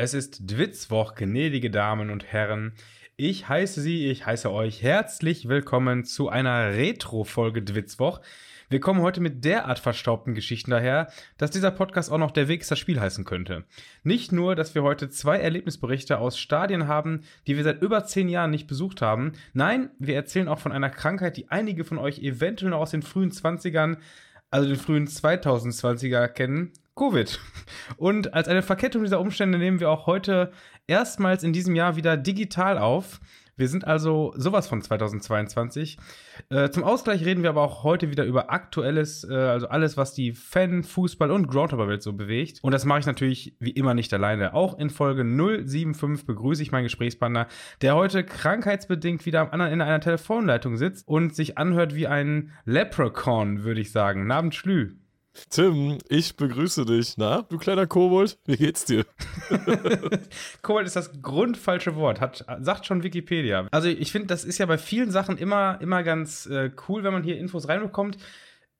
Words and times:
Es 0.00 0.14
ist 0.14 0.48
Dwitzwoch, 0.48 1.16
gnädige 1.16 1.72
Damen 1.72 2.10
und 2.10 2.24
Herren. 2.24 2.72
Ich 3.16 3.48
heiße 3.48 3.80
Sie, 3.80 4.06
ich 4.06 4.26
heiße 4.26 4.48
euch 4.48 4.80
herzlich 4.80 5.48
willkommen 5.48 6.04
zu 6.04 6.28
einer 6.28 6.72
Retro-Folge 6.72 7.62
Dwitzwoch. 7.62 8.20
Wir 8.68 8.78
kommen 8.78 9.02
heute 9.02 9.20
mit 9.20 9.44
derart 9.44 9.80
verstaubten 9.80 10.36
Geschichten 10.36 10.70
daher, 10.70 11.10
dass 11.36 11.50
dieser 11.50 11.72
Podcast 11.72 12.12
auch 12.12 12.18
noch 12.18 12.30
der 12.30 12.46
Weg 12.46 12.64
das 12.68 12.78
Spiel 12.78 13.00
heißen 13.00 13.24
könnte. 13.24 13.64
Nicht 14.04 14.30
nur, 14.30 14.54
dass 14.54 14.76
wir 14.76 14.84
heute 14.84 15.10
zwei 15.10 15.38
Erlebnisberichte 15.38 16.18
aus 16.18 16.38
Stadien 16.38 16.86
haben, 16.86 17.24
die 17.48 17.56
wir 17.56 17.64
seit 17.64 17.82
über 17.82 18.04
zehn 18.04 18.28
Jahren 18.28 18.52
nicht 18.52 18.68
besucht 18.68 19.02
haben. 19.02 19.32
Nein, 19.52 19.90
wir 19.98 20.14
erzählen 20.14 20.46
auch 20.46 20.60
von 20.60 20.70
einer 20.70 20.90
Krankheit, 20.90 21.36
die 21.36 21.50
einige 21.50 21.82
von 21.82 21.98
euch 21.98 22.20
eventuell 22.20 22.70
noch 22.70 22.78
aus 22.78 22.92
den 22.92 23.02
frühen 23.02 23.32
20ern, 23.32 23.96
also 24.48 24.68
den 24.68 24.78
frühen 24.78 25.08
2020er 25.08 26.28
kennen. 26.28 26.72
Covid. 26.98 27.40
Und 27.96 28.34
als 28.34 28.48
eine 28.48 28.62
Verkettung 28.62 29.02
dieser 29.02 29.20
Umstände 29.20 29.58
nehmen 29.58 29.80
wir 29.80 29.90
auch 29.90 30.06
heute 30.06 30.52
erstmals 30.86 31.44
in 31.44 31.52
diesem 31.52 31.74
Jahr 31.74 31.96
wieder 31.96 32.16
digital 32.16 32.78
auf. 32.78 33.20
Wir 33.58 33.68
sind 33.68 33.84
also 33.84 34.32
sowas 34.36 34.68
von 34.68 34.80
2022. 34.80 35.98
Äh, 36.48 36.70
zum 36.70 36.84
Ausgleich 36.84 37.24
reden 37.24 37.42
wir 37.42 37.50
aber 37.50 37.62
auch 37.62 37.82
heute 37.82 38.08
wieder 38.08 38.24
über 38.24 38.50
Aktuelles, 38.50 39.24
äh, 39.28 39.34
also 39.34 39.68
alles, 39.68 39.96
was 39.96 40.14
die 40.14 40.32
Fan-, 40.32 40.84
Fußball- 40.84 41.32
und 41.32 41.48
Groundhopper-Welt 41.48 42.00
so 42.00 42.12
bewegt. 42.12 42.60
Und 42.62 42.72
das 42.72 42.84
mache 42.84 43.00
ich 43.00 43.06
natürlich 43.06 43.56
wie 43.58 43.72
immer 43.72 43.94
nicht 43.94 44.14
alleine. 44.14 44.54
Auch 44.54 44.78
in 44.78 44.90
Folge 44.90 45.24
075 45.24 46.24
begrüße 46.24 46.62
ich 46.62 46.70
meinen 46.70 46.84
Gesprächspartner, 46.84 47.48
der 47.82 47.96
heute 47.96 48.22
krankheitsbedingt 48.22 49.26
wieder 49.26 49.40
am 49.40 49.50
anderen 49.50 49.72
Ende 49.72 49.84
einer 49.86 50.00
Telefonleitung 50.00 50.76
sitzt 50.76 51.08
und 51.08 51.34
sich 51.34 51.58
anhört 51.58 51.96
wie 51.96 52.06
ein 52.06 52.52
Leprechaun, 52.64 53.64
würde 53.64 53.80
ich 53.80 53.90
sagen. 53.90 54.28
Nabend 54.28 54.54
Schlü. 54.54 54.94
Tim, 55.50 55.98
ich 56.08 56.36
begrüße 56.36 56.84
dich. 56.84 57.16
Na, 57.16 57.42
du 57.42 57.58
kleiner 57.58 57.86
Kobold, 57.86 58.38
wie 58.46 58.56
geht's 58.56 58.84
dir? 58.84 59.04
Kobold 60.62 60.86
ist 60.86 60.96
das 60.96 61.22
grundfalsche 61.22 61.96
Wort, 61.96 62.20
hat, 62.20 62.44
sagt 62.60 62.86
schon 62.86 63.02
Wikipedia. 63.02 63.66
Also 63.70 63.88
ich 63.88 64.12
finde, 64.12 64.28
das 64.28 64.44
ist 64.44 64.58
ja 64.58 64.66
bei 64.66 64.78
vielen 64.78 65.10
Sachen 65.10 65.38
immer, 65.38 65.78
immer 65.80 66.02
ganz 66.02 66.46
äh, 66.46 66.70
cool, 66.88 67.04
wenn 67.04 67.12
man 67.12 67.22
hier 67.22 67.38
Infos 67.38 67.68
reinbekommt. 67.68 68.18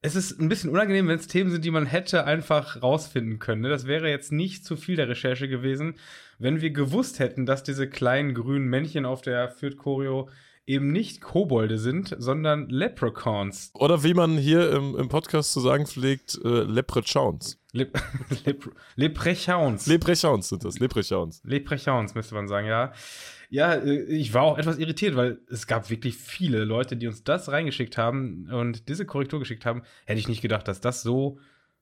Es 0.00 0.14
ist 0.14 0.40
ein 0.40 0.48
bisschen 0.48 0.70
unangenehm, 0.70 1.08
wenn 1.08 1.18
es 1.18 1.26
Themen 1.26 1.50
sind, 1.50 1.64
die 1.64 1.72
man 1.72 1.86
hätte 1.86 2.24
einfach 2.24 2.82
rausfinden 2.82 3.40
können. 3.40 3.62
Ne? 3.62 3.68
Das 3.68 3.86
wäre 3.86 4.08
jetzt 4.08 4.30
nicht 4.30 4.64
zu 4.64 4.76
viel 4.76 4.94
der 4.94 5.08
Recherche 5.08 5.48
gewesen, 5.48 5.96
wenn 6.38 6.60
wir 6.60 6.70
gewusst 6.70 7.18
hätten, 7.18 7.46
dass 7.46 7.64
diese 7.64 7.88
kleinen 7.88 8.34
grünen 8.34 8.66
Männchen 8.68 9.04
auf 9.04 9.22
der 9.22 9.48
Fürth 9.48 9.76
Choreo 9.76 10.28
eben 10.68 10.92
nicht 10.92 11.22
Kobolde 11.22 11.78
sind, 11.78 12.14
sondern 12.18 12.68
Leprechauns. 12.68 13.70
Oder 13.74 14.04
wie 14.04 14.12
man 14.12 14.36
hier 14.36 14.70
im, 14.70 14.96
im 14.96 15.08
Podcast 15.08 15.52
zu 15.52 15.60
sagen 15.60 15.86
pflegt, 15.86 16.38
äh, 16.44 16.62
Leprechauns. 16.62 17.58
Le 17.72 17.90
Lepre 18.44 18.70
Leprechauns. 18.94 19.86
Leprechauns 19.86 20.50
sind 20.50 20.64
das, 20.64 20.78
Leprechauns. 20.78 21.40
Leprechauns 21.44 22.14
müsste 22.14 22.34
man 22.34 22.48
sagen, 22.48 22.66
ja. 22.66 22.92
Ja, 23.48 23.74
äh, 23.74 24.02
ich 24.02 24.34
war 24.34 24.42
auch 24.42 24.58
etwas 24.58 24.78
irritiert, 24.78 25.16
weil 25.16 25.40
es 25.48 25.66
gab 25.66 25.88
wirklich 25.88 26.16
viele 26.16 26.64
Leute, 26.64 26.96
die 26.96 27.06
uns 27.06 27.24
das 27.24 27.50
reingeschickt 27.50 27.96
haben 27.96 28.48
und 28.50 28.90
diese 28.90 29.06
Korrektur 29.06 29.38
geschickt 29.38 29.64
haben. 29.64 29.82
Hätte 30.04 30.20
ich 30.20 30.28
nicht 30.28 30.42
gedacht, 30.42 30.68
dass 30.68 30.82
das 30.82 31.02
so, 31.02 31.38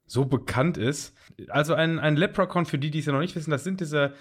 so 0.06 0.26
bekannt 0.26 0.78
ist. 0.78 1.12
Also 1.48 1.74
ein, 1.74 1.98
ein 1.98 2.16
Leprechaun, 2.16 2.66
für 2.66 2.78
die, 2.78 2.92
die 2.92 3.00
es 3.00 3.06
ja 3.06 3.12
noch 3.12 3.20
nicht 3.20 3.34
wissen, 3.34 3.50
das 3.50 3.64
sind 3.64 3.80
diese 3.80 4.14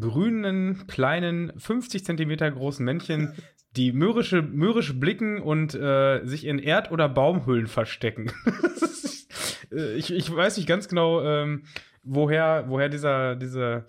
grünen, 0.00 0.86
kleinen, 0.86 1.52
50 1.58 2.04
Zentimeter 2.04 2.50
großen 2.50 2.84
Männchen, 2.84 3.34
die 3.76 3.92
mürrische, 3.92 4.42
mürrisch 4.42 4.98
blicken 4.98 5.40
und 5.40 5.74
äh, 5.74 6.24
sich 6.24 6.46
in 6.46 6.58
Erd- 6.58 6.90
oder 6.90 7.08
Baumhüllen 7.08 7.66
verstecken. 7.66 8.32
ich, 9.96 10.12
ich 10.12 10.34
weiß 10.34 10.56
nicht 10.56 10.66
ganz 10.66 10.88
genau, 10.88 11.22
ähm, 11.22 11.64
woher, 12.02 12.64
woher 12.68 12.88
dieser, 12.88 13.36
dieser, 13.36 13.84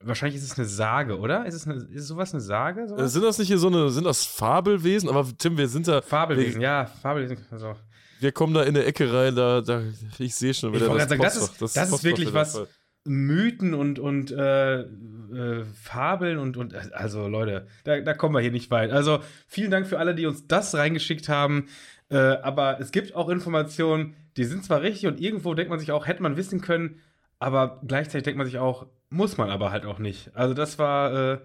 wahrscheinlich 0.00 0.36
ist 0.36 0.50
es 0.50 0.58
eine 0.58 0.66
Sage, 0.66 1.18
oder? 1.18 1.46
Ist 1.46 1.54
es 1.54 1.66
eine, 1.66 1.76
ist 1.92 2.08
sowas 2.08 2.32
eine 2.32 2.40
Sage? 2.40 2.88
Sowas? 2.88 3.02
Äh, 3.02 3.08
sind 3.08 3.24
das 3.24 3.38
nicht 3.38 3.48
hier 3.48 3.58
so 3.58 3.68
eine, 3.68 3.90
sind 3.90 4.04
das 4.04 4.24
Fabelwesen? 4.24 5.08
Aber 5.08 5.26
Tim, 5.36 5.56
wir 5.56 5.68
sind 5.68 5.86
da. 5.86 6.02
Fabelwesen, 6.02 6.60
wir, 6.60 6.68
ja, 6.68 6.86
Fabelwesen. 6.86 7.38
Also. 7.50 7.76
Wir 8.20 8.32
kommen 8.32 8.52
da 8.52 8.62
in 8.62 8.76
eine 8.76 8.84
Ecke 8.84 9.12
rein, 9.12 9.36
da, 9.36 9.60
da 9.60 9.80
ich 10.18 10.34
sehe 10.34 10.52
schon 10.52 10.72
wieder 10.72 10.88
das 10.88 11.08
sagen, 11.08 11.22
das 11.22 11.36
ist, 11.36 11.62
das, 11.62 11.72
das 11.74 11.92
ist 11.92 12.04
wirklich 12.04 12.32
was. 12.32 12.56
Fall. 12.56 12.68
Mythen 13.08 13.74
und, 13.74 13.98
und 13.98 14.30
äh, 14.30 14.80
äh, 14.80 15.64
Fabeln 15.74 16.38
und, 16.38 16.56
und 16.56 16.74
also 16.94 17.28
Leute, 17.28 17.66
da, 17.84 18.00
da 18.00 18.14
kommen 18.14 18.34
wir 18.34 18.40
hier 18.40 18.52
nicht 18.52 18.70
weit. 18.70 18.90
Also 18.90 19.20
vielen 19.46 19.70
Dank 19.70 19.86
für 19.86 19.98
alle, 19.98 20.14
die 20.14 20.26
uns 20.26 20.46
das 20.46 20.74
reingeschickt 20.74 21.28
haben. 21.28 21.66
Äh, 22.10 22.16
aber 22.16 22.80
es 22.80 22.90
gibt 22.90 23.14
auch 23.14 23.28
Informationen, 23.28 24.14
die 24.36 24.44
sind 24.44 24.64
zwar 24.64 24.82
richtig 24.82 25.06
und 25.06 25.20
irgendwo 25.20 25.54
denkt 25.54 25.70
man 25.70 25.80
sich 25.80 25.92
auch, 25.92 26.06
hätte 26.06 26.22
man 26.22 26.36
wissen 26.36 26.60
können, 26.60 27.00
aber 27.38 27.80
gleichzeitig 27.86 28.24
denkt 28.24 28.38
man 28.38 28.46
sich 28.46 28.58
auch, 28.58 28.86
muss 29.10 29.36
man 29.36 29.50
aber 29.50 29.70
halt 29.70 29.84
auch 29.84 29.98
nicht. 29.98 30.30
Also 30.34 30.54
das 30.54 30.78
war, 30.78 31.32
äh, 31.32 31.38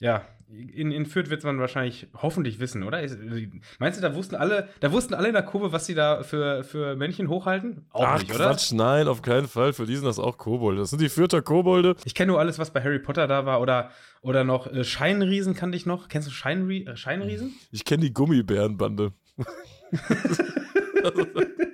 ja, 0.00 0.24
in, 0.50 0.90
in 0.90 1.06
Fürth 1.06 1.30
wird 1.30 1.44
man 1.44 1.58
wahrscheinlich 1.58 2.08
hoffentlich 2.14 2.58
wissen, 2.58 2.82
oder? 2.82 3.00
Meinst 3.78 3.98
du, 3.98 4.02
da 4.02 4.14
wussten 4.14 4.34
alle, 4.34 4.68
da 4.80 4.90
wussten 4.90 5.14
alle 5.14 5.28
in 5.28 5.34
der 5.34 5.42
Kurve, 5.42 5.72
was 5.72 5.86
sie 5.86 5.94
da 5.94 6.22
für, 6.22 6.64
für 6.64 6.96
Männchen 6.96 7.28
hochhalten? 7.28 7.86
Auch 7.90 8.04
Ach, 8.04 8.18
nicht, 8.18 8.34
oder? 8.34 8.46
Quatsch, 8.46 8.72
nein, 8.72 9.06
auf 9.06 9.22
keinen 9.22 9.46
Fall. 9.46 9.72
Für 9.72 9.86
die 9.86 9.94
sind 9.96 10.06
das 10.06 10.18
auch 10.18 10.38
Kobolde. 10.38 10.80
Das 10.80 10.90
sind 10.90 11.00
die 11.00 11.08
Fürther 11.08 11.42
Kobolde. 11.42 11.94
Ich 12.04 12.14
kenne 12.14 12.32
nur 12.32 12.40
alles, 12.40 12.58
was 12.58 12.72
bei 12.72 12.82
Harry 12.82 12.98
Potter 12.98 13.26
da 13.26 13.46
war 13.46 13.60
oder, 13.60 13.90
oder 14.22 14.44
noch 14.44 14.66
äh, 14.66 14.84
Scheinriesen 14.84 15.54
kannte 15.54 15.76
ich 15.76 15.86
noch. 15.86 16.08
Kennst 16.08 16.28
du 16.28 16.32
Scheinri 16.32 16.84
äh, 16.84 16.96
Scheinriesen? 16.96 17.54
Ich 17.70 17.84
kenne 17.84 18.02
die 18.02 18.12
Gummibärenbande. 18.12 19.12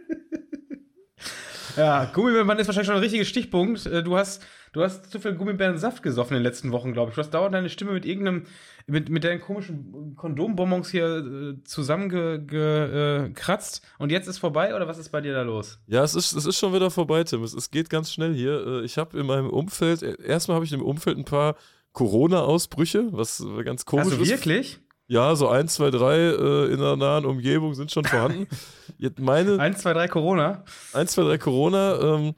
Ja, 1.76 2.06
Gummibärenband 2.06 2.60
ist 2.60 2.66
wahrscheinlich 2.66 2.87
schon 2.87 2.97
ein 2.97 3.03
richtiger 3.03 3.25
Stichpunkt. 3.25 3.87
Äh, 3.87 4.03
du 4.03 4.16
hast, 4.16 4.44
du 4.72 4.82
hast 4.82 5.10
zu 5.10 5.20
viel 5.20 5.34
Gummibärensaft 5.34 6.03
gesoffen 6.03 6.37
in 6.37 6.42
den 6.42 6.44
letzten 6.44 6.72
Wochen, 6.72 6.92
glaube 6.92 7.10
ich. 7.10 7.14
Du 7.14 7.20
hast 7.20 7.31
dauernd 7.31 7.54
deine 7.54 7.69
Stimme 7.69 7.92
mit 7.92 8.04
irgendeinem, 8.04 8.44
mit, 8.87 9.09
mit 9.09 9.25
deinen 9.25 9.41
komischen 9.41 10.15
Kondombonbons 10.16 10.91
hier 10.91 11.06
äh, 11.06 11.62
zusammengekratzt. 11.65 13.82
Ge, 13.82 13.91
äh, 13.91 14.03
und 14.03 14.10
jetzt 14.10 14.26
ist 14.26 14.38
vorbei 14.38 14.75
oder 14.75 14.88
was 14.88 14.98
ist 14.98 15.10
bei 15.10 15.20
dir 15.20 15.34
da 15.34 15.42
los? 15.42 15.78
Ja, 15.86 16.03
es 16.03 16.15
ist, 16.15 16.32
es 16.32 16.47
ist 16.47 16.59
schon 16.59 16.72
wieder 16.72 16.91
vorbei, 16.91 17.25
Tim. 17.25 17.42
Es, 17.42 17.54
es 17.54 17.70
geht 17.70 17.91
ganz 17.91 18.12
schnell 18.12 18.34
hier. 18.34 18.66
Äh, 18.66 18.84
ich 18.84 18.98
habe 18.98 19.19
in 19.19 19.26
meinem 19.26 19.50
Umfeld, 19.50 20.03
erstmal 20.03 20.56
habe 20.56 20.65
ich 20.65 20.72
im 20.72 20.82
Umfeld 20.82 21.19
ein 21.19 21.25
paar 21.25 21.56
Corona-Ausbrüche, 21.92 23.09
was 23.12 23.44
ganz 23.65 23.86
komisch 23.86 24.06
also 24.06 24.22
ist. 24.22 24.28
wirklich? 24.28 24.81
Ja, 25.08 25.36
so 25.36 25.48
1, 25.48 25.74
2, 25.74 25.90
3 25.90 26.16
äh, 26.16 26.72
in 26.72 26.80
der 26.80 26.96
nahen 26.96 27.26
Umgebung 27.26 27.74
sind 27.74 27.92
schon 27.92 28.04
vorhanden. 28.04 28.48
Jetzt 28.98 29.20
meine 29.20 29.58
1, 29.58 29.78
2, 29.78 29.92
3 29.92 30.08
Corona. 30.08 30.64
1, 30.92 31.12
2, 31.12 31.22
3 31.22 31.38
Corona. 31.38 32.00
Ähm, 32.00 32.34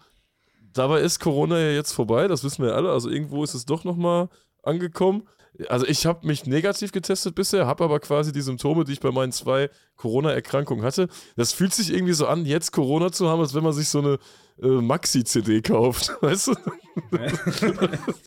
dabei 0.72 1.00
ist 1.00 1.18
Corona 1.18 1.58
ja 1.58 1.70
jetzt 1.70 1.92
vorbei, 1.92 2.28
das 2.28 2.44
wissen 2.44 2.64
wir 2.64 2.74
alle. 2.74 2.90
Also 2.90 3.10
irgendwo 3.10 3.42
ist 3.44 3.54
es 3.54 3.64
doch 3.64 3.84
nochmal 3.84 4.28
angekommen. 4.62 5.28
Also 5.68 5.86
ich 5.86 6.06
habe 6.06 6.26
mich 6.26 6.46
negativ 6.46 6.92
getestet 6.92 7.34
bisher, 7.34 7.66
habe 7.66 7.84
aber 7.84 7.98
quasi 8.00 8.32
die 8.32 8.42
Symptome, 8.42 8.84
die 8.84 8.92
ich 8.92 9.00
bei 9.00 9.10
meinen 9.10 9.32
zwei 9.32 9.70
Corona-Erkrankungen 9.96 10.84
hatte. 10.84 11.08
Das 11.36 11.52
fühlt 11.52 11.74
sich 11.74 11.92
irgendwie 11.92 12.12
so 12.12 12.26
an, 12.26 12.46
jetzt 12.46 12.72
Corona 12.72 13.10
zu 13.10 13.28
haben, 13.28 13.40
als 13.40 13.54
wenn 13.54 13.64
man 13.64 13.72
sich 13.72 13.88
so 13.88 13.98
eine 13.98 14.18
Maxi-CD 14.60 15.62
kauft, 15.62 16.10
weißt 16.20 16.48
du? 16.48 16.54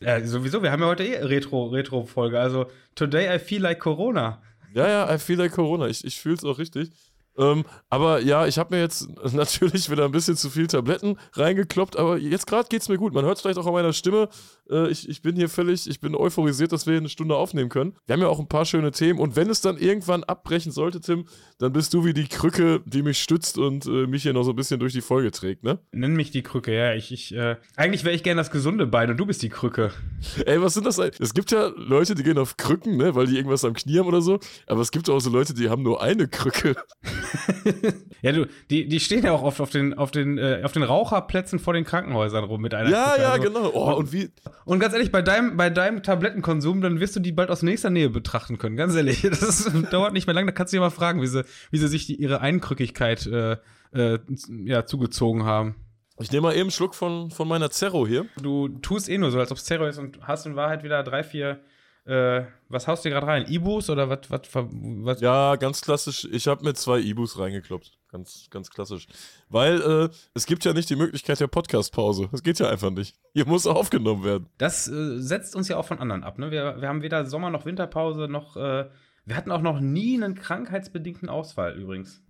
ja, 0.00 0.24
sowieso, 0.26 0.62
wir 0.62 0.72
haben 0.72 0.80
ja 0.80 0.86
heute 0.86 1.04
eh 1.04 1.18
Retro-Folge. 1.18 2.36
Retro 2.36 2.38
also, 2.38 2.66
today 2.94 3.34
I 3.34 3.38
feel 3.38 3.62
like 3.62 3.80
Corona. 3.80 4.40
Ja, 4.74 4.88
ja, 4.88 5.14
I 5.14 5.18
feel 5.18 5.38
like 5.38 5.52
Corona. 5.52 5.88
Ich, 5.88 6.04
ich 6.04 6.18
fühle 6.18 6.36
es 6.36 6.44
auch 6.44 6.58
richtig. 6.58 6.90
Ähm, 7.38 7.64
aber 7.88 8.20
ja, 8.20 8.46
ich 8.46 8.58
habe 8.58 8.74
mir 8.74 8.82
jetzt 8.82 9.08
natürlich 9.32 9.90
wieder 9.90 10.04
ein 10.04 10.12
bisschen 10.12 10.36
zu 10.36 10.50
viel 10.50 10.66
Tabletten 10.66 11.16
reingekloppt, 11.34 11.96
aber 11.96 12.18
jetzt 12.18 12.46
gerade 12.46 12.68
geht 12.68 12.82
es 12.82 12.88
mir 12.88 12.98
gut. 12.98 13.14
Man 13.14 13.24
hört 13.24 13.36
es 13.36 13.42
vielleicht 13.42 13.58
auch 13.58 13.66
an 13.66 13.72
meiner 13.72 13.92
Stimme. 13.92 14.28
Äh, 14.70 14.90
ich, 14.90 15.08
ich 15.08 15.22
bin 15.22 15.36
hier 15.36 15.48
völlig, 15.48 15.88
ich 15.88 16.00
bin 16.00 16.14
euphorisiert, 16.14 16.72
dass 16.72 16.86
wir 16.86 16.96
eine 16.96 17.08
Stunde 17.08 17.36
aufnehmen 17.36 17.68
können. 17.68 17.94
Wir 18.06 18.14
haben 18.14 18.20
ja 18.20 18.28
auch 18.28 18.38
ein 18.38 18.48
paar 18.48 18.64
schöne 18.64 18.90
Themen 18.90 19.18
und 19.18 19.36
wenn 19.36 19.50
es 19.50 19.60
dann 19.60 19.76
irgendwann 19.76 20.24
abbrechen 20.24 20.72
sollte, 20.72 21.00
Tim, 21.00 21.26
dann 21.58 21.72
bist 21.72 21.94
du 21.94 22.04
wie 22.04 22.12
die 22.12 22.28
Krücke, 22.28 22.80
die 22.84 23.02
mich 23.02 23.22
stützt 23.22 23.58
und 23.58 23.86
äh, 23.86 24.06
mich 24.06 24.22
hier 24.22 24.32
noch 24.32 24.44
so 24.44 24.50
ein 24.50 24.56
bisschen 24.56 24.80
durch 24.80 24.92
die 24.92 25.00
Folge 25.00 25.30
trägt, 25.30 25.64
ne? 25.64 25.78
Nenn 25.92 26.14
mich 26.14 26.30
die 26.30 26.42
Krücke, 26.42 26.74
ja. 26.74 26.94
Ich, 26.94 27.12
ich, 27.12 27.34
äh, 27.34 27.56
eigentlich 27.76 28.04
wäre 28.04 28.14
ich 28.14 28.22
gerne 28.22 28.40
das 28.40 28.50
gesunde 28.50 28.86
Bein 28.86 29.10
und 29.10 29.16
du 29.16 29.26
bist 29.26 29.42
die 29.42 29.48
Krücke. 29.48 29.92
Ey, 30.46 30.60
was 30.60 30.74
sind 30.74 30.86
das? 30.86 30.98
Es 30.98 31.34
gibt 31.34 31.50
ja 31.50 31.72
Leute, 31.76 32.14
die 32.14 32.22
gehen 32.22 32.38
auf 32.38 32.56
Krücken, 32.56 32.96
ne, 32.96 33.14
weil 33.14 33.26
die 33.26 33.36
irgendwas 33.36 33.64
am 33.64 33.74
Knie 33.74 33.98
haben 33.98 34.06
oder 34.06 34.22
so. 34.22 34.38
Aber 34.66 34.80
es 34.80 34.90
gibt 34.90 35.08
auch 35.08 35.20
so 35.20 35.30
Leute, 35.30 35.54
die 35.54 35.70
haben 35.70 35.82
nur 35.82 36.02
eine 36.02 36.28
Krücke. 36.28 36.76
ja, 38.22 38.32
du, 38.32 38.46
die, 38.70 38.88
die 38.88 39.00
stehen 39.00 39.24
ja 39.24 39.32
auch 39.32 39.42
oft 39.42 39.60
auf 39.60 39.70
den, 39.70 39.94
auf 39.94 40.10
den, 40.10 40.38
äh, 40.38 40.62
auf 40.64 40.72
den 40.72 40.82
Raucherplätzen 40.82 41.58
vor 41.58 41.74
den 41.74 41.84
Krankenhäusern 41.84 42.44
rum 42.44 42.60
mit 42.60 42.74
einer 42.74 42.90
Ja, 42.90 43.10
Krücke. 43.10 43.22
ja, 43.22 43.30
also, 43.32 43.42
genau. 43.42 43.70
Oh, 43.74 43.94
und 43.94 44.12
wie, 44.12 44.30
und 44.64 44.78
ganz 44.78 44.94
ehrlich, 44.94 45.12
bei 45.12 45.22
deinem, 45.22 45.56
bei 45.56 45.70
deinem 45.70 46.02
Tablettenkonsum, 46.02 46.80
dann 46.80 47.00
wirst 47.00 47.16
du 47.16 47.20
die 47.20 47.32
bald 47.32 47.50
aus 47.50 47.62
nächster 47.62 47.90
Nähe 47.90 48.10
betrachten 48.10 48.58
können. 48.58 48.76
Ganz 48.76 48.94
ehrlich, 48.94 49.22
das 49.30 49.42
ist, 49.42 49.92
dauert 49.92 50.12
nicht 50.12 50.26
mehr 50.26 50.34
lange. 50.34 50.46
Da 50.46 50.52
kannst 50.52 50.72
du 50.72 50.76
dir 50.76 50.80
mal 50.80 50.90
fragen, 50.90 51.22
wie 51.22 51.26
sie, 51.26 51.44
wie 51.70 51.78
sie 51.78 51.88
sich 51.88 52.06
die, 52.06 52.16
ihre 52.16 52.40
Einkrückigkeit 52.40 53.26
äh, 53.26 53.56
äh, 53.92 54.18
ja, 54.64 54.86
zugezogen 54.86 55.44
haben. 55.44 55.76
Ich 56.20 56.30
nehme 56.30 56.42
mal 56.42 56.52
eben 56.52 56.62
einen 56.62 56.70
Schluck 56.70 56.94
von, 56.94 57.30
von 57.30 57.48
meiner 57.48 57.70
Zerro 57.70 58.06
hier. 58.06 58.26
Du 58.40 58.68
tust 58.68 59.08
eh 59.08 59.18
nur 59.18 59.30
so, 59.30 59.38
als 59.38 59.50
ob 59.50 59.58
es 59.58 59.64
Zerro 59.64 59.86
ist 59.86 59.98
und 59.98 60.20
hast 60.22 60.46
in 60.46 60.56
Wahrheit 60.56 60.84
wieder 60.84 61.02
drei, 61.02 61.22
vier 61.24 61.60
Äh, 62.04 62.44
was 62.68 62.88
haust 62.88 63.04
du 63.04 63.10
gerade 63.10 63.26
rein? 63.26 63.46
Ibus 63.48 63.88
oder 63.88 64.08
was? 64.08 65.20
Ja, 65.20 65.56
ganz 65.56 65.80
klassisch. 65.80 66.26
Ich 66.32 66.48
habe 66.48 66.64
mir 66.64 66.74
zwei 66.74 66.98
Ibus 66.98 67.38
reingekloppt. 67.38 67.92
Ganz, 68.08 68.48
ganz 68.50 68.70
klassisch. 68.70 69.06
Weil 69.48 69.80
äh, 69.80 70.08
es 70.34 70.46
gibt 70.46 70.64
ja 70.64 70.72
nicht 70.74 70.90
die 70.90 70.96
Möglichkeit 70.96 71.40
der 71.40 71.46
Podcast-Pause. 71.46 72.28
Das 72.32 72.42
geht 72.42 72.58
ja 72.58 72.68
einfach 72.68 72.90
nicht. 72.90 73.14
Hier 73.32 73.46
muss 73.46 73.66
aufgenommen 73.66 74.24
werden. 74.24 74.48
Das 74.58 74.88
äh, 74.88 75.18
setzt 75.18 75.54
uns 75.56 75.68
ja 75.68 75.76
auch 75.76 75.86
von 75.86 75.98
anderen 76.00 76.24
ab. 76.24 76.38
Ne? 76.38 76.50
Wir, 76.50 76.80
wir 76.80 76.88
haben 76.88 77.02
weder 77.02 77.24
Sommer- 77.24 77.50
noch 77.50 77.64
Winterpause 77.64 78.28
noch. 78.28 78.56
Äh, 78.56 78.90
wir 79.24 79.36
hatten 79.36 79.52
auch 79.52 79.62
noch 79.62 79.80
nie 79.80 80.16
einen 80.16 80.34
krankheitsbedingten 80.34 81.28
Ausfall 81.28 81.74
übrigens. 81.78 82.22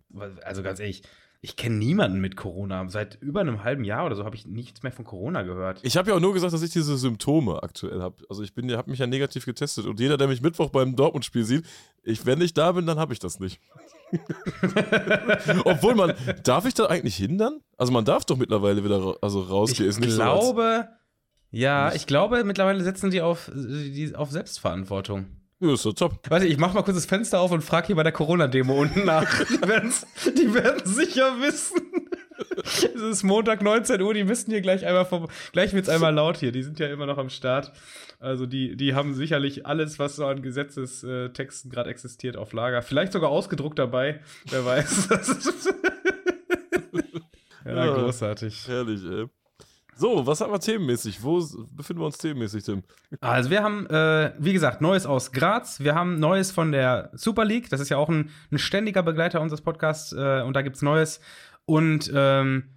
Also 0.44 0.62
ganz 0.62 0.78
ehrlich, 0.78 1.02
ich 1.44 1.56
kenne 1.56 1.74
niemanden 1.74 2.20
mit 2.20 2.36
Corona. 2.36 2.88
Seit 2.88 3.20
über 3.20 3.40
einem 3.40 3.64
halben 3.64 3.82
Jahr 3.82 4.06
oder 4.06 4.14
so 4.14 4.24
habe 4.24 4.36
ich 4.36 4.46
nichts 4.46 4.84
mehr 4.84 4.92
von 4.92 5.04
Corona 5.04 5.42
gehört. 5.42 5.80
Ich 5.82 5.96
habe 5.96 6.10
ja 6.10 6.16
auch 6.16 6.20
nur 6.20 6.32
gesagt, 6.32 6.52
dass 6.52 6.62
ich 6.62 6.70
diese 6.70 6.96
Symptome 6.96 7.60
aktuell 7.64 8.00
habe. 8.00 8.14
Also 8.30 8.44
ich 8.44 8.52
habe 8.56 8.88
mich 8.88 9.00
ja 9.00 9.08
negativ 9.08 9.44
getestet 9.44 9.86
und 9.86 9.98
jeder, 9.98 10.16
der 10.16 10.28
mich 10.28 10.40
Mittwoch 10.40 10.70
beim 10.70 10.94
Dortmund-Spiel 10.94 11.42
sieht, 11.42 11.66
ich, 12.04 12.24
wenn 12.26 12.40
ich 12.40 12.54
da 12.54 12.70
bin, 12.70 12.86
dann 12.86 13.00
habe 13.00 13.12
ich 13.12 13.18
das 13.18 13.40
nicht. 13.40 13.60
Obwohl 15.64 15.96
man, 15.96 16.14
darf 16.44 16.64
ich 16.64 16.74
da 16.74 16.86
eigentlich 16.86 17.16
hindern? 17.16 17.58
Also 17.76 17.92
man 17.92 18.04
darf 18.04 18.24
doch 18.24 18.36
mittlerweile 18.36 18.84
wieder 18.84 19.16
also 19.20 19.40
rausgehen. 19.40 19.90
Ich 19.90 19.98
glaube, 20.00 20.88
so 20.88 20.94
ja, 21.50 21.92
ich 21.92 22.06
glaube, 22.06 22.44
mittlerweile 22.44 22.84
setzen 22.84 23.10
die 23.10 23.20
auf, 23.20 23.50
die 23.52 24.14
auf 24.14 24.30
Selbstverantwortung. 24.30 25.26
Ja, 25.62 25.74
ist 25.74 25.82
so 25.82 25.92
top. 25.92 26.18
Warte, 26.28 26.46
ich 26.46 26.58
mach 26.58 26.74
mal 26.74 26.82
kurz 26.82 26.96
das 26.96 27.06
Fenster 27.06 27.38
auf 27.38 27.52
und 27.52 27.62
frage 27.62 27.86
hier 27.86 27.94
bei 27.94 28.02
der 28.02 28.10
Corona-Demo 28.10 28.74
unten 28.74 29.04
nach. 29.04 29.44
die, 29.48 30.34
die 30.34 30.54
werden 30.54 30.84
sicher 30.84 31.40
wissen. 31.40 31.80
es 32.56 32.82
ist 32.82 33.22
Montag 33.22 33.62
19 33.62 34.02
Uhr, 34.02 34.12
die 34.12 34.24
müssen 34.24 34.50
hier 34.50 34.60
gleich 34.60 34.84
einmal 34.84 35.04
vom. 35.04 35.28
Gleich 35.52 35.72
wird's 35.72 35.88
einmal 35.88 36.12
laut 36.12 36.38
hier. 36.38 36.50
Die 36.50 36.64
sind 36.64 36.80
ja 36.80 36.88
immer 36.88 37.06
noch 37.06 37.16
am 37.16 37.30
Start. 37.30 37.70
Also 38.18 38.46
die, 38.46 38.76
die 38.76 38.96
haben 38.96 39.14
sicherlich 39.14 39.64
alles, 39.64 40.00
was 40.00 40.16
so 40.16 40.26
an 40.26 40.42
Gesetzestexten 40.42 41.70
gerade 41.70 41.90
existiert, 41.90 42.36
auf 42.36 42.52
Lager. 42.52 42.82
Vielleicht 42.82 43.12
sogar 43.12 43.30
ausgedruckt 43.30 43.78
dabei. 43.78 44.18
Wer 44.50 44.64
weiß. 44.64 45.08
ja, 47.64 47.86
ja, 47.86 47.94
großartig. 47.94 48.66
Herrlich, 48.66 49.04
ey. 49.04 49.26
So, 49.94 50.26
was 50.26 50.40
haben 50.40 50.52
wir 50.52 50.60
themenmäßig? 50.60 51.22
Wo 51.22 51.38
befinden 51.70 52.00
wir 52.02 52.06
uns 52.06 52.18
themenmäßig, 52.18 52.64
Tim? 52.64 52.82
Also 53.20 53.50
wir 53.50 53.62
haben, 53.62 53.86
äh, 53.86 54.32
wie 54.38 54.52
gesagt, 54.52 54.80
Neues 54.80 55.06
aus 55.06 55.32
Graz. 55.32 55.80
Wir 55.80 55.94
haben 55.94 56.18
Neues 56.18 56.50
von 56.50 56.72
der 56.72 57.10
Super 57.12 57.44
League. 57.44 57.68
Das 57.68 57.80
ist 57.80 57.90
ja 57.90 57.98
auch 57.98 58.08
ein, 58.08 58.30
ein 58.50 58.58
ständiger 58.58 59.02
Begleiter 59.02 59.40
unseres 59.40 59.60
Podcasts. 59.60 60.12
Äh, 60.12 60.42
und 60.42 60.54
da 60.54 60.62
gibt 60.62 60.76
es 60.76 60.82
Neues. 60.82 61.20
Und 61.66 62.10
ähm, 62.14 62.70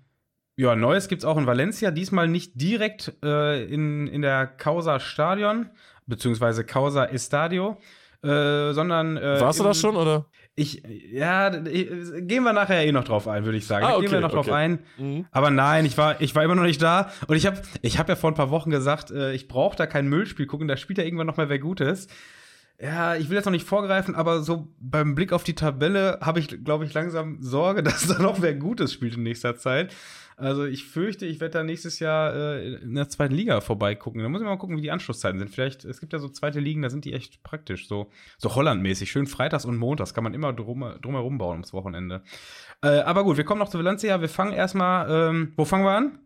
ja, 0.58 0.76
Neues 0.76 1.08
gibt 1.08 1.22
es 1.22 1.26
auch 1.26 1.38
in 1.38 1.48
Valencia. 1.48 1.92
Diesmal 1.92 2.28
nicht 2.28 2.60
direkt 2.62 3.14
äh, 3.24 3.64
in, 3.66 4.08
in 4.08 4.22
der 4.22 4.48
Causa 4.48 5.00
Stadion, 5.00 5.70
beziehungsweise 6.06 6.64
Causa 6.64 7.06
Estadio, 7.06 7.78
äh, 8.24 8.72
sondern. 8.74 9.18
Äh, 9.18 9.40
Warst 9.42 9.60
du 9.60 9.64
das 9.64 9.80
schon, 9.80 9.96
oder? 9.96 10.26
Ich, 10.58 10.84
ja, 11.12 11.50
gehen 11.50 12.44
wir 12.44 12.54
nachher 12.54 12.86
eh 12.86 12.92
noch 12.94 13.04
drauf 13.04 13.28
ein, 13.28 13.44
würde 13.44 13.58
ich 13.58 13.68
sagen. 13.68 13.86
Ah, 13.86 13.96
okay, 13.96 14.04
gehen 14.04 14.12
wir 14.12 14.22
noch 14.22 14.34
okay. 14.34 14.36
drauf 14.36 14.52
ein. 14.52 14.80
Mhm. 14.98 15.26
Aber 15.32 15.50
nein, 15.50 15.86
ich 15.86 15.98
war, 15.98 16.22
ich 16.22 16.34
war 16.34 16.46
immer 16.46 16.56
noch 16.56 16.64
nicht 16.64 16.82
da. 16.82 17.12
Und 17.28 17.36
ich 17.36 17.46
habe 17.46 17.62
ich 17.82 18.00
hab 18.00 18.08
ja 18.08 18.16
vor 18.16 18.32
ein 18.32 18.36
paar 18.36 18.52
Wochen 18.52 18.70
gesagt, 18.70 19.12
äh, 19.12 19.34
ich 19.34 19.50
brauche 19.50 19.76
da 19.76 19.86
kein 19.86 20.08
Müllspiel 20.08 20.46
gucken, 20.46 20.70
da 20.70 20.78
spielt 20.78 20.98
ja 20.98 21.04
irgendwann 21.04 21.28
noch 21.28 21.36
mal 21.36 21.50
wer 21.50 21.60
Gutes. 21.60 22.08
Ja, 22.82 23.16
ich 23.16 23.30
will 23.30 23.36
jetzt 23.36 23.46
noch 23.46 23.52
nicht 23.52 23.68
vorgreifen, 23.68 24.16
aber 24.16 24.44
so 24.44 24.68
beim 24.80 25.16
Blick 25.16 25.32
auf 25.32 25.44
die 25.44 25.56
Tabelle 25.56 26.20
habe 26.22 26.40
ich, 26.40 26.64
glaube 26.64 26.86
ich, 26.86 26.94
langsam 26.94 27.42
Sorge, 27.42 27.84
dass 27.84 28.08
da 28.08 28.20
noch 28.20 28.42
wer 28.42 28.54
Gutes 28.54 28.94
spielt 28.94 29.16
in 29.16 29.24
nächster 29.24 29.58
Zeit. 29.58 29.94
Also 30.38 30.66
ich 30.66 30.86
fürchte, 30.86 31.26
ich 31.26 31.40
werde 31.40 31.60
da 31.60 31.64
nächstes 31.64 32.00
Jahr 32.00 32.34
äh, 32.36 32.76
in 32.76 32.96
der 32.96 33.08
zweiten 33.08 33.34
Liga 33.34 33.62
vorbeigucken. 33.62 34.22
Da 34.22 34.28
muss 34.28 34.42
ich 34.42 34.48
mal 34.48 34.58
gucken, 34.58 34.76
wie 34.76 34.82
die 34.82 34.92
Anschlusszeiten 34.92 35.40
sind. 35.40 35.50
Vielleicht, 35.50 35.86
es 35.86 36.02
gibt 36.02 36.12
ja 36.12 36.20
so 36.20 36.28
zweite 36.28 36.60
Ligen, 36.60 36.82
da 36.82 36.90
sind 36.90 37.06
die 37.06 37.14
echt 37.14 37.42
praktisch, 37.42 37.88
so, 37.88 38.12
so 38.38 38.54
Holland-mäßig. 38.54 39.10
Schön 39.10 39.28
freitags 39.28 39.64
und 39.64 39.78
montags 39.78 40.14
kann 40.14 40.26
man 40.26 40.34
immer 40.34 40.52
drum, 40.52 40.84
drumherum 41.02 41.38
bauen 41.38 41.54
ums 41.54 41.72
Wochenende. 41.72 42.22
Äh, 42.82 43.00
aber 43.00 43.24
gut, 43.24 43.38
wir 43.38 43.46
kommen 43.46 43.60
noch 43.60 43.70
zu 43.70 43.78
Valencia. 43.78 44.20
Wir 44.20 44.28
fangen 44.28 44.52
erstmal, 44.52 45.10
ähm, 45.10 45.54
wo 45.56 45.64
fangen 45.64 45.86
wir 45.86 45.92
an? 45.92 46.20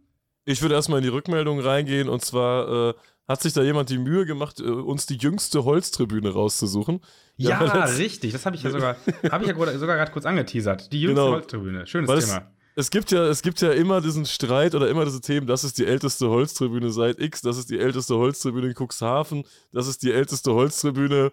Ich 0.45 0.63
würde 0.63 0.73
erstmal 0.73 0.99
in 0.99 1.03
die 1.03 1.09
Rückmeldung 1.09 1.59
reingehen 1.59 2.09
und 2.09 2.25
zwar 2.25 2.89
äh, 2.89 2.93
hat 3.27 3.43
sich 3.43 3.53
da 3.53 3.61
jemand 3.61 3.91
die 3.91 3.99
Mühe 3.99 4.25
gemacht, 4.25 4.59
äh, 4.59 4.63
uns 4.63 5.05
die 5.05 5.17
jüngste 5.17 5.65
Holztribüne 5.65 6.31
rauszusuchen. 6.31 7.01
Ja, 7.37 7.63
ja 7.63 7.83
richtig. 7.83 8.31
Das 8.31 8.47
habe 8.47 8.55
ich 8.55 8.63
ja 8.63 8.71
sogar, 8.71 8.95
habe 9.31 9.43
ich 9.43 9.51
ja 9.51 9.77
sogar 9.77 9.97
gerade 9.97 10.11
kurz 10.11 10.25
angeteasert. 10.25 10.91
Die 10.91 11.01
jüngste 11.01 11.21
genau. 11.21 11.35
Holztribüne. 11.35 11.85
Schönes 11.85 12.09
weil 12.09 12.19
Thema 12.21 12.51
es 12.79 12.89
gibt 12.91 13.11
ja, 13.11 13.25
es 13.25 13.41
gibt 13.41 13.59
ja 13.61 13.71
immer 13.71 13.99
diesen 13.99 14.25
Streit 14.25 14.73
oder 14.73 14.89
immer 14.89 15.03
diese 15.03 15.19
Themen, 15.19 15.47
das 15.47 15.63
ist 15.63 15.77
die 15.77 15.85
älteste 15.85 16.29
Holztribüne 16.29 16.91
seit 16.91 17.19
X, 17.19 17.41
das 17.41 17.57
ist 17.57 17.69
die 17.69 17.77
älteste 17.77 18.15
Holztribüne 18.15 18.67
in 18.67 18.73
Cuxhaven, 18.73 19.43
das 19.73 19.87
ist 19.87 20.01
die 20.01 20.13
älteste 20.13 20.53
Holztribüne, 20.53 21.31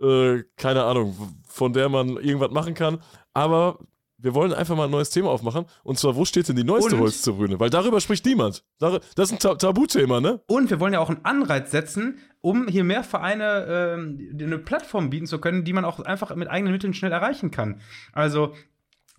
äh, 0.00 0.44
keine 0.56 0.84
Ahnung, 0.84 1.16
von 1.48 1.72
der 1.72 1.88
man 1.88 2.10
irgendwas 2.10 2.52
machen 2.52 2.74
kann. 2.74 3.02
Aber 3.32 3.80
wir 4.18 4.34
wollen 4.34 4.52
einfach 4.52 4.76
mal 4.76 4.84
ein 4.84 4.90
neues 4.90 5.10
Thema 5.10 5.30
aufmachen. 5.30 5.66
Und 5.82 5.98
zwar, 5.98 6.16
wo 6.16 6.24
steht 6.24 6.48
denn 6.48 6.56
die 6.56 6.64
neueste 6.64 6.94
und? 6.94 7.02
Holztribüne? 7.02 7.58
Weil 7.60 7.70
darüber 7.70 8.00
spricht 8.00 8.24
niemand. 8.24 8.64
Das 8.78 9.00
ist 9.16 9.32
ein 9.32 9.38
Ta 9.38 9.56
Tabuthema, 9.56 10.20
ne? 10.20 10.40
Und 10.46 10.70
wir 10.70 10.80
wollen 10.80 10.94
ja 10.94 11.00
auch 11.00 11.10
einen 11.10 11.24
Anreiz 11.24 11.70
setzen, 11.72 12.18
um 12.40 12.68
hier 12.68 12.84
mehr 12.84 13.02
Vereine 13.04 13.98
äh, 14.38 14.42
eine 14.42 14.58
Plattform 14.58 15.10
bieten 15.10 15.26
zu 15.26 15.40
können, 15.40 15.64
die 15.64 15.72
man 15.72 15.84
auch 15.84 16.00
einfach 16.00 16.34
mit 16.36 16.48
eigenen 16.48 16.72
Mitteln 16.72 16.94
schnell 16.94 17.12
erreichen 17.12 17.50
kann. 17.50 17.80
Also 18.12 18.54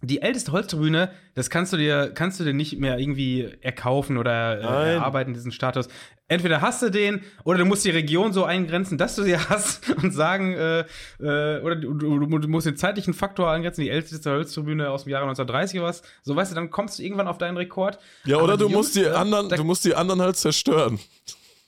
die 0.02 0.22
älteste 0.22 0.52
Holztribüne, 0.52 1.12
das 1.34 1.50
kannst 1.50 1.74
du 1.74 1.78
dir, 1.78 2.12
kannst 2.14 2.40
du 2.40 2.44
dir 2.44 2.54
nicht 2.54 2.80
mehr 2.80 3.00
irgendwie 3.00 3.50
erkaufen 3.62 4.18
oder 4.18 4.60
äh, 4.60 4.94
erarbeiten, 4.96 5.34
diesen 5.34 5.52
Status. 5.52 5.88
Entweder 6.28 6.62
hast 6.62 6.82
du 6.82 6.90
den 6.90 7.22
oder 7.44 7.60
du 7.60 7.66
musst 7.66 7.86
die 7.86 7.92
Region 7.92 8.34
so 8.34 8.46
eingrenzen, 8.46 8.98
dass 8.98 9.16
du 9.16 9.24
sie 9.24 9.38
hast 9.50 9.90
und 9.92 10.12
sagen, 10.12 10.54
äh, 10.54 10.80
äh, 11.20 11.62
oder 11.62 11.76
du, 11.76 11.94
du, 11.94 12.28
du, 12.28 12.48
musst 12.48 12.68
den 12.68 12.78
zeitlichen 12.78 13.14
Faktor 13.14 13.52
eingrenzen, 13.52 13.82
die 13.82 13.90
älteste 13.90 14.30
Holztribüne 14.32 14.90
aus 14.90 15.04
dem 15.04 15.12
Jahre 15.12 15.24
1930 15.26 15.80
oder 15.80 15.90
was. 15.90 16.02
So 16.24 16.36
weißt 16.36 16.52
du, 16.52 16.56
dann 16.56 16.72
kommst 16.72 17.00
du 17.00 17.04
irgendwann 17.04 17.28
auf 17.28 17.38
deinen 17.38 17.58
Rekord. 17.58 18.00
Ja, 18.26 18.38
oder 18.38 18.58
du 18.58 18.70
musst 18.70 18.96
die 18.96 19.08
anderen, 19.08 19.50
du 19.50 19.64
musst 19.64 19.86
die 19.86 19.96
anderen 19.96 20.22
halt 20.22 20.36
zerstören. 20.36 21.00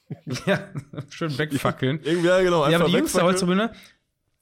ja, 0.46 0.60
schön 1.10 1.38
wegfackeln. 1.38 2.00
Irgendwie, 2.04 2.28
ja, 2.28 2.42
genau. 2.42 2.68
Ja, 2.68 2.78
aber 2.78 2.88
die 2.88 2.94
jüngste 2.94 3.22
Holztribüne, 3.22 3.72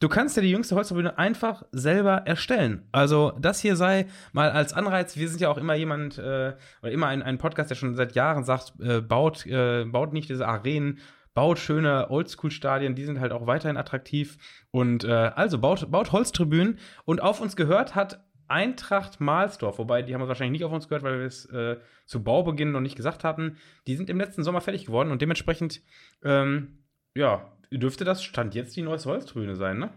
Du 0.06 0.10
kannst 0.10 0.36
ja 0.36 0.44
die 0.44 0.52
jüngste 0.52 0.75
Holztribüne 0.75 1.18
einfach 1.18 1.63
selber 1.72 2.28
erstellen. 2.28 2.88
Also 2.92 3.34
das 3.40 3.60
hier 3.60 3.75
sei 3.75 4.06
mal 4.34 4.52
als 4.52 4.72
Anreiz. 4.72 5.18
Wir 5.18 5.28
sind 5.28 5.42
ja 5.42 5.50
auch 5.50 5.57
immer 5.57 5.74
jemand 5.74 6.19
äh, 6.19 6.54
oder 6.84 6.92
immer 6.92 7.07
ein, 7.07 7.24
ein 7.24 7.40
Podcast, 7.40 7.72
der 7.72 7.75
schon 7.75 7.96
seit 7.96 8.13
Jahren 8.13 8.44
sagt, 8.44 8.74
äh, 8.80 9.02
baut, 9.02 9.48
äh, 9.48 9.84
baut 9.86 10.13
nicht 10.13 10.30
diese 10.30 10.48
Arenen, 10.48 11.00
baut 11.34 11.57
schöne 11.57 12.12
Oldschool-Stadien, 12.12 12.94
die 12.94 13.04
sind 13.04 13.19
halt 13.19 13.31
auch 13.31 13.48
weiterhin 13.48 13.78
attraktiv. 13.78 14.38
Und 14.69 15.06
äh, 15.06 15.10
also 15.10 15.57
baut, 15.57 15.90
baut 15.90 16.12
Holztribünen. 16.12 16.78
Und 17.06 17.24
auf 17.24 17.42
uns 17.42 17.56
gehört 17.56 17.96
hat 17.96 18.24
Eintracht 18.48 19.19
Mahlsdorf, 19.19 19.80
wobei 19.80 20.04
die 20.04 20.13
haben 20.13 20.22
es 20.22 20.28
wahrscheinlich 20.28 20.60
nicht 20.60 20.66
auf 20.66 20.72
uns 20.72 20.88
gehört, 20.88 21.01
weil 21.01 21.18
wir 21.18 21.25
es 21.25 21.48
äh, 21.48 21.78
zu 22.06 22.24
Baubeginn 22.24 22.72
noch 22.72 22.80
nicht 22.80 22.96
gesagt 22.96 23.24
hatten. 23.24 23.58
Die 23.88 23.96
sind 23.96 24.12
im 24.12 24.19
letzten 24.19 24.44
Sommer 24.44 24.62
fertig 24.62 24.86
geworden 24.86 25.10
und 25.10 25.24
dementsprechend 25.24 25.81
ähm, 26.24 26.78
ja, 27.16 27.51
dürfte 27.72 28.06
das 28.06 28.24
Stand 28.24 28.56
jetzt 28.56 28.75
die 28.75 28.81
neueste 28.81 29.10
Holztribüne 29.10 29.56
sein, 29.56 29.79
ne? 29.79 29.89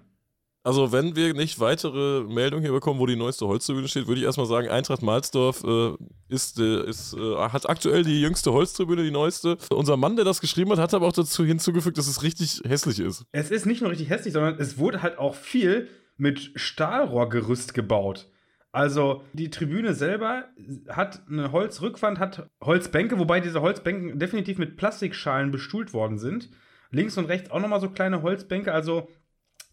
Also, 0.64 0.92
wenn 0.92 1.16
wir 1.16 1.34
nicht 1.34 1.60
weitere 1.60 2.24
Meldungen 2.24 2.62
hier 2.62 2.72
bekommen, 2.72 3.00
wo 3.00 3.06
die 3.06 3.16
neueste 3.16 3.46
Holztribüne 3.46 3.88
steht, 3.88 4.06
würde 4.06 4.20
ich 4.20 4.26
erstmal 4.26 4.46
sagen, 4.46 4.68
Eintracht 4.68 5.02
Malzdorf 5.02 5.64
äh, 5.64 5.94
ist, 6.28 6.58
äh, 6.58 6.84
ist, 6.84 7.14
äh, 7.14 7.36
hat 7.36 7.68
aktuell 7.68 8.02
die 8.02 8.20
jüngste 8.20 8.52
Holztribüne, 8.52 9.04
die 9.04 9.10
neueste. 9.10 9.56
Unser 9.70 9.96
Mann, 9.96 10.16
der 10.16 10.24
das 10.24 10.40
geschrieben 10.40 10.70
hat, 10.72 10.78
hat 10.78 10.94
aber 10.94 11.06
auch 11.06 11.12
dazu 11.12 11.44
hinzugefügt, 11.44 11.96
dass 11.96 12.08
es 12.08 12.22
richtig 12.22 12.60
hässlich 12.66 13.00
ist. 13.00 13.24
Es 13.32 13.50
ist 13.50 13.66
nicht 13.66 13.80
nur 13.80 13.90
richtig 13.90 14.10
hässlich, 14.10 14.34
sondern 14.34 14.56
es 14.58 14.78
wurde 14.78 15.00
halt 15.00 15.18
auch 15.18 15.34
viel 15.34 15.88
mit 16.16 16.50
Stahlrohrgerüst 16.56 17.72
gebaut. 17.72 18.28
Also 18.72 19.24
die 19.32 19.50
Tribüne 19.50 19.94
selber 19.94 20.44
hat 20.88 21.22
eine 21.28 21.52
Holzrückwand, 21.52 22.18
hat 22.18 22.48
Holzbänke, 22.62 23.18
wobei 23.18 23.40
diese 23.40 23.62
Holzbänke 23.62 24.16
definitiv 24.16 24.58
mit 24.58 24.76
Plastikschalen 24.76 25.50
bestuhlt 25.50 25.94
worden 25.94 26.18
sind. 26.18 26.50
Links 26.90 27.16
und 27.16 27.26
rechts 27.26 27.50
auch 27.50 27.60
nochmal 27.60 27.80
so 27.80 27.90
kleine 27.90 28.22
Holzbänke. 28.22 28.72
Also, 28.72 29.08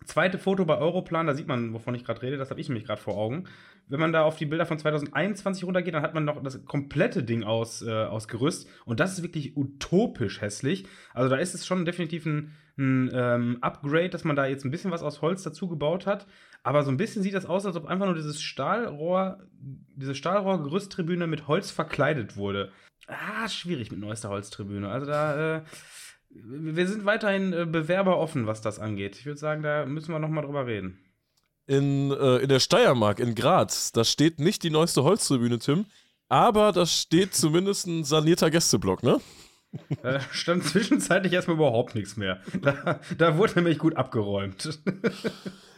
zweite 0.03 0.37
Foto 0.37 0.65
bei 0.65 0.77
Europlan, 0.77 1.27
da 1.27 1.33
sieht 1.33 1.47
man, 1.47 1.73
wovon 1.73 1.95
ich 1.95 2.03
gerade 2.03 2.21
rede. 2.21 2.37
Das 2.37 2.49
habe 2.49 2.59
ich 2.61 2.69
nämlich 2.69 2.85
gerade 2.85 3.01
vor 3.01 3.17
Augen. 3.17 3.45
Wenn 3.87 3.99
man 3.99 4.13
da 4.13 4.23
auf 4.23 4.37
die 4.37 4.45
Bilder 4.45 4.65
von 4.65 4.79
2021 4.79 5.63
runtergeht, 5.63 5.93
dann 5.93 6.01
hat 6.01 6.13
man 6.13 6.25
noch 6.25 6.41
das 6.41 6.63
komplette 6.65 7.23
Ding 7.23 7.43
aus, 7.43 7.81
äh, 7.81 7.91
aus 7.91 8.27
Gerüst. 8.27 8.67
Und 8.85 8.99
das 8.99 9.13
ist 9.13 9.23
wirklich 9.23 9.55
utopisch 9.55 10.41
hässlich. 10.41 10.85
Also, 11.13 11.29
da 11.29 11.37
ist 11.37 11.55
es 11.55 11.65
schon 11.65 11.85
definitiv 11.85 12.25
ein, 12.25 12.53
ein 12.77 13.09
ähm, 13.13 13.57
Upgrade, 13.61 14.09
dass 14.09 14.23
man 14.23 14.35
da 14.35 14.45
jetzt 14.45 14.65
ein 14.65 14.71
bisschen 14.71 14.91
was 14.91 15.03
aus 15.03 15.21
Holz 15.21 15.43
dazu 15.43 15.67
gebaut 15.67 16.05
hat. 16.05 16.27
Aber 16.63 16.83
so 16.83 16.89
ein 16.89 16.97
bisschen 16.97 17.21
sieht 17.21 17.35
das 17.35 17.45
aus, 17.45 17.65
als 17.65 17.75
ob 17.75 17.85
einfach 17.85 18.07
nur 18.07 18.15
dieses 18.15 18.41
Stahlrohr, 18.41 19.39
diese 19.95 20.15
Stahlrohr-Gerüsttribüne 20.15 21.27
mit 21.27 21.47
Holz 21.47 21.69
verkleidet 21.69 22.37
wurde. 22.37 22.71
Ah, 23.07 23.47
schwierig 23.47 23.91
mit 23.91 23.99
neuester 23.99 24.29
Holztribüne. 24.29 24.89
Also 24.89 25.05
da, 25.05 25.57
äh, 25.57 25.61
wir 26.43 26.87
sind 26.87 27.05
weiterhin 27.05 27.53
äh, 27.53 27.65
Bewerber 27.65 28.17
offen, 28.17 28.47
was 28.47 28.61
das 28.61 28.79
angeht. 28.79 29.17
Ich 29.17 29.25
würde 29.25 29.39
sagen, 29.39 29.63
da 29.63 29.85
müssen 29.85 30.11
wir 30.11 30.19
nochmal 30.19 30.43
drüber 30.43 30.65
reden. 30.65 30.99
In, 31.67 32.11
äh, 32.11 32.37
in 32.37 32.49
der 32.49 32.59
Steiermark, 32.59 33.19
in 33.19 33.33
Graz, 33.33 33.91
da 33.91 34.03
steht 34.03 34.39
nicht 34.39 34.63
die 34.63 34.69
neueste 34.69 35.03
Holztribüne, 35.03 35.59
Tim, 35.59 35.85
aber 36.29 36.71
da 36.71 36.85
steht 36.85 37.33
zumindest 37.33 37.87
ein 37.87 38.03
sanierter 38.03 38.51
Gästeblock, 38.51 39.01
ne? 39.01 39.19
Da 40.03 40.19
stand 40.31 40.63
zwischenzeitlich 40.65 41.33
erstmal 41.33 41.57
überhaupt 41.57 41.95
nichts 41.95 42.17
mehr. 42.17 42.41
Da, 42.61 42.99
da 43.17 43.37
wurde 43.37 43.55
nämlich 43.55 43.79
gut 43.79 43.95
abgeräumt. 43.95 44.79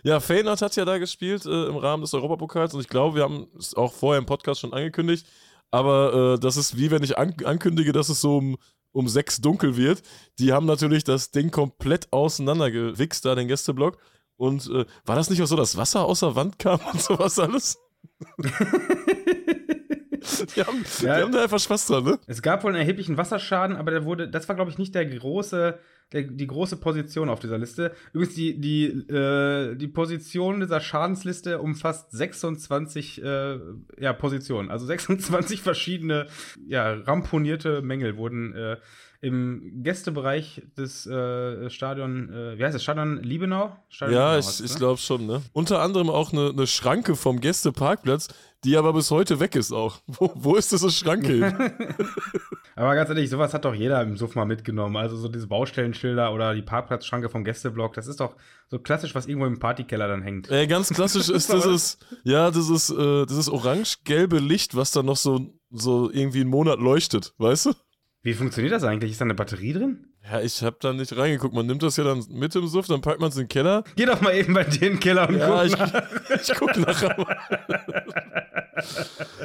Ja, 0.03 0.21
Feyenoord 0.21 0.61
hat 0.61 0.75
ja 0.77 0.85
da 0.85 0.99
gespielt 0.99 1.45
äh, 1.45 1.65
im 1.65 1.75
Rahmen 1.75 2.01
des 2.01 2.13
Europapokals 2.13 2.73
und 2.73 2.79
ich 2.79 2.87
glaube, 2.87 3.17
wir 3.17 3.23
haben 3.23 3.47
es 3.57 3.73
auch 3.73 3.91
vorher 3.91 4.19
im 4.19 4.25
Podcast 4.25 4.61
schon 4.61 4.71
angekündigt, 4.71 5.27
aber 5.69 6.35
äh, 6.35 6.39
das 6.39 6.55
ist 6.55 6.77
wie 6.77 6.91
wenn 6.91 7.03
ich 7.03 7.17
an 7.17 7.33
ankündige, 7.43 7.91
dass 7.91 8.07
es 8.07 8.21
so 8.21 8.37
um, 8.37 8.57
um 8.97 9.07
sechs 9.07 9.39
dunkel 9.39 9.77
wird. 9.77 10.01
Die 10.39 10.53
haben 10.53 10.65
natürlich 10.65 11.03
das 11.03 11.29
Ding 11.29 11.51
komplett 11.51 12.11
auseinandergewichst, 12.11 13.23
da 13.23 13.35
den 13.35 13.47
Gästeblock. 13.47 13.99
Und 14.37 14.67
äh, 14.71 14.85
war 15.05 15.15
das 15.15 15.29
nicht 15.29 15.41
auch 15.43 15.47
so, 15.47 15.55
dass 15.55 15.77
Wasser 15.77 16.03
aus 16.03 16.21
der 16.21 16.35
Wand 16.35 16.57
kam 16.57 16.79
und 16.91 16.99
sowas 17.01 17.37
alles? 17.37 17.77
die, 20.55 20.63
haben, 20.63 20.83
Ja. 21.01 21.15
die 21.17 21.23
haben 21.23 21.31
da 21.31 21.43
einfach 21.43 21.59
Spaß 21.59 21.87
dran, 21.87 22.03
ne? 22.05 22.19
Es 22.25 22.41
gab 22.41 22.63
wohl 22.63 22.71
einen 22.71 22.79
erheblichen 22.79 23.17
Wasserschaden, 23.17 23.75
aber 23.75 23.91
der 23.91 24.03
wurde, 24.05 24.27
das 24.29 24.47
war, 24.49 24.55
glaube 24.55 24.71
ich, 24.71 24.79
nicht 24.79 24.95
der 24.95 25.05
große, 25.05 25.77
der, 26.13 26.23
die 26.23 26.47
große 26.47 26.77
Position 26.77 27.29
auf 27.29 27.39
dieser 27.39 27.57
Liste. 27.57 27.93
Übrigens, 28.13 28.35
die, 28.35 28.59
die, 28.59 28.85
äh, 29.13 29.75
die 29.75 29.87
Position 29.87 30.61
dieser 30.61 30.79
Schadensliste 30.79 31.59
umfasst 31.59 32.11
26 32.11 33.21
äh, 33.21 33.59
ja, 33.99 34.13
Positionen. 34.13 34.71
Also 34.71 34.85
26 34.85 35.61
verschiedene, 35.61 36.27
ja, 36.65 36.93
ramponierte 36.93 37.81
Mängel 37.81 38.17
wurden 38.17 38.53
äh, 38.53 38.77
im 39.21 39.83
Gästebereich 39.83 40.61
des 40.77 41.05
äh, 41.07 41.69
Stadion, 41.69 42.31
äh, 42.31 42.57
wie 42.57 42.63
heißt 42.63 42.75
das, 42.75 42.83
Stadion 42.83 43.21
Liebenau? 43.23 43.75
Stadion 43.89 44.17
Ja, 44.19 44.35
Liebenau 44.35 44.49
ich, 44.49 44.63
ich 44.63 44.73
ne? 44.73 44.77
glaube 44.77 44.97
schon, 44.99 45.25
ne? 45.25 45.41
Unter 45.53 45.81
anderem 45.81 46.09
auch 46.09 46.33
eine, 46.33 46.49
eine 46.49 46.67
Schranke 46.67 47.15
vom 47.15 47.39
Gästeparkplatz, 47.39 48.27
die 48.63 48.77
aber 48.77 48.93
bis 48.93 49.11
heute 49.11 49.39
weg 49.39 49.55
ist 49.55 49.71
auch. 49.71 49.99
Wo, 50.07 50.31
wo 50.35 50.55
ist 50.55 50.71
diese 50.71 50.91
Schranke 50.91 51.27
hin? 51.27 51.95
Aber 52.77 52.93
ganz 52.93 53.09
ehrlich, 53.09 53.27
sowas 53.29 53.55
hat 53.55 53.65
doch 53.65 53.73
jeder 53.73 54.03
im 54.03 54.17
Suff 54.17 54.35
mal 54.35 54.45
mitgenommen. 54.45 54.97
Also 54.97 55.17
so 55.17 55.27
diese 55.29 55.47
Baustellenschilder 55.47 56.31
oder 56.31 56.53
die 56.53 56.61
Parkplatzschranke 56.61 57.27
vom 57.27 57.43
Gästeblock, 57.43 57.93
das 57.93 58.05
ist 58.05 58.19
doch 58.19 58.35
so 58.67 58.77
klassisch, 58.77 59.15
was 59.15 59.25
irgendwo 59.25 59.47
im 59.47 59.57
Partykeller 59.57 60.07
dann 60.07 60.21
hängt. 60.21 60.51
Äh, 60.51 60.67
ganz 60.67 60.89
klassisch 60.89 61.29
ist 61.29 61.51
dieses, 61.51 61.97
ja, 62.23 62.51
dieses, 62.51 62.91
äh, 62.91 63.25
dieses 63.25 63.49
orange-gelbe 63.49 64.37
Licht, 64.37 64.75
was 64.75 64.91
dann 64.91 65.07
noch 65.07 65.17
so, 65.17 65.53
so 65.71 66.11
irgendwie 66.11 66.41
einen 66.41 66.51
Monat 66.51 66.79
leuchtet, 66.79 67.33
weißt 67.39 67.67
du? 67.67 67.73
Wie 68.27 68.33
funktioniert 68.33 68.73
das 68.73 68.83
eigentlich? 68.83 69.11
Ist 69.13 69.21
da 69.21 69.23
eine 69.25 69.35
Batterie 69.35 69.71
drin? 69.71 70.05
Ja, 70.29 70.41
ich 70.41 70.61
hab 70.61 70.81
da 70.81 70.91
nicht 70.91 71.15
reingeguckt. 71.15 71.55
Man 71.55 71.65
nimmt 71.65 71.81
das 71.81 71.95
ja 71.95 72.03
dann 72.03 72.25
mit 72.29 72.53
im 72.57 72.67
Suff, 72.67 72.85
dann 72.85 72.99
packt 72.99 73.21
man 73.21 73.29
es 73.29 73.37
in 73.37 73.43
den 73.43 73.47
Keller. 73.47 73.85
Geh 73.95 74.03
doch 74.05 74.19
mal 74.19 74.35
eben 74.35 74.53
bei 74.53 74.65
dir 74.65 74.81
in 74.87 74.93
den 74.95 74.99
Keller 74.99 75.29
und 75.29 75.37
Ja, 75.37 75.47
guck 75.47 75.65
ich, 75.65 75.77
nach. 75.77 76.03
ich 76.41 76.53
guck 76.59 76.75
nachher 76.77 77.15
mal. 77.17 77.37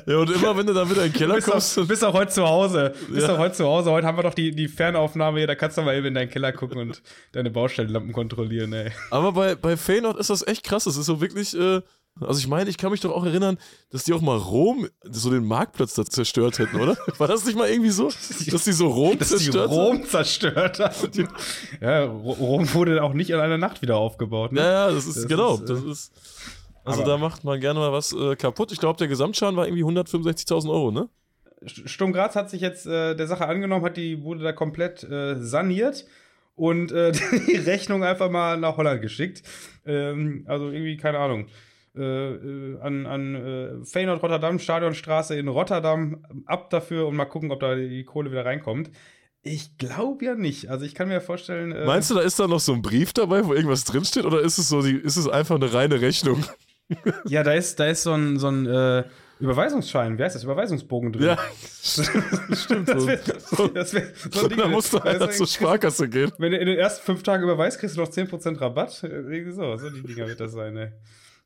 Ja, 0.05 0.17
und 0.17 0.31
immer 0.33 0.57
wenn 0.57 0.67
du 0.67 0.75
dann 0.75 0.91
wieder 0.91 1.05
in 1.05 1.12
den 1.12 1.17
Keller 1.17 1.37
Bist 1.37 1.47
kommst, 1.49 1.77
doch, 1.79 1.87
bist 1.87 2.03
doch 2.03 2.12
heute 2.12 2.33
zu 2.33 2.43
Hause. 2.43 2.93
Bist 3.09 3.23
Ja. 3.23 3.29
doch 3.35 3.39
heute 3.39 3.55
zu 3.55 3.65
Hause. 3.67 3.93
Heute 3.93 4.05
haben 4.05 4.19
wir 4.19 4.25
doch 4.25 4.35
die, 4.35 4.51
die 4.51 4.67
Fernaufnahme 4.67 5.39
hier. 5.39 5.47
Da 5.47 5.55
kannst 5.55 5.79
du 5.79 5.83
mal 5.83 5.95
eben 5.97 6.07
in 6.07 6.15
deinen 6.15 6.31
Keller 6.31 6.51
gucken 6.53 6.79
und 6.79 7.03
deine 7.31 7.51
Baustellenlampen 7.53 8.12
kontrollieren, 8.12 8.73
ey. 8.73 8.91
Aber 9.12 9.31
bei, 9.31 9.55
bei 9.55 9.77
Feyenoord 9.77 10.19
ist 10.19 10.31
das 10.31 10.45
echt 10.45 10.65
krass. 10.65 10.85
Das 10.85 10.97
ist 10.97 11.07
so 11.07 11.21
wirklich, 11.21 11.57
äh, 11.57 11.83
also 12.21 12.38
ich 12.38 12.47
meine, 12.47 12.69
ich 12.71 12.76
kann 12.78 12.90
mich 12.92 13.00
doch 13.00 13.11
auch 13.11 13.25
erinnern, 13.25 13.59
dass 13.90 14.04
die 14.04 14.12
auch 14.12 14.21
mal 14.21 14.37
Rom, 14.37 14.87
so 15.02 15.31
den 15.31 15.45
Marktplatz 15.45 15.95
da 15.95 16.04
zerstört 16.04 16.59
hätten, 16.59 16.78
oder? 16.81 16.97
War 17.19 17.28
das 17.28 17.45
nicht 17.47 17.57
mal 17.57 17.69
irgendwie 17.69 17.90
so? 17.90 18.11
Dass 18.50 18.64
die 18.64 18.73
so 18.73 18.88
Rom 18.88 19.19
Dass 19.19 19.28
die 19.31 19.37
zerstört 19.37 19.71
haben? 19.71 19.78
Rom 19.78 20.04
zerstört 20.04 20.78
haben. 20.78 21.28
Ja, 21.81 22.04
Ro- 22.04 22.33
Rom 22.33 22.73
wurde 22.75 23.02
auch 23.02 23.14
nicht 23.14 23.31
in 23.31 23.37
einer 23.40 23.59
Nacht 23.59 23.83
wieder 23.83 23.97
aufgebaut. 23.97 24.52
Ne? 24.52 24.61
Ja, 24.61 24.88
ja, 24.88 24.90
das 24.95 25.07
ist, 25.07 25.16
Das 25.16 25.26
genau, 25.28 25.54
ist, 25.54 25.62
äh, 25.62 25.66
das 25.66 25.83
ist, 25.85 26.12
also 26.85 27.02
da 27.04 27.16
macht 27.16 27.45
man 27.45 27.61
gerne 27.61 27.78
mal 27.81 27.92
was 27.92 28.12
äh, 28.12 28.37
kaputt. 28.37 28.73
Ich 28.73 28.78
glaube, 28.81 28.99
der 28.99 29.09
Gesamtschaden 29.09 29.57
war 29.57 29.66
irgendwie 29.66 29.85
165.000 29.85 30.69
Euro, 30.71 30.90
ne? 30.90 31.09
Sturm 31.64 32.12
Graz 32.12 32.35
hat 32.35 32.50
sich 32.50 32.61
jetzt 32.61 32.87
äh, 32.87 33.14
der 33.14 33.26
Sache 33.28 33.47
angenommen, 33.47 33.85
hat 33.85 33.97
die 33.97 34.23
wurde 34.23 34.42
da 34.42 34.52
komplett 34.52 35.04
äh, 35.04 35.37
saniert 35.40 36.04
und 36.57 36.90
äh, 36.92 37.12
die 37.47 37.57
Rechnung 37.57 38.02
einfach 38.04 38.31
mal 38.31 38.59
nach 38.59 38.76
Holland 38.76 39.00
geschickt. 39.00 39.42
Ähm, 39.87 40.45
also 40.49 40.71
irgendwie 40.71 40.97
keine 40.97 41.19
Ahnung. 41.19 41.47
Äh, 41.95 42.01
äh, 42.03 42.81
an 42.81 43.07
an 43.07 43.35
äh, 43.35 43.85
Feyenoord 43.85 44.23
Rotterdam 44.23 44.59
Stadionstraße 44.59 45.37
in 45.37 45.49
Rotterdam 45.49 46.25
ab 46.47 46.71
dafür 46.71 47.07
und 47.07 47.17
mal 47.17 47.27
gucken, 47.27 47.51
ob 47.51 47.61
da 47.61 47.75
die 47.75 48.05
Kohle 48.05 48.31
wieder 48.31 48.47
reinkommt. 48.47 48.91
Ich 49.43 49.77
glaube 49.77 50.25
ja 50.25 50.35
nicht. 50.35 50.71
Also 50.71 50.87
ich 50.87 50.95
kann 50.95 51.09
mir 51.09 51.21
vorstellen. 51.21 51.73
Äh, 51.73 51.85
Meinst 51.85 52.11
du, 52.11 52.15
da 52.15 52.21
ist 52.21 52.41
da 52.41 52.47
noch 52.47 52.61
so 52.61 52.73
ein 52.73 52.81
Brief 52.81 53.13
dabei, 53.13 53.45
wo 53.45 53.53
irgendwas 53.53 53.85
drinsteht, 53.85 54.25
oder 54.25 54.41
ist 54.41 54.57
es 54.57 54.71
so, 54.71 54.81
die, 54.81 54.97
ist 54.97 55.17
es 55.17 55.29
einfach 55.29 55.57
eine 55.57 55.75
reine 55.75 56.01
Rechnung? 56.01 56.43
Ja, 57.27 57.43
da 57.43 57.53
ist 57.53 57.79
da 57.81 57.87
ist 57.87 58.03
so 58.03 58.13
ein 58.13 58.39
so 58.39 58.49
ein 58.49 58.67
äh, 58.67 59.05
Überweisungsschein. 59.41 60.17
Wie 60.19 60.23
heißt 60.23 60.37
das? 60.37 60.45
Überweisungsbogen 60.45 61.13
drin. 61.13 61.27
Ja, 61.27 61.39
stimmt. 61.83 62.89
Das 62.89 63.07
wär, 63.07 63.21
das 63.75 63.95
wär 63.95 64.13
so 64.31 64.49
da 64.49 64.69
musst 64.69 64.93
du 64.93 64.99
einer 64.99 65.31
zur 65.31 65.47
Sparkasse 65.47 66.09
gehen. 66.09 66.33
Wenn 66.39 66.53
du 66.53 66.59
in 66.59 66.67
den 66.67 66.79
ersten 66.79 67.05
fünf 67.05 67.23
Tagen 67.23 67.43
überweist, 67.43 67.81
kriegst 67.81 67.97
du 67.97 68.01
noch 68.01 68.09
10% 68.09 68.61
Rabatt. 68.61 68.93
So, 68.93 69.77
so 69.77 69.91
die 69.91 70.03
Dinger 70.03 70.29
wird 70.29 70.41
das 70.41 70.53
sein, 70.53 70.77
ey. 70.77 70.93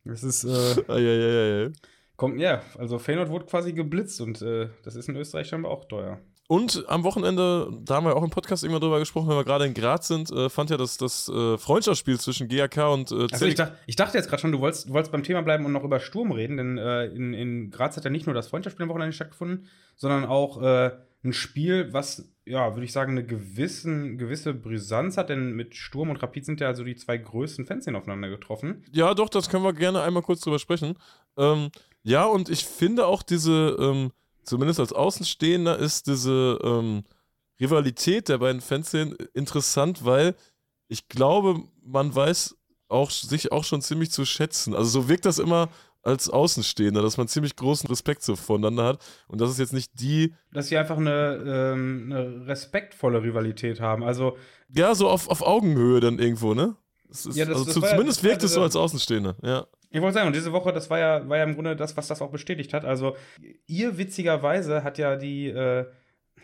Das 0.06 0.22
ist, 0.22 0.44
äh, 0.44 0.84
Eieieiei. 0.88 1.72
kommt, 2.16 2.40
ja, 2.40 2.62
also 2.78 2.98
Feyenoord 2.98 3.30
wurde 3.30 3.46
quasi 3.46 3.72
geblitzt 3.72 4.20
und 4.20 4.40
äh, 4.42 4.68
das 4.84 4.96
ist 4.96 5.08
in 5.08 5.16
Österreich 5.16 5.48
scheinbar 5.48 5.72
auch 5.72 5.84
teuer. 5.84 6.20
Und 6.48 6.84
am 6.88 7.02
Wochenende, 7.02 7.68
da 7.82 7.96
haben 7.96 8.06
wir 8.06 8.14
auch 8.14 8.22
im 8.22 8.30
Podcast 8.30 8.62
irgendwann 8.62 8.82
drüber 8.82 9.00
gesprochen, 9.00 9.28
wenn 9.28 9.36
wir 9.36 9.44
gerade 9.44 9.66
in 9.66 9.74
Graz 9.74 10.06
sind, 10.06 10.30
äh, 10.30 10.48
fand 10.48 10.70
ja 10.70 10.76
das, 10.76 10.96
das 10.96 11.28
äh, 11.28 11.58
Freundschaftsspiel 11.58 12.20
zwischen 12.20 12.48
GAK 12.48 12.76
und 12.92 13.10
äh, 13.10 13.26
Also 13.32 13.46
ich, 13.46 13.56
ZDK 13.56 13.56
dacht, 13.56 13.72
ich 13.86 13.96
dachte 13.96 14.16
jetzt 14.16 14.28
gerade 14.28 14.40
schon, 14.42 14.52
du 14.52 14.60
wolltest, 14.60 14.88
du 14.88 14.92
wolltest 14.92 15.10
beim 15.10 15.24
Thema 15.24 15.42
bleiben 15.42 15.64
und 15.64 15.72
noch 15.72 15.82
über 15.82 15.98
Sturm 15.98 16.30
reden, 16.30 16.56
denn 16.56 16.78
äh, 16.78 17.06
in, 17.06 17.34
in 17.34 17.70
Graz 17.70 17.96
hat 17.96 18.04
ja 18.04 18.10
nicht 18.10 18.26
nur 18.26 18.34
das 18.34 18.46
Freundschaftsspiel 18.46 18.84
am 18.84 18.90
Wochenende 18.90 19.12
stattgefunden, 19.12 19.66
sondern 19.96 20.24
auch 20.24 20.62
äh, 20.62 20.92
ein 21.24 21.32
Spiel, 21.32 21.92
was, 21.92 22.32
ja, 22.46 22.74
würde 22.74 22.84
ich 22.84 22.92
sagen, 22.92 23.12
eine 23.12 23.26
gewissen, 23.26 24.18
gewisse 24.18 24.54
Brisanz 24.54 25.16
hat, 25.16 25.30
denn 25.30 25.52
mit 25.52 25.74
Sturm 25.74 26.10
und 26.10 26.22
Rapid 26.22 26.44
sind 26.44 26.60
ja 26.60 26.68
also 26.68 26.84
die 26.84 26.94
zwei 26.94 27.18
größten 27.18 27.66
Fanszenen 27.66 27.98
aufeinander 28.00 28.28
getroffen. 28.28 28.84
Ja, 28.92 29.14
doch, 29.14 29.28
das 29.28 29.48
können 29.48 29.64
wir 29.64 29.72
gerne 29.72 30.00
einmal 30.02 30.22
kurz 30.22 30.40
drüber 30.40 30.60
sprechen. 30.60 30.94
Ähm, 31.36 31.70
ja, 32.04 32.24
und 32.24 32.48
ich 32.48 32.64
finde 32.64 33.06
auch 33.06 33.24
diese, 33.24 33.76
ähm, 33.80 34.12
zumindest 34.44 34.78
als 34.78 34.92
Außenstehender, 34.92 35.76
ist 35.76 36.06
diese 36.06 36.58
ähm, 36.62 37.02
Rivalität 37.60 38.28
der 38.28 38.38
beiden 38.38 38.60
Fanszenen 38.60 39.16
interessant, 39.34 40.04
weil 40.04 40.36
ich 40.86 41.08
glaube, 41.08 41.64
man 41.82 42.14
weiß 42.14 42.56
auch 42.88 43.10
sich 43.10 43.50
auch 43.50 43.64
schon 43.64 43.82
ziemlich 43.82 44.12
zu 44.12 44.24
schätzen. 44.24 44.72
Also 44.72 45.02
so 45.02 45.08
wirkt 45.08 45.24
das 45.24 45.40
immer 45.40 45.68
als 46.06 46.30
Außenstehender, 46.30 47.02
dass 47.02 47.16
man 47.16 47.28
ziemlich 47.28 47.56
großen 47.56 47.88
Respekt 47.88 48.22
so 48.22 48.36
voneinander 48.36 48.84
hat. 48.84 49.04
Und 49.28 49.40
das 49.40 49.50
ist 49.50 49.58
jetzt 49.58 49.72
nicht 49.72 49.90
die, 50.00 50.34
Dass 50.52 50.68
sie 50.68 50.78
einfach 50.78 50.96
eine, 50.96 51.42
ähm, 51.74 52.10
eine 52.12 52.46
respektvolle 52.46 53.22
Rivalität 53.22 53.80
haben. 53.80 54.02
Also, 54.04 54.36
ja, 54.74 54.94
so 54.94 55.08
auf, 55.08 55.28
auf 55.28 55.42
Augenhöhe 55.42 56.00
dann 56.00 56.18
irgendwo, 56.18 56.54
ne? 56.54 56.76
Ist, 57.10 57.26
Ja, 57.36 57.44
das- 57.44 57.54
also 57.56 57.64
das 57.66 57.74
zu, 57.74 57.80
ja- 57.80 57.88
zumindest 57.90 58.22
war 58.24 58.30
wirkt 58.30 58.42
es 58.44 58.54
so 58.54 58.62
als 58.62 58.76
Außenstehender, 58.76 59.36
ja. 59.42 59.66
Ich 59.90 60.00
wollte 60.02 60.14
sagen, 60.14 60.26
und 60.26 60.34
diese 60.36 60.52
Woche, 60.52 60.72
das 60.72 60.90
war 60.90 60.98
ja, 60.98 61.28
war 61.28 61.36
ja 61.38 61.44
im 61.44 61.54
Grunde 61.54 61.76
das, 61.76 61.96
was 61.96 62.08
das 62.08 62.20
auch 62.20 62.30
bestätigt 62.30 62.74
hat. 62.74 62.84
Also, 62.84 63.16
ihr 63.66 63.96
witzigerweise 63.98 64.82
hat 64.84 64.98
ja 64.98 65.16
die, 65.16 65.46
äh, 65.48 65.86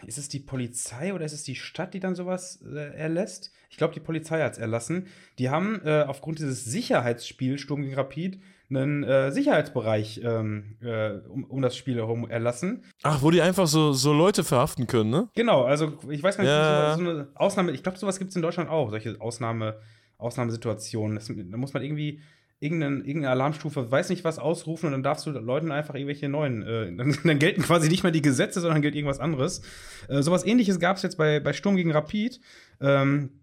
ist 0.07 0.19
es 0.19 0.29
die 0.29 0.41
Polizei 0.41 1.13
oder 1.13 1.25
ist 1.25 1.33
es 1.33 1.43
die 1.45 1.55
Stadt, 1.57 1.93
die 1.95 2.01
dann 2.01 2.15
sowas 2.15 2.61
äh, 2.65 2.95
erlässt? 2.97 3.53
Ich 3.71 3.77
glaube, 3.77 3.95
die 3.95 4.01
Polizei 4.01 4.41
hat 4.43 4.53
es 4.53 4.59
erlassen. 4.59 5.07
Die 5.39 5.51
haben 5.51 5.81
äh, 5.85 6.03
aufgrund 6.07 6.39
dieses 6.39 6.65
Sicherheitsspiels 6.65 7.61
Sturm 7.61 7.83
gegen 7.83 7.95
Rapid 7.95 8.41
einen 8.77 9.03
äh, 9.05 9.31
Sicherheitsbereich 9.33 10.21
ähm, 10.25 10.77
äh, 10.81 11.11
um, 11.29 11.45
um 11.45 11.63
das 11.63 11.77
Spiel 11.77 11.97
herum 11.97 12.29
erlassen. 12.29 12.85
Ach, 13.03 13.23
wo 13.23 13.31
die 13.31 13.43
einfach 13.43 13.67
so, 13.67 13.93
so 13.93 14.13
Leute 14.13 14.45
verhaften 14.45 14.87
können, 14.87 15.11
ne? 15.11 15.29
Genau, 15.35 15.65
also 15.65 15.99
ich 16.09 16.23
weiß 16.23 16.37
gar 16.37 16.45
nicht, 16.45 16.51
Ja. 16.51 16.97
so, 16.97 17.05
so 17.05 17.11
eine 17.11 17.29
Ausnahme, 17.35 17.73
ich 17.73 17.83
glaube, 17.83 17.99
sowas 17.99 18.19
gibt 18.19 18.31
es 18.31 18.37
in 18.37 18.43
Deutschland 18.43 18.71
auch, 18.71 18.91
solche 18.91 19.21
Ausnahme, 19.21 19.79
Ausnahmesituationen. 20.19 21.17
Das, 21.17 21.27
da 21.29 21.57
muss 21.57 21.73
man 21.75 21.83
irgendwie 21.83 22.21
irgendeine, 22.61 22.99
irgendeine 22.99 23.31
Alarmstufe, 23.31 23.91
weiß 23.91 24.09
nicht 24.11 24.23
was, 24.25 24.39
ausrufen 24.39 24.87
und 24.87 24.93
dann 24.93 25.03
darfst 25.03 25.27
du 25.27 25.31
Leuten 25.31 25.73
einfach 25.73 25.95
irgendwelche 25.95 26.29
neuen, 26.29 26.63
äh, 26.63 26.95
dann, 26.95 27.17
dann 27.25 27.39
gelten 27.39 27.63
quasi 27.63 27.89
nicht 27.89 28.03
mehr 28.05 28.13
die 28.13 28.23
Gesetze, 28.23 28.61
sondern 28.61 28.83
gilt 28.83 28.95
irgendwas 28.95 29.19
anderes. 29.21 29.63
Äh, 30.09 30.23
sowas 30.23 30.47
ähnliches 30.47 30.79
gab 30.79 30.97
es 30.97 31.03
jetzt 31.03 31.19
bei, 31.19 31.41
bei 31.41 31.53
Sturm 31.53 31.77
gegen 31.77 31.91
Rapid. 31.91 32.41
Ähm, 32.81 33.41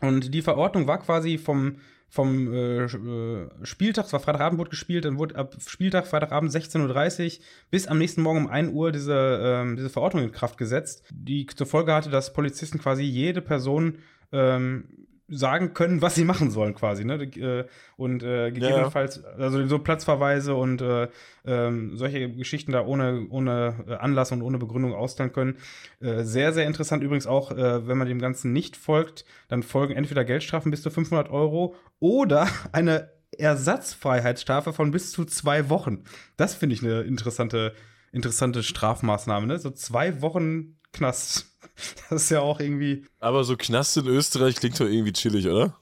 und 0.00 0.32
die 0.34 0.42
Verordnung 0.42 0.86
war 0.86 0.98
quasi 1.00 1.38
vom, 1.38 1.76
vom 2.08 2.52
äh, 2.52 2.84
äh, 2.84 3.48
Spieltag, 3.62 4.06
es 4.06 4.12
war 4.12 4.20
Freitagabend, 4.20 4.58
wurde 4.58 4.70
gespielt, 4.70 5.04
dann 5.04 5.18
wurde 5.18 5.36
ab 5.36 5.56
Spieltag, 5.66 6.06
Freitagabend 6.06 6.50
16.30 6.50 7.38
Uhr 7.38 7.44
bis 7.70 7.86
am 7.86 7.98
nächsten 7.98 8.22
Morgen 8.22 8.46
um 8.46 8.46
1 8.46 8.72
Uhr 8.72 8.92
diese, 8.92 9.40
ähm, 9.42 9.76
diese 9.76 9.90
Verordnung 9.90 10.24
in 10.24 10.32
Kraft 10.32 10.56
gesetzt, 10.56 11.04
die 11.10 11.46
zur 11.46 11.66
Folge 11.66 11.92
hatte, 11.92 12.10
dass 12.10 12.32
Polizisten 12.32 12.78
quasi 12.78 13.02
jede 13.02 13.42
Person 13.42 13.98
ähm, 14.32 15.07
sagen 15.28 15.74
können, 15.74 16.00
was 16.00 16.14
sie 16.14 16.24
machen 16.24 16.50
sollen, 16.50 16.74
quasi. 16.74 17.04
Ne? 17.04 17.14
Äh, 17.22 17.64
Und 17.96 18.22
äh, 18.22 18.50
gegebenenfalls, 18.50 19.22
also 19.24 19.66
so 19.66 19.78
Platzverweise 19.78 20.54
und 20.54 20.80
äh, 20.80 21.08
ähm, 21.44 21.96
solche 21.96 22.30
Geschichten 22.30 22.72
da 22.72 22.84
ohne, 22.84 23.26
ohne 23.28 23.84
äh, 23.86 23.94
Anlass 23.94 24.32
und 24.32 24.42
ohne 24.42 24.58
Begründung 24.58 24.94
austeilen 24.94 25.32
können. 25.32 25.56
Äh, 26.00 26.24
sehr, 26.24 26.52
sehr 26.52 26.66
interessant 26.66 27.02
übrigens 27.02 27.26
auch, 27.26 27.52
äh, 27.52 27.86
wenn 27.86 27.98
man 27.98 28.08
dem 28.08 28.20
Ganzen 28.20 28.52
nicht 28.52 28.76
folgt, 28.76 29.24
dann 29.48 29.62
folgen 29.62 29.94
entweder 29.94 30.24
Geldstrafen 30.24 30.70
bis 30.70 30.82
zu 30.82 30.90
500 30.90 31.30
Euro 31.30 31.74
oder 32.00 32.48
eine 32.72 33.10
Ersatzfreiheitsstrafe 33.36 34.72
von 34.72 34.90
bis 34.90 35.12
zu 35.12 35.24
zwei 35.24 35.68
Wochen. 35.68 36.04
Das 36.36 36.54
finde 36.54 36.74
ich 36.74 36.82
eine 36.82 37.02
interessante, 37.02 37.74
interessante 38.12 38.62
Strafmaßnahme, 38.62 39.46
ne? 39.46 39.58
So 39.58 39.70
zwei 39.70 40.22
Wochen 40.22 40.78
Knast. 40.92 41.57
Das 42.10 42.22
ist 42.22 42.30
ja 42.30 42.40
auch 42.40 42.60
irgendwie. 42.60 43.04
Aber 43.20 43.44
so 43.44 43.56
Knast 43.56 43.96
in 43.96 44.06
Österreich 44.06 44.56
klingt 44.56 44.78
doch 44.80 44.86
irgendwie 44.86 45.12
chillig, 45.12 45.46
oder? 45.46 45.76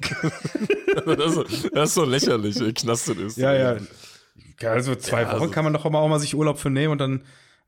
das, 0.00 1.36
ist, 1.36 1.70
das, 1.74 1.88
ist, 1.90 1.94
so 1.94 2.04
lächerlich. 2.04 2.56
Knast 2.74 3.08
in 3.10 3.18
Österreich. 3.18 3.60
Ja, 3.60 3.74
ja. 3.74 4.70
Also 4.70 4.94
zwei 4.94 5.22
ja, 5.22 5.28
Wochen 5.28 5.42
also, 5.42 5.50
kann 5.50 5.64
man 5.64 5.72
doch 5.72 5.84
auch 5.84 6.08
mal 6.08 6.18
sich 6.18 6.34
Urlaub 6.34 6.58
für 6.58 6.70
nehmen 6.70 6.92
und 6.92 6.98
dann. 6.98 7.24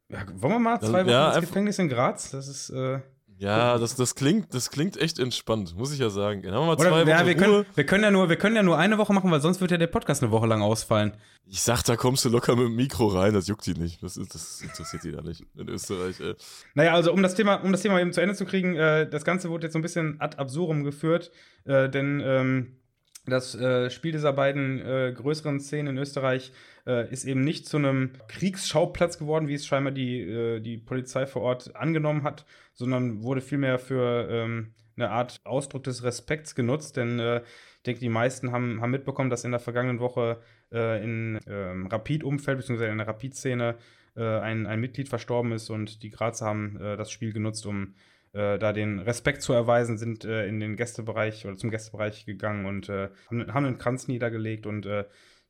Ja, 0.08 0.24
wollen 0.34 0.54
wir 0.54 0.58
mal 0.58 0.80
zwei 0.80 1.04
Wochen 1.04 1.10
ja, 1.10 1.32
ins 1.32 1.46
Gefängnis 1.46 1.78
in 1.78 1.88
Graz? 1.88 2.30
Das 2.30 2.48
ist. 2.48 2.70
Äh, 2.70 3.00
ja, 3.42 3.78
das, 3.78 3.96
das, 3.96 4.14
klingt, 4.14 4.54
das 4.54 4.70
klingt 4.70 4.96
echt 4.96 5.18
entspannt, 5.18 5.76
muss 5.76 5.92
ich 5.92 5.98
ja 5.98 6.10
sagen. 6.10 6.42
Dann 6.42 6.54
haben 6.54 6.62
wir 6.62 6.66
mal 6.66 6.78
zwei 6.78 7.02
Oder, 7.02 7.10
ja, 7.10 7.26
wir, 7.26 7.34
können, 7.34 7.66
wir, 7.74 7.84
können 7.84 8.04
ja 8.04 8.10
nur, 8.10 8.28
wir 8.28 8.36
können 8.36 8.54
ja 8.54 8.62
nur 8.62 8.78
eine 8.78 8.98
Woche 8.98 9.12
machen, 9.12 9.30
weil 9.30 9.40
sonst 9.40 9.60
wird 9.60 9.70
ja 9.72 9.78
der 9.78 9.88
Podcast 9.88 10.22
eine 10.22 10.30
Woche 10.30 10.46
lang 10.46 10.62
ausfallen. 10.62 11.12
Ich 11.46 11.60
sag, 11.60 11.82
da 11.82 11.96
kommst 11.96 12.24
du 12.24 12.28
locker 12.28 12.54
mit 12.54 12.66
dem 12.66 12.76
Mikro 12.76 13.08
rein, 13.08 13.34
das 13.34 13.48
juckt 13.48 13.66
die 13.66 13.74
nicht. 13.74 14.02
Das, 14.02 14.14
das 14.14 14.60
interessiert 14.60 15.02
die 15.04 15.12
da 15.12 15.22
nicht 15.22 15.44
in 15.56 15.68
Österreich. 15.68 16.20
Ey. 16.20 16.34
Naja, 16.74 16.94
also 16.94 17.12
um 17.12 17.22
das 17.22 17.34
Thema, 17.34 17.56
um 17.56 17.72
das 17.72 17.82
Thema 17.82 18.00
eben 18.00 18.12
zu 18.12 18.20
Ende 18.20 18.34
zu 18.34 18.44
kriegen, 18.44 18.76
äh, 18.76 19.08
das 19.10 19.24
Ganze 19.24 19.50
wurde 19.50 19.66
jetzt 19.66 19.72
so 19.72 19.78
ein 19.80 19.82
bisschen 19.82 20.20
ad 20.20 20.38
absurdum 20.38 20.84
geführt, 20.84 21.32
äh, 21.64 21.88
denn 21.88 22.22
ähm, 22.24 22.76
das 23.24 23.54
äh, 23.54 23.88
Spiel 23.90 24.12
dieser 24.12 24.32
beiden 24.32 24.80
äh, 24.80 25.12
größeren 25.14 25.60
Szenen 25.60 25.96
in 25.96 26.02
Österreich 26.02 26.52
äh, 26.86 27.10
ist 27.12 27.24
eben 27.24 27.44
nicht 27.44 27.68
zu 27.68 27.76
einem 27.76 28.12
Kriegsschauplatz 28.28 29.18
geworden, 29.18 29.46
wie 29.46 29.54
es 29.54 29.66
scheinbar 29.66 29.92
die, 29.92 30.20
äh, 30.20 30.60
die 30.60 30.78
Polizei 30.78 31.26
vor 31.26 31.42
Ort 31.42 31.76
angenommen 31.76 32.24
hat, 32.24 32.44
sondern 32.74 33.22
wurde 33.22 33.40
vielmehr 33.40 33.78
für 33.78 34.28
ähm, 34.28 34.74
eine 34.96 35.10
Art 35.10 35.40
Ausdruck 35.44 35.84
des 35.84 36.02
Respekts 36.02 36.54
genutzt. 36.56 36.96
Denn 36.96 37.20
äh, 37.20 37.42
ich 37.76 37.82
denke, 37.86 38.00
die 38.00 38.08
meisten 38.08 38.50
haben, 38.50 38.80
haben 38.80 38.90
mitbekommen, 38.90 39.30
dass 39.30 39.44
in 39.44 39.52
der 39.52 39.60
vergangenen 39.60 40.00
Woche 40.00 40.40
äh, 40.72 41.02
in 41.02 41.38
ähm, 41.46 41.86
Rapid-Umfeld 41.86 42.58
bzw. 42.58 42.88
in 42.88 42.98
der 42.98 43.08
Rapid-Szene 43.08 43.76
ein, 44.14 44.66
ein 44.66 44.78
Mitglied 44.78 45.08
verstorben 45.08 45.52
ist 45.52 45.70
und 45.70 46.02
die 46.02 46.10
Grazer 46.10 46.44
haben 46.44 46.78
das 46.78 47.10
Spiel 47.10 47.32
genutzt, 47.32 47.64
um 47.64 47.94
da 48.32 48.72
den 48.72 48.98
Respekt 48.98 49.42
zu 49.42 49.52
erweisen, 49.52 49.98
sind 49.98 50.24
in 50.24 50.58
den 50.58 50.76
Gästebereich 50.76 51.44
oder 51.44 51.56
zum 51.56 51.70
Gästebereich 51.70 52.24
gegangen 52.24 52.64
und 52.64 52.88
haben, 52.88 53.10
haben 53.52 53.66
einen 53.66 53.76
Kranz 53.78 54.08
niedergelegt 54.08 54.66
und 54.66 54.86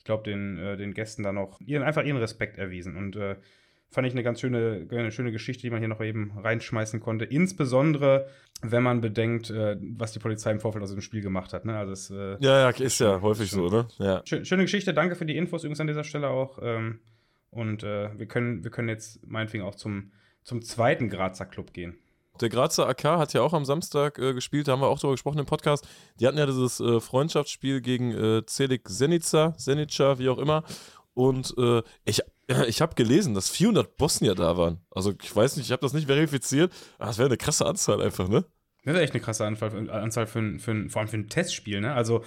ich 0.02 0.04
glaube, 0.04 0.24
den, 0.24 0.58
äh, 0.58 0.76
den 0.76 0.94
Gästen 0.94 1.22
dann 1.22 1.38
auch 1.38 1.60
ihren, 1.60 1.84
einfach 1.84 2.02
ihren 2.02 2.16
Respekt 2.16 2.58
erwiesen. 2.58 2.96
Und 2.96 3.14
äh, 3.14 3.36
fand 3.88 4.04
ich 4.04 4.14
eine 4.14 4.24
ganz 4.24 4.40
schöne, 4.40 4.88
eine 4.90 5.12
schöne 5.12 5.30
Geschichte, 5.30 5.62
die 5.62 5.70
man 5.70 5.78
hier 5.78 5.86
noch 5.86 6.00
eben 6.00 6.32
reinschmeißen 6.36 6.98
konnte. 6.98 7.24
Insbesondere, 7.24 8.26
wenn 8.62 8.82
man 8.82 9.00
bedenkt, 9.00 9.50
äh, 9.50 9.76
was 9.80 10.10
die 10.10 10.18
Polizei 10.18 10.50
im 10.50 10.58
Vorfeld 10.58 10.82
aus 10.82 10.90
dem 10.90 11.02
Spiel 11.02 11.20
gemacht 11.20 11.52
hat. 11.52 11.64
Ne? 11.64 11.78
Also 11.78 11.92
es, 11.92 12.10
äh, 12.10 12.36
ja, 12.40 12.68
ja, 12.68 12.70
ist 12.70 12.98
ja 12.98 13.20
häufig 13.20 13.48
so, 13.52 13.68
ne? 13.68 13.86
Ja. 13.98 14.22
Schöne 14.24 14.64
Geschichte, 14.64 14.92
danke 14.92 15.14
für 15.14 15.24
die 15.24 15.36
Infos 15.36 15.62
übrigens 15.62 15.78
an 15.78 15.86
dieser 15.86 16.02
Stelle 16.02 16.30
auch. 16.30 16.58
Ähm, 16.60 16.98
und 17.50 17.84
äh, 17.84 18.18
wir, 18.18 18.26
können, 18.26 18.64
wir 18.64 18.72
können 18.72 18.88
jetzt 18.88 19.24
meinetwegen 19.24 19.62
auch 19.62 19.76
zum, 19.76 20.10
zum 20.42 20.62
zweiten 20.62 21.10
Grazer 21.10 21.46
Club 21.46 21.72
gehen. 21.72 21.94
Der 22.42 22.48
Grazer 22.48 22.88
AK 22.88 23.04
hat 23.04 23.32
ja 23.32 23.40
auch 23.42 23.52
am 23.52 23.64
Samstag 23.64 24.18
äh, 24.18 24.34
gespielt, 24.34 24.66
da 24.66 24.72
haben 24.72 24.80
wir 24.80 24.88
auch 24.88 24.98
drüber 24.98 25.12
gesprochen 25.12 25.38
im 25.38 25.46
Podcast. 25.46 25.86
Die 26.18 26.26
hatten 26.26 26.38
ja 26.38 26.46
dieses 26.46 26.80
äh, 26.80 27.00
Freundschaftsspiel 27.00 27.80
gegen 27.80 28.12
äh, 28.12 28.42
Celik 28.46 28.88
Zenica, 28.88 29.56
Zenica, 29.56 30.18
wie 30.18 30.28
auch 30.28 30.38
immer. 30.38 30.64
Und 31.14 31.54
äh, 31.56 31.82
ich, 32.04 32.20
ich 32.66 32.82
habe 32.82 32.94
gelesen, 32.94 33.34
dass 33.34 33.48
400 33.50 33.96
Bosnier 33.96 34.34
da 34.34 34.56
waren. 34.56 34.80
Also 34.90 35.12
ich 35.22 35.34
weiß 35.34 35.56
nicht, 35.56 35.66
ich 35.66 35.72
habe 35.72 35.82
das 35.82 35.92
nicht 35.92 36.06
verifiziert, 36.06 36.72
aber 36.98 37.06
das 37.06 37.18
wäre 37.18 37.28
eine 37.28 37.36
krasse 37.36 37.64
Anzahl 37.64 38.02
einfach, 38.02 38.28
ne? 38.28 38.44
Das 38.84 38.94
wäre 38.94 39.04
echt 39.04 39.14
eine 39.14 39.22
krasse 39.22 39.46
Anzahl, 39.46 39.88
Anzahl 39.90 40.26
für, 40.26 40.58
für, 40.58 40.88
vor 40.88 41.00
allem 41.00 41.08
für 41.08 41.16
ein 41.16 41.28
Testspiel, 41.28 41.80
ne? 41.80 41.94
Also 41.94 42.24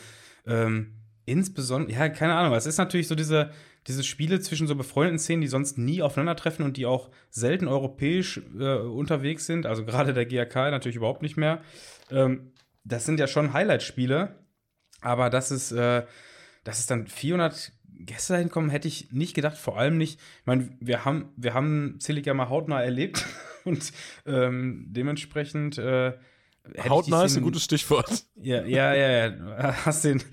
ähm, 0.48 0.94
insbesondere, 1.26 1.92
ja, 1.92 2.08
keine 2.08 2.36
Ahnung, 2.36 2.54
es 2.54 2.66
ist 2.66 2.78
natürlich 2.78 3.10
so 3.10 3.16
diese, 3.16 3.52
diese 3.88 4.04
Spiele 4.04 4.40
zwischen 4.40 4.68
so 4.68 4.76
befreundeten 4.76 5.20
Szenen, 5.20 5.42
die 5.42 5.48
sonst 5.48 5.78
nie 5.78 6.02
aufeinandertreffen 6.02 6.66
und 6.66 6.78
die 6.78 6.86
auch 6.86 7.12
selten 7.30 7.68
europäisch 7.68 8.42
äh, 8.58 8.78
unterwegs 8.78 9.46
sind, 9.46 9.66
also 9.66 9.86
gerade 9.86 10.14
der 10.14 10.26
GAK 10.26 10.56
natürlich 10.72 10.96
überhaupt 10.96 11.22
nicht 11.22 11.38
mehr. 11.38 11.62
Ähm, 12.10 12.52
das 12.84 13.06
sind 13.06 13.20
ja 13.20 13.28
schon 13.28 13.54
Highlight-Spiele, 13.54 14.40
aber 15.02 15.30
das 15.30 15.52
ist, 15.52 15.72
äh, 15.72 16.06
dass 16.64 16.80
es 16.80 16.88
dann 16.88 17.08
400 17.08 17.74
Gäste 18.00 18.34
dahin 18.34 18.50
kommen, 18.50 18.70
hätte 18.70 18.88
ich 18.88 19.12
nicht 19.12 19.36
gedacht, 19.36 19.58
vor 19.58 19.78
allem 19.78 19.98
nicht. 19.98 20.20
Ich 20.42 20.46
meine, 20.46 20.70
wir 20.80 21.06
haben, 21.06 21.30
wir 21.38 21.54
haben 21.54 22.00
Zelig 22.00 22.26
ja 22.26 22.34
mal 22.34 22.50
hautnah 22.50 22.84
erlebt 22.84 23.26
und 23.66 23.94
ähm, 24.26 24.88
dementsprechend 24.90 25.78
äh, 25.78 26.14
Hautnah 26.90 27.26
ist 27.26 27.38
ein 27.38 27.44
gutes 27.44 27.64
Stichwort. 27.64 28.26
Ja, 28.36 28.64
ja, 28.64 28.94
ja, 28.94 29.28
ja. 29.28 29.86
Hast 29.86 30.04
den, 30.04 30.24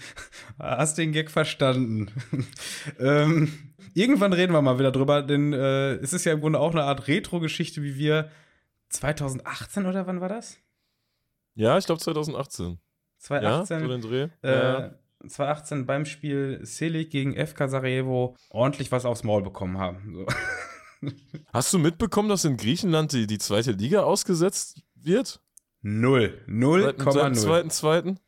hast 0.59 0.99
den 0.99 1.13
Gag 1.13 1.31
verstanden. 1.31 2.11
ähm, 2.99 3.73
irgendwann 3.95 4.33
reden 4.33 4.53
wir 4.53 4.63
mal 4.63 4.79
wieder 4.79 4.93
drüber, 4.93 5.23
denn 5.23 5.53
äh, 5.53 5.95
es 5.95 6.13
ist 6.13 6.25
ja 6.25 6.33
im 6.33 6.41
Grunde 6.41 6.59
auch 6.61 6.73
eine 6.73 6.85
Art 6.85 7.09
Retro-Geschichte, 7.09 7.83
wie 7.83 7.97
wir 7.97 8.31
2018 8.89 9.87
oder 9.87 10.07
wann 10.07 10.21
war 10.21 10.29
das? 10.29 10.59
Ja, 11.55 11.77
ich 11.79 11.87
glaube 11.87 12.01
2018. 12.01 12.79
2018. 13.19 13.77
Ja, 13.77 13.83
so 13.83 13.91
den 13.91 14.01
Dreh. 14.01 14.29
Äh, 14.43 14.53
ja. 14.53 14.95
2018 15.29 15.87
beim 15.87 16.05
Spiel 16.05 16.61
Selig 16.63 17.11
gegen 17.11 17.35
FK 17.35 17.69
Sarajevo 17.69 18.37
ordentlich 18.51 18.91
was 18.91 19.05
aufs 19.05 19.23
Maul 19.23 19.43
bekommen 19.43 19.79
haben. 19.79 20.13
So. 20.15 20.27
Hast 21.53 21.73
du 21.73 21.79
mitbekommen, 21.79 22.29
dass 22.29 22.45
in 22.45 22.57
Griechenland 22.57 23.13
die, 23.13 23.27
die 23.27 23.39
zweite 23.39 23.73
Liga 23.73 24.03
ausgesetzt 24.03 24.83
wird? 24.95 25.41
Null. 25.83 26.41
Null 26.47 26.95
Komma 26.95 27.29
null. 27.29 27.35
Zweiten, 27.35 27.71
zweiten? 27.71 28.19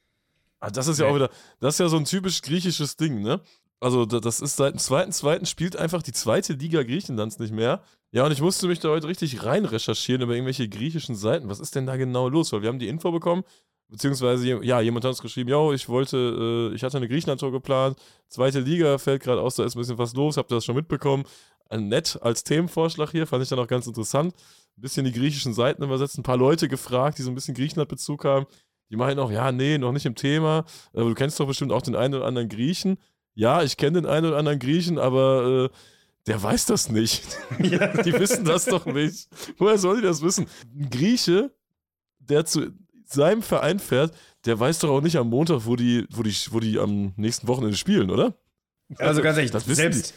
Ah, 0.60 0.70
das 0.70 0.88
ist 0.88 0.98
ja 0.98 1.06
auch 1.06 1.14
wieder, 1.14 1.30
das 1.60 1.74
ist 1.74 1.80
ja 1.80 1.88
so 1.88 1.96
ein 1.96 2.04
typisch 2.04 2.42
griechisches 2.42 2.96
Ding, 2.96 3.22
ne? 3.22 3.40
Also, 3.80 4.06
das 4.06 4.40
ist 4.40 4.56
seit 4.56 4.74
dem 4.74 4.78
zweiten, 4.78 5.12
zweiten 5.12 5.46
spielt 5.46 5.76
einfach 5.76 6.02
die 6.02 6.12
zweite 6.12 6.54
Liga 6.54 6.82
Griechenlands 6.82 7.38
nicht 7.38 7.52
mehr. 7.52 7.82
Ja, 8.12 8.24
und 8.24 8.32
ich 8.32 8.40
musste 8.40 8.66
mich 8.66 8.80
da 8.80 8.88
heute 8.88 9.08
richtig 9.08 9.44
rein 9.44 9.66
recherchieren 9.66 10.22
über 10.22 10.34
irgendwelche 10.34 10.68
griechischen 10.68 11.16
Seiten. 11.16 11.48
Was 11.48 11.60
ist 11.60 11.74
denn 11.74 11.84
da 11.84 11.96
genau 11.96 12.28
los? 12.28 12.52
Weil 12.52 12.62
wir 12.62 12.70
haben 12.70 12.78
die 12.78 12.88
Info 12.88 13.12
bekommen, 13.12 13.44
beziehungsweise, 13.88 14.46
ja, 14.64 14.80
jemand 14.80 15.04
hat 15.04 15.10
uns 15.10 15.20
geschrieben, 15.20 15.50
ja, 15.50 15.70
ich 15.72 15.88
wollte, 15.88 16.70
äh, 16.72 16.74
ich 16.74 16.82
hatte 16.82 16.96
eine 16.96 17.08
Griechenland-Tour 17.08 17.52
geplant, 17.52 17.98
zweite 18.28 18.60
Liga 18.60 18.96
fällt 18.98 19.22
gerade 19.22 19.42
aus, 19.42 19.56
da 19.56 19.64
ist 19.64 19.76
ein 19.76 19.80
bisschen 19.80 19.98
was 19.98 20.14
los, 20.14 20.38
habt 20.38 20.50
ihr 20.50 20.54
das 20.54 20.64
schon 20.64 20.76
mitbekommen? 20.76 21.24
Nett 21.70 22.18
als 22.22 22.44
Themenvorschlag 22.44 23.10
hier, 23.10 23.26
fand 23.26 23.42
ich 23.42 23.48
dann 23.48 23.58
auch 23.58 23.66
ganz 23.66 23.86
interessant 23.86 24.34
ein 24.76 24.80
bisschen 24.80 25.04
die 25.04 25.12
griechischen 25.12 25.54
Seiten 25.54 25.82
übersetzt, 25.82 26.18
ein 26.18 26.22
paar 26.22 26.36
Leute 26.36 26.68
gefragt, 26.68 27.18
die 27.18 27.22
so 27.22 27.30
ein 27.30 27.34
bisschen 27.34 27.54
Griechenland-Bezug 27.54 28.24
haben. 28.24 28.46
Die 28.90 28.96
meinen 28.96 29.18
auch, 29.18 29.30
ja, 29.30 29.52
nee, 29.52 29.78
noch 29.78 29.92
nicht 29.92 30.06
im 30.06 30.14
Thema. 30.14 30.64
Aber 30.92 31.08
du 31.08 31.14
kennst 31.14 31.38
doch 31.40 31.46
bestimmt 31.46 31.72
auch 31.72 31.82
den 31.82 31.96
einen 31.96 32.14
oder 32.14 32.26
anderen 32.26 32.48
Griechen. 32.48 32.98
Ja, 33.34 33.62
ich 33.62 33.76
kenne 33.76 34.02
den 34.02 34.10
einen 34.10 34.26
oder 34.26 34.36
anderen 34.36 34.58
Griechen, 34.58 34.98
aber 34.98 35.70
äh, 35.72 35.76
der 36.26 36.42
weiß 36.42 36.66
das 36.66 36.90
nicht. 36.90 37.24
Ja. 37.58 38.02
die 38.02 38.12
wissen 38.12 38.44
das 38.44 38.64
doch 38.66 38.86
nicht. 38.86 39.28
Woher 39.58 39.78
soll 39.78 39.96
die 39.96 40.02
das 40.02 40.22
wissen? 40.22 40.46
Ein 40.76 40.90
Grieche, 40.90 41.52
der 42.18 42.44
zu 42.44 42.72
seinem 43.04 43.42
Verein 43.42 43.78
fährt, 43.78 44.14
der 44.44 44.58
weiß 44.58 44.80
doch 44.80 44.90
auch 44.90 45.00
nicht 45.00 45.16
am 45.16 45.28
Montag, 45.28 45.66
wo 45.66 45.76
die, 45.76 46.06
wo 46.10 46.22
die, 46.22 46.34
wo 46.50 46.60
die 46.60 46.78
am 46.78 47.12
nächsten 47.16 47.48
Wochenende 47.48 47.76
spielen, 47.76 48.10
oder? 48.10 48.36
Also, 48.98 49.22
ganz 49.22 49.36
ehrlich, 49.38 49.50
das 49.50 49.66
wissen 49.66 49.92
selbst, 49.92 50.14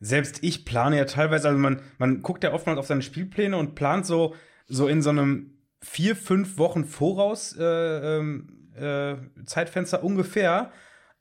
selbst 0.00 0.42
ich 0.42 0.64
plane 0.64 0.96
ja 0.96 1.04
teilweise, 1.04 1.48
also 1.48 1.58
man, 1.58 1.82
man 1.98 2.22
guckt 2.22 2.44
ja 2.44 2.52
oftmals 2.52 2.78
auf 2.78 2.86
seine 2.86 3.02
Spielpläne 3.02 3.56
und 3.56 3.74
plant 3.74 4.06
so, 4.06 4.34
so 4.66 4.88
in 4.88 5.02
so 5.02 5.10
einem 5.10 5.58
vier, 5.80 6.16
fünf 6.16 6.58
Wochen 6.58 6.84
voraus 6.84 7.56
äh, 7.58 7.64
ähm, 7.64 8.70
äh, 8.76 9.16
Zeitfenster 9.44 10.02
ungefähr. 10.04 10.72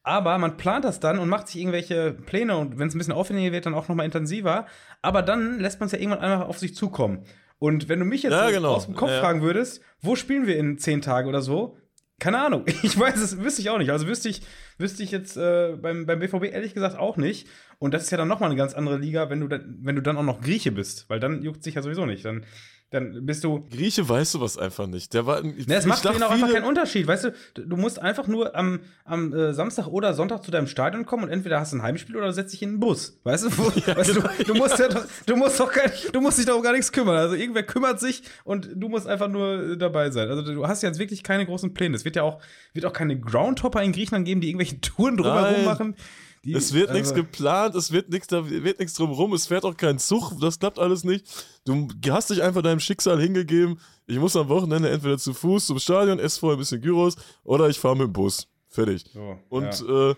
Aber 0.03 0.37
man 0.37 0.55
plant 0.55 0.85
das 0.85 1.01
dann 1.01 1.19
und 1.19 1.27
macht 1.27 1.49
sich 1.49 1.59
irgendwelche 1.59 2.13
Pläne 2.13 2.55
und 2.57 2.79
wenn 2.79 2.87
es 2.87 2.95
ein 2.95 2.97
bisschen 2.97 3.13
aufwendiger 3.13 3.51
wird, 3.51 3.65
dann 3.65 3.73
auch 3.73 3.89
nochmal 3.89 4.05
intensiver. 4.05 4.65
Aber 5.01 5.21
dann 5.21 5.59
lässt 5.59 5.79
man 5.79 5.87
es 5.87 5.91
ja 5.91 5.99
irgendwann 5.99 6.19
einfach 6.21 6.47
auf 6.47 6.59
sich 6.59 6.75
zukommen. 6.75 7.25
Und 7.59 7.89
wenn 7.89 7.99
du 7.99 8.05
mich 8.05 8.23
jetzt 8.23 8.33
ja, 8.33 8.49
genau. 8.49 8.73
aus 8.73 8.85
dem 8.85 8.95
Kopf 8.95 9.09
ja. 9.09 9.19
fragen 9.19 9.41
würdest, 9.41 9.81
wo 9.99 10.15
spielen 10.15 10.47
wir 10.47 10.57
in 10.57 10.77
zehn 10.77 11.01
Tagen 11.01 11.27
oder 11.27 11.41
so, 11.41 11.77
keine 12.19 12.39
Ahnung. 12.39 12.65
Ich 12.83 12.97
weiß 12.97 13.19
es, 13.19 13.37
wüsste 13.39 13.61
ich 13.61 13.69
auch 13.69 13.77
nicht. 13.77 13.91
Also 13.91 14.07
wüsste 14.07 14.29
ich, 14.29 14.41
wüsste 14.77 15.03
ich 15.03 15.11
jetzt 15.11 15.37
äh, 15.37 15.75
beim, 15.79 16.05
beim 16.05 16.19
BVB 16.19 16.45
ehrlich 16.45 16.73
gesagt 16.73 16.97
auch 16.97 17.17
nicht. 17.17 17.47
Und 17.79 17.93
das 17.93 18.03
ist 18.03 18.11
ja 18.11 18.17
dann 18.17 18.27
nochmal 18.27 18.49
eine 18.49 18.57
ganz 18.57 18.73
andere 18.73 18.97
Liga, 18.97 19.29
wenn 19.29 19.39
du, 19.39 19.47
dann, 19.47 19.77
wenn 19.81 19.95
du 19.95 20.01
dann 20.01 20.17
auch 20.17 20.23
noch 20.23 20.41
Grieche 20.41 20.71
bist. 20.71 21.09
Weil 21.09 21.19
dann 21.19 21.43
juckt 21.43 21.63
sich 21.63 21.75
ja 21.75 21.81
sowieso 21.81 22.05
nicht. 22.05 22.25
Dann 22.25 22.45
dann 22.89 23.25
bist 23.25 23.43
du. 23.43 23.65
Grieche 23.69 24.07
weißt 24.07 24.35
du 24.35 24.41
was 24.41 24.57
einfach 24.57 24.87
nicht. 24.87 25.13
Der 25.13 25.25
war. 25.25 25.43
Ich, 25.43 25.67
ne, 25.67 25.75
es 25.75 25.85
macht 25.85 26.05
ihn 26.05 26.23
auch 26.23 26.31
einfach 26.31 26.51
keinen 26.51 26.63
Unterschied. 26.63 27.05
Weißt 27.05 27.25
du, 27.25 27.33
du 27.53 27.75
musst 27.75 27.99
einfach 27.99 28.27
nur 28.27 28.55
am, 28.55 28.79
am 29.03 29.33
äh, 29.33 29.53
Samstag 29.53 29.87
oder 29.87 30.13
Sonntag 30.13 30.43
zu 30.43 30.51
deinem 30.51 30.67
Stadion 30.67 31.05
kommen 31.05 31.25
und 31.25 31.29
entweder 31.29 31.59
hast 31.59 31.73
du 31.73 31.77
ein 31.77 31.81
Heimspiel 31.83 32.15
oder 32.15 32.31
setzt 32.31 32.53
dich 32.53 32.61
in 32.61 32.69
einen 32.69 32.79
Bus. 32.79 33.19
Weißt 33.25 33.43
du? 33.43 33.49
Wo, 33.57 33.71
ja, 33.75 33.97
weißt 33.97 34.13
genau. 34.15 34.29
du, 34.37 34.43
du 34.45 34.53
musst 34.53 34.79
ja, 34.79 34.87
du 35.25 35.35
musst 35.35 35.59
doch 35.59 35.69
kein, 35.69 35.91
du 36.13 36.21
musst 36.21 36.37
dich 36.37 36.45
doch 36.45 36.61
gar 36.61 36.71
nichts 36.71 36.93
kümmern. 36.93 37.17
Also 37.17 37.35
irgendwer 37.35 37.63
kümmert 37.63 37.99
sich 37.99 38.23
und 38.45 38.69
du 38.73 38.87
musst 38.87 39.05
einfach 39.05 39.27
nur 39.27 39.71
äh, 39.71 39.77
dabei 39.77 40.09
sein. 40.11 40.29
Also 40.29 40.41
du 40.41 40.65
hast 40.65 40.81
jetzt 40.81 40.97
wirklich 40.97 41.23
keine 41.23 41.45
großen 41.45 41.73
Pläne. 41.73 41.93
Es 41.95 42.05
wird 42.05 42.15
ja 42.15 42.23
auch, 42.23 42.41
wird 42.73 42.85
auch 42.85 42.93
keine 42.93 43.19
Groundhopper 43.19 43.83
in 43.83 43.91
Griechenland 43.91 44.25
geben, 44.25 44.39
die 44.39 44.47
irgendwelche 44.47 44.79
Touren 44.79 45.17
drumherum 45.17 45.65
machen. 45.65 45.95
Die, 46.43 46.53
es 46.53 46.73
wird 46.73 46.89
also, 46.89 46.99
nichts 46.99 47.13
geplant, 47.13 47.75
es 47.75 47.91
wird 47.91 48.09
nichts, 48.09 48.27
da 48.27 48.49
wird 48.49 48.79
nichts 48.79 48.93
drumherum, 48.93 49.33
es 49.33 49.47
fährt 49.47 49.63
auch 49.65 49.75
kein 49.75 49.99
Zug, 49.99 50.39
das 50.39 50.59
klappt 50.59 50.79
alles 50.79 51.03
nicht. 51.03 51.25
Du 51.65 51.87
hast 52.09 52.29
dich 52.29 52.41
einfach 52.41 52.61
deinem 52.61 52.79
Schicksal 52.79 53.19
hingegeben. 53.21 53.79
Ich 54.05 54.17
muss 54.17 54.35
am 54.35 54.47
Wochenende 54.47 54.89
entweder 54.89 55.17
zu 55.17 55.33
Fuß 55.33 55.65
zum 55.65 55.79
Stadion, 55.79 56.19
esse 56.19 56.39
vorher 56.39 56.55
ein 56.57 56.59
bisschen 56.59 56.81
Gyros 56.81 57.15
oder 57.43 57.67
ich 57.67 57.79
fahre 57.79 57.95
mit 57.97 58.07
dem 58.07 58.13
Bus. 58.13 58.47
Fertig. 58.69 59.05
So, 59.13 59.37
Und 59.49 59.81
ja. 59.81 60.11
äh, 60.11 60.15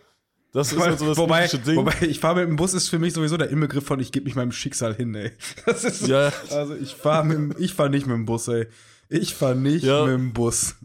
das 0.51 0.71
ist 0.73 0.79
halt 0.79 0.97
so 0.97 1.05
das 1.07 1.17
wobei, 1.17 1.47
Ding. 1.47 1.75
Wobei, 1.77 1.95
ich 2.01 2.19
fahre 2.19 2.39
mit 2.41 2.49
dem 2.49 2.55
Bus 2.55 2.73
ist 2.73 2.89
für 2.89 2.97
mich 2.97 3.13
sowieso 3.13 3.37
der 3.37 3.49
Inbegriff 3.49 3.85
von 3.85 3.99
ich 3.99 4.11
gebe 4.11 4.25
mich 4.25 4.35
meinem 4.35 4.51
Schicksal 4.51 4.95
hin, 4.95 5.13
ey. 5.15 5.31
Das 5.65 5.83
ist, 5.83 6.07
ja. 6.07 6.31
Also 6.49 6.75
ich 6.75 6.95
fahre 6.95 7.53
fahr 7.67 7.89
nicht 7.89 8.07
mit 8.07 8.15
dem 8.15 8.25
Bus, 8.25 8.47
ey. 8.47 8.67
Ich 9.09 9.35
fahre 9.35 9.55
nicht 9.55 9.83
Ja. 9.83 10.05
mit 10.05 10.13
dem 10.13 10.33
Bus. 10.33 10.75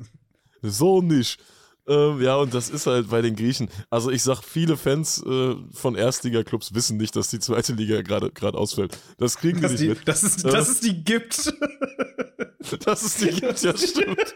So 0.62 1.00
nicht. 1.02 1.40
Ähm, 1.86 2.22
ja, 2.22 2.36
und 2.36 2.54
das 2.54 2.70
ist 2.70 2.86
halt 2.86 3.10
bei 3.10 3.20
den 3.20 3.36
Griechen. 3.36 3.68
Also 3.90 4.10
ich 4.10 4.22
sag, 4.22 4.42
viele 4.42 4.76
Fans 4.78 5.22
äh, 5.26 5.54
von 5.72 5.94
Erstliga-Clubs 5.96 6.74
wissen 6.74 6.96
nicht, 6.96 7.14
dass 7.14 7.28
die 7.28 7.40
zweite 7.40 7.74
Liga 7.74 8.00
gerade 8.02 8.56
ausfällt. 8.56 8.96
Das 9.18 9.36
kriegen 9.36 9.56
die 9.58 9.62
Dass, 9.62 9.72
nicht 9.72 9.82
die, 9.82 9.88
mit. 9.90 10.08
dass, 10.08 10.22
es, 10.22 10.42
Äh. 10.44 10.50
dass 10.50 10.68
es 10.68 10.80
die 10.80 11.04
gibt. 11.04 11.52
Dass 12.86 13.02
es 13.02 13.16
die 13.16 13.28
gibt, 13.28 13.62
ja 13.62 13.76
stimmt. 13.76 14.34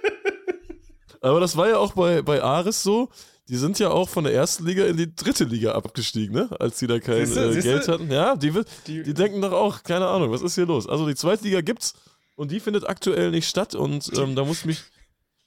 Aber 1.22 1.40
das 1.40 1.56
war 1.56 1.68
ja 1.68 1.78
auch 1.78 1.94
bei, 1.94 2.20
bei 2.22 2.42
Ares 2.42 2.82
so. 2.82 3.08
Die 3.48 3.56
sind 3.56 3.78
ja 3.78 3.88
auch 3.88 4.08
von 4.11 4.24
der 4.24 4.34
ersten 4.34 4.66
Liga 4.66 4.84
in 4.84 4.98
die 4.98 5.14
dritte 5.16 5.44
Liga 5.44 5.72
abgestiegen, 5.72 6.34
ne? 6.34 6.50
Als 6.61 6.78
die 6.78 6.87
da 6.87 7.00
kein 7.00 7.24
Siehste, 7.24 7.44
äh, 7.48 7.52
siehste? 7.54 7.70
Geld 7.70 7.88
hatten. 7.88 8.11
Ja, 8.11 8.37
die, 8.37 8.52
Die- 8.87 9.02
die 9.02 9.14
denken 9.14 9.40
doch 9.40 9.52
auch, 9.52 9.82
keine 9.82 10.06
Ahnung, 10.06 10.30
was 10.30 10.42
ist 10.42 10.56
hier 10.56 10.66
los? 10.66 10.87
Also 10.87 11.06
die 11.08 11.14
zweite 11.14 11.44
Liga 11.44 11.62
gibt's 11.62 11.94
und 12.34 12.50
die 12.50 12.61
findet 12.61 12.87
aktuell 12.87 13.30
nicht 13.30 13.48
statt 13.48 13.74
und 13.74 14.11
ähm, 14.18 14.37
da 14.37 14.44
muss 14.44 14.66
mich, 14.66 14.82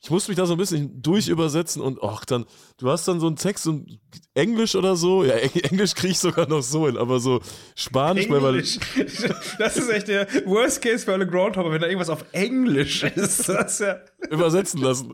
ich 0.04 0.10
muss 0.10 0.28
mich 0.28 0.36
da 0.36 0.46
so 0.48 0.54
ein 0.54 0.58
bisschen 0.58 1.02
durchübersetzen 1.02 1.82
und 1.82 2.00
ach 2.02 2.26
dann, 2.26 2.46
du 2.80 2.90
hast 2.90 3.08
dann 3.08 3.20
so 3.20 3.28
einen 3.28 3.36
Text 3.36 3.68
und 3.68 4.00
Englisch 4.34 4.76
oder 4.76 4.96
so, 4.96 5.24
ja, 5.24 5.36
Eng- 5.36 5.64
Englisch 5.72 5.94
kriege 5.94 6.12
ich 6.14 6.20
sogar 6.20 6.48
noch 6.48 6.62
so 6.64 6.88
hin, 6.88 6.98
aber 6.98 7.20
so 7.20 7.40
Spanisch, 7.76 8.28
weil 8.30 8.42
man, 8.42 8.56
Englisch. 8.56 8.80
Das 9.60 9.78
ist 9.78 9.90
echt 9.90 10.08
der 10.08 10.28
Worst 10.46 10.82
Case 10.82 11.06
für 11.06 11.14
alle 11.14 11.28
Groundhopper, 11.28 11.72
wenn 11.72 11.82
da 11.82 11.88
irgendwas 11.88 12.10
auf 12.10 12.26
Englisch 12.32 13.04
ist. 13.04 13.48
Das 13.48 13.78
ja. 13.80 14.00
übersetzen 14.30 14.82
lassen. 14.82 15.14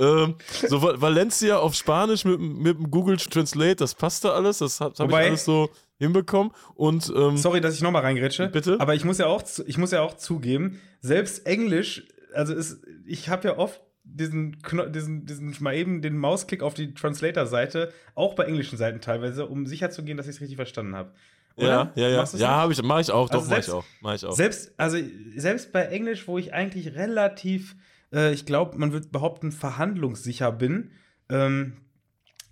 Ähm, 0.00 0.36
so 0.68 0.82
Va- 0.82 1.00
Valencia 1.00 1.56
auf 1.58 1.74
Spanisch 1.74 2.24
mit, 2.24 2.38
mit 2.38 2.78
dem 2.78 2.90
Google 2.90 3.16
Translate, 3.16 3.76
das 3.76 3.94
passt 3.94 4.24
da 4.24 4.30
alles, 4.32 4.58
das 4.58 4.80
habe 4.80 4.94
hab 4.98 5.08
ich 5.08 5.16
alles 5.16 5.44
so 5.44 5.70
hinbekommen 5.98 6.52
und 6.74 7.12
ähm, 7.16 7.36
Sorry, 7.36 7.60
dass 7.60 7.74
ich 7.74 7.80
nochmal 7.82 8.02
reingrätsche. 8.02 8.48
Bitte? 8.48 8.76
Aber 8.78 8.94
ich 8.94 9.04
muss 9.04 9.18
ja 9.18 9.26
auch, 9.26 9.42
ich 9.66 9.76
muss 9.78 9.90
ja 9.90 10.02
auch 10.02 10.16
zugeben, 10.16 10.80
selbst 11.00 11.46
Englisch, 11.46 12.06
also 12.34 12.54
ist, 12.54 12.78
ich 13.06 13.28
habe 13.28 13.48
ja 13.48 13.58
oft 13.58 13.80
diesen, 14.10 14.60
Kno 14.62 14.86
diesen, 14.86 15.26
diesen 15.26 15.54
mal 15.60 15.74
eben 15.74 16.02
den 16.02 16.16
Mausklick 16.16 16.62
auf 16.62 16.74
die 16.74 16.94
Translator-Seite, 16.94 17.92
auch 18.14 18.34
bei 18.34 18.44
englischen 18.44 18.76
Seiten 18.78 19.00
teilweise, 19.00 19.46
um 19.46 19.66
sicher 19.66 19.90
zu 19.90 20.02
gehen, 20.04 20.16
dass 20.16 20.26
ich 20.26 20.36
es 20.36 20.40
richtig 20.40 20.56
verstanden 20.56 20.96
habe. 20.96 21.12
ja, 21.56 21.92
ja, 21.94 22.08
ja, 22.08 22.24
ja, 22.36 22.48
habe 22.50 22.72
ich, 22.72 22.82
mache 22.82 23.00
ich 23.02 23.10
auch, 23.10 23.28
Also 23.30 23.44
doch, 23.44 23.48
mache 23.50 23.60
ich 23.60 23.66
selbst- 23.66 23.70
auch, 23.70 23.84
mache 24.00 24.14
ich 24.16 24.24
auch. 24.24 24.32
Selbst, 24.36 24.72
also 24.76 24.98
selbst 25.36 25.72
bei 25.72 25.82
Englisch, 25.86 26.26
wo 26.28 26.38
ich 26.38 26.54
eigentlich 26.54 26.94
relativ, 26.94 27.76
äh, 28.12 28.32
ich 28.32 28.46
glaube, 28.46 28.78
man 28.78 28.92
wird 28.92 29.12
behaupten, 29.12 29.52
verhandlungssicher 29.52 30.52
bin, 30.52 30.90
ähm, 31.28 31.74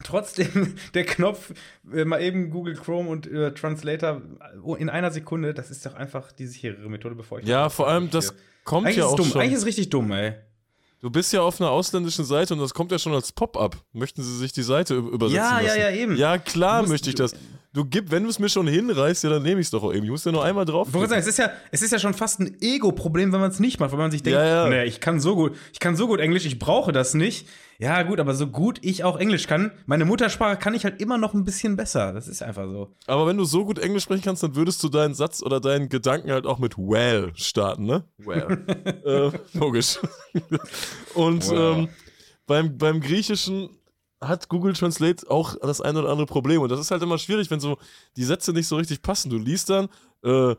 trotzdem 0.05 0.75
der 0.95 1.05
Knopf, 1.05 1.53
äh, 1.93 2.05
mal 2.05 2.21
eben 2.21 2.51
Google 2.51 2.75
Chrome 2.75 3.09
und 3.09 3.27
äh, 3.27 3.53
Translator 3.55 4.23
äh, 4.65 4.81
in 4.81 4.91
einer 4.91 5.11
Sekunde, 5.11 5.55
das 5.55 5.71
ist 5.71 5.87
doch 5.87 5.95
einfach 5.95 6.33
die 6.33 6.47
sicherere 6.47 6.89
Methode, 6.89 7.15
bevor 7.15 7.39
ich. 7.41 7.47
Ja, 7.47 7.69
vor 7.71 7.89
allem, 7.89 8.11
das 8.11 8.35
kommt 8.65 8.87
Eigentlich 8.87 8.97
ja 8.99 9.07
auch 9.07 9.17
dumm. 9.17 9.27
schon. 9.29 9.41
Eigentlich 9.41 9.55
ist 9.55 9.61
es 9.61 9.67
richtig 9.67 9.89
dumm, 9.91 10.11
ey. 10.13 10.35
Du 11.03 11.11
bist 11.11 11.33
ja 11.33 11.43
auf 11.43 11.61
einer 11.61 11.71
ausländischen 11.71 12.25
Seite 12.25 12.55
und 12.55 12.61
das 12.61 12.73
kommt 12.75 12.91
ja 12.91 12.99
schon 12.99 13.13
als 13.13 13.31
Pop-up. 13.31 13.77
Möchten 13.93 14.23
Sie 14.23 14.37
sich 14.39 14.53
die 14.53 14.63
Seite 14.63 14.95
übersetzen 14.95 15.37
Ja, 15.37 15.61
ja, 15.61 15.67
lassen? 15.69 15.81
ja, 15.81 15.91
eben. 15.91 16.17
Ja, 16.17 16.39
klar 16.39 16.87
möchte 16.87 17.11
ich 17.11 17.15
das. 17.17 17.35
Du 17.77 17.85
gib, 17.85 18.11
wenn 18.11 18.23
du 18.23 18.31
es 18.31 18.39
mir 18.39 18.49
schon 18.49 18.67
hinreißt, 18.67 19.25
ja, 19.25 19.29
dann 19.29 19.43
nehme 19.43 19.61
ich 19.61 19.67
es 19.67 19.71
doch 19.71 19.83
auch 19.83 19.93
eben. 19.93 20.03
Ich 20.05 20.11
muss 20.11 20.25
ja 20.25 20.33
nur 20.33 20.43
einmal 20.43 20.65
drauf. 20.65 20.89
Ich 20.89 20.95
wollte 20.95 21.11
sagen, 21.11 21.21
es 21.21 21.27
ist 21.27 21.37
ja, 21.37 21.51
es 21.71 21.83
ist 21.83 21.91
ja 21.93 21.99
schon 21.99 22.15
fast 22.15 22.41
ein 22.41 22.57
Ego-Problem, 22.63 23.35
wenn 23.35 23.41
man 23.41 23.51
es 23.51 23.61
nicht 23.61 23.79
macht, 23.81 23.93
weil 23.93 23.99
man 23.99 24.11
sich 24.11 24.23
denkt, 24.23 24.39
Ja, 24.39 24.47
ja. 24.65 24.69
nee, 24.71 24.85
ich 24.85 24.99
kann 24.99 25.21
so 25.21 25.35
gut, 25.35 25.55
ich 25.75 25.79
kann 25.79 25.95
so 25.95 26.07
gut 26.07 26.19
Englisch, 26.19 26.47
ich 26.47 26.59
brauche 26.59 26.91
das 26.93 27.13
nicht. 27.13 27.47
Ja, 27.79 28.03
gut, 28.05 28.19
aber 28.19 28.35
so 28.35 28.47
gut 28.47 28.79
ich 28.81 29.05
auch 29.05 29.19
Englisch 29.19 29.47
kann, 29.47 29.73
meine 29.85 30.07
Muttersprache 30.07 30.57
kann 30.57 30.73
ich 30.73 30.85
halt 30.85 31.03
immer 31.03 31.19
noch 31.19 31.35
ein 31.35 31.45
bisschen 31.45 31.77
besser. 31.77 32.15
Das 32.15 32.29
ist 32.29 32.43
einfach 32.43 32.65
so. 32.65 32.95
Aber 33.07 33.27
wenn 33.27 33.37
du 33.37 33.45
so 33.45 33.67
gut 33.67 33.79
Englisch 33.79 34.05
sprechen 34.05 34.23
kannst, 34.25 34.43
dann 34.43 34.57
würdest 34.57 34.83
du 34.83 34.89
deinen 34.89 35.13
Satz 35.13 35.43
oder 35.43 35.61
deinen 35.61 35.91
Gedanken 35.91 36.31
halt 36.33 36.47
auch 36.47 36.59
mit 36.59 36.79
well 36.79 37.33
starten, 37.35 37.85
ne? 37.85 38.05
Well. 38.17 38.65
äh, 39.05 39.39
logisch. 39.59 39.99
Und 41.15 41.47
Wow. 41.51 41.77
ähm, 41.79 41.89
beim, 42.47 42.79
beim 42.79 43.01
Griechischen 43.03 43.69
hat 44.21 44.49
Google 44.49 44.73
Translate 44.73 45.31
auch 45.31 45.57
das 45.61 45.81
ein 45.81 45.97
oder 45.97 46.09
andere 46.09 46.27
Problem. 46.27 46.63
Und 46.63 46.71
das 46.71 46.81
ist 46.81 46.91
halt 46.91 47.03
immer 47.03 47.19
schwierig, 47.19 47.51
wenn 47.51 47.61
so 47.61 47.79
die 48.17 48.25
Sätze 48.25 48.53
nicht 48.53 48.67
so 48.67 48.77
richtig 48.77 49.03
passen. 49.03 49.31
Du 49.31 49.39
liest 49.39 49.71
dann 49.71 49.89
äh, 50.25 50.53
äh, 50.53 50.57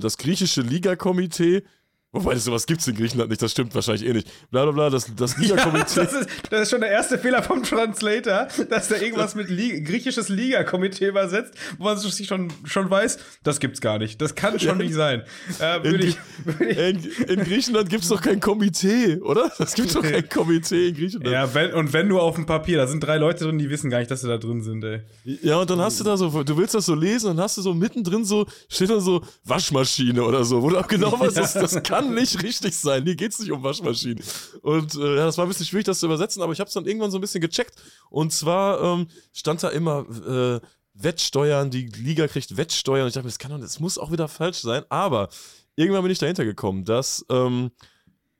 das 0.00 0.16
griechische 0.16 0.62
Liga-Komitee. 0.62 1.64
Wobei 2.12 2.34
das 2.34 2.44
sowas 2.44 2.66
gibt 2.66 2.80
es 2.80 2.88
in 2.88 2.96
Griechenland 2.96 3.30
nicht, 3.30 3.40
das 3.40 3.52
stimmt 3.52 3.72
wahrscheinlich 3.72 4.04
eh 4.04 4.12
nicht. 4.12 4.28
Bla 4.50 4.64
bla 4.64 4.72
bla, 4.72 4.90
das, 4.90 5.14
das 5.14 5.36
Ja, 5.38 5.54
Liga-Komitee. 5.54 5.94
das, 5.94 6.12
ist, 6.12 6.28
das 6.50 6.62
ist 6.62 6.70
schon 6.70 6.80
der 6.80 6.90
erste 6.90 7.18
Fehler 7.18 7.40
vom 7.42 7.62
Translator, 7.62 8.48
dass 8.68 8.88
der 8.88 9.00
irgendwas 9.00 9.36
mit 9.36 9.48
Li 9.48 9.80
griechisches 9.82 10.28
Liga-Komitee 10.28 11.06
übersetzt, 11.06 11.54
wo 11.78 11.84
man 11.84 11.96
sich 11.96 12.26
schon, 12.26 12.52
schon 12.64 12.90
weiß, 12.90 13.18
das 13.44 13.60
gibt's 13.60 13.80
gar 13.80 13.98
nicht. 13.98 14.20
Das 14.20 14.34
kann 14.34 14.58
schon 14.58 14.78
nicht 14.78 14.92
sein. 14.92 15.22
Äh, 15.60 15.84
würde 15.84 16.04
ich, 16.04 16.18
ich, 16.58 16.78
in, 16.78 17.04
in 17.28 17.44
Griechenland 17.44 17.88
gibt 17.88 18.02
es 18.02 18.08
doch 18.08 18.20
kein 18.20 18.40
Komitee, 18.40 19.18
oder? 19.20 19.52
Es 19.60 19.74
gibt 19.74 19.94
doch 19.94 20.02
kein 20.02 20.28
Komitee 20.28 20.88
in 20.88 20.96
Griechenland. 20.96 21.32
ja, 21.32 21.54
wenn, 21.54 21.72
und 21.74 21.92
wenn 21.92 22.08
nur 22.08 22.22
auf 22.22 22.34
dem 22.34 22.44
Papier, 22.46 22.78
da 22.78 22.88
sind 22.88 23.04
drei 23.04 23.18
Leute 23.18 23.44
drin, 23.44 23.58
die 23.58 23.70
wissen 23.70 23.88
gar 23.88 24.00
nicht, 24.00 24.10
dass 24.10 24.22
sie 24.22 24.28
da 24.28 24.36
drin 24.36 24.62
sind, 24.62 24.82
ey. 24.82 25.02
Ja, 25.42 25.58
und 25.58 25.70
dann 25.70 25.80
hast 25.80 26.00
du 26.00 26.04
da 26.04 26.16
so, 26.16 26.42
du 26.42 26.56
willst 26.56 26.74
das 26.74 26.86
so 26.86 26.94
lesen 26.96 27.30
und 27.30 27.40
hast 27.40 27.56
du 27.56 27.62
so 27.62 27.72
mittendrin 27.72 28.24
so, 28.24 28.46
steht 28.68 28.90
da 28.90 28.98
so 28.98 29.22
Waschmaschine 29.44 30.24
oder 30.24 30.42
so, 30.42 30.60
wo 30.60 30.70
du 30.70 30.78
auch 30.78 30.88
genau 30.88 31.18
weißt, 31.20 31.36
das, 31.36 31.52
das 31.52 31.80
kann 31.84 31.99
nicht 32.02 32.42
richtig 32.42 32.76
sein. 32.76 33.04
Hier 33.04 33.16
geht's 33.16 33.38
nicht 33.38 33.52
um 33.52 33.62
Waschmaschinen. 33.62 34.22
Und 34.62 34.94
äh, 34.94 35.16
ja, 35.16 35.26
das 35.26 35.38
war 35.38 35.44
ein 35.44 35.48
bisschen 35.48 35.66
schwierig, 35.66 35.86
das 35.86 36.00
zu 36.00 36.06
übersetzen, 36.06 36.42
aber 36.42 36.52
ich 36.52 36.60
habe 36.60 36.68
es 36.68 36.74
dann 36.74 36.86
irgendwann 36.86 37.10
so 37.10 37.18
ein 37.18 37.20
bisschen 37.20 37.40
gecheckt. 37.40 37.74
Und 38.08 38.32
zwar 38.32 38.82
ähm, 38.82 39.08
stand 39.32 39.62
da 39.62 39.68
immer 39.68 40.06
äh, 40.26 40.60
Wettsteuern, 40.94 41.70
die 41.70 41.86
Liga 41.86 42.26
kriegt 42.28 42.56
Wettsteuern. 42.56 43.02
Und 43.02 43.08
ich 43.08 43.14
dachte 43.14 43.26
mir, 43.26 43.30
das 43.30 43.38
kann 43.38 43.50
doch, 43.50 43.60
das 43.60 43.80
muss 43.80 43.98
auch 43.98 44.12
wieder 44.12 44.28
falsch 44.28 44.58
sein. 44.58 44.84
Aber 44.88 45.28
irgendwann 45.76 46.02
bin 46.02 46.12
ich 46.12 46.18
dahinter 46.18 46.44
gekommen, 46.44 46.84
dass 46.84 47.24
ähm, 47.30 47.70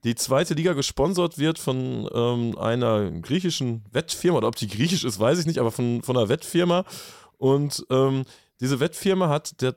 die 0.05 0.15
zweite 0.15 0.55
Liga 0.55 0.73
gesponsert 0.73 1.39
wird 1.39 1.59
von 1.59 2.09
ähm, 2.13 2.59
einer 2.59 3.11
griechischen 3.11 3.85
Wettfirma, 3.93 4.39
oder 4.39 4.49
ob 4.49 4.57
die 4.57 4.69
griechisch 4.69 5.05
ist, 5.05 5.21
weiß 5.21 5.39
ich 5.39 5.47
nicht, 5.47 5.59
aber 5.59 5.71
von, 5.71 6.03
von 6.03 6.17
einer 6.17 6.29
Wettfirma. 6.29 6.85
Und 7.37 7.85
ähm, 7.91 8.25
diese 8.61 8.81
Wettfirma 8.81 9.29
hat, 9.29 9.61
der, 9.63 9.75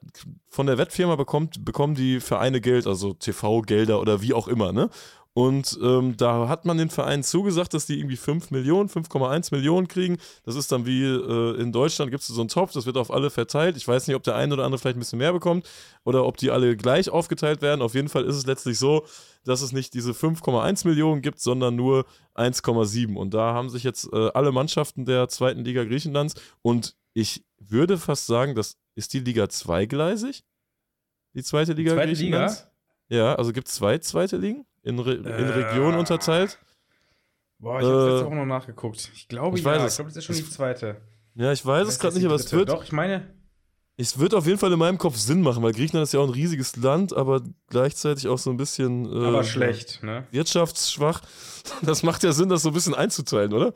von 0.50 0.68
der 0.68 0.78
Wettfirma 0.78 1.16
bekommt, 1.16 1.64
bekommen 1.66 1.96
die 1.96 2.20
Vereine 2.20 2.62
Geld, 2.62 2.86
also 2.86 3.14
TV-Gelder 3.14 4.00
oder 4.00 4.22
wie 4.22 4.34
auch 4.34 4.48
immer, 4.48 4.72
ne? 4.72 4.90
Und 5.36 5.80
ähm, 5.82 6.16
da 6.16 6.48
hat 6.48 6.66
man 6.66 6.78
den 6.78 6.92
Vereinen 6.92 7.24
zugesagt, 7.24 7.74
dass 7.74 7.88
die 7.88 7.98
irgendwie 7.98 8.18
5 8.18 8.52
Millionen, 8.52 8.88
5,1 8.88 9.54
Millionen 9.54 9.88
kriegen. 9.88 10.18
Das 10.46 10.56
ist 10.56 10.72
dann 10.72 10.86
wie 10.86 11.04
äh, 11.04 11.60
in 11.60 11.72
Deutschland 11.72 12.12
gibt 12.12 12.22
es 12.22 12.28
so 12.28 12.40
einen 12.40 12.50
Topf, 12.50 12.72
das 12.74 12.86
wird 12.86 12.98
auf 12.98 13.10
alle 13.10 13.32
verteilt. 13.32 13.76
Ich 13.76 13.88
weiß 13.88 14.08
nicht, 14.08 14.16
ob 14.16 14.22
der 14.22 14.36
eine 14.36 14.54
oder 14.54 14.64
andere 14.64 14.78
vielleicht 14.78 14.98
ein 14.98 15.00
bisschen 15.00 15.18
mehr 15.18 15.34
bekommt 15.34 15.68
oder 16.04 16.26
ob 16.26 16.38
die 16.38 16.52
alle 16.52 16.78
gleich 16.78 17.10
aufgeteilt 17.10 17.64
werden. 17.64 17.82
Auf 17.82 17.96
jeden 17.96 18.10
Fall 18.10 18.26
ist 18.26 18.36
es 18.36 18.46
letztlich 18.46 18.78
so, 18.78 19.06
dass 19.44 19.64
es 19.64 19.72
nicht 19.72 19.96
diese 19.96 20.12
5,1 20.12 20.88
Millionen 20.88 21.24
gibt, 21.24 21.40
sondern 21.40 21.76
nur 21.76 22.06
1,7. 22.36 23.16
Und 23.16 23.34
da 23.34 23.56
haben 23.56 23.72
sich 23.72 23.84
jetzt 23.84 24.14
äh, 24.14 24.30
alle 24.36 24.52
Mannschaften 24.52 25.06
der 25.06 25.30
zweiten 25.30 25.66
Liga 25.66 25.84
Griechenlands 25.84 26.36
und 26.62 26.96
ich 27.16 27.44
würde 27.70 27.98
fast 27.98 28.26
sagen, 28.28 28.56
das 28.56 28.78
ist 28.96 29.14
die 29.14 29.20
Liga 29.20 29.50
zweigleisig. 29.50 30.44
Die 31.34 31.44
zweite 31.44 31.74
Liga 31.74 31.94
Zweite 31.94 32.14
Griechenlands. 32.14 32.68
Ja, 33.10 33.36
also 33.36 33.52
gibt 33.54 33.68
es 33.68 33.76
zwei 33.76 33.98
zweite 33.98 34.38
Ligen 34.38 34.66
in, 34.84 35.00
Re 35.00 35.14
in 35.16 35.26
Äh, 35.26 35.32
Regionen 35.32 35.98
unterteilt. 35.98 36.58
Boah, 37.60 37.80
ich 37.80 37.86
habe 37.86 37.96
Äh, 37.98 38.10
letzte 38.12 38.26
Woche 38.28 38.36
noch 38.36 38.46
nachgeguckt. 38.46 39.12
Ich 39.14 39.28
glaube, 39.28 39.58
ich 39.58 39.64
ja. 39.64 39.72
weiß 39.72 39.92
ich 39.92 39.96
glaube, 39.96 40.10
das 40.10 40.18
ist 40.18 40.26
schon 40.26 40.36
die 40.36 40.50
zweite. 40.50 41.02
Ja, 41.36 41.52
ich 41.52 41.66
weiß 41.66 41.88
es 41.88 42.00
gerade 42.00 42.14
nicht, 42.14 42.24
die 42.24 42.28
aber 42.28 42.36
es 42.36 42.52
wird, 42.52 42.70
Doch, 42.70 42.84
ich 42.84 42.92
meine. 42.92 43.34
es 43.98 44.20
wird 44.20 44.34
auf 44.36 44.46
jeden 44.46 44.60
Fall 44.60 44.72
in 44.72 44.78
meinem 44.80 44.98
Kopf 45.00 45.16
Sinn 45.18 45.42
machen, 45.42 45.64
weil 45.64 45.72
Griechenland 45.74 46.04
ist 46.04 46.14
ja 46.14 46.20
auch 46.20 46.28
ein 46.28 46.34
riesiges 46.34 46.76
Land, 46.76 47.14
aber 47.14 47.42
gleichzeitig 47.70 48.28
auch 48.28 48.38
so 48.38 48.52
ein 48.52 48.58
bisschen 48.58 49.06
äh, 49.06 49.26
Aber 49.28 49.44
schlecht, 49.44 50.04
ne? 50.04 50.28
wirtschaftsschwach. 50.32 51.22
Das 51.82 52.04
macht 52.04 52.24
ja 52.24 52.34
Sinn, 52.34 52.50
das 52.50 52.62
so 52.64 52.70
ein 52.70 52.74
bisschen 52.74 52.94
einzuteilen, 52.94 53.54
oder? 53.54 53.74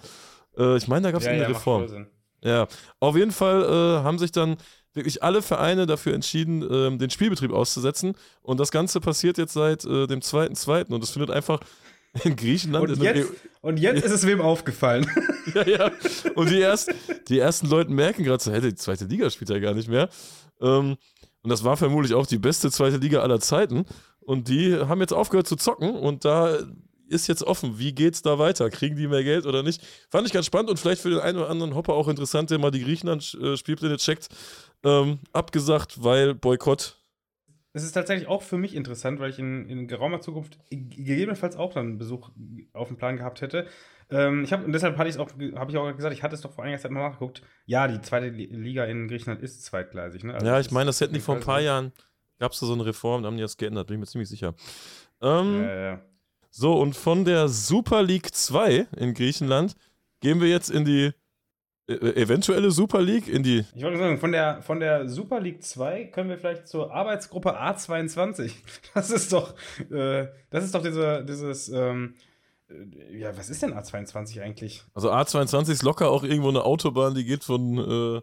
Äh, 0.57 0.75
ich 0.75 0.89
meine, 0.89 1.03
da 1.03 1.11
gab 1.11 1.21
es 1.21 1.27
eine 1.27 1.39
macht 1.43 1.51
Reform. 1.51 2.07
Ja, 2.43 2.67
auf 2.99 3.15
jeden 3.15 3.31
Fall 3.31 3.63
äh, 3.63 4.03
haben 4.03 4.19
sich 4.19 4.31
dann 4.31 4.57
wirklich 4.93 5.23
alle 5.23 5.41
Vereine 5.41 5.85
dafür 5.85 6.13
entschieden, 6.13 6.65
ähm, 6.69 6.99
den 6.99 7.09
Spielbetrieb 7.09 7.51
auszusetzen. 7.51 8.15
Und 8.41 8.59
das 8.59 8.71
Ganze 8.71 8.99
passiert 8.99 9.37
jetzt 9.37 9.53
seit 9.53 9.85
äh, 9.85 10.07
dem 10.07 10.19
2.2. 10.19 10.91
Und 10.91 11.03
es 11.03 11.11
findet 11.11 11.31
einfach 11.31 11.59
in 12.23 12.35
Griechenland 12.35 12.89
Und 12.89 12.97
in 12.97 13.03
jetzt, 13.03 13.31
und 13.61 13.77
jetzt 13.77 14.03
ist 14.03 14.11
es 14.11 14.27
wem 14.27 14.41
aufgefallen. 14.41 15.09
ja, 15.53 15.67
ja. 15.67 15.91
Und 16.35 16.49
die, 16.49 16.59
erst, 16.59 16.91
die 17.27 17.39
ersten 17.39 17.67
Leute 17.67 17.91
merken 17.91 18.23
gerade 18.23 18.43
so, 18.43 18.51
hey, 18.51 18.61
die 18.61 18.75
zweite 18.75 19.05
Liga 19.05 19.29
spielt 19.29 19.49
ja 19.49 19.59
gar 19.59 19.73
nicht 19.73 19.89
mehr. 19.89 20.09
Ähm, 20.61 20.97
und 21.43 21.49
das 21.49 21.63
war 21.63 21.77
vermutlich 21.77 22.13
auch 22.13 22.25
die 22.25 22.39
beste 22.39 22.71
zweite 22.71 22.97
Liga 22.97 23.21
aller 23.21 23.39
Zeiten. 23.39 23.85
Und 24.19 24.49
die 24.49 24.75
haben 24.75 24.99
jetzt 24.99 25.13
aufgehört 25.13 25.47
zu 25.47 25.55
zocken 25.55 25.95
und 25.95 26.25
da 26.25 26.57
ist 27.07 27.27
jetzt 27.27 27.43
offen, 27.43 27.79
wie 27.79 27.93
geht's 27.93 28.21
da 28.21 28.39
weiter? 28.39 28.69
Kriegen 28.69 28.95
die 28.95 29.07
mehr 29.07 29.23
Geld 29.23 29.45
oder 29.45 29.63
nicht? 29.63 29.81
Fand 30.09 30.27
ich 30.27 30.33
ganz 30.33 30.45
spannend 30.45 30.69
und 30.69 30.79
vielleicht 30.79 31.01
für 31.01 31.09
den 31.09 31.19
einen 31.19 31.37
oder 31.37 31.49
anderen 31.49 31.75
Hopper 31.75 31.93
auch 31.93 32.07
interessant, 32.07 32.49
der 32.49 32.59
mal 32.59 32.71
die 32.71 32.83
Griechenland-Spielpläne 32.83 33.97
checkt. 33.97 34.29
Ähm, 34.83 35.19
abgesagt, 35.33 36.03
weil 36.03 36.35
Boykott. 36.35 36.97
Es 37.73 37.83
ist 37.83 37.91
tatsächlich 37.91 38.27
auch 38.27 38.41
für 38.41 38.57
mich 38.57 38.75
interessant, 38.75 39.19
weil 39.19 39.29
ich 39.29 39.39
in, 39.39 39.67
in 39.69 39.87
geraumer 39.87 40.19
Zukunft 40.21 40.57
gegebenenfalls 40.69 41.55
auch 41.55 41.73
dann 41.73 41.85
einen 41.87 41.97
Besuch 41.97 42.31
auf 42.73 42.87
dem 42.87 42.97
Plan 42.97 43.17
gehabt 43.17 43.41
hätte. 43.41 43.67
Ähm, 44.09 44.43
ich 44.43 44.53
habe 44.53 44.63
und 44.65 44.71
deshalb 44.71 44.97
hatte 44.97 45.09
ich 45.09 45.17
auch, 45.17 45.29
habe 45.55 45.71
ich 45.71 45.77
auch 45.77 45.95
gesagt, 45.95 46.13
ich 46.13 46.23
hatte 46.23 46.33
es 46.33 46.41
doch 46.41 46.53
vor 46.53 46.63
einiger 46.63 46.79
Zeit 46.79 46.91
mal 46.91 47.07
nachgeguckt. 47.07 47.43
Ja, 47.65 47.87
die 47.87 48.01
zweite 48.01 48.29
Li- 48.29 48.45
Liga 48.51 48.85
in 48.85 49.07
Griechenland 49.07 49.41
ist 49.43 49.63
zweitgleisig. 49.63 50.23
Ne? 50.23 50.33
Also 50.33 50.45
ja, 50.45 50.59
ich 50.59 50.71
meine, 50.71 50.87
das 50.87 51.01
hätten 51.01 51.13
die 51.13 51.19
vor 51.19 51.35
ein 51.35 51.41
paar 51.41 51.59
Jahren, 51.59 51.91
gab 52.39 52.51
es 52.53 52.59
da 52.59 52.65
so 52.65 52.73
eine 52.73 52.85
Reform, 52.85 53.21
da 53.21 53.27
haben 53.27 53.37
die 53.37 53.43
das 53.43 53.57
geändert, 53.57 53.87
bin 53.87 53.95
ich 53.95 53.99
mir 53.99 54.07
ziemlich 54.07 54.29
sicher. 54.29 54.55
Ähm, 55.21 55.53
Ja, 55.55 55.65
ja, 55.65 55.81
ja. 55.81 56.01
So, 56.49 56.79
und 56.79 56.95
von 56.95 57.25
der 57.25 57.47
Super 57.49 58.03
League 58.03 58.33
2 58.33 58.87
in 58.97 59.13
Griechenland 59.13 59.75
gehen 60.21 60.41
wir 60.41 60.47
jetzt 60.47 60.69
in 60.69 60.85
die 60.85 61.11
äh, 61.87 62.21
eventuelle 62.21 62.71
Super 62.71 63.01
League, 63.01 63.27
in 63.27 63.43
die. 63.43 63.63
Ich 63.73 63.83
wollte 63.83 63.97
sagen, 63.97 64.19
von 64.19 64.31
der, 64.31 64.61
von 64.61 64.79
der 64.79 65.07
Super 65.07 65.39
League 65.39 65.63
2 65.63 66.05
können 66.05 66.29
wir 66.29 66.37
vielleicht 66.37 66.67
zur 66.67 66.93
Arbeitsgruppe 66.93 67.59
A22. 67.61 68.51
Das 68.93 69.09
ist 69.09 69.31
doch, 69.31 69.55
äh, 69.89 70.27
das 70.49 70.65
ist 70.65 70.75
doch 70.75 70.83
diese, 70.83 71.23
dieses, 71.23 71.69
ähm, 71.69 72.15
äh, 72.69 73.17
ja, 73.17 73.37
was 73.37 73.49
ist 73.49 73.61
denn 73.61 73.73
A22 73.73 74.41
eigentlich? 74.41 74.83
Also 74.93 75.11
A22 75.11 75.71
ist 75.71 75.83
locker 75.83 76.09
auch 76.09 76.23
irgendwo 76.23 76.49
eine 76.49 76.63
Autobahn, 76.63 77.15
die 77.15 77.23
geht 77.23 77.43
von 77.43 77.77
äh, 77.77 78.21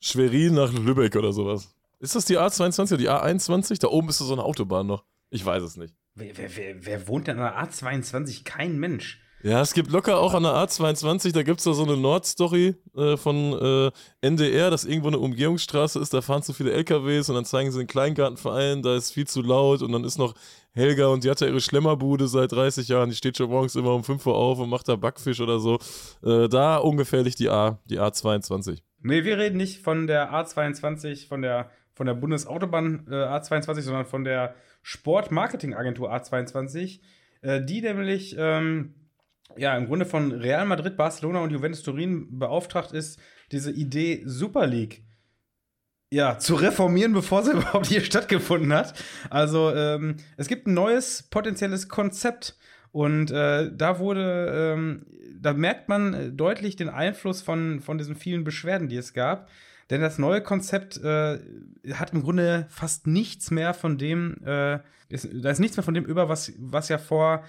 Schwerin 0.00 0.54
nach 0.54 0.72
Lübeck 0.72 1.16
oder 1.16 1.32
sowas. 1.32 1.74
Ist 1.98 2.14
das 2.14 2.24
die 2.24 2.38
A22 2.38 2.94
oder 2.94 2.96
die 2.96 3.10
A21? 3.10 3.80
Da 3.80 3.88
oben 3.88 4.08
ist 4.08 4.18
so 4.18 4.32
eine 4.32 4.44
Autobahn 4.44 4.86
noch. 4.86 5.04
Ich 5.30 5.44
weiß 5.44 5.62
es 5.62 5.76
nicht. 5.76 5.94
Wer, 6.20 6.36
wer, 6.36 6.56
wer, 6.56 6.86
wer 6.86 7.08
wohnt 7.08 7.28
denn 7.28 7.38
an 7.38 7.54
der 7.54 7.64
A22? 7.64 8.44
Kein 8.44 8.78
Mensch. 8.78 9.22
Ja, 9.42 9.62
es 9.62 9.72
gibt 9.72 9.90
locker 9.90 10.18
auch 10.18 10.34
an 10.34 10.42
der 10.42 10.52
A22, 10.52 11.32
da 11.32 11.42
gibt 11.42 11.60
es 11.60 11.64
da 11.64 11.72
so 11.72 11.82
eine 11.82 11.96
Nordstory 11.96 12.74
äh, 12.94 13.16
von 13.16 13.54
äh, 13.58 13.90
NDR, 14.20 14.68
dass 14.68 14.84
irgendwo 14.84 15.08
eine 15.08 15.18
Umgehungsstraße 15.18 15.98
ist, 15.98 16.12
da 16.12 16.20
fahren 16.20 16.42
zu 16.42 16.52
viele 16.52 16.72
LKWs 16.72 17.30
und 17.30 17.36
dann 17.36 17.46
zeigen 17.46 17.72
sie 17.72 17.78
den 17.78 17.86
Kleingartenverein, 17.86 18.82
da 18.82 18.96
ist 18.96 19.12
viel 19.12 19.26
zu 19.26 19.40
laut 19.40 19.80
und 19.80 19.92
dann 19.92 20.04
ist 20.04 20.18
noch 20.18 20.34
Helga 20.72 21.06
und 21.06 21.24
die 21.24 21.30
hat 21.30 21.40
ja 21.40 21.46
ihre 21.46 21.62
Schlemmerbude 21.62 22.28
seit 22.28 22.52
30 22.52 22.86
Jahren, 22.88 23.08
die 23.08 23.16
steht 23.16 23.38
schon 23.38 23.48
morgens 23.48 23.76
immer 23.76 23.94
um 23.94 24.04
5 24.04 24.26
Uhr 24.26 24.36
auf 24.36 24.58
und 24.58 24.68
macht 24.68 24.88
da 24.88 24.96
Backfisch 24.96 25.40
oder 25.40 25.58
so. 25.58 25.78
Äh, 26.22 26.50
da 26.50 26.76
ungefährlich 26.76 27.34
die 27.34 27.48
A, 27.48 27.78
die 27.88 27.98
A22. 27.98 28.80
Nee, 29.00 29.24
wir 29.24 29.38
reden 29.38 29.56
nicht 29.56 29.82
von 29.82 30.06
der 30.06 30.34
A22, 30.34 31.28
von 31.28 31.40
der, 31.40 31.70
von 31.94 32.06
der 32.06 32.12
Bundesautobahn 32.12 33.06
äh, 33.10 33.14
A22, 33.14 33.80
sondern 33.80 34.04
von 34.04 34.24
der 34.24 34.54
Sportmarketingagentur 34.82 36.12
A22, 36.12 37.00
äh, 37.42 37.62
die 37.62 37.80
nämlich 37.82 38.36
ähm, 38.38 38.94
ja 39.56 39.76
im 39.76 39.86
Grunde 39.86 40.06
von 40.06 40.32
Real 40.32 40.64
Madrid, 40.66 40.96
Barcelona 40.96 41.40
und 41.40 41.50
Juventus 41.50 41.82
Turin 41.82 42.38
beauftragt 42.38 42.92
ist, 42.92 43.20
diese 43.52 43.72
Idee 43.72 44.22
Super 44.24 44.66
League 44.66 45.02
ja, 46.12 46.38
zu 46.38 46.56
reformieren, 46.56 47.12
bevor 47.12 47.42
sie 47.42 47.52
überhaupt 47.56 47.86
hier 47.86 48.02
stattgefunden 48.02 48.72
hat. 48.72 48.94
Also 49.30 49.74
ähm, 49.74 50.16
es 50.36 50.48
gibt 50.48 50.66
ein 50.66 50.74
neues 50.74 51.22
potenzielles 51.22 51.88
Konzept 51.88 52.56
und 52.92 53.30
äh, 53.30 53.70
da 53.72 53.98
wurde, 54.00 54.74
ähm, 54.76 55.06
da 55.40 55.52
merkt 55.52 55.88
man 55.88 56.36
deutlich 56.36 56.76
den 56.76 56.88
Einfluss 56.88 57.42
von, 57.42 57.80
von 57.80 57.98
diesen 57.98 58.16
vielen 58.16 58.42
Beschwerden, 58.42 58.88
die 58.88 58.96
es 58.96 59.14
gab. 59.14 59.48
Denn 59.90 60.00
das 60.00 60.18
neue 60.18 60.40
Konzept 60.40 60.96
äh, 60.98 61.38
hat 61.92 62.12
im 62.12 62.22
Grunde 62.22 62.66
fast 62.70 63.06
nichts 63.06 63.50
mehr 63.50 63.74
von 63.74 63.98
dem, 63.98 64.36
äh, 64.44 64.78
ist, 65.08 65.28
da 65.32 65.50
ist 65.50 65.58
nichts 65.58 65.76
mehr 65.76 65.84
von 65.84 65.94
dem 65.94 66.04
über, 66.04 66.28
was, 66.28 66.52
was 66.58 66.88
ja 66.88 66.98
vor, 66.98 67.44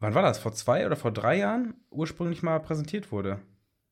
wann 0.00 0.14
war 0.14 0.22
das? 0.22 0.38
Vor 0.38 0.52
zwei 0.52 0.84
oder 0.86 0.96
vor 0.96 1.12
drei 1.12 1.38
Jahren 1.38 1.74
ursprünglich 1.90 2.42
mal 2.42 2.58
präsentiert 2.58 3.12
wurde. 3.12 3.38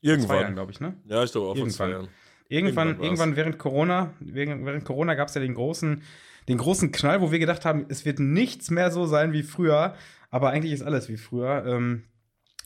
Irgendwann. 0.00 0.54
glaube 0.54 0.72
ich, 0.72 0.80
ne? 0.80 0.94
Ja, 1.04 1.22
ich 1.22 1.30
glaube 1.30 1.46
auch 1.46 1.56
Irgendwann. 1.56 1.70
vor 1.70 1.86
zwei 1.86 1.90
Jahren. 1.90 2.08
Irgendwann, 2.48 2.88
Irgendwann 2.88 3.04
irgendwann, 3.04 3.36
während 3.36 3.58
Corona, 3.58 4.14
während, 4.20 4.66
während 4.66 4.84
Corona 4.84 5.14
gab 5.14 5.28
es 5.28 5.34
ja 5.34 5.40
den 5.40 5.54
großen, 5.54 6.02
den 6.48 6.58
großen 6.58 6.92
Knall, 6.92 7.20
wo 7.20 7.32
wir 7.32 7.38
gedacht 7.38 7.64
haben, 7.64 7.86
es 7.88 8.04
wird 8.04 8.20
nichts 8.20 8.70
mehr 8.70 8.90
so 8.90 9.06
sein 9.06 9.32
wie 9.32 9.42
früher, 9.42 9.94
aber 10.30 10.50
eigentlich 10.50 10.72
ist 10.72 10.82
alles 10.82 11.08
wie 11.08 11.16
früher. 11.16 11.64
Ähm, 11.66 12.04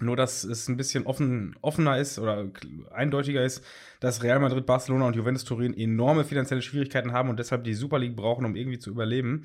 nur, 0.02 0.16
dass 0.16 0.44
es 0.44 0.68
ein 0.68 0.76
bisschen 0.76 1.06
offen, 1.06 1.56
offener 1.60 1.98
ist 1.98 2.18
oder 2.18 2.50
eindeutiger 2.90 3.44
ist, 3.44 3.64
dass 4.00 4.22
Real 4.22 4.40
Madrid, 4.40 4.66
Barcelona 4.66 5.06
und 5.06 5.16
Juventus 5.16 5.44
Turin 5.44 5.76
enorme 5.76 6.24
finanzielle 6.24 6.62
Schwierigkeiten 6.62 7.12
haben 7.12 7.28
und 7.28 7.38
deshalb 7.38 7.64
die 7.64 7.74
Super 7.74 7.98
League 7.98 8.16
brauchen, 8.16 8.44
um 8.44 8.56
irgendwie 8.56 8.78
zu 8.78 8.90
überleben. 8.90 9.44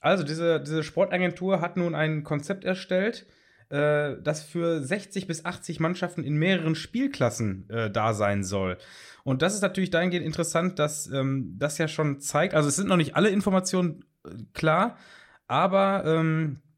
Also, 0.00 0.24
diese, 0.24 0.60
diese 0.60 0.82
Sportagentur 0.82 1.60
hat 1.60 1.76
nun 1.76 1.94
ein 1.94 2.24
Konzept 2.24 2.64
erstellt, 2.64 3.26
äh, 3.72 4.16
das 4.22 4.42
für 4.42 4.82
60 4.82 5.26
bis 5.26 5.44
80 5.44 5.80
Mannschaften 5.80 6.24
in 6.24 6.34
mehreren 6.34 6.74
Spielklassen 6.74 7.70
äh, 7.70 7.90
da 7.90 8.12
sein 8.12 8.44
soll. 8.44 8.78
Und 9.24 9.42
das 9.42 9.54
ist 9.54 9.62
natürlich 9.62 9.90
dahingehend 9.90 10.26
interessant, 10.26 10.78
dass 10.78 11.10
ähm, 11.10 11.54
das 11.58 11.78
ja 11.78 11.88
schon 11.88 12.20
zeigt, 12.20 12.54
also 12.54 12.68
es 12.68 12.76
sind 12.76 12.88
noch 12.88 12.96
nicht 12.96 13.16
alle 13.16 13.30
Informationen 13.30 14.04
äh, 14.26 14.30
klar, 14.52 14.98
aber 15.46 16.04
ähm, 16.04 16.58
äh, 16.58 16.71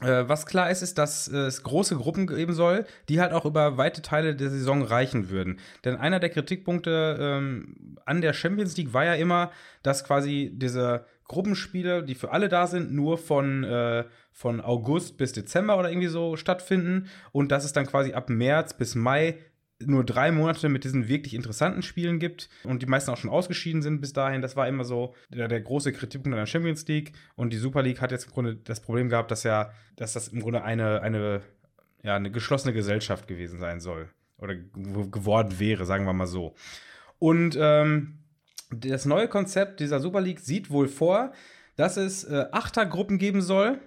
was 0.00 0.44
klar 0.44 0.70
ist, 0.70 0.82
ist, 0.82 0.98
dass 0.98 1.28
äh, 1.28 1.36
es 1.38 1.62
große 1.62 1.96
Gruppen 1.96 2.26
geben 2.26 2.52
soll, 2.52 2.84
die 3.08 3.20
halt 3.20 3.32
auch 3.32 3.46
über 3.46 3.78
weite 3.78 4.02
Teile 4.02 4.36
der 4.36 4.50
Saison 4.50 4.82
reichen 4.82 5.30
würden. 5.30 5.58
Denn 5.84 5.96
einer 5.96 6.20
der 6.20 6.28
Kritikpunkte 6.28 7.16
ähm, 7.18 7.96
an 8.04 8.20
der 8.20 8.34
Champions 8.34 8.76
League 8.76 8.92
war 8.92 9.04
ja 9.04 9.14
immer, 9.14 9.50
dass 9.82 10.04
quasi 10.04 10.50
diese 10.52 11.06
Gruppenspiele, 11.28 12.02
die 12.02 12.14
für 12.14 12.30
alle 12.30 12.48
da 12.48 12.66
sind, 12.66 12.92
nur 12.92 13.18
von, 13.18 13.64
äh, 13.64 14.04
von 14.32 14.60
August 14.60 15.16
bis 15.16 15.32
Dezember 15.32 15.78
oder 15.78 15.90
irgendwie 15.90 16.08
so 16.08 16.36
stattfinden 16.36 17.08
und 17.32 17.50
dass 17.50 17.64
es 17.64 17.72
dann 17.72 17.86
quasi 17.86 18.12
ab 18.12 18.28
März 18.28 18.74
bis 18.74 18.94
Mai 18.94 19.38
nur 19.84 20.04
drei 20.04 20.32
Monate 20.32 20.68
mit 20.68 20.84
diesen 20.84 21.06
wirklich 21.08 21.34
interessanten 21.34 21.82
Spielen 21.82 22.18
gibt 22.18 22.48
und 22.64 22.82
die 22.82 22.86
meisten 22.86 23.10
auch 23.10 23.18
schon 23.18 23.28
ausgeschieden 23.30 23.82
sind 23.82 24.00
bis 24.00 24.12
dahin. 24.14 24.40
Das 24.40 24.56
war 24.56 24.66
immer 24.66 24.84
so 24.84 25.14
der, 25.28 25.48
der 25.48 25.60
große 25.60 25.92
Kritikpunkt 25.92 26.34
an 26.34 26.40
der 26.40 26.46
Champions 26.46 26.86
League. 26.88 27.12
Und 27.34 27.52
die 27.52 27.58
Super 27.58 27.82
League 27.82 28.00
hat 28.00 28.10
jetzt 28.10 28.26
im 28.26 28.32
Grunde 28.32 28.56
das 28.56 28.80
Problem 28.80 29.10
gehabt, 29.10 29.30
dass 29.30 29.42
ja, 29.42 29.70
dass 29.96 30.14
das 30.14 30.28
im 30.28 30.40
Grunde 30.40 30.62
eine, 30.62 31.02
eine, 31.02 31.42
ja, 32.02 32.16
eine 32.16 32.30
geschlossene 32.30 32.72
Gesellschaft 32.72 33.28
gewesen 33.28 33.58
sein 33.58 33.80
soll. 33.80 34.08
Oder 34.38 34.54
ge- 34.54 35.10
geworden 35.10 35.58
wäre, 35.58 35.84
sagen 35.84 36.06
wir 36.06 36.12
mal 36.12 36.26
so. 36.26 36.54
Und 37.18 37.56
ähm, 37.60 38.18
das 38.70 39.04
neue 39.04 39.28
Konzept 39.28 39.80
dieser 39.80 40.00
Super 40.00 40.20
League 40.20 40.40
sieht 40.40 40.70
wohl 40.70 40.88
vor, 40.88 41.32
dass 41.76 41.98
es 41.98 42.24
äh, 42.24 42.46
Achtergruppen 42.52 43.18
geben 43.18 43.42
soll. 43.42 43.78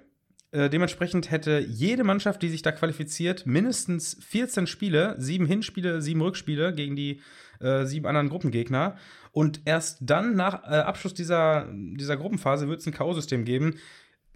Äh, 0.51 0.69
dementsprechend 0.69 1.29
hätte 1.29 1.59
jede 1.59 2.03
Mannschaft, 2.03 2.41
die 2.41 2.49
sich 2.49 2.61
da 2.61 2.71
qualifiziert, 2.71 3.45
mindestens 3.45 4.17
14 4.21 4.65
Spiele, 4.65 5.15
sieben 5.19 5.45
Hinspiele, 5.45 6.01
sieben 6.01 6.21
Rückspiele 6.21 6.73
gegen 6.73 6.95
die 6.95 7.21
äh, 7.59 7.85
sieben 7.85 8.07
anderen 8.07 8.29
Gruppengegner. 8.29 8.95
Und 9.31 9.61
erst 9.65 9.99
dann, 10.01 10.35
nach 10.35 10.63
äh, 10.63 10.77
Abschluss 10.77 11.13
dieser, 11.13 11.67
dieser 11.71 12.17
Gruppenphase, 12.17 12.67
wird 12.67 12.79
es 12.79 12.87
ein 12.87 12.93
K.O.-System 12.93 13.43
geben. 13.43 13.75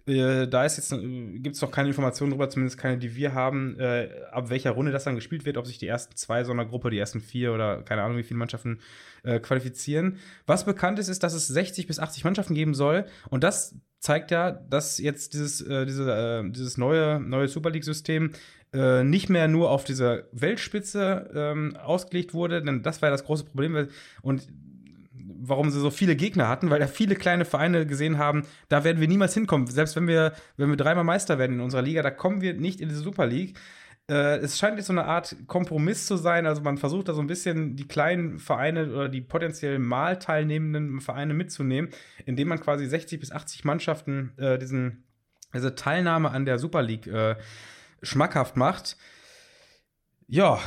Äh, 0.06 0.46
da 0.48 0.66
äh, 0.66 1.38
gibt 1.38 1.56
es 1.56 1.62
noch 1.62 1.70
keine 1.70 1.88
Informationen 1.88 2.30
darüber, 2.30 2.50
zumindest 2.50 2.78
keine, 2.78 2.98
die 2.98 3.16
wir 3.16 3.32
haben, 3.32 3.78
äh, 3.78 4.10
ab 4.30 4.50
welcher 4.50 4.72
Runde 4.72 4.92
das 4.92 5.04
dann 5.04 5.14
gespielt 5.14 5.46
wird, 5.46 5.56
ob 5.56 5.66
sich 5.66 5.78
die 5.78 5.86
ersten 5.86 6.14
zwei 6.16 6.44
so 6.44 6.52
einer 6.52 6.66
Gruppe, 6.66 6.90
die 6.90 6.98
ersten 6.98 7.20
vier 7.20 7.54
oder 7.54 7.82
keine 7.82 8.02
Ahnung, 8.02 8.18
wie 8.18 8.22
viele 8.22 8.38
Mannschaften 8.38 8.80
äh, 9.22 9.40
qualifizieren. 9.40 10.18
Was 10.46 10.66
bekannt 10.66 10.98
ist, 10.98 11.08
ist, 11.08 11.22
dass 11.22 11.32
es 11.32 11.46
60 11.46 11.86
bis 11.86 11.98
80 11.98 12.24
Mannschaften 12.24 12.54
geben 12.54 12.74
soll. 12.74 13.06
Und 13.30 13.44
das 13.44 13.76
zeigt 13.98 14.30
ja, 14.30 14.50
dass 14.52 14.98
jetzt 14.98 15.32
dieses, 15.32 15.64
diese, 15.64 16.44
dieses 16.50 16.76
neue, 16.76 17.18
neue 17.20 17.48
Super 17.48 17.70
League-System 17.70 18.32
nicht 19.04 19.30
mehr 19.30 19.48
nur 19.48 19.70
auf 19.70 19.84
diese 19.84 20.28
Weltspitze 20.32 21.30
ähm, 21.34 21.76
ausgelegt 21.76 22.34
wurde, 22.34 22.62
denn 22.62 22.82
das 22.82 23.00
war 23.00 23.08
ja 23.08 23.12
das 23.12 23.24
große 23.24 23.44
Problem. 23.44 23.88
Und 24.20 24.46
warum 25.48 25.70
sie 25.70 25.80
so 25.80 25.90
viele 25.90 26.16
Gegner 26.16 26.48
hatten, 26.48 26.70
weil 26.70 26.80
da 26.80 26.86
viele 26.86 27.14
kleine 27.14 27.44
Vereine 27.44 27.86
gesehen 27.86 28.18
haben, 28.18 28.44
da 28.68 28.84
werden 28.84 29.00
wir 29.00 29.08
niemals 29.08 29.34
hinkommen. 29.34 29.66
Selbst 29.66 29.96
wenn 29.96 30.08
wir, 30.08 30.32
wenn 30.56 30.70
wir 30.70 30.76
dreimal 30.76 31.04
Meister 31.04 31.38
werden 31.38 31.54
in 31.54 31.60
unserer 31.60 31.82
Liga, 31.82 32.02
da 32.02 32.10
kommen 32.10 32.40
wir 32.40 32.54
nicht 32.54 32.80
in 32.80 32.88
diese 32.88 33.00
Super 33.00 33.26
League. 33.26 33.58
Äh, 34.08 34.38
es 34.38 34.58
scheint 34.58 34.76
jetzt 34.76 34.86
so 34.86 34.92
eine 34.92 35.04
Art 35.04 35.34
Kompromiss 35.46 36.06
zu 36.06 36.16
sein. 36.16 36.46
Also 36.46 36.62
man 36.62 36.78
versucht 36.78 37.08
da 37.08 37.14
so 37.14 37.20
ein 37.20 37.26
bisschen 37.26 37.76
die 37.76 37.88
kleinen 37.88 38.38
Vereine 38.38 38.92
oder 38.92 39.08
die 39.08 39.20
potenziell 39.20 39.78
mal 39.78 40.18
teilnehmenden 40.18 41.00
Vereine 41.00 41.34
mitzunehmen, 41.34 41.90
indem 42.26 42.48
man 42.48 42.60
quasi 42.60 42.86
60 42.86 43.20
bis 43.20 43.32
80 43.32 43.64
Mannschaften 43.64 44.32
äh, 44.36 44.58
diesen, 44.58 45.04
diese 45.54 45.74
Teilnahme 45.74 46.30
an 46.30 46.44
der 46.44 46.58
Super 46.58 46.82
League 46.82 47.06
äh, 47.06 47.36
schmackhaft 48.02 48.56
macht. 48.56 48.96
Ja, 50.26 50.58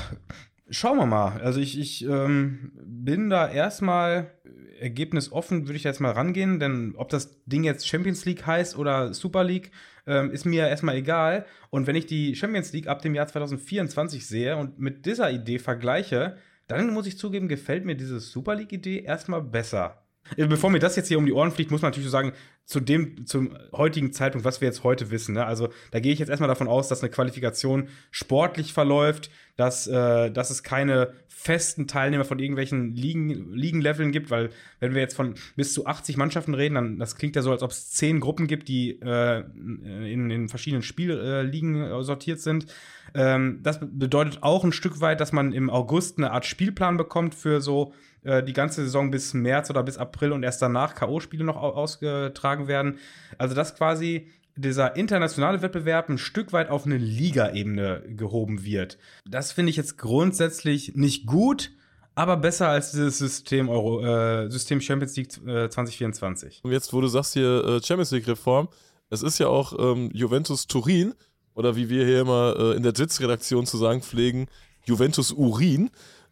schauen 0.70 0.98
wir 0.98 1.06
mal. 1.06 1.42
Also 1.42 1.60
ich, 1.60 1.80
ich 1.80 2.06
ähm, 2.06 2.72
bin 2.76 3.30
da 3.30 3.50
erstmal 3.50 4.32
ergebnisoffen, 4.80 5.68
würde 5.68 5.78
ich 5.78 5.84
jetzt 5.84 6.00
mal 6.00 6.12
rangehen, 6.12 6.60
denn 6.60 6.94
ob 6.96 7.10
das 7.10 7.44
Ding 7.46 7.64
jetzt 7.64 7.88
Champions 7.88 8.26
League 8.26 8.46
heißt 8.46 8.78
oder 8.78 9.14
Super 9.14 9.44
League, 9.44 9.72
ähm, 10.06 10.32
ist 10.32 10.46
mir 10.46 10.68
erstmal 10.68 10.96
egal. 10.96 11.46
Und 11.70 11.88
wenn 11.88 11.96
ich 11.96 12.06
die 12.06 12.36
Champions 12.36 12.74
League 12.74 12.88
ab 12.88 13.02
dem 13.02 13.16
Jahr 13.16 13.28
2024 13.28 14.28
sehe 14.28 14.58
und 14.58 14.80
mit 14.80 15.06
dieser 15.06 15.32
Idee 15.32 15.60
vergleiche, 15.60 16.38
dann 16.68 16.94
muss 16.94 17.08
ich 17.08 17.18
zugeben, 17.18 17.48
gefällt 17.48 17.86
mir 17.86 17.96
diese 17.96 18.20
Super 18.20 18.56
League-Idee 18.56 19.00
erstmal 19.00 19.42
besser. 19.42 20.07
Äh, 20.36 20.48
Bevor 20.48 20.70
mir 20.70 20.80
das 20.80 20.96
jetzt 20.96 21.08
hier 21.08 21.18
um 21.18 21.26
die 21.26 21.34
Ohren 21.34 21.52
fliegt, 21.52 21.72
muss 21.72 21.82
man 21.82 21.92
natürlich 21.92 22.08
so 22.08 22.12
sagen, 22.12 22.34
zu 22.66 22.80
dem, 22.80 23.26
zum 23.26 23.58
heutigen 23.72 24.12
Zeitpunkt, 24.12 24.44
was 24.44 24.60
wir 24.60 24.68
jetzt 24.68 24.84
heute 24.84 25.10
wissen, 25.10 25.36
ne? 25.36 25.46
also 25.46 25.70
da 25.92 26.00
gehe 26.00 26.12
ich 26.12 26.20
jetzt 26.20 26.30
erstmal 26.30 26.50
davon 26.50 26.68
aus, 26.68 26.90
dass 26.90 27.02
eine 27.02 27.10
Qualifikation 27.10 27.88
sportlich 28.12 28.74
verläuft, 28.74 29.30
dass, 29.56 29.88
äh, 29.88 30.32
dass 30.32 30.50
es 30.50 30.64
keine 30.64 31.14
festen 31.28 31.88
Teilnehmer 31.88 32.26
von 32.26 32.40
irgendwelchen 32.40 32.96
Ligen, 32.96 33.54
Ligenleveln 33.54 34.12
gibt, 34.12 34.32
weil 34.32 34.50
wenn 34.80 34.96
wir 34.96 35.02
jetzt 35.02 35.16
von 35.16 35.36
bis 35.56 35.72
zu 35.72 35.86
80 35.86 36.18
Mannschaften 36.18 36.56
reden, 36.56 36.76
dann 36.76 37.00
das 37.00 37.16
klingt 37.16 37.36
ja 37.36 37.44
so, 37.44 37.52
als 37.52 37.62
ob 37.62 37.72
es 37.72 37.92
zehn 37.92 38.20
Gruppen 38.20 38.48
gibt, 38.48 38.68
die 38.68 39.00
äh, 39.00 39.44
in, 39.56 40.32
in 40.32 40.50
verschiedenen 40.50 40.82
Spielligen 40.82 41.80
äh, 41.80 42.04
sortiert 42.04 42.42
sind. 42.42 42.66
Ähm, 43.14 43.60
das 43.62 43.80
bedeutet 43.80 44.42
auch 44.42 44.64
ein 44.64 44.72
Stück 44.72 45.00
weit, 45.00 45.22
dass 45.22 45.32
man 45.32 45.54
im 45.54 45.70
August 45.70 46.18
eine 46.18 46.32
Art 46.32 46.46
Spielplan 46.46 46.98
bekommt 46.98 47.36
für 47.36 47.62
so 47.62 47.94
äh, 48.28 48.44
die 48.44 48.54
ganze 48.54 48.84
Saison 48.84 49.10
bis 49.10 49.34
März 49.34 49.70
oder 49.70 49.84
bis 49.84 49.98
April 49.98 50.34
und 50.34 50.44
erst 50.44 50.62
danach 50.62 50.96
K.O.-Spiele 50.96 51.44
noch 51.44 51.56
au 51.56 51.70
ausgetragen 51.70 52.68
werden. 52.68 53.00
Also 53.38 53.56
das 53.56 53.76
quasi 53.76 54.28
dieser 54.58 54.96
internationale 54.96 55.62
Wettbewerb 55.62 56.10
ein 56.10 56.18
Stück 56.18 56.52
weit 56.52 56.70
auf 56.70 56.86
eine 56.86 56.98
Ligaebene 56.98 58.04
gehoben 58.08 58.64
wird. 58.66 58.98
Das 59.26 59.52
finde 59.52 59.70
ich 59.70 59.78
jetzt 59.78 59.98
grundsätzlich 59.98 60.96
nicht 60.96 61.26
gut, 61.26 61.72
aber 62.16 62.36
besser 62.36 62.68
als 62.68 62.92
dieses 62.92 63.18
System 63.20 63.70
Euro, 63.70 64.04
äh, 64.04 64.50
System 64.50 64.82
Champions 64.82 65.16
League 65.16 65.38
äh, 65.48 65.70
2024. 65.70 66.62
Und 66.64 66.72
jetzt, 66.72 66.92
wo 66.92 67.00
du 67.00 67.08
sagst 67.08 67.34
hier 67.34 67.64
äh, 67.64 67.82
Champions 67.82 68.12
League 68.12 68.28
Reform, 68.28 68.68
es 69.10 69.24
ist 69.24 69.38
ja 69.38 69.48
auch 69.48 69.74
ähm, 69.80 70.10
Juventus 70.14 70.68
Turin 70.68 71.14
oder 71.54 71.76
wie 71.76 71.90
wir 71.90 72.06
hier 72.06 72.22
immer 72.22 72.56
äh, 72.58 72.76
in 72.76 72.84
der 72.84 72.94
Sitzredaktion 72.96 73.66
zu 73.66 73.78
sagen 73.78 74.02
pflegen, 74.02 74.48
Juventus 74.84 75.32
Urin. 75.32 75.92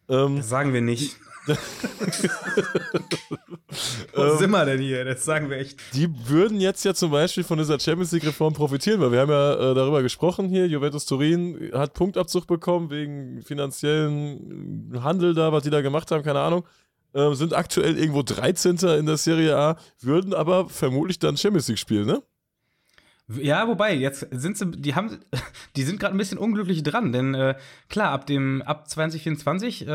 Ähm, 0.10 0.38
das 0.38 0.49
sagen 0.49 0.73
wir 0.73 0.81
nicht. 0.81 1.15
Wo 4.13 4.23
ähm, 4.23 4.38
sind 4.38 4.51
wir 4.51 4.65
denn 4.65 4.79
hier? 4.79 5.05
Das 5.05 5.23
sagen 5.25 5.49
wir 5.49 5.58
echt. 5.58 5.79
Die 5.93 6.10
würden 6.27 6.60
jetzt 6.60 6.84
ja 6.86 6.93
zum 6.93 7.12
Beispiel 7.12 7.43
von 7.43 7.58
dieser 7.58 7.79
Champions 7.79 8.12
League-Reform 8.12 8.53
profitieren, 8.53 9.01
weil 9.01 9.12
wir 9.12 9.19
haben 9.19 9.31
ja 9.31 9.53
äh, 9.53 9.75
darüber 9.75 10.01
gesprochen 10.01 10.49
hier. 10.49 10.67
Juventus 10.67 11.05
Turin 11.05 11.71
hat 11.73 11.93
Punktabzug 11.93 12.47
bekommen 12.47 12.89
wegen 12.89 13.41
finanziellen 13.43 14.99
Handel 15.03 15.34
da, 15.34 15.51
was 15.51 15.63
die 15.63 15.69
da 15.69 15.81
gemacht 15.81 16.12
haben, 16.12 16.23
keine 16.23 16.39
Ahnung. 16.39 16.65
Äh, 17.13 17.34
sind 17.34 17.53
aktuell 17.53 17.97
irgendwo 17.97 18.23
13. 18.23 18.77
in 18.99 19.05
der 19.05 19.17
Serie 19.17 19.55
A, 19.58 19.77
würden 20.01 20.34
aber 20.34 20.67
vermutlich 20.69 21.19
dann 21.19 21.38
Champions 21.38 21.67
League 21.67 21.79
spielen, 21.79 22.08
ne? 22.08 22.23
Ja, 23.27 23.67
wobei, 23.67 23.95
jetzt 23.95 24.27
sind 24.31 24.55
sie, 24.55 24.69
die 24.69 24.93
haben, 24.93 25.19
die 25.75 25.81
sind 25.81 25.99
gerade 25.99 26.13
ein 26.13 26.17
bisschen 26.19 26.38
unglücklich 26.38 26.83
dran, 26.83 27.11
denn 27.11 27.33
äh, 27.33 27.55
klar, 27.89 28.11
ab 28.11 28.27
dem, 28.27 28.61
ab 28.61 28.88
2024, 28.88 29.81
äh, 29.81 29.88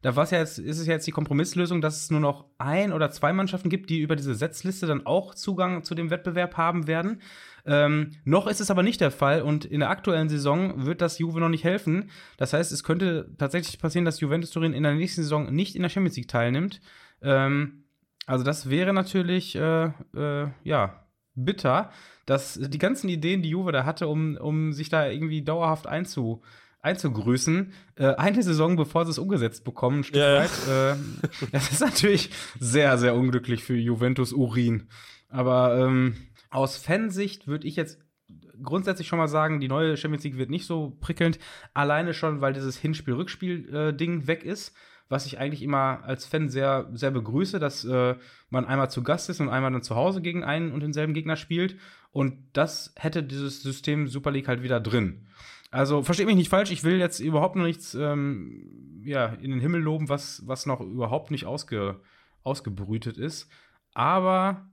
da 0.00 0.16
war 0.16 0.24
es 0.24 0.30
ja 0.30 0.38
jetzt, 0.38 0.58
ist 0.58 0.78
es 0.78 0.86
ja 0.86 0.94
jetzt 0.94 1.06
die 1.06 1.12
Kompromisslösung, 1.12 1.82
dass 1.82 2.02
es 2.02 2.10
nur 2.10 2.20
noch 2.20 2.46
ein 2.56 2.94
oder 2.94 3.10
zwei 3.10 3.34
Mannschaften 3.34 3.68
gibt, 3.68 3.90
die 3.90 4.00
über 4.00 4.16
diese 4.16 4.34
Setzliste 4.34 4.86
dann 4.86 5.04
auch 5.04 5.34
Zugang 5.34 5.84
zu 5.84 5.94
dem 5.94 6.08
Wettbewerb 6.08 6.56
haben 6.56 6.86
werden. 6.86 7.20
Ähm, 7.66 8.12
noch 8.24 8.46
ist 8.46 8.62
es 8.62 8.70
aber 8.70 8.82
nicht 8.82 9.02
der 9.02 9.10
Fall 9.10 9.42
und 9.42 9.66
in 9.66 9.80
der 9.80 9.90
aktuellen 9.90 10.30
Saison 10.30 10.86
wird 10.86 11.02
das 11.02 11.18
Juve 11.18 11.40
noch 11.40 11.50
nicht 11.50 11.64
helfen. 11.64 12.10
Das 12.38 12.54
heißt, 12.54 12.72
es 12.72 12.84
könnte 12.84 13.34
tatsächlich 13.36 13.78
passieren, 13.78 14.06
dass 14.06 14.20
Juventus 14.20 14.50
Turin 14.50 14.72
in 14.72 14.82
der 14.82 14.94
nächsten 14.94 15.22
Saison 15.22 15.52
nicht 15.52 15.76
in 15.76 15.82
der 15.82 15.90
Champions 15.90 16.16
League 16.16 16.28
teilnimmt. 16.28 16.80
Ähm, 17.20 17.84
also 18.24 18.44
das 18.44 18.70
wäre 18.70 18.94
natürlich, 18.94 19.56
äh, 19.56 19.90
äh 20.14 20.48
ja, 20.64 21.05
bitter 21.36 21.90
dass 22.26 22.58
die 22.60 22.78
ganzen 22.78 23.08
Ideen, 23.08 23.40
die 23.40 23.50
Juve 23.50 23.72
da 23.72 23.84
hatte, 23.84 24.08
um, 24.08 24.36
um 24.36 24.72
sich 24.72 24.88
da 24.88 25.08
irgendwie 25.08 25.42
dauerhaft 25.42 25.86
einzu, 25.86 26.42
einzugrüßen, 26.82 27.72
äh, 27.94 28.14
eine 28.14 28.42
Saison 28.42 28.76
bevor 28.76 29.04
sie 29.04 29.12
es 29.12 29.18
umgesetzt 29.18 29.64
bekommen, 29.64 30.00
ein 30.00 30.04
Stück 30.04 30.20
ja, 30.20 30.40
weit. 30.40 30.50
Ja. 30.68 30.92
Äh, 30.92 30.96
das 31.52 31.70
ist 31.70 31.80
natürlich 31.80 32.30
sehr, 32.58 32.98
sehr 32.98 33.14
unglücklich 33.14 33.64
für 33.64 33.76
Juventus 33.76 34.32
Urin. 34.32 34.88
Aber 35.28 35.78
ähm, 35.78 36.16
aus 36.50 36.76
Fansicht 36.76 37.46
würde 37.46 37.66
ich 37.66 37.76
jetzt 37.76 38.00
grundsätzlich 38.62 39.06
schon 39.06 39.18
mal 39.18 39.28
sagen, 39.28 39.60
die 39.60 39.68
neue 39.68 39.96
Champions 39.96 40.24
League 40.24 40.38
wird 40.38 40.50
nicht 40.50 40.66
so 40.66 40.96
prickelnd. 41.00 41.38
Alleine 41.74 42.12
schon, 42.12 42.40
weil 42.40 42.52
dieses 42.52 42.76
Hinspiel-Rückspiel-Ding 42.76 44.22
äh, 44.22 44.26
weg 44.26 44.44
ist 44.44 44.74
was 45.08 45.26
ich 45.26 45.38
eigentlich 45.38 45.62
immer 45.62 46.00
als 46.04 46.26
Fan 46.26 46.48
sehr, 46.48 46.88
sehr 46.92 47.10
begrüße, 47.10 47.58
dass 47.58 47.84
äh, 47.84 48.16
man 48.50 48.64
einmal 48.64 48.90
zu 48.90 49.02
Gast 49.02 49.30
ist 49.30 49.40
und 49.40 49.48
einmal 49.48 49.72
dann 49.72 49.82
zu 49.82 49.94
Hause 49.94 50.20
gegen 50.20 50.44
einen 50.44 50.72
und 50.72 50.80
denselben 50.80 51.14
Gegner 51.14 51.36
spielt. 51.36 51.76
Und 52.10 52.36
das 52.52 52.92
hätte 52.96 53.22
dieses 53.22 53.62
System 53.62 54.08
Super 54.08 54.30
League 54.30 54.48
halt 54.48 54.62
wieder 54.62 54.80
drin. 54.80 55.26
Also 55.70 56.02
versteht 56.02 56.26
mich 56.26 56.36
nicht 56.36 56.48
falsch, 56.48 56.70
ich 56.70 56.84
will 56.84 56.98
jetzt 56.98 57.20
überhaupt 57.20 57.56
nichts 57.56 57.94
ähm, 57.94 59.02
ja, 59.04 59.26
in 59.26 59.50
den 59.50 59.60
Himmel 59.60 59.80
loben, 59.80 60.08
was, 60.08 60.42
was 60.46 60.66
noch 60.66 60.80
überhaupt 60.80 61.30
nicht 61.30 61.44
ausge, 61.44 62.00
ausgebrütet 62.42 63.18
ist. 63.18 63.48
Aber 63.94 64.68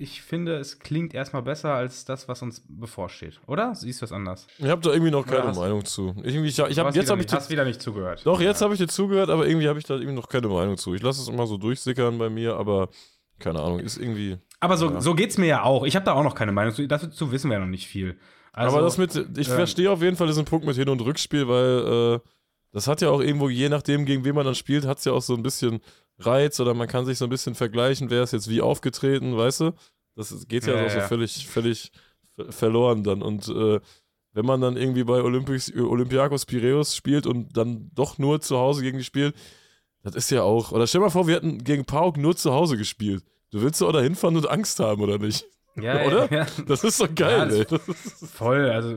ich 0.00 0.22
finde, 0.22 0.56
es 0.56 0.78
klingt 0.78 1.12
erstmal 1.12 1.42
besser 1.42 1.74
als 1.74 2.06
das, 2.06 2.26
was 2.26 2.40
uns 2.40 2.62
bevorsteht. 2.66 3.38
Oder? 3.46 3.74
Siehst 3.74 4.00
du 4.00 4.06
es 4.06 4.12
anders? 4.12 4.46
Ich 4.58 4.66
habe 4.66 4.80
da 4.80 4.92
irgendwie 4.92 5.10
noch 5.10 5.26
keine 5.26 5.52
Meinung 5.52 5.84
zu. 5.84 6.14
Ich, 6.24 6.34
irgendwie, 6.34 6.48
ich, 6.48 6.58
ich 6.58 6.78
hab, 6.78 6.94
jetzt 6.94 7.10
habe 7.10 7.22
ich 7.22 7.30
hast 7.30 7.50
wieder 7.50 7.66
nicht 7.66 7.82
zugehört. 7.82 8.22
Doch, 8.24 8.40
jetzt 8.40 8.60
ja. 8.60 8.64
habe 8.64 8.74
ich 8.74 8.80
dir 8.80 8.88
zugehört, 8.88 9.28
aber 9.28 9.46
irgendwie 9.46 9.68
habe 9.68 9.78
ich 9.78 9.84
da 9.84 9.94
irgendwie 9.94 10.14
noch 10.14 10.30
keine 10.30 10.48
Meinung 10.48 10.78
zu. 10.78 10.94
Ich 10.94 11.02
lasse 11.02 11.20
es 11.20 11.28
immer 11.28 11.46
so 11.46 11.58
durchsickern 11.58 12.16
bei 12.16 12.30
mir, 12.30 12.56
aber 12.56 12.88
keine 13.38 13.60
Ahnung, 13.60 13.80
ist 13.80 13.98
irgendwie. 13.98 14.38
Aber 14.58 14.78
so, 14.78 14.90
ja. 14.90 15.00
so 15.02 15.14
geht 15.14 15.30
es 15.30 15.38
mir 15.38 15.46
ja 15.46 15.62
auch. 15.64 15.84
Ich 15.84 15.96
habe 15.96 16.06
da 16.06 16.14
auch 16.14 16.24
noch 16.24 16.34
keine 16.34 16.52
Meinung 16.52 16.72
zu. 16.72 16.86
Dazu 16.88 17.30
wissen 17.30 17.50
wir 17.50 17.58
ja 17.58 17.60
noch 17.60 17.70
nicht 17.70 17.86
viel. 17.86 18.18
Also, 18.52 18.74
aber 18.74 18.84
das 18.84 18.96
mit, 18.96 19.14
ich 19.36 19.48
äh, 19.48 19.54
verstehe 19.54 19.90
auf 19.90 20.00
jeden 20.00 20.16
Fall 20.16 20.28
diesen 20.28 20.46
Punkt 20.46 20.64
mit 20.64 20.76
Hin- 20.76 20.88
und 20.88 21.02
Rückspiel, 21.02 21.46
weil 21.46 22.16
äh, 22.16 22.20
das 22.72 22.86
hat 22.86 23.02
ja 23.02 23.10
auch 23.10 23.20
irgendwo, 23.20 23.50
je 23.50 23.68
nachdem, 23.68 24.06
gegen 24.06 24.24
wen 24.24 24.34
man 24.34 24.46
dann 24.46 24.54
spielt, 24.54 24.86
hat 24.86 24.98
es 24.98 25.04
ja 25.04 25.12
auch 25.12 25.22
so 25.22 25.34
ein 25.34 25.42
bisschen 25.42 25.80
Reiz 26.20 26.60
oder 26.60 26.74
man 26.74 26.88
kann 26.88 27.04
sich 27.06 27.18
so 27.18 27.24
ein 27.24 27.30
bisschen 27.30 27.54
vergleichen, 27.54 28.10
wer 28.10 28.22
ist 28.22 28.32
jetzt 28.32 28.48
wie 28.48 28.60
aufgetreten, 28.60 29.36
weißt 29.36 29.60
du? 29.60 29.72
Das 30.16 30.46
geht 30.48 30.66
ja, 30.66 30.74
ja, 30.74 30.82
ja. 30.82 30.90
so 30.90 31.00
völlig, 31.00 31.46
völlig 31.46 31.92
verloren 32.50 33.04
dann. 33.04 33.22
Und 33.22 33.48
äh, 33.48 33.80
wenn 34.32 34.46
man 34.46 34.60
dann 34.60 34.76
irgendwie 34.76 35.04
bei 35.04 35.22
Olympics, 35.22 35.72
Olympiakos 35.74 36.46
Piraeus 36.46 36.94
spielt 36.94 37.26
und 37.26 37.56
dann 37.56 37.90
doch 37.94 38.18
nur 38.18 38.40
zu 38.40 38.58
Hause 38.58 38.82
gegen 38.82 38.98
die 38.98 39.04
spielt, 39.04 39.34
das 40.02 40.14
ist 40.14 40.30
ja 40.30 40.42
auch. 40.42 40.72
Oder 40.72 40.86
stell 40.86 41.00
mal 41.00 41.10
vor, 41.10 41.26
wir 41.26 41.34
hätten 41.34 41.62
gegen 41.64 41.84
Pauk 41.84 42.16
nur 42.16 42.36
zu 42.36 42.52
Hause 42.52 42.76
gespielt. 42.76 43.24
Du 43.50 43.60
willst 43.60 43.80
doch 43.80 43.92
da 43.92 44.00
hinfahren 44.00 44.36
und 44.36 44.48
Angst 44.48 44.78
haben, 44.80 45.02
oder 45.02 45.18
nicht? 45.18 45.44
Ja, 45.76 46.02
oder? 46.06 46.32
Ja, 46.32 46.46
Das 46.66 46.84
ist 46.84 47.00
doch 47.00 47.14
geil, 47.14 47.50
ja, 47.50 47.76
ey. 47.76 47.80
voll, 48.32 48.70
also. 48.70 48.96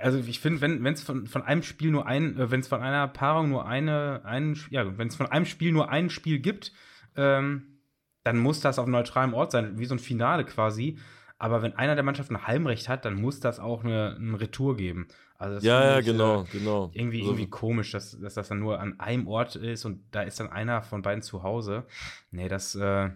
Also 0.00 0.18
ich 0.18 0.40
finde, 0.40 0.60
wenn 0.60 0.86
es 0.86 1.02
von, 1.02 1.26
von 1.26 1.42
einem 1.42 1.62
Spiel 1.62 1.90
nur 1.90 2.06
ein, 2.06 2.38
äh, 2.38 2.50
wenn 2.50 2.60
es 2.60 2.68
von 2.68 2.80
einer 2.80 3.08
Paarung 3.08 3.48
nur 3.48 3.66
eine, 3.66 4.22
ein, 4.24 4.58
ja, 4.70 4.98
wenn 4.98 5.08
es 5.08 5.16
von 5.16 5.26
einem 5.26 5.46
Spiel 5.46 5.72
nur 5.72 5.90
ein 5.90 6.10
Spiel 6.10 6.38
gibt, 6.38 6.72
ähm, 7.16 7.80
dann 8.24 8.38
muss 8.38 8.60
das 8.60 8.78
auf 8.78 8.86
neutralem 8.86 9.34
Ort 9.34 9.52
sein, 9.52 9.78
wie 9.78 9.84
so 9.84 9.94
ein 9.94 9.98
Finale 9.98 10.44
quasi. 10.44 10.98
Aber 11.38 11.60
wenn 11.60 11.74
einer 11.74 11.96
der 11.96 12.04
Mannschaften 12.04 12.36
ein 12.36 12.46
Heimrecht 12.46 12.88
hat, 12.88 13.04
dann 13.04 13.14
muss 13.14 13.40
das 13.40 13.58
auch 13.58 13.82
eine, 13.82 14.16
eine 14.16 14.40
Retour 14.40 14.76
geben. 14.76 15.08
Also 15.38 15.66
ja, 15.66 15.84
ja, 15.84 15.98
ich, 15.98 16.06
genau, 16.06 16.42
äh, 16.42 16.46
genau. 16.52 16.90
Irgendwie, 16.94 17.18
also, 17.18 17.32
irgendwie 17.32 17.50
komisch, 17.50 17.90
dass, 17.90 18.16
dass 18.20 18.34
das 18.34 18.46
dann 18.46 18.60
nur 18.60 18.78
an 18.78 19.00
einem 19.00 19.26
Ort 19.26 19.56
ist 19.56 19.84
und 19.84 20.04
da 20.12 20.22
ist 20.22 20.38
dann 20.38 20.52
einer 20.52 20.82
von 20.82 21.02
beiden 21.02 21.20
zu 21.20 21.42
Hause. 21.42 21.84
Nee, 22.30 22.48
das, 22.48 22.76
äh, 22.76 23.10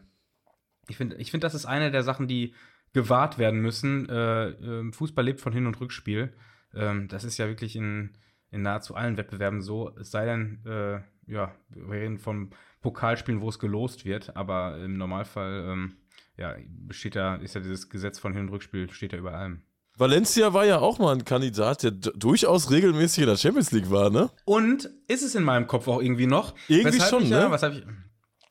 ich 0.88 0.96
finde, 0.96 1.16
ich 1.16 1.30
find, 1.30 1.44
das 1.44 1.54
ist 1.54 1.66
eine 1.66 1.92
der 1.92 2.02
Sachen, 2.02 2.26
die 2.26 2.52
gewahrt 2.96 3.38
werden 3.38 3.60
müssen. 3.60 4.08
Äh, 4.08 4.48
ähm, 4.48 4.92
Fußball 4.94 5.22
lebt 5.22 5.42
von 5.42 5.52
Hin- 5.52 5.66
und 5.66 5.78
Rückspiel. 5.80 6.32
Ähm, 6.74 7.08
das 7.08 7.24
ist 7.24 7.36
ja 7.36 7.46
wirklich 7.46 7.76
in, 7.76 8.16
in 8.50 8.62
nahezu 8.62 8.94
allen 8.94 9.18
Wettbewerben 9.18 9.60
so. 9.60 9.94
Es 10.00 10.10
sei 10.10 10.24
denn, 10.24 10.64
äh, 10.64 11.00
ja, 11.30 11.54
wir 11.68 12.00
reden 12.00 12.18
von 12.18 12.50
Pokalspielen, 12.80 13.42
wo 13.42 13.50
es 13.50 13.58
gelost 13.58 14.06
wird, 14.06 14.34
aber 14.34 14.78
im 14.82 14.96
Normalfall, 14.96 15.68
ähm, 15.68 15.96
ja, 16.38 16.56
besteht 16.66 17.16
da, 17.16 17.36
ist 17.36 17.54
ja 17.54 17.60
dieses 17.60 17.90
Gesetz 17.90 18.18
von 18.18 18.32
Hin- 18.32 18.44
und 18.44 18.48
Rückspiel, 18.48 18.90
steht 18.90 19.12
ja 19.12 19.18
über 19.18 19.34
allem. 19.34 19.60
Valencia 19.98 20.54
war 20.54 20.64
ja 20.64 20.78
auch 20.78 20.98
mal 20.98 21.14
ein 21.14 21.24
Kandidat, 21.24 21.82
der 21.82 21.90
durchaus 21.90 22.70
regelmäßig 22.70 23.24
in 23.24 23.28
der 23.28 23.36
Champions 23.36 23.72
League 23.72 23.90
war, 23.90 24.08
ne? 24.08 24.30
Und 24.46 24.90
ist 25.06 25.22
es 25.22 25.34
in 25.34 25.42
meinem 25.42 25.66
Kopf 25.66 25.86
auch 25.88 26.00
irgendwie 26.00 26.26
noch? 26.26 26.54
Irgendwie 26.68 27.00
schon, 27.00 27.24
ich, 27.24 27.30
ne? 27.30 27.40
Ja, 27.40 27.50
was 27.50 27.62
hab 27.62 27.72
ich, 27.72 27.84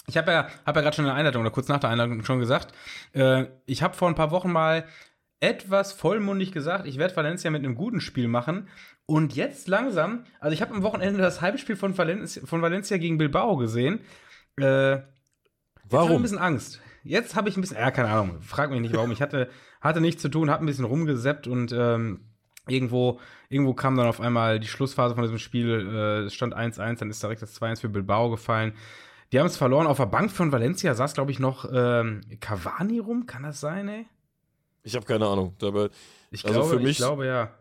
ich 0.07 0.17
habe 0.17 0.31
ja, 0.31 0.47
hab 0.65 0.75
ja 0.75 0.81
gerade 0.81 0.95
schon 0.95 1.05
in 1.05 1.09
der 1.09 1.15
Einleitung 1.15 1.41
oder 1.41 1.51
kurz 1.51 1.67
nach 1.67 1.79
der 1.79 1.89
Einleitung 1.89 2.23
schon 2.23 2.39
gesagt, 2.39 2.73
äh, 3.13 3.45
ich 3.65 3.83
habe 3.83 3.95
vor 3.95 4.07
ein 4.07 4.15
paar 4.15 4.31
Wochen 4.31 4.51
mal 4.51 4.85
etwas 5.39 5.93
vollmundig 5.93 6.51
gesagt, 6.51 6.87
ich 6.87 6.97
werde 6.97 7.15
Valencia 7.15 7.51
mit 7.51 7.63
einem 7.63 7.75
guten 7.75 8.01
Spiel 8.01 8.27
machen. 8.27 8.69
Und 9.05 9.35
jetzt 9.35 9.67
langsam, 9.67 10.23
also 10.39 10.53
ich 10.53 10.61
habe 10.61 10.73
am 10.73 10.81
Wochenende 10.81 11.21
das 11.21 11.41
Heimspiel 11.41 11.75
von 11.75 11.97
Valencia, 11.97 12.45
von 12.45 12.61
Valencia 12.61 12.97
gegen 12.97 13.17
Bilbao 13.17 13.55
gesehen. 13.57 13.99
Äh, 14.57 14.99
warum? 15.89 16.09
Ich 16.09 16.15
ein 16.15 16.21
bisschen 16.21 16.37
Angst. 16.39 16.81
Jetzt 17.03 17.35
habe 17.35 17.49
ich 17.49 17.57
ein 17.57 17.61
bisschen, 17.61 17.77
ja, 17.77 17.91
keine 17.91 18.09
Ahnung, 18.09 18.41
frag 18.41 18.71
mich 18.71 18.81
nicht 18.81 18.95
warum. 18.95 19.11
Ich 19.11 19.21
hatte, 19.21 19.49
hatte 19.81 20.01
nichts 20.01 20.21
zu 20.21 20.29
tun, 20.29 20.49
habe 20.49 20.63
ein 20.63 20.65
bisschen 20.65 20.85
rumgeseppt 20.85 21.45
und 21.45 21.71
ähm, 21.71 22.21
irgendwo, 22.67 23.19
irgendwo 23.49 23.75
kam 23.75 23.95
dann 23.95 24.07
auf 24.07 24.19
einmal 24.19 24.59
die 24.59 24.67
Schlussphase 24.67 25.13
von 25.13 25.23
diesem 25.23 25.37
Spiel, 25.37 25.87
äh, 25.87 26.25
es 26.25 26.33
stand 26.33 26.55
1-1, 26.55 26.97
dann 26.97 27.11
ist 27.11 27.21
direkt 27.21 27.43
das 27.43 27.61
2-1 27.61 27.81
für 27.81 27.89
Bilbao 27.89 28.31
gefallen. 28.31 28.73
Die 29.31 29.39
haben 29.39 29.47
es 29.47 29.57
verloren. 29.57 29.87
Auf 29.87 29.97
der 29.97 30.05
Bank 30.05 30.31
von 30.31 30.51
Valencia 30.51 30.93
saß, 30.93 31.13
glaube 31.13 31.31
ich, 31.31 31.39
noch 31.39 31.69
ähm, 31.71 32.21
Cavani 32.39 32.99
rum. 32.99 33.25
Kann 33.25 33.43
das 33.43 33.59
sein, 33.59 33.87
ey? 33.87 34.05
Ich 34.83 34.95
habe 34.95 35.05
keine 35.05 35.27
Ahnung. 35.27 35.55
Dabei, 35.59 35.89
ich, 36.31 36.45
also 36.45 36.61
glaube, 36.61 36.79
mich, 36.79 36.91
ich 36.91 36.97
glaube, 36.97 37.25
ja. 37.25 37.51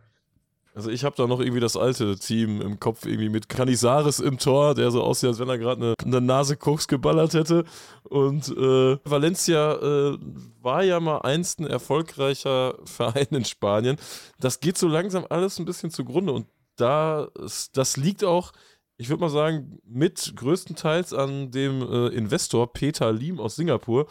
Also 0.74 0.90
ich 0.90 1.04
habe 1.04 1.14
da 1.16 1.28
noch 1.28 1.40
irgendwie 1.40 1.60
das 1.60 1.76
alte 1.76 2.18
Team 2.18 2.60
im 2.60 2.80
Kopf, 2.80 3.06
irgendwie 3.06 3.28
mit 3.28 3.48
Canizares 3.48 4.18
im 4.18 4.38
Tor, 4.38 4.74
der 4.74 4.90
so 4.90 5.02
aussieht, 5.04 5.28
als 5.28 5.38
wenn 5.38 5.48
er 5.48 5.58
gerade 5.58 5.80
eine, 5.80 5.94
eine, 6.04 6.20
Nase 6.20 6.56
Koks 6.56 6.88
geballert 6.88 7.34
hätte. 7.34 7.64
Und 8.02 8.48
äh, 8.48 8.98
Valencia 9.04 9.74
äh, 9.74 10.18
war 10.60 10.82
ja 10.82 10.98
mal 10.98 11.18
einst 11.18 11.60
ein 11.60 11.66
erfolgreicher 11.68 12.74
Verein 12.84 13.28
in 13.30 13.44
Spanien. 13.44 13.96
Das 14.40 14.58
geht 14.58 14.76
so 14.76 14.88
langsam 14.88 15.24
alles 15.30 15.60
ein 15.60 15.64
bisschen 15.64 15.90
zugrunde. 15.90 16.32
Und 16.32 16.46
da, 16.76 17.28
das 17.72 17.96
liegt 17.96 18.24
auch, 18.24 18.52
ich 18.96 19.08
würde 19.08 19.20
mal 19.20 19.30
sagen, 19.30 19.78
mit 19.84 20.34
größtenteils 20.36 21.12
an 21.12 21.50
dem 21.50 21.82
äh, 21.82 22.08
Investor 22.08 22.72
Peter 22.72 23.12
Lim 23.12 23.40
aus 23.40 23.56
Singapur, 23.56 24.06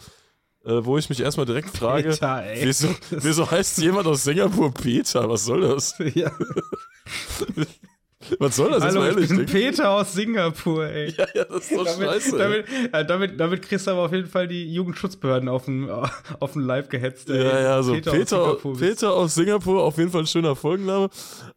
äh, 0.64 0.84
wo 0.84 0.98
ich 0.98 1.08
mich 1.08 1.20
erstmal 1.20 1.46
direkt 1.46 1.70
frage, 1.76 2.10
Peter, 2.10 2.44
wieso, 2.60 2.88
wieso 3.10 3.50
heißt 3.50 3.78
jemand 3.78 4.06
aus 4.06 4.24
Singapur 4.24 4.72
Peter? 4.72 5.28
Was 5.28 5.44
soll 5.44 5.62
das? 5.62 5.94
Ja. 6.14 6.32
Was 8.38 8.56
soll 8.56 8.70
das? 8.70 8.82
Hallo, 8.82 9.00
mal 9.00 9.18
ich 9.18 9.28
bin 9.28 9.38
ehrlich, 9.38 9.52
Peter 9.52 9.90
aus 9.90 10.12
Singapur, 10.12 10.86
ey. 10.86 11.10
Ja, 11.16 11.26
ja, 11.34 11.44
das 11.44 11.70
ist 11.70 11.78
doch 11.78 11.84
damit, 11.98 12.08
scheiße. 12.08 12.38
damit, 12.38 12.66
äh, 12.92 13.04
damit, 13.04 13.40
damit 13.40 13.62
kriegst 13.62 13.86
du 13.86 13.90
aber 13.92 14.02
auf 14.02 14.12
jeden 14.12 14.28
Fall 14.28 14.48
die 14.48 14.72
Jugendschutzbehörden 14.72 15.48
auf 15.48 15.66
den, 15.66 15.88
auf 16.40 16.52
den 16.52 16.62
Live 16.62 16.88
gehetzt. 16.88 17.30
ey. 17.30 17.42
Ja, 17.44 17.60
ja, 17.60 17.82
so 17.82 17.92
Peter, 17.92 18.12
Peter, 18.12 18.38
aus 18.40 18.46
Singapur. 18.62 18.78
Peter 18.78 19.12
aus 19.12 19.34
Singapur, 19.34 19.82
auf 19.82 19.98
jeden 19.98 20.10
Fall 20.10 20.22
ein 20.22 20.26
schöner 20.26 20.56
Folgenname. 20.56 21.08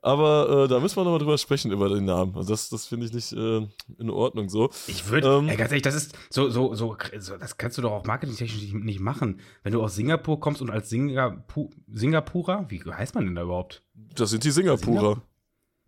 Aber 0.02 0.64
äh, 0.66 0.68
da 0.68 0.80
müssen 0.80 0.98
wir 0.98 1.04
nochmal 1.04 1.20
drüber 1.20 1.38
sprechen, 1.38 1.72
über 1.72 1.90
den 1.90 2.06
Namen. 2.06 2.36
Also 2.36 2.52
das, 2.52 2.70
das 2.70 2.86
finde 2.86 3.06
ich 3.06 3.14
nicht 3.14 3.34
äh, 3.34 3.68
in 4.00 4.10
Ordnung 4.10 4.50
so. 4.50 4.70
Ich 4.88 5.10
würde, 5.10 5.28
Ähm, 5.28 5.48
ganz 5.48 5.72
ehrlich, 5.72 5.84
das 5.84 5.96
ist 5.96 6.18
so, 6.30 6.50
so, 6.50 6.76
so, 6.76 6.96
so, 7.20 7.38
das 7.38 7.58
kannst 7.58 7.78
du 7.78 7.82
doch 7.82 7.92
auch 7.92 8.06
marketingtechnisch 8.06 8.74
nicht, 8.74 9.00
machen. 9.00 9.40
Wenn 9.64 9.74
du 9.74 9.82
aus 9.82 9.96
Singapur 9.96 10.40
kommst 10.40 10.62
und 10.62 10.70
als 10.70 10.90
Singapu 10.90 11.70
Singapurer, 11.92 12.66
wie 12.70 12.82
heißt 12.84 13.16
man 13.16 13.26
denn 13.26 13.36
da 13.36 13.44
überhaupt? 13.44 13.84
Das 14.16 14.30
sind 14.30 14.44
die 14.44 14.52
Singapurer. 14.52 15.22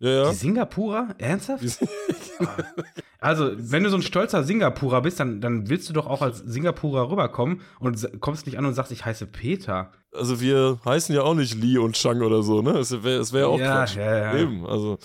Ja, 0.00 0.10
ja. 0.24 0.30
Die 0.30 0.36
Singapurer? 0.36 1.14
Ernsthaft? 1.18 1.62
Die- 1.62 1.86
Also, 3.22 3.50
wenn 3.54 3.84
du 3.84 3.90
so 3.90 3.96
ein 3.96 4.02
stolzer 4.02 4.44
Singapurer 4.44 5.02
bist, 5.02 5.20
dann, 5.20 5.42
dann 5.42 5.68
willst 5.68 5.88
du 5.90 5.92
doch 5.92 6.06
auch 6.06 6.22
als 6.22 6.38
Singapurer 6.38 7.10
rüberkommen 7.10 7.60
und 7.78 8.08
kommst 8.20 8.46
nicht 8.46 8.56
an 8.58 8.64
und 8.64 8.72
sagst, 8.72 8.92
ich 8.92 9.04
heiße 9.04 9.26
Peter. 9.26 9.92
Also 10.12 10.40
wir 10.40 10.80
heißen 10.86 11.14
ja 11.14 11.20
auch 11.22 11.34
nicht 11.34 11.54
Li 11.54 11.76
und 11.76 11.96
Chang 11.96 12.22
oder 12.22 12.42
so, 12.42 12.62
ne? 12.62 12.78
Es 12.78 12.90
wäre 13.02 13.30
wär 13.32 13.48
auch 13.48 13.58
Ja, 13.60 13.84
Quatsch. 13.84 13.96
ja, 13.96 14.16
ja. 14.34 14.36
Eben, 14.38 14.64
also 14.66 14.98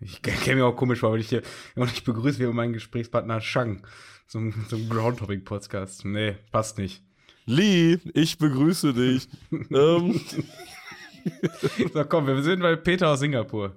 Ich 0.00 0.20
käme 0.22 0.56
mir 0.56 0.66
auch 0.66 0.74
komisch 0.74 0.98
vor, 0.98 1.12
wenn 1.12 1.20
ich 1.20 1.28
hier 1.28 1.42
und 1.76 1.90
ich 1.92 2.02
begrüße 2.02 2.38
hier 2.38 2.52
meinen 2.52 2.72
Gesprächspartner 2.72 3.40
Shang 3.40 3.86
zum, 4.26 4.52
zum 4.68 4.88
Groundtopic-Podcast. 4.88 6.04
Nee, 6.04 6.34
passt 6.50 6.78
nicht. 6.78 7.04
Li, 7.46 8.00
ich 8.12 8.38
begrüße 8.38 8.92
dich. 8.92 9.28
ähm, 9.70 10.20
So, 11.94 12.04
komm, 12.04 12.26
wir 12.26 12.42
sind 12.42 12.60
bei 12.60 12.74
Peter 12.74 13.10
aus 13.10 13.20
Singapur. 13.20 13.76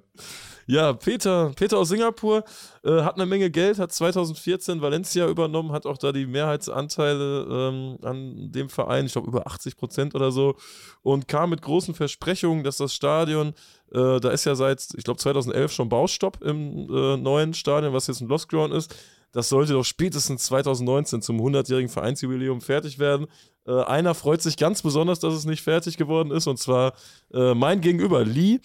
Ja, 0.68 0.94
Peter, 0.94 1.52
Peter 1.56 1.78
aus 1.78 1.90
Singapur 1.90 2.44
äh, 2.84 3.02
hat 3.02 3.16
eine 3.16 3.26
Menge 3.26 3.52
Geld, 3.52 3.78
hat 3.78 3.92
2014 3.92 4.82
Valencia 4.82 5.28
übernommen, 5.28 5.72
hat 5.72 5.86
auch 5.86 5.98
da 5.98 6.12
die 6.12 6.26
Mehrheitsanteile 6.26 7.46
ähm, 7.50 7.98
an 8.02 8.52
dem 8.52 8.70
Verein, 8.70 9.06
ich 9.06 9.14
glaube 9.14 9.28
über 9.28 9.46
80 9.46 9.78
Prozent 9.78 10.16
oder 10.16 10.32
so, 10.32 10.56
und 11.04 11.28
kam 11.28 11.52
mit 11.52 11.62
großen 11.62 11.94
Versprechungen, 11.94 12.64
dass 12.64 12.78
das 12.78 12.94
Stadion, 12.94 13.54
äh, 13.92 14.20
da 14.20 14.30
ist 14.30 14.46
ja 14.46 14.56
seit, 14.56 14.88
ich 14.98 15.04
glaube 15.04 15.20
2011 15.20 15.72
schon 15.72 15.90
Baustopp 15.90 16.42
im 16.42 16.90
äh, 16.90 17.18
neuen 17.18 17.54
Stadion, 17.54 17.94
was 17.94 18.08
jetzt 18.08 18.22
ein 18.22 18.28
Lost 18.28 18.50
Ground 18.50 18.74
ist. 18.74 18.96
Das 19.36 19.50
sollte 19.50 19.74
doch 19.74 19.84
spätestens 19.84 20.46
2019 20.46 21.22
zum 21.22 21.42
100-jährigen 21.42 21.90
Vereinsjubiläum 21.90 22.62
fertig 22.62 23.00
werden. 23.00 23.28
Äh, 23.68 23.84
einer 23.84 24.16
freut 24.16 24.42
sich 24.42 24.56
ganz 24.58 24.82
besonders, 24.82 25.20
dass 25.20 25.34
es 25.34 25.46
nicht 25.46 25.62
fertig 25.62 25.98
geworden 25.98 26.32
ist, 26.32 26.48
und 26.48 26.58
zwar 26.58 26.94
äh, 27.34 27.54
mein 27.54 27.82
Gegenüber, 27.82 28.24
Lee, 28.24 28.62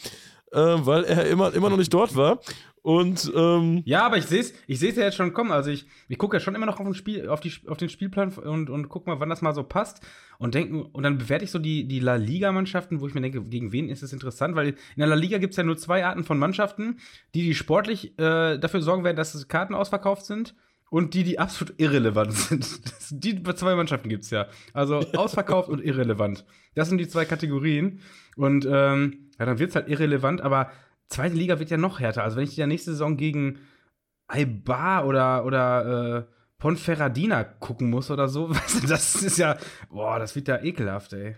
äh, 0.53 0.59
weil 0.59 1.05
er 1.05 1.26
immer, 1.26 1.53
immer 1.55 1.70
noch 1.70 1.76
nicht 1.76 1.92
dort 1.92 2.16
war. 2.16 2.40
Und 2.82 3.30
ähm, 3.36 3.82
Ja, 3.84 4.07
aber 4.07 4.16
ich 4.16 4.24
sehe 4.24 4.40
es 4.40 4.55
ich 4.66 4.78
seh's 4.78 4.96
ja 4.96 5.05
jetzt 5.05 5.16
schon 5.16 5.34
kommen. 5.34 5.53
Also 5.53 5.70
ich, 5.70 5.86
ich 6.09 6.16
gucke 6.16 6.36
ja 6.36 6.40
schon 6.40 6.55
immer 6.55 6.64
noch 6.64 6.80
auf 6.80 6.86
den, 6.86 6.94
Spiel, 6.94 7.28
auf, 7.28 7.40
die, 7.40 7.53
auf 7.66 7.76
den 7.76 7.90
Spielplan 7.90 8.30
und, 8.30 8.70
und 8.70 8.88
guck 8.88 9.07
mal, 9.07 9.20
wann 9.20 9.28
das 9.28 9.42
mal 9.42 9.55
so 9.55 9.62
passt. 9.62 10.01
Und, 10.38 10.55
denken, 10.55 10.82
und 10.82 11.03
dann 11.03 11.18
bewerte 11.18 11.44
ich 11.44 11.51
so 11.51 11.59
die, 11.59 11.86
die 11.86 12.01
La 12.01 12.14
Liga-Mannschaften, 12.14 13.01
wo 13.01 13.07
ich 13.07 13.14
mir 13.14 13.20
denke, 13.20 13.42
gegen 13.42 13.72
wen 13.72 13.90
ist 13.90 14.03
es 14.03 14.14
interessant? 14.14 14.57
Weil 14.57 14.68
in 14.68 14.76
der 14.96 15.09
La 15.09 15.14
Liga 15.14 15.36
gibt 15.36 15.53
es 15.53 15.59
ja 15.59 15.62
nur 15.62 15.76
zwei 15.76 16.07
Arten 16.07 16.24
von 16.24 16.38
Mannschaften, 16.38 16.98
die, 17.34 17.42
die 17.42 17.55
sportlich 17.55 18.18
äh, 18.18 18.57
dafür 18.59 18.80
sorgen 18.80 19.05
werden, 19.05 19.16
dass 19.16 19.46
Karten 19.48 19.74
ausverkauft 19.74 20.24
sind. 20.24 20.55
Und 20.88 21.14
die, 21.14 21.22
die 21.22 21.38
absolut 21.38 21.74
irrelevant 21.78 22.32
sind. 22.34 22.80
Die 23.11 23.40
zwei 23.42 23.76
Mannschaften 23.76 24.09
gibt 24.09 24.24
es 24.24 24.30
ja. 24.30 24.48
Also 24.72 24.96
ausverkauft 25.14 25.68
und 25.68 25.84
irrelevant. 25.84 26.44
Das 26.74 26.88
sind 26.88 26.98
die 26.98 27.07
zwei 27.07 27.26
Kategorien. 27.26 28.01
Und 28.36 28.66
ähm, 28.68 29.30
ja, 29.41 29.47
dann 29.47 29.59
wird 29.59 29.70
es 29.70 29.74
halt 29.76 29.88
irrelevant, 29.88 30.43
aber 30.43 30.70
zweite 31.09 31.34
Liga 31.34 31.59
wird 31.59 31.70
ja 31.70 31.78
noch 31.78 31.99
härter. 31.99 32.22
Also 32.22 32.36
wenn 32.36 32.45
ich 32.45 32.57
ja 32.59 32.66
nächste 32.66 32.91
Saison 32.91 33.16
gegen 33.16 33.59
Aibar 34.28 35.07
oder, 35.07 35.47
oder 35.47 36.18
äh, 36.18 36.32
Ponferradina 36.59 37.43
gucken 37.45 37.88
muss 37.88 38.11
oder 38.11 38.28
so, 38.28 38.53
das 38.88 39.14
ist 39.16 39.38
ja, 39.38 39.57
boah, 39.88 40.18
das 40.18 40.36
wird 40.36 40.47
ja 40.47 40.62
ekelhaft, 40.62 41.14
ey. 41.14 41.36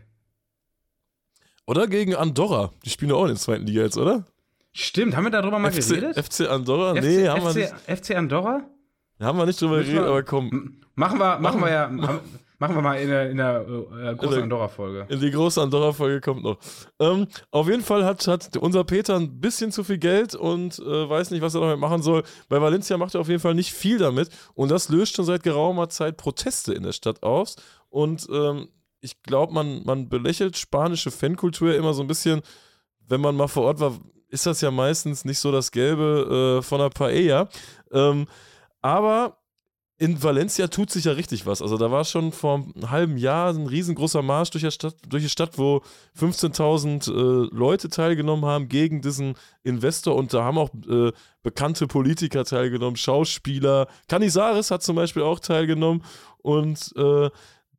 oder 1.65 1.87
gegen 1.87 2.17
Andorra. 2.17 2.73
Die 2.85 2.91
spielen 2.91 3.13
ja 3.13 3.17
auch 3.17 3.23
in 3.23 3.29
der 3.29 3.37
zweiten 3.37 3.67
Liga 3.67 3.83
jetzt, 3.83 3.97
oder? 3.97 4.27
Stimmt, 4.73 5.15
haben 5.15 5.25
wir 5.25 5.31
darüber 5.31 5.61
mal 5.61 5.71
geredet? 5.71 6.17
FC, 6.17 6.33
FC 6.33 6.51
Andorra? 6.51 6.97
FC, 6.97 7.05
nee, 7.05 7.29
haben, 7.29 7.43
FC, 7.43 7.55
wir 7.55 7.73
nicht, 7.73 8.05
FC 8.05 8.17
Andorra? 8.17 8.63
haben 9.21 9.39
wir 9.39 9.47
nicht 9.47 9.61
drüber 9.61 9.79
geredet, 9.79 10.03
aber 10.03 10.25
komm. 10.25 10.81
Machen 10.97 11.21
wir, 11.21 11.39
machen 11.39 11.61
wir 11.61 11.71
ja, 11.71 12.21
machen 12.63 12.77
wir 12.77 12.83
mal 12.83 12.95
in 12.95 13.09
der, 13.09 13.29
in 13.29 13.37
der 13.39 13.67
äh, 13.67 14.15
großen 14.15 14.31
der- 14.31 14.43
Andorra-Folge. 14.45 15.07
In 15.09 15.19
die 15.19 15.33
große 15.33 15.61
Andorra-Folge 15.61 16.21
kommt 16.21 16.45
noch. 16.45 16.59
Ähm, 17.01 17.27
auf 17.51 17.69
jeden 17.69 17.83
Fall 17.83 18.05
hat, 18.05 18.25
hat 18.29 18.57
unser 18.57 18.85
Peter 18.85 19.17
ein 19.17 19.41
bisschen 19.41 19.73
zu 19.73 19.83
viel 19.83 19.99
Geld 19.99 20.37
und 20.37 20.79
äh, 20.79 21.11
weiß 21.11 21.33
nicht, 21.33 21.43
was 21.43 21.57
er 21.57 21.61
damit 21.63 21.81
machen 21.81 22.03
soll. 22.03 22.23
Bei 22.49 22.61
Valencia 22.63 22.97
macht 22.97 23.17
er 23.17 23.21
auf 23.21 23.29
jeden 23.29 23.41
Fall 23.41 23.55
nicht 23.57 23.73
viel 23.73 23.99
damit. 23.99 24.29
Und 24.55 24.71
das 24.71 24.89
löst 24.91 25.17
schon 25.17 25.25
seit 25.25 25.43
geraumer 25.43 25.89
Zeit 25.89 26.17
Proteste 26.17 26.73
in 26.73 26.85
der 26.85 26.93
Stadt 26.93 27.25
aus. 27.25 27.57
Und 27.91 28.29
ähm, 28.33 28.69
ich 29.01 29.21
glaube, 29.25 29.53
man, 29.53 29.83
man 29.85 30.09
belächelt 30.09 30.57
spanische 30.57 31.11
Fankultur 31.11 31.75
immer 31.75 31.95
so 31.95 32.03
ein 32.03 32.07
bisschen, 32.07 32.43
wenn 33.09 33.21
man 33.21 33.35
mal 33.35 33.49
vor 33.49 33.65
Ort 33.65 33.81
war, 33.81 33.99
ist 34.29 34.47
das 34.47 34.61
ja 34.61 34.71
meistens 34.71 35.25
nicht 35.25 35.41
so 35.41 35.51
das 35.51 35.73
Gelbe 35.73 36.61
äh, 36.61 36.63
von 36.63 36.79
der 36.79 36.91
Paella. 36.91 37.49
Ähm, 37.91 38.27
aber 38.81 39.42
in 39.99 40.23
Valencia 40.23 40.67
tut 40.67 40.91
sich 40.91 41.05
ja 41.05 41.13
richtig 41.13 41.47
was. 41.47 41.63
Also 41.63 41.77
da 41.77 41.91
war 41.91 42.05
schon 42.05 42.33
vor 42.33 42.55
einem 42.55 42.91
halben 42.91 43.17
Jahr 43.17 43.51
ein 43.51 43.67
riesengroßer 43.67 44.23
Marsch 44.23 44.51
durch, 44.51 44.69
Stadt, 44.75 44.97
durch 45.09 45.23
die 45.23 45.29
Stadt, 45.29 45.59
wo 45.59 45.83
15.000 46.19 47.09
äh, 47.09 47.49
Leute 47.55 47.89
teilgenommen 47.89 48.45
haben 48.45 48.69
gegen 48.69 49.01
diesen 49.01 49.35
Investor 49.63 50.17
und 50.17 50.35
da 50.35 50.43
haben 50.43 50.59
auch 50.59 50.71
äh, 50.89 51.13
bekannte 51.43 51.87
Politiker 51.87 52.45
teilgenommen, 52.45 52.97
Schauspieler. 52.97 53.87
Canizares 54.09 54.71
hat 54.71 54.83
zum 54.83 54.97
Beispiel 54.97 55.23
auch 55.23 55.39
teilgenommen 55.39 56.03
und 56.39 56.93
äh, 56.97 57.31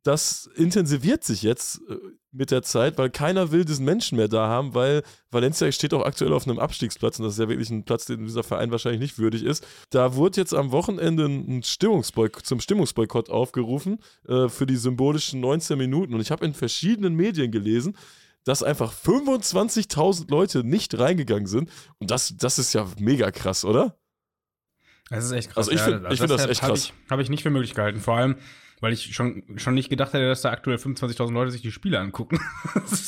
das 0.04 0.48
intensiviert 0.54 1.24
sich 1.24 1.42
jetzt 1.42 1.80
äh, 1.88 1.96
mit 2.30 2.50
der 2.50 2.62
Zeit, 2.62 2.98
weil 2.98 3.10
keiner 3.10 3.50
will 3.52 3.64
diesen 3.64 3.84
Menschen 3.84 4.16
mehr 4.16 4.28
da 4.28 4.46
haben, 4.48 4.74
weil 4.74 5.02
Valencia 5.30 5.70
steht 5.72 5.92
auch 5.94 6.04
aktuell 6.04 6.32
auf 6.32 6.46
einem 6.46 6.58
Abstiegsplatz 6.58 7.18
und 7.18 7.24
das 7.24 7.34
ist 7.34 7.38
ja 7.40 7.48
wirklich 7.48 7.70
ein 7.70 7.84
Platz, 7.84 8.04
den 8.06 8.24
dieser 8.24 8.42
Verein 8.42 8.70
wahrscheinlich 8.70 9.00
nicht 9.00 9.18
würdig 9.18 9.42
ist. 9.44 9.66
Da 9.90 10.14
wurde 10.14 10.40
jetzt 10.40 10.52
am 10.54 10.70
Wochenende 10.72 11.24
ein 11.26 11.62
Stimmungsboykott, 11.62 12.44
zum 12.44 12.60
Stimmungsboykott 12.60 13.30
aufgerufen 13.30 13.98
äh, 14.28 14.48
für 14.48 14.66
die 14.66 14.76
symbolischen 14.76 15.40
19 15.40 15.76
Minuten 15.78 16.14
und 16.14 16.20
ich 16.20 16.30
habe 16.30 16.44
in 16.44 16.54
verschiedenen 16.54 17.14
Medien 17.14 17.50
gelesen, 17.50 17.96
dass 18.44 18.62
einfach 18.62 18.92
25.000 18.92 20.30
Leute 20.30 20.64
nicht 20.64 20.98
reingegangen 20.98 21.46
sind 21.46 21.70
und 21.98 22.10
das, 22.10 22.34
das 22.36 22.58
ist 22.58 22.72
ja 22.74 22.86
mega 22.98 23.30
krass, 23.30 23.64
oder? 23.64 23.96
Das 25.08 25.24
ist 25.24 25.32
echt 25.32 25.48
krass. 25.50 25.68
Also 25.68 25.70
ich 25.72 25.80
find- 25.80 26.02
ich 26.12 26.18
find 26.18 26.30
das 26.30 26.46
echt 26.46 26.62
Habe 26.62 26.72
krass. 26.74 26.84
ich, 26.86 27.10
hab 27.10 27.20
ich 27.20 27.28
nicht 27.30 27.42
für 27.42 27.50
möglich 27.50 27.74
gehalten. 27.74 28.00
Vor 28.00 28.16
allem, 28.16 28.36
weil 28.80 28.92
ich 28.92 29.14
schon, 29.14 29.42
schon 29.56 29.74
nicht 29.74 29.90
gedacht 29.90 30.12
hätte, 30.12 30.28
dass 30.28 30.42
da 30.42 30.50
aktuell 30.50 30.76
25.000 30.76 31.32
Leute 31.32 31.50
sich 31.50 31.62
die 31.62 31.72
Spiele 31.72 31.98
angucken. 31.98 32.38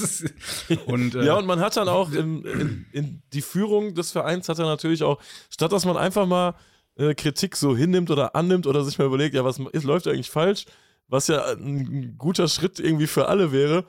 Und, 0.86 1.14
äh, 1.14 1.24
Ja, 1.24 1.34
und 1.36 1.46
man 1.46 1.60
hat 1.60 1.76
dann 1.76 1.88
auch 1.88 2.12
in, 2.12 2.44
in, 2.44 2.86
in 2.92 3.22
die 3.32 3.42
Führung 3.42 3.94
des 3.94 4.12
Vereins 4.12 4.48
hat 4.48 4.58
er 4.58 4.66
natürlich 4.66 5.02
auch, 5.02 5.20
statt 5.50 5.72
dass 5.72 5.84
man 5.84 5.96
einfach 5.96 6.26
mal 6.26 6.54
äh, 6.96 7.14
Kritik 7.14 7.56
so 7.56 7.76
hinnimmt 7.76 8.10
oder 8.10 8.34
annimmt 8.34 8.66
oder 8.66 8.84
sich 8.84 8.98
mal 8.98 9.06
überlegt, 9.06 9.34
ja, 9.34 9.44
was 9.44 9.58
ist, 9.72 9.84
läuft 9.84 10.06
eigentlich 10.08 10.30
falsch, 10.30 10.64
was 11.08 11.28
ja 11.28 11.44
ein 11.52 12.16
guter 12.18 12.48
Schritt 12.48 12.80
irgendwie 12.80 13.06
für 13.06 13.28
alle 13.28 13.52
wäre, 13.52 13.84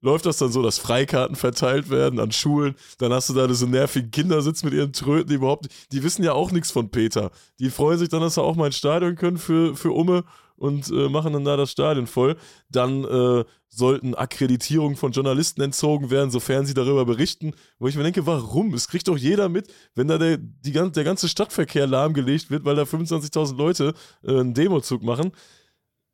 läuft 0.00 0.26
das 0.26 0.38
dann 0.38 0.52
so, 0.52 0.62
dass 0.62 0.78
Freikarten 0.78 1.36
verteilt 1.36 1.90
werden 1.90 2.20
an 2.20 2.32
Schulen, 2.32 2.74
dann 2.98 3.12
hast 3.12 3.28
du 3.28 3.34
da 3.34 3.46
diese 3.46 3.66
nervigen 3.66 4.10
Kinder 4.10 4.42
sitzen 4.42 4.66
mit 4.66 4.74
ihren 4.74 4.92
Tröten, 4.92 5.28
die 5.28 5.34
überhaupt, 5.34 5.68
die 5.92 6.02
wissen 6.02 6.22
ja 6.22 6.32
auch 6.32 6.50
nichts 6.52 6.70
von 6.70 6.90
Peter. 6.90 7.30
Die 7.58 7.70
freuen 7.70 7.98
sich 7.98 8.08
dann, 8.08 8.20
dass 8.20 8.34
sie 8.34 8.42
auch 8.42 8.56
mal 8.56 8.66
ins 8.66 8.76
Stadion 8.78 9.16
können 9.16 9.38
für, 9.38 9.74
für 9.74 9.92
Umme 9.92 10.24
und 10.58 10.90
äh, 10.90 11.08
machen 11.08 11.32
dann 11.32 11.44
da 11.44 11.56
das 11.56 11.70
Stadion 11.70 12.06
voll. 12.06 12.36
Dann 12.68 13.04
äh, 13.04 13.44
sollten 13.68 14.14
Akkreditierungen 14.14 14.96
von 14.96 15.12
Journalisten 15.12 15.60
entzogen 15.62 16.10
werden, 16.10 16.30
sofern 16.30 16.66
sie 16.66 16.74
darüber 16.74 17.04
berichten. 17.04 17.54
Wo 17.78 17.88
ich 17.88 17.96
mir 17.96 18.02
denke, 18.02 18.26
warum? 18.26 18.74
Es 18.74 18.88
kriegt 18.88 19.08
doch 19.08 19.16
jeder 19.16 19.48
mit, 19.48 19.72
wenn 19.94 20.08
da 20.08 20.18
der, 20.18 20.38
die, 20.38 20.72
der 20.72 21.04
ganze 21.04 21.28
Stadtverkehr 21.28 21.86
lahmgelegt 21.86 22.50
wird, 22.50 22.64
weil 22.64 22.76
da 22.76 22.82
25.000 22.82 23.56
Leute 23.56 23.94
äh, 24.22 24.30
einen 24.30 24.54
Demozug 24.54 25.02
machen. 25.02 25.32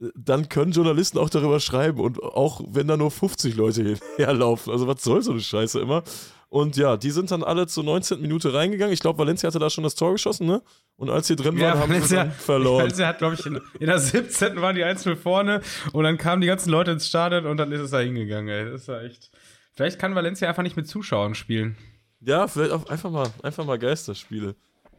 Äh, 0.00 0.08
Dann 0.16 0.48
können 0.48 0.72
Journalisten 0.72 1.18
auch 1.18 1.30
darüber 1.30 1.60
schreiben 1.60 2.00
und 2.00 2.22
auch 2.22 2.60
wenn 2.68 2.88
da 2.88 2.96
nur 2.96 3.10
50 3.10 3.54
Leute 3.54 3.98
herlaufen. 4.16 4.72
Also 4.72 4.86
was 4.86 5.02
soll 5.02 5.22
so 5.22 5.32
eine 5.32 5.40
Scheiße 5.40 5.80
immer? 5.80 6.02
Und 6.54 6.76
ja, 6.76 6.96
die 6.96 7.10
sind 7.10 7.32
dann 7.32 7.42
alle 7.42 7.66
zur 7.66 7.82
19. 7.82 8.20
Minute 8.20 8.54
reingegangen. 8.54 8.92
Ich 8.94 9.00
glaube, 9.00 9.18
Valencia 9.18 9.48
hatte 9.48 9.58
da 9.58 9.70
schon 9.70 9.82
das 9.82 9.96
Tor 9.96 10.12
geschossen, 10.12 10.46
ne? 10.46 10.62
Und 10.94 11.10
als 11.10 11.26
sie 11.26 11.34
drin 11.34 11.58
waren, 11.58 11.60
Ja, 11.60 11.78
haben 11.80 12.00
sie 12.00 12.14
dann 12.14 12.30
verloren. 12.30 12.82
Valencia 12.84 13.08
hat, 13.08 13.18
glaube 13.18 13.34
ich, 13.34 13.44
in, 13.44 13.60
in 13.80 13.86
der 13.88 13.98
17. 13.98 14.62
waren 14.62 14.76
die 14.76 14.84
1-0 14.84 15.16
vorne 15.16 15.62
und 15.92 16.04
dann 16.04 16.16
kamen 16.16 16.40
die 16.42 16.46
ganzen 16.46 16.70
Leute 16.70 16.92
ins 16.92 17.08
Stadion 17.08 17.46
und 17.46 17.56
dann 17.56 17.72
ist 17.72 17.80
es 17.80 17.90
da 17.90 17.98
hingegangen, 17.98 18.48
ey. 18.50 18.70
Das 18.70 18.82
ist 18.82 18.86
ja 18.86 19.02
echt. 19.02 19.32
Vielleicht 19.72 19.98
kann 19.98 20.14
Valencia 20.14 20.48
einfach 20.48 20.62
nicht 20.62 20.76
mit 20.76 20.86
Zuschauern 20.86 21.34
spielen. 21.34 21.76
Ja, 22.20 22.46
vielleicht 22.46 22.70
auch 22.70 22.86
einfach 22.86 23.10
mal, 23.10 23.26
einfach 23.42 23.64
mal 23.64 23.76
Geisterspiele. 23.76 24.54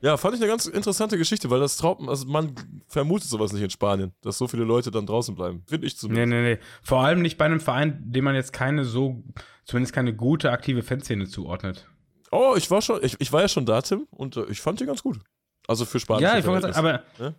Ja, 0.06 0.18
fand 0.18 0.36
ich 0.36 0.42
eine 0.42 0.48
ganz 0.48 0.68
interessante 0.68 1.18
Geschichte, 1.18 1.50
weil 1.50 1.60
das 1.60 1.78
traut, 1.78 2.08
also 2.08 2.28
man 2.28 2.54
vermutet 2.88 3.28
sowas 3.28 3.52
nicht 3.54 3.64
in 3.64 3.72
Spanien, 3.72 4.14
dass 4.22 4.38
so 4.38 4.48
viele 4.48 4.64
Leute 4.64 4.92
dann 4.92 5.08
draußen 5.08 5.34
bleiben. 5.34 5.64
Finde 5.68 5.88
ich 5.88 5.94
Nee, 5.94 6.00
zumindest. 6.00 6.30
nee, 6.30 6.54
nee. 6.54 6.60
Vor 6.84 7.00
allem 7.00 7.24
nicht 7.24 7.40
bei 7.40 7.46
einem 7.46 7.60
Verein, 7.60 8.04
dem 8.06 8.24
man 8.24 8.36
jetzt 8.36 8.54
keine 8.54 8.86
so, 8.86 9.24
zumindest 9.64 9.96
keine 9.96 10.16
gute 10.16 10.52
aktive 10.52 10.84
Fanszene 10.84 11.26
zuordnet. 11.26 11.90
Oh, 12.32 12.54
ich 12.56 12.70
war 12.70 12.84
schon, 12.84 13.04
ich, 13.04 13.20
ich 13.20 13.34
war 13.34 13.42
ja 13.42 13.48
schon 13.48 13.66
da, 13.66 13.82
Tim, 13.82 14.06
und 14.12 14.38
äh, 14.38 14.46
ich 14.46 14.62
fand 14.62 14.80
die 14.80 14.86
ganz 14.86 15.02
gut. 15.02 15.20
Also 15.68 15.86
für 15.86 16.00
Spanien. 16.00 16.30
Ja, 16.30 16.38
ich 16.38 16.46
wollte 16.46 16.72
sagen, 16.72 16.78
aber 16.78 17.04
ja? 17.18 17.34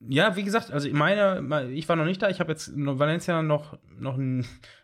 ja? 0.00 0.36
wie 0.36 0.44
gesagt, 0.44 0.70
also 0.70 0.86
meine, 0.90 1.70
ich 1.72 1.88
war 1.88 1.96
noch 1.96 2.04
nicht 2.04 2.20
da. 2.20 2.28
Ich 2.28 2.40
habe 2.40 2.52
jetzt 2.52 2.72
Valencia 2.74 3.40
noch, 3.42 3.78
noch, 3.98 4.18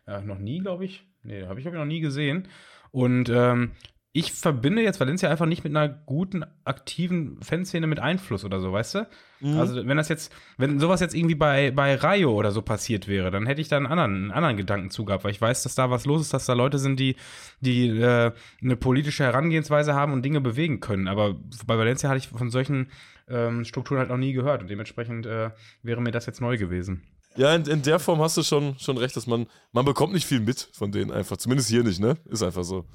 ja, 0.06 0.22
noch 0.22 0.38
nie, 0.38 0.60
glaube 0.60 0.86
ich. 0.86 1.06
Nee, 1.24 1.44
habe 1.44 1.60
ich, 1.60 1.66
hab 1.66 1.74
ich 1.74 1.78
noch 1.78 1.84
nie 1.84 2.00
gesehen. 2.00 2.48
Und 2.90 3.28
ähm, 3.28 3.72
ich 4.12 4.32
verbinde 4.32 4.82
jetzt 4.82 4.98
Valencia 4.98 5.30
einfach 5.30 5.46
nicht 5.46 5.62
mit 5.62 5.76
einer 5.76 5.88
guten, 5.88 6.44
aktiven 6.64 7.40
Fanszene 7.42 7.86
mit 7.86 8.00
Einfluss 8.00 8.44
oder 8.44 8.60
so, 8.60 8.72
weißt 8.72 8.94
du? 8.96 9.06
Mhm. 9.38 9.58
Also, 9.58 9.86
wenn 9.86 9.96
das 9.96 10.08
jetzt, 10.08 10.32
wenn 10.58 10.80
sowas 10.80 11.00
jetzt 11.00 11.14
irgendwie 11.14 11.36
bei, 11.36 11.70
bei 11.70 11.94
Rayo 11.94 12.32
oder 12.34 12.50
so 12.50 12.60
passiert 12.60 13.06
wäre, 13.06 13.30
dann 13.30 13.46
hätte 13.46 13.60
ich 13.60 13.68
da 13.68 13.76
einen 13.76 13.86
anderen, 13.86 14.14
einen 14.14 14.30
anderen 14.32 14.56
Gedanken 14.56 14.90
zu 14.90 15.04
gehabt, 15.04 15.22
weil 15.22 15.30
ich 15.30 15.40
weiß, 15.40 15.62
dass 15.62 15.76
da 15.76 15.90
was 15.90 16.06
los 16.06 16.22
ist, 16.22 16.34
dass 16.34 16.46
da 16.46 16.54
Leute 16.54 16.80
sind, 16.80 16.98
die, 16.98 17.14
die 17.60 17.88
äh, 17.88 18.32
eine 18.60 18.76
politische 18.76 19.22
Herangehensweise 19.22 19.94
haben 19.94 20.12
und 20.12 20.24
Dinge 20.24 20.40
bewegen 20.40 20.80
können. 20.80 21.06
Aber 21.06 21.36
bei 21.66 21.78
Valencia 21.78 22.08
hatte 22.08 22.18
ich 22.18 22.28
von 22.28 22.50
solchen 22.50 22.90
ähm, 23.28 23.64
Strukturen 23.64 24.00
halt 24.00 24.08
noch 24.08 24.16
nie 24.16 24.32
gehört 24.32 24.60
und 24.60 24.70
dementsprechend 24.70 25.24
äh, 25.26 25.50
wäre 25.84 26.00
mir 26.00 26.10
das 26.10 26.26
jetzt 26.26 26.40
neu 26.40 26.58
gewesen. 26.58 27.04
Ja, 27.36 27.54
in, 27.54 27.64
in 27.66 27.82
der 27.82 28.00
Form 28.00 28.20
hast 28.20 28.36
du 28.36 28.42
schon, 28.42 28.76
schon 28.80 28.98
recht, 28.98 29.14
dass 29.14 29.28
man, 29.28 29.46
man 29.70 29.84
bekommt 29.84 30.12
nicht 30.12 30.26
viel 30.26 30.40
mit 30.40 30.68
von 30.72 30.90
denen 30.90 31.12
einfach. 31.12 31.36
Zumindest 31.36 31.68
hier 31.68 31.84
nicht, 31.84 32.00
ne? 32.00 32.16
Ist 32.28 32.42
einfach 32.42 32.64
so. 32.64 32.86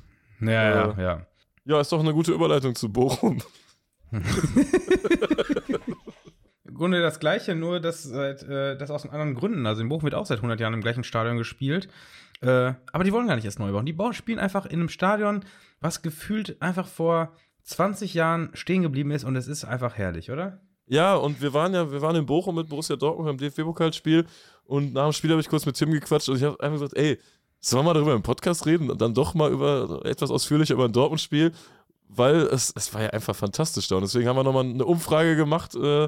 Ja, 0.42 0.48
äh, 0.50 0.76
ja, 0.76 0.96
ja. 1.02 1.28
Ja, 1.66 1.82
ist 1.82 1.92
doch 1.92 2.00
eine 2.00 2.14
gute 2.14 2.32
Überleitung 2.32 2.76
zu 2.76 2.92
Bochum. 2.92 3.42
Im 6.64 6.76
Grunde 6.76 7.02
das 7.02 7.20
Gleiche, 7.20 7.56
nur 7.56 7.80
dass 7.80 8.04
seit, 8.04 8.44
äh, 8.44 8.78
das 8.78 8.92
aus 8.92 9.08
anderen 9.10 9.34
Gründen. 9.34 9.66
Also 9.66 9.82
in 9.82 9.90
Bochum 9.90 10.04
wird 10.04 10.14
auch 10.14 10.28
seit 10.28 10.38
100 10.40 10.60
Jahren 10.60 10.74
im 10.74 10.82
gleichen 10.82 11.04
Stadion 11.04 11.38
gespielt. 11.38 11.88
Äh, 12.42 12.74
aber 12.92 13.04
die 13.04 13.12
wollen 13.12 13.28
gar 13.28 13.36
nicht 13.36 13.46
erst 13.46 13.60
neu 13.60 13.72
bauen. 13.72 13.86
Die 13.86 13.94
bauen, 13.94 14.14
spielen 14.14 14.40
einfach 14.40 14.66
in 14.66 14.80
einem 14.80 14.90
Stadion, 14.90 15.44
was 15.80 16.02
gefühlt 16.02 16.62
einfach 16.62 16.88
vor 16.88 17.34
20 17.64 18.14
Jahren 18.14 18.52
stehen 18.54 18.84
geblieben 18.84 19.12
ist 19.12 19.24
und 19.24 19.36
es 19.36 19.48
ist 19.48 19.66
einfach 19.66 19.96
herrlich, 19.96 20.30
oder? 20.32 20.62
Ja, 20.88 21.16
und 21.16 21.42
wir 21.42 21.54
waren 21.54 21.74
ja, 21.74 21.92
wir 21.92 22.02
waren 22.02 22.16
in 22.16 22.28
Bochum 22.28 22.56
mit 22.56 22.70
Borussia 22.70 22.96
Dortmund 22.96 23.28
beim 23.28 23.38
DFB-Pokalspiel 23.38 24.26
und 24.66 24.94
nach 24.94 25.06
dem 25.06 25.14
Spiel 25.14 25.32
habe 25.32 25.42
ich 25.42 25.50
kurz 25.50 25.66
mit 25.66 25.76
Tim 25.76 25.92
gequatscht 25.92 26.30
und 26.30 26.38
ich 26.38 26.44
habe 26.44 26.60
einfach 26.60 26.80
gesagt, 26.80 26.96
ey, 26.96 27.18
sollen 27.66 27.86
wir 27.86 27.89
mal 27.89 27.93
darüber 27.93 28.13
im 28.13 28.22
Podcast 28.22 28.66
reden 28.66 28.91
und 28.91 29.01
dann 29.01 29.13
doch 29.13 29.34
mal 29.34 29.51
über 29.51 30.01
etwas 30.05 30.30
ausführlicher 30.30 30.76
über 30.76 30.86
ein 30.86 30.93
Dortmund-Spiel, 30.93 31.51
weil 32.09 32.36
es, 32.36 32.72
es 32.76 32.93
war 32.93 33.01
ja 33.01 33.09
einfach 33.09 33.36
fantastisch 33.36 33.88
da 33.88 33.95
und 33.95 34.03
deswegen 34.03 34.28
haben 34.28 34.36
wir 34.36 34.43
nochmal 34.43 34.66
eine 34.66 34.86
Umfrage 34.86 35.36
gemacht 35.36 35.76
äh, 35.76 36.07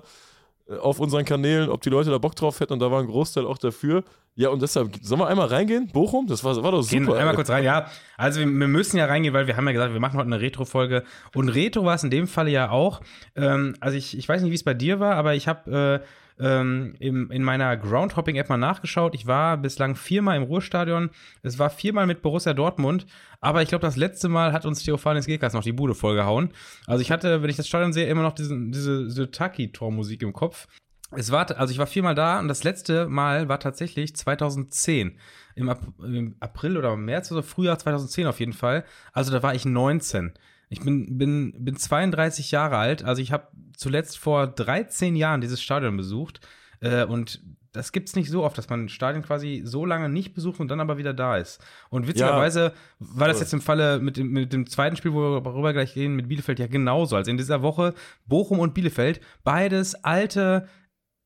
auf 0.80 1.00
unseren 1.00 1.26
Kanälen, 1.26 1.70
ob 1.70 1.82
die 1.82 1.90
Leute 1.90 2.12
da 2.12 2.18
Bock 2.20 2.36
drauf 2.36 2.60
hätten 2.60 2.74
und 2.74 2.80
da 2.80 2.92
war 2.92 3.00
ein 3.00 3.08
Großteil 3.08 3.46
auch 3.46 3.58
dafür. 3.58 4.04
Ja, 4.36 4.50
und 4.50 4.62
deshalb, 4.62 4.92
sollen 5.02 5.20
wir 5.20 5.28
einmal 5.28 5.48
reingehen? 5.48 5.88
Bochum? 5.88 6.28
Das 6.28 6.44
war, 6.44 6.56
war 6.62 6.72
doch 6.72 6.84
super. 6.84 7.06
Gehen 7.06 7.14
einmal 7.14 7.34
kurz 7.34 7.50
rein, 7.50 7.64
ja. 7.64 7.88
Also 8.18 8.40
wir, 8.40 8.46
wir, 8.46 8.68
müssen 8.68 8.98
ja 8.98 9.06
reingehen, 9.06 9.34
weil 9.34 9.48
wir 9.48 9.58
haben 9.58 9.66
ja 9.66 9.72
gesagt, 9.72 9.94
wir 9.94 10.00
machen 10.00 10.18
heute 10.18 10.28
eine 10.28 10.40
Retro-Folge. 10.40 11.06
Und 11.34 11.50
Retro 11.50 11.86
war 11.86 11.96
es 11.96 12.04
in 12.04 12.12
dem 12.12 12.28
Falle 12.28 12.52
ja 12.52 12.70
auch. 12.70 13.02
Ähm, 13.36 13.76
also 13.80 13.98
ich, 13.98 14.16
ich 14.16 14.30
weiß 14.30 14.44
nicht, 14.44 14.52
wie 14.52 14.56
es 14.56 14.64
bei 14.64 14.76
dir 14.76 15.00
war, 15.00 15.16
aber 15.16 15.34
ich 15.34 15.48
habe 15.48 16.04
äh, 16.04 16.08
ähm, 16.40 16.96
im, 17.00 17.32
in 17.32 17.44
meiner 17.44 17.76
Groundhopping-App 17.78 18.50
mal 18.50 18.58
nachgeschaut. 18.58 19.16
Ich 19.16 19.28
war 19.28 19.58
bislang 19.58 19.96
viermal 19.96 20.38
im 20.38 20.44
Ruhrstadion. 20.44 21.10
Es 21.42 21.60
war 21.60 21.70
viermal 21.70 22.08
mit 22.08 22.22
Borussia 22.22 22.54
Dortmund. 22.54 23.06
Aber 23.42 23.62
ich 23.62 23.70
glaube, 23.70 23.86
das 23.86 23.96
letzte 23.96 24.30
Mal 24.30 24.54
hat 24.54 24.66
uns 24.66 24.84
Theophanes 24.84 25.26
Gekas 25.26 25.54
noch 25.54 25.64
die 25.64 25.72
Bude 25.72 25.96
vollgehauen. 25.96 26.54
Also 26.86 27.02
ich 27.02 27.12
hatte, 27.12 27.42
wenn 27.42 27.50
ich 27.50 27.58
das 27.58 27.68
Stadion 27.68 27.94
sehe, 27.94 28.08
immer 28.08 28.24
noch 28.24 28.34
diese, 28.34 28.56
diese, 28.70 29.06
diese 29.06 29.32
Taki-Tormusik 29.32 30.22
im 30.22 30.34
Kopf. 30.34 30.68
Es 31.12 31.32
war, 31.32 31.50
also 31.58 31.72
ich 31.72 31.78
war 31.78 31.88
viermal 31.88 32.16
da 32.16 32.40
und 32.40 32.50
das 32.50 32.64
letzte 32.66 33.08
Mal 33.08 33.48
war 33.48 33.60
tatsächlich 33.60 34.16
2010. 34.16 35.18
Im, 35.56 35.74
Im, 36.04 36.36
April 36.40 36.78
oder 36.78 36.96
März 36.98 37.32
oder 37.32 37.44
Frühjahr 37.44 37.80
2010 37.80 38.28
auf 38.28 38.40
jeden 38.40 38.54
Fall. 38.54 38.84
Also 39.14 39.32
da 39.32 39.42
war 39.42 39.56
ich 39.56 39.66
19. 39.66 40.34
Ich 40.70 40.82
bin, 40.82 41.18
bin, 41.18 41.54
bin 41.64 41.78
32 41.78 42.52
Jahre 42.52 42.76
alt, 42.76 43.04
also 43.04 43.22
ich 43.22 43.32
habe 43.32 43.48
zuletzt 43.78 44.18
vor 44.18 44.48
13 44.48 45.16
Jahren 45.16 45.42
dieses 45.42 45.62
Stadion 45.62 45.96
besucht. 45.96 46.42
Äh, 46.82 47.06
und 47.06 47.42
das 47.72 47.92
gibt 47.92 48.10
es 48.10 48.16
nicht 48.16 48.30
so 48.30 48.44
oft, 48.44 48.58
dass 48.58 48.70
man 48.70 48.86
ein 48.86 48.90
Stadion 48.90 49.24
quasi 49.24 49.62
so 49.64 49.86
lange 49.86 50.10
nicht 50.10 50.34
besucht 50.34 50.60
und 50.60 50.68
dann 50.68 50.80
aber 50.80 50.98
wieder 50.98 51.14
da 51.14 51.38
ist. 51.38 51.64
Und 51.90 52.08
witzigerweise 52.08 52.62
ja. 52.62 52.74
war 53.00 53.28
das 53.28 53.40
jetzt 53.40 53.54
im 53.54 53.62
Falle 53.62 54.00
mit 54.00 54.18
dem, 54.18 54.32
mit 54.32 54.52
dem 54.52 54.68
zweiten 54.68 54.96
Spiel, 54.96 55.14
wo 55.14 55.22
wir 55.22 55.42
darüber 55.42 55.74
gleich 55.74 55.96
reden, 55.96 56.16
mit 56.16 56.28
Bielefeld 56.28 56.60
ja 56.60 56.68
genauso. 56.68 57.16
Also 57.16 57.30
in 57.30 57.38
dieser 57.38 57.62
Woche 57.62 57.94
Bochum 58.26 58.60
und 58.60 58.74
Bielefeld, 58.74 59.22
beides 59.44 59.96
alte 60.04 60.68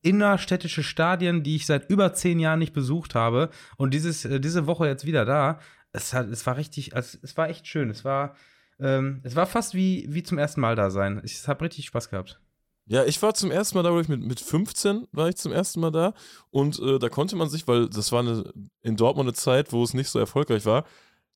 innerstädtische 0.02 0.82
Stadien, 0.82 1.42
die 1.42 1.56
ich 1.56 1.66
seit 1.66 1.88
über 1.88 2.12
zehn 2.12 2.38
Jahren 2.38 2.58
nicht 2.58 2.74
besucht 2.74 3.14
habe. 3.14 3.48
Und 3.76 3.94
dieses, 3.94 4.24
äh, 4.24 4.40
diese 4.40 4.66
Woche 4.66 4.86
jetzt 4.86 5.06
wieder 5.06 5.24
da. 5.24 5.58
Es, 5.92 6.12
hat, 6.12 6.28
es 6.28 6.46
war 6.46 6.56
richtig, 6.56 6.94
also 6.94 7.18
es 7.22 7.36
war 7.36 7.48
echt 7.48 7.66
schön. 7.66 7.88
Es 7.88 8.04
war, 8.04 8.34
ähm, 8.78 9.20
es 9.22 9.36
war 9.36 9.46
fast 9.46 9.74
wie, 9.74 10.06
wie 10.08 10.22
zum 10.22 10.38
ersten 10.38 10.60
Mal 10.60 10.76
da 10.76 10.90
sein. 10.90 11.20
Ich 11.24 11.46
habe 11.48 11.64
richtig 11.64 11.86
Spaß 11.86 12.10
gehabt. 12.10 12.41
Ja, 12.86 13.04
ich 13.04 13.22
war 13.22 13.32
zum 13.34 13.50
ersten 13.50 13.76
Mal 13.76 13.82
da, 13.82 13.98
ich 14.00 14.08
mit, 14.08 14.20
mit 14.22 14.40
15 14.40 15.06
war 15.12 15.28
ich 15.28 15.36
zum 15.36 15.52
ersten 15.52 15.80
Mal 15.80 15.90
da. 15.90 16.14
Und 16.50 16.78
äh, 16.80 16.98
da 16.98 17.08
konnte 17.08 17.36
man 17.36 17.48
sich, 17.48 17.66
weil 17.68 17.88
das 17.88 18.12
war 18.12 18.20
eine, 18.20 18.52
in 18.82 18.96
Dortmund 18.96 19.28
eine 19.28 19.34
Zeit, 19.34 19.72
wo 19.72 19.82
es 19.84 19.94
nicht 19.94 20.08
so 20.08 20.18
erfolgreich 20.18 20.66
war, 20.66 20.84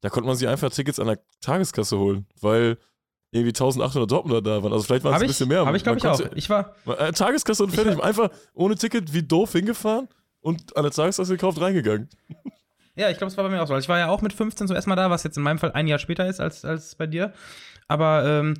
da 0.00 0.10
konnte 0.10 0.26
man 0.26 0.36
sich 0.36 0.48
einfach 0.48 0.70
Tickets 0.70 1.00
an 1.00 1.06
der 1.06 1.20
Tageskasse 1.40 1.98
holen, 1.98 2.26
weil 2.40 2.78
irgendwie 3.30 3.50
1800 3.50 4.10
Dortmunder 4.10 4.42
da 4.42 4.62
waren. 4.62 4.72
Also 4.72 4.84
vielleicht 4.84 5.04
waren 5.04 5.14
es 5.14 5.22
ein 5.22 5.26
bisschen 5.28 5.48
mehr. 5.48 5.64
Habe 5.64 5.76
ich, 5.76 5.82
glaube 5.82 5.98
ich, 5.98 6.06
auch. 6.06 6.20
Ich 6.34 6.50
war. 6.50 6.74
Äh, 6.86 7.12
Tageskasse 7.12 7.64
und 7.64 7.70
fertig. 7.70 8.02
Einfach 8.02 8.30
ohne 8.54 8.76
Ticket 8.76 9.12
wie 9.12 9.22
doof 9.22 9.52
hingefahren 9.52 10.08
und 10.40 10.76
an 10.76 10.82
der 10.82 10.92
Tageskasse 10.92 11.32
gekauft 11.32 11.60
reingegangen. 11.60 12.08
Ja, 12.98 13.10
ich 13.10 13.18
glaube, 13.18 13.30
es 13.30 13.36
war 13.36 13.44
bei 13.44 13.50
mir 13.50 13.62
auch 13.62 13.66
so. 13.66 13.74
Also 13.74 13.84
ich 13.84 13.90
war 13.90 13.98
ja 13.98 14.08
auch 14.08 14.22
mit 14.22 14.32
15 14.32 14.68
zuerst 14.68 14.86
mal 14.88 14.96
da, 14.96 15.10
was 15.10 15.22
jetzt 15.22 15.36
in 15.36 15.42
meinem 15.42 15.58
Fall 15.58 15.70
ein 15.72 15.86
Jahr 15.86 15.98
später 15.98 16.26
ist 16.26 16.40
als, 16.40 16.64
als 16.64 16.94
bei 16.94 17.06
dir. 17.06 17.34
Aber 17.88 18.24
ähm, 18.24 18.54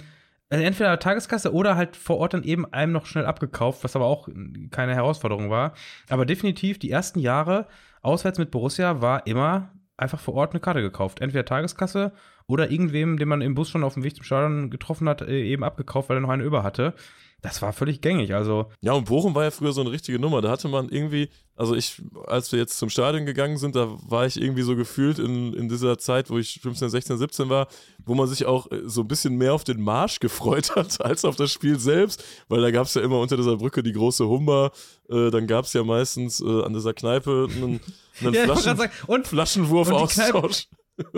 also 0.48 0.64
entweder 0.64 0.98
Tageskasse 0.98 1.52
oder 1.52 1.76
halt 1.76 1.96
vor 1.96 2.18
Ort 2.18 2.34
dann 2.34 2.44
eben 2.44 2.72
einem 2.72 2.92
noch 2.92 3.06
schnell 3.06 3.26
abgekauft, 3.26 3.82
was 3.82 3.96
aber 3.96 4.06
auch 4.06 4.28
keine 4.70 4.94
Herausforderung 4.94 5.50
war. 5.50 5.72
Aber 6.08 6.24
definitiv 6.24 6.78
die 6.78 6.90
ersten 6.90 7.18
Jahre 7.18 7.66
auswärts 8.02 8.38
mit 8.38 8.50
Borussia 8.50 9.00
war 9.00 9.26
immer 9.26 9.72
einfach 9.96 10.20
vor 10.20 10.34
Ort 10.34 10.52
eine 10.52 10.60
Karte 10.60 10.82
gekauft. 10.82 11.20
Entweder 11.20 11.44
Tageskasse 11.44 12.12
oder 12.46 12.70
irgendwem, 12.70 13.16
den 13.16 13.28
man 13.28 13.40
im 13.40 13.54
Bus 13.54 13.70
schon 13.70 13.82
auf 13.82 13.94
dem 13.94 14.04
Weg 14.04 14.14
zum 14.14 14.24
Stadion 14.24 14.70
getroffen 14.70 15.08
hat, 15.08 15.22
äh, 15.22 15.42
eben 15.42 15.64
abgekauft, 15.64 16.08
weil 16.08 16.18
er 16.18 16.20
noch 16.20 16.28
eine 16.28 16.44
über 16.44 16.62
hatte 16.62 16.94
das 17.42 17.62
war 17.62 17.72
völlig 17.72 18.00
gängig. 18.00 18.34
Also 18.34 18.66
ja, 18.80 18.92
und 18.92 19.06
Bochum 19.06 19.34
war 19.34 19.44
ja 19.44 19.50
früher 19.50 19.72
so 19.72 19.80
eine 19.80 19.90
richtige 19.90 20.18
Nummer. 20.18 20.40
Da 20.40 20.50
hatte 20.50 20.68
man 20.68 20.88
irgendwie, 20.88 21.28
also 21.54 21.74
ich, 21.74 22.02
als 22.26 22.50
wir 22.50 22.58
jetzt 22.58 22.78
zum 22.78 22.88
Stadion 22.88 23.26
gegangen 23.26 23.58
sind, 23.58 23.76
da 23.76 23.88
war 24.08 24.26
ich 24.26 24.40
irgendwie 24.40 24.62
so 24.62 24.74
gefühlt 24.74 25.18
in, 25.18 25.52
in 25.52 25.68
dieser 25.68 25.98
Zeit, 25.98 26.30
wo 26.30 26.38
ich 26.38 26.60
15, 26.62 26.88
16, 26.88 27.18
17 27.18 27.48
war, 27.48 27.68
wo 28.04 28.14
man 28.14 28.26
sich 28.26 28.46
auch 28.46 28.70
äh, 28.72 28.82
so 28.86 29.02
ein 29.02 29.08
bisschen 29.08 29.36
mehr 29.36 29.54
auf 29.54 29.64
den 29.64 29.80
Marsch 29.80 30.18
gefreut 30.20 30.74
hat, 30.74 31.00
als 31.00 31.24
auf 31.24 31.36
das 31.36 31.52
Spiel 31.52 31.78
selbst, 31.78 32.24
weil 32.48 32.62
da 32.62 32.70
gab 32.70 32.86
es 32.86 32.94
ja 32.94 33.02
immer 33.02 33.20
unter 33.20 33.36
dieser 33.36 33.56
Brücke 33.56 33.82
die 33.82 33.92
große 33.92 34.26
Hummer, 34.26 34.72
äh, 35.08 35.30
dann 35.30 35.46
gab 35.46 35.66
es 35.66 35.72
ja 35.72 35.84
meistens 35.84 36.40
äh, 36.40 36.62
an 36.62 36.72
dieser 36.72 36.94
Kneipe 36.94 37.48
einen, 37.54 37.80
einen 38.20 38.34
ja, 38.34 38.44
Flaschen, 38.44 38.90
und, 39.06 39.26
Flaschenwurfaustausch. 39.26 40.68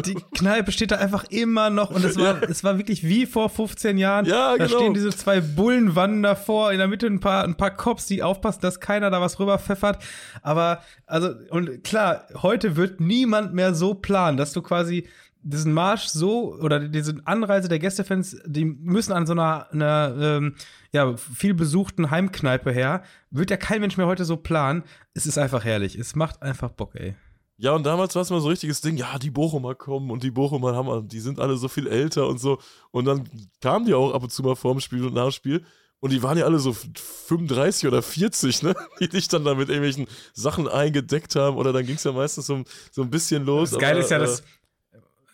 Die 0.04 0.14
Kneipe 0.34 0.72
steht 0.72 0.90
da 0.90 0.96
einfach 0.96 1.24
immer 1.30 1.70
noch 1.70 1.90
und 1.90 2.04
es 2.04 2.18
war, 2.18 2.42
ja. 2.42 2.48
es 2.48 2.64
war 2.64 2.78
wirklich 2.78 3.04
wie 3.04 3.26
vor 3.26 3.48
15 3.48 3.96
Jahren. 3.96 4.26
Ja, 4.26 4.56
da 4.56 4.66
genau. 4.66 4.78
stehen 4.78 4.94
diese 4.94 5.10
zwei 5.10 5.40
Bullenwannen 5.40 6.22
davor, 6.22 6.72
in 6.72 6.78
der 6.78 6.88
Mitte 6.88 7.06
ein 7.06 7.20
paar, 7.20 7.44
ein 7.44 7.56
paar 7.56 7.70
Cops, 7.70 8.06
die 8.06 8.22
aufpassen, 8.22 8.60
dass 8.60 8.80
keiner 8.80 9.10
da 9.10 9.20
was 9.20 9.38
rüberpfeffert. 9.38 10.02
Aber, 10.42 10.82
also, 11.06 11.30
und 11.50 11.84
klar, 11.84 12.26
heute 12.42 12.74
wird 12.76 13.00
niemand 13.00 13.54
mehr 13.54 13.72
so 13.72 13.94
planen, 13.94 14.36
dass 14.36 14.52
du 14.52 14.62
quasi 14.62 15.06
diesen 15.42 15.72
Marsch 15.72 16.08
so 16.08 16.56
oder 16.56 16.88
diese 16.88 17.14
Anreise 17.24 17.68
der 17.68 17.78
Gästefans, 17.78 18.36
die 18.44 18.64
müssen 18.64 19.12
an 19.12 19.26
so 19.26 19.32
einer, 19.32 19.68
einer 19.72 20.14
ähm, 20.20 20.54
ja, 20.92 21.16
viel 21.16 21.54
besuchten 21.54 22.10
Heimkneipe 22.10 22.72
her. 22.72 23.02
Wird 23.30 23.50
ja 23.50 23.56
kein 23.56 23.80
Mensch 23.80 23.96
mehr 23.96 24.06
heute 24.06 24.24
so 24.24 24.36
planen. 24.36 24.82
Es 25.14 25.26
ist 25.26 25.38
einfach 25.38 25.64
herrlich. 25.64 25.96
Es 25.96 26.16
macht 26.16 26.42
einfach 26.42 26.70
Bock, 26.70 26.96
ey. 26.96 27.14
Ja, 27.60 27.72
und 27.72 27.84
damals 27.84 28.14
war 28.14 28.22
es 28.22 28.30
mal 28.30 28.40
so 28.40 28.46
ein 28.46 28.50
richtiges 28.50 28.80
Ding, 28.80 28.96
ja, 28.96 29.18
die 29.18 29.30
Bochumer 29.30 29.74
kommen 29.74 30.12
und 30.12 30.22
die 30.22 30.30
Bochumer 30.30 30.76
haben, 30.76 31.08
die 31.08 31.18
sind 31.18 31.40
alle 31.40 31.56
so 31.56 31.66
viel 31.66 31.88
älter 31.88 32.28
und 32.28 32.38
so. 32.38 32.58
Und 32.92 33.04
dann 33.04 33.28
kamen 33.60 33.84
die 33.84 33.94
auch 33.94 34.14
ab 34.14 34.22
und 34.22 34.30
zu 34.30 34.42
mal 34.44 34.54
vorm 34.54 34.78
Spiel 34.78 35.04
und 35.04 35.14
nach 35.14 35.24
dem 35.24 35.32
Spiel. 35.32 35.64
Und 36.00 36.12
die 36.12 36.22
waren 36.22 36.38
ja 36.38 36.44
alle 36.44 36.60
so 36.60 36.72
35 36.72 37.88
oder 37.88 38.02
40, 38.02 38.62
ne? 38.62 38.76
Die 39.00 39.08
dich 39.08 39.26
dann 39.26 39.44
da 39.44 39.54
mit 39.54 39.68
irgendwelchen 39.68 40.06
Sachen 40.32 40.68
eingedeckt 40.68 41.34
haben. 41.34 41.56
Oder 41.56 41.72
dann 41.72 41.84
ging 41.84 41.96
es 41.96 42.04
ja 42.04 42.12
meistens 42.12 42.46
so, 42.46 42.62
so 42.92 43.02
ein 43.02 43.10
bisschen 43.10 43.44
los. 43.44 43.70
Das 43.70 43.80
Geile 43.80 43.98
ist 43.98 44.10
ja, 44.12 44.20
dass, 44.20 44.38
äh, 44.38 44.42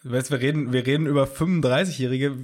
Weißt, 0.06 0.30
wir 0.30 0.38
reden, 0.38 0.70
wir 0.74 0.86
reden 0.86 1.06
über 1.06 1.24
35-Jährige, 1.24 2.36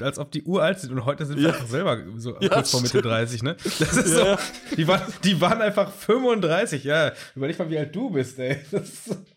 als 0.00 0.20
ob 0.20 0.30
die 0.30 0.44
uralt 0.44 0.78
sind 0.78 0.92
und 0.92 1.04
heute 1.04 1.26
sind 1.26 1.38
wir 1.38 1.48
ja. 1.48 1.50
einfach 1.50 1.66
selber 1.66 1.98
so 2.16 2.36
ja, 2.38 2.48
kurz 2.50 2.70
vor 2.70 2.82
Mitte 2.82 3.02
30, 3.02 3.42
ne? 3.42 3.56
Das 3.64 3.96
ist 3.96 4.16
ja. 4.16 4.38
so, 4.38 4.76
die, 4.76 4.86
waren, 4.86 5.02
die 5.24 5.40
waren 5.40 5.60
einfach 5.60 5.90
35, 5.90 6.84
ja. 6.84 7.10
Überleg 7.34 7.58
mal, 7.58 7.68
wie 7.68 7.78
alt 7.78 7.94
du 7.96 8.10
bist, 8.10 8.38
ey. 8.38 8.58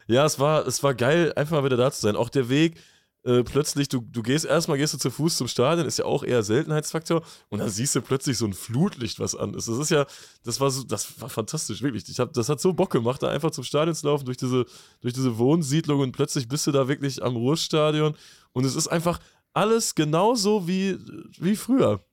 Ja, 0.05 0.25
es 0.25 0.37
war, 0.37 0.67
es 0.67 0.83
war 0.83 0.93
geil, 0.93 1.33
einfach 1.35 1.57
mal 1.57 1.65
wieder 1.65 1.77
da 1.77 1.91
zu 1.91 2.01
sein. 2.01 2.15
Auch 2.15 2.29
der 2.29 2.49
Weg, 2.49 2.75
äh, 3.25 3.43
plötzlich, 3.43 3.87
du, 3.87 4.01
du 4.01 4.21
gehst 4.21 4.45
erstmal, 4.45 4.77
gehst 4.77 4.93
du 4.93 4.97
zu 4.97 5.09
Fuß 5.09 5.37
zum 5.37 5.47
Stadion, 5.47 5.87
ist 5.87 5.99
ja 5.99 6.05
auch 6.05 6.23
eher 6.23 6.43
Seltenheitsfaktor, 6.43 7.23
und 7.49 7.59
dann 7.59 7.69
siehst 7.69 7.95
du 7.95 8.01
plötzlich 8.01 8.37
so 8.37 8.45
ein 8.45 8.53
Flutlicht, 8.53 9.19
was 9.19 9.35
an 9.35 9.53
ist. 9.53 9.67
Das 9.67 9.77
ist 9.77 9.91
ja, 9.91 10.05
das 10.43 10.59
war 10.59 10.69
so, 10.71 10.83
das 10.83 11.21
war 11.21 11.29
fantastisch, 11.29 11.81
wirklich. 11.81 12.03
Ich 12.09 12.19
hab, 12.19 12.33
das 12.33 12.49
hat 12.49 12.59
so 12.59 12.73
Bock 12.73 12.91
gemacht, 12.91 13.23
da 13.23 13.29
einfach 13.29 13.51
zum 13.51 13.63
Stadion 13.63 13.95
zu 13.95 14.07
laufen, 14.07 14.25
durch 14.25 14.37
diese, 14.37 14.65
durch 15.01 15.13
diese 15.13 15.37
Wohnsiedlung 15.37 16.01
und 16.01 16.11
plötzlich 16.11 16.47
bist 16.47 16.67
du 16.67 16.71
da 16.71 16.87
wirklich 16.87 17.23
am 17.23 17.35
Ruhrstadion 17.35 18.15
und 18.51 18.65
es 18.65 18.75
ist 18.75 18.87
einfach 18.87 19.19
alles 19.53 19.95
genauso 19.95 20.67
wie, 20.67 20.97
wie 21.39 21.55
früher. 21.55 22.03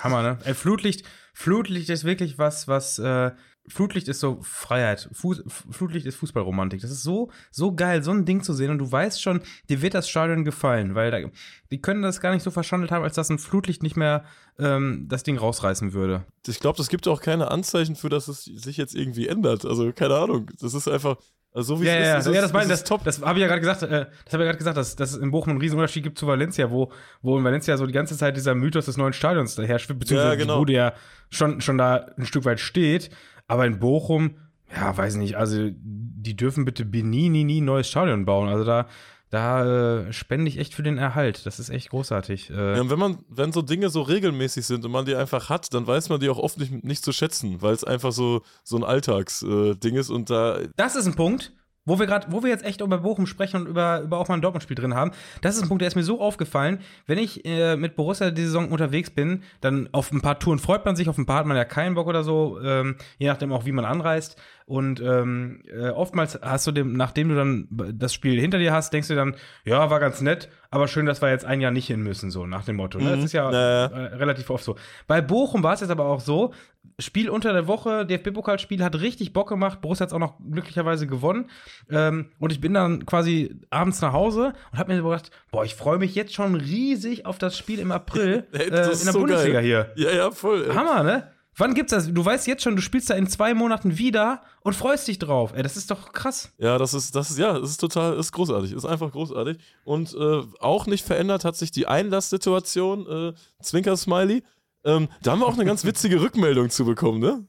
Hammer, 0.00 0.22
ne? 0.22 0.38
Ey, 0.44 0.54
Flutlicht, 0.54 1.04
Flutlicht 1.32 1.88
ist 1.88 2.04
wirklich 2.04 2.36
was, 2.36 2.66
was, 2.68 2.98
äh, 2.98 3.30
Flutlicht 3.68 4.08
ist 4.08 4.20
so 4.20 4.38
Freiheit. 4.42 5.08
Fuß, 5.12 5.44
Flutlicht 5.70 6.06
ist 6.06 6.16
Fußballromantik. 6.16 6.80
Das 6.80 6.90
ist 6.90 7.02
so, 7.02 7.30
so 7.50 7.74
geil, 7.74 8.02
so 8.02 8.10
ein 8.10 8.24
Ding 8.24 8.42
zu 8.42 8.52
sehen. 8.52 8.70
Und 8.70 8.78
du 8.78 8.90
weißt 8.90 9.20
schon, 9.20 9.40
dir 9.68 9.82
wird 9.82 9.94
das 9.94 10.08
Stadion 10.08 10.44
gefallen, 10.44 10.94
weil 10.94 11.10
da, 11.10 11.28
die 11.70 11.80
können 11.80 12.02
das 12.02 12.20
gar 12.20 12.32
nicht 12.32 12.42
so 12.42 12.50
verschandelt 12.50 12.92
haben, 12.92 13.02
als 13.02 13.14
dass 13.14 13.30
ein 13.30 13.38
Flutlicht 13.38 13.82
nicht 13.82 13.96
mehr 13.96 14.24
ähm, 14.58 15.06
das 15.08 15.22
Ding 15.22 15.38
rausreißen 15.38 15.92
würde. 15.92 16.24
Ich 16.46 16.60
glaube, 16.60 16.78
das 16.78 16.88
gibt 16.88 17.08
auch 17.08 17.20
keine 17.20 17.50
Anzeichen 17.50 17.96
für, 17.96 18.08
dass 18.08 18.28
es 18.28 18.44
sich 18.44 18.76
jetzt 18.76 18.94
irgendwie 18.94 19.28
ändert. 19.28 19.64
Also, 19.64 19.92
keine 19.92 20.16
Ahnung. 20.16 20.50
Das 20.60 20.74
ist 20.74 20.88
einfach. 20.88 21.16
Also 21.56 21.76
so 21.76 21.80
wie 21.80 21.86
ja, 21.86 21.94
es 21.94 22.06
ja, 22.06 22.18
ist, 22.18 22.26
ja, 22.26 22.42
das, 22.42 22.52
mein, 22.52 22.64
ist 22.64 22.68
das, 22.68 22.84
top. 22.84 23.02
das 23.02 23.22
habe 23.22 23.38
ich 23.38 23.40
ja 23.40 23.46
gerade 23.48 23.60
gesagt, 23.60 23.82
äh, 23.82 23.88
das 23.88 23.94
habe 23.94 24.10
ich 24.10 24.32
ja 24.32 24.44
gerade 24.44 24.58
gesagt, 24.58 24.76
dass, 24.76 24.94
dass 24.94 25.12
es 25.12 25.16
in 25.16 25.30
Bochum 25.30 25.52
einen 25.52 25.58
riesen 25.58 25.78
Unterschied 25.78 26.02
gibt 26.02 26.18
zu 26.18 26.26
Valencia, 26.26 26.70
wo, 26.70 26.92
wo 27.22 27.38
in 27.38 27.44
Valencia 27.44 27.78
so 27.78 27.86
die 27.86 27.94
ganze 27.94 28.14
Zeit 28.14 28.36
dieser 28.36 28.54
Mythos 28.54 28.84
des 28.84 28.98
neuen 28.98 29.14
Stadions 29.14 29.54
daher 29.54 29.78
beziehungsweise 29.78 30.18
Ja, 30.18 30.34
genau. 30.34 30.56
die 30.56 30.58
Bude 30.58 30.72
ja 30.74 30.92
schon, 31.30 31.62
schon 31.62 31.78
da 31.78 32.08
ein 32.18 32.26
Stück 32.26 32.44
weit 32.44 32.60
steht. 32.60 33.08
Aber 33.48 33.66
in 33.66 33.78
Bochum, 33.78 34.36
ja, 34.74 34.96
weiß 34.96 35.16
nicht, 35.16 35.36
also 35.36 35.70
die 35.72 36.36
dürfen 36.36 36.64
bitte 36.64 36.84
nie, 36.84 37.28
nie, 37.28 37.44
nie 37.44 37.60
ein 37.60 37.64
neues 37.64 37.88
Stadion 37.88 38.24
bauen. 38.24 38.48
Also 38.48 38.64
da, 38.64 38.86
da 39.30 40.06
äh, 40.06 40.12
spende 40.12 40.48
ich 40.48 40.58
echt 40.58 40.74
für 40.74 40.82
den 40.82 40.98
Erhalt. 40.98 41.46
Das 41.46 41.58
ist 41.60 41.68
echt 41.70 41.90
großartig. 41.90 42.50
Äh, 42.50 42.74
Ja, 42.74 42.80
und 42.80 42.90
wenn 42.90 42.98
man, 42.98 43.18
wenn 43.28 43.52
so 43.52 43.62
Dinge 43.62 43.90
so 43.90 44.02
regelmäßig 44.02 44.66
sind 44.66 44.84
und 44.84 44.90
man 44.90 45.04
die 45.04 45.14
einfach 45.14 45.48
hat, 45.48 45.72
dann 45.74 45.86
weiß 45.86 46.08
man 46.08 46.20
die 46.20 46.28
auch 46.28 46.38
oft 46.38 46.58
nicht, 46.58 46.84
nicht 46.84 47.04
zu 47.04 47.12
schätzen, 47.12 47.62
weil 47.62 47.74
es 47.74 47.84
einfach 47.84 48.12
so, 48.12 48.42
so 48.64 48.76
ein 48.76 48.84
Alltagsding 48.84 49.94
ist 49.96 50.10
und 50.10 50.30
da. 50.30 50.58
Das 50.76 50.96
ist 50.96 51.06
ein 51.06 51.14
Punkt, 51.14 51.52
wo 51.86 51.98
wir 51.98 52.06
gerade, 52.06 52.26
wo 52.30 52.42
wir 52.42 52.50
jetzt 52.50 52.64
echt 52.64 52.82
über 52.82 52.98
Bochum 52.98 53.26
sprechen 53.26 53.62
und 53.62 53.68
über, 53.68 54.00
über 54.00 54.18
auch 54.18 54.28
mal 54.28 54.34
ein 54.34 54.42
Dortmund-Spiel 54.42 54.76
drin 54.76 54.94
haben. 54.94 55.12
Das 55.40 55.56
ist 55.56 55.62
ein 55.62 55.68
Punkt, 55.68 55.80
der 55.80 55.88
ist 55.88 55.94
mir 55.94 56.02
so 56.02 56.20
aufgefallen. 56.20 56.80
Wenn 57.06 57.18
ich 57.18 57.46
äh, 57.46 57.76
mit 57.76 57.96
Borussia 57.96 58.30
die 58.30 58.42
Saison 58.42 58.68
unterwegs 58.70 59.10
bin, 59.10 59.42
dann 59.60 59.88
auf 59.92 60.12
ein 60.12 60.20
paar 60.20 60.38
Touren 60.38 60.58
freut 60.58 60.84
man 60.84 60.96
sich, 60.96 61.08
auf 61.08 61.16
ein 61.16 61.26
paar 61.26 61.38
hat 61.38 61.46
man 61.46 61.56
ja 61.56 61.64
keinen 61.64 61.94
Bock 61.94 62.08
oder 62.08 62.24
so, 62.24 62.60
ähm, 62.62 62.96
je 63.18 63.28
nachdem 63.28 63.52
auch, 63.52 63.64
wie 63.64 63.72
man 63.72 63.84
anreist. 63.84 64.36
Und 64.66 65.00
ähm, 65.00 65.62
äh, 65.72 65.90
oftmals 65.90 66.40
hast 66.42 66.66
du 66.66 66.72
dem, 66.72 66.94
nachdem 66.94 67.28
du 67.28 67.36
dann 67.36 67.68
das 67.94 68.12
Spiel 68.12 68.40
hinter 68.40 68.58
dir 68.58 68.72
hast, 68.72 68.92
denkst 68.92 69.06
du 69.06 69.14
dann, 69.14 69.36
ja, 69.64 69.90
war 69.90 70.00
ganz 70.00 70.20
nett, 70.20 70.48
aber 70.70 70.88
schön, 70.88 71.06
dass 71.06 71.22
wir 71.22 71.30
jetzt 71.30 71.44
ein 71.44 71.60
Jahr 71.60 71.70
nicht 71.70 71.86
hin 71.86 72.02
müssen, 72.02 72.32
so 72.32 72.46
nach 72.46 72.64
dem 72.64 72.74
Motto. 72.74 72.98
Ne? 72.98 73.04
Mhm. 73.04 73.10
Das 73.10 73.24
ist 73.26 73.32
ja 73.32 73.50
Ja, 73.52 73.60
ja. 73.60 73.84
äh, 73.86 74.14
relativ 74.16 74.50
oft 74.50 74.64
so. 74.64 74.74
Bei 75.06 75.20
Bochum 75.20 75.62
war 75.62 75.74
es 75.74 75.80
jetzt 75.80 75.90
aber 75.90 76.06
auch 76.06 76.18
so, 76.18 76.52
Spiel 76.98 77.28
unter 77.30 77.52
der 77.52 77.68
Woche, 77.68 78.06
DFB-Pokalspiel 78.06 78.82
hat 78.82 79.00
richtig 79.00 79.32
Bock 79.32 79.48
gemacht. 79.48 79.80
Borussia 79.82 80.02
hat 80.04 80.08
es 80.08 80.14
auch 80.14 80.18
noch 80.18 80.34
glücklicherweise 80.50 81.06
gewonnen. 81.06 81.48
Ähm, 81.90 82.30
und 82.38 82.52
ich 82.52 82.60
bin 82.60 82.74
dann 82.74 83.06
quasi 83.06 83.54
abends 83.70 84.00
nach 84.00 84.12
Hause 84.12 84.52
und 84.72 84.78
habe 84.78 84.94
mir 84.94 85.02
gedacht, 85.02 85.30
boah, 85.52 85.64
ich 85.64 85.74
freue 85.74 85.98
mich 85.98 86.14
jetzt 86.14 86.34
schon 86.34 86.54
riesig 86.54 87.26
auf 87.26 87.38
das 87.38 87.56
Spiel 87.56 87.78
im 87.78 87.92
April 87.92 88.46
äh, 88.52 88.64
in 88.64 88.70
der 88.72 88.94
so 88.94 89.20
Bundesliga 89.20 89.60
geil. 89.60 89.64
hier. 89.64 89.92
Ja, 89.96 90.10
ja, 90.10 90.30
voll. 90.30 90.74
Hammer, 90.74 91.02
ne? 91.02 91.30
Wann 91.58 91.72
gibt's 91.72 91.92
das? 91.92 92.12
Du 92.12 92.22
weißt 92.22 92.46
jetzt 92.46 92.62
schon, 92.62 92.76
du 92.76 92.82
spielst 92.82 93.08
da 93.08 93.14
in 93.14 93.26
zwei 93.28 93.54
Monaten 93.54 93.96
wieder 93.96 94.42
und 94.60 94.74
freust 94.76 95.08
dich 95.08 95.18
drauf. 95.18 95.52
Ey, 95.54 95.62
das 95.62 95.76
ist 95.76 95.90
doch 95.90 96.12
krass. 96.12 96.52
Ja, 96.58 96.76
das 96.76 96.92
ist, 96.92 97.14
das 97.16 97.30
ist, 97.30 97.38
ja, 97.38 97.58
das 97.58 97.70
ist 97.70 97.78
total, 97.78 98.18
ist 98.18 98.32
großartig, 98.32 98.72
ist 98.72 98.84
einfach 98.84 99.10
großartig. 99.10 99.56
Und 99.84 100.14
äh, 100.14 100.42
auch 100.60 100.86
nicht 100.86 101.06
verändert 101.06 101.46
hat 101.46 101.56
sich 101.56 101.70
die 101.70 101.86
Einlasssituation, 101.86 103.06
äh, 103.06 103.32
Zwinker-Smiley. 103.62 104.42
Ähm, 104.84 105.08
da 105.22 105.32
haben 105.32 105.40
wir 105.40 105.46
auch 105.46 105.54
eine 105.54 105.64
ganz 105.64 105.84
witzige 105.84 106.20
Rückmeldung 106.20 106.68
zu 106.68 106.84
bekommen, 106.84 107.20
ne? 107.20 107.46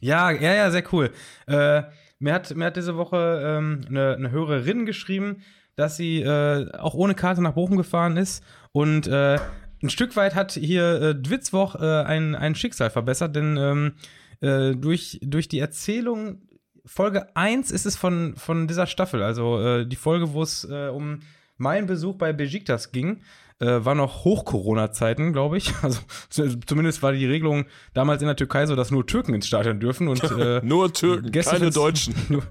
Ja, 0.00 0.30
ja, 0.30 0.54
ja, 0.54 0.70
sehr 0.70 0.84
cool. 0.92 1.10
Äh, 1.46 1.82
mir, 2.18 2.32
hat, 2.32 2.54
mir 2.56 2.66
hat 2.66 2.76
diese 2.76 2.96
Woche 2.96 3.42
ähm, 3.44 3.82
eine, 3.88 4.14
eine 4.14 4.30
Hörerin 4.30 4.86
geschrieben, 4.86 5.42
dass 5.76 5.96
sie 5.96 6.22
äh, 6.22 6.72
auch 6.78 6.94
ohne 6.94 7.14
Karte 7.14 7.42
nach 7.42 7.52
Bochum 7.52 7.76
gefahren 7.76 8.16
ist 8.16 8.42
und 8.72 9.06
äh, 9.06 9.38
ein 9.82 9.90
Stück 9.90 10.16
weit 10.16 10.34
hat 10.34 10.52
hier 10.52 11.02
äh, 11.02 11.14
Dwitzwoch 11.14 11.76
äh, 11.76 12.02
ein, 12.02 12.34
ein 12.34 12.54
Schicksal 12.54 12.90
verbessert, 12.90 13.36
denn 13.36 13.56
ähm, 13.56 13.92
äh, 14.40 14.74
durch, 14.76 15.18
durch 15.22 15.48
die 15.48 15.58
Erzählung 15.58 16.42
Folge 16.88 17.36
1 17.36 17.70
ist 17.70 17.86
es 17.86 17.96
von, 17.96 18.34
von 18.36 18.66
dieser 18.66 18.86
Staffel, 18.86 19.22
also 19.22 19.60
äh, 19.60 19.86
die 19.86 19.96
Folge, 19.96 20.32
wo 20.32 20.42
es 20.42 20.64
äh, 20.64 20.88
um 20.88 21.20
meinen 21.58 21.86
Besuch 21.86 22.16
bei 22.16 22.32
Besiktas 22.32 22.92
ging, 22.92 23.20
äh, 23.60 23.84
war 23.84 23.94
noch 23.94 24.24
Hoch-Corona-Zeiten, 24.24 25.32
glaube 25.32 25.58
ich. 25.58 25.72
Also 25.82 26.56
zumindest 26.66 27.02
war 27.02 27.12
die 27.12 27.26
Regelung 27.26 27.66
damals 27.92 28.22
in 28.22 28.28
der 28.28 28.36
Türkei 28.36 28.66
so, 28.66 28.76
dass 28.76 28.90
nur 28.90 29.06
Türken 29.06 29.34
ins 29.34 29.46
Stadion 29.46 29.80
dürfen 29.80 30.08
und 30.08 30.22
äh, 30.38 30.60
Nur 30.64 30.92
Türken, 30.92 31.32
keine 31.32 31.70
Deutschen. 31.70 32.14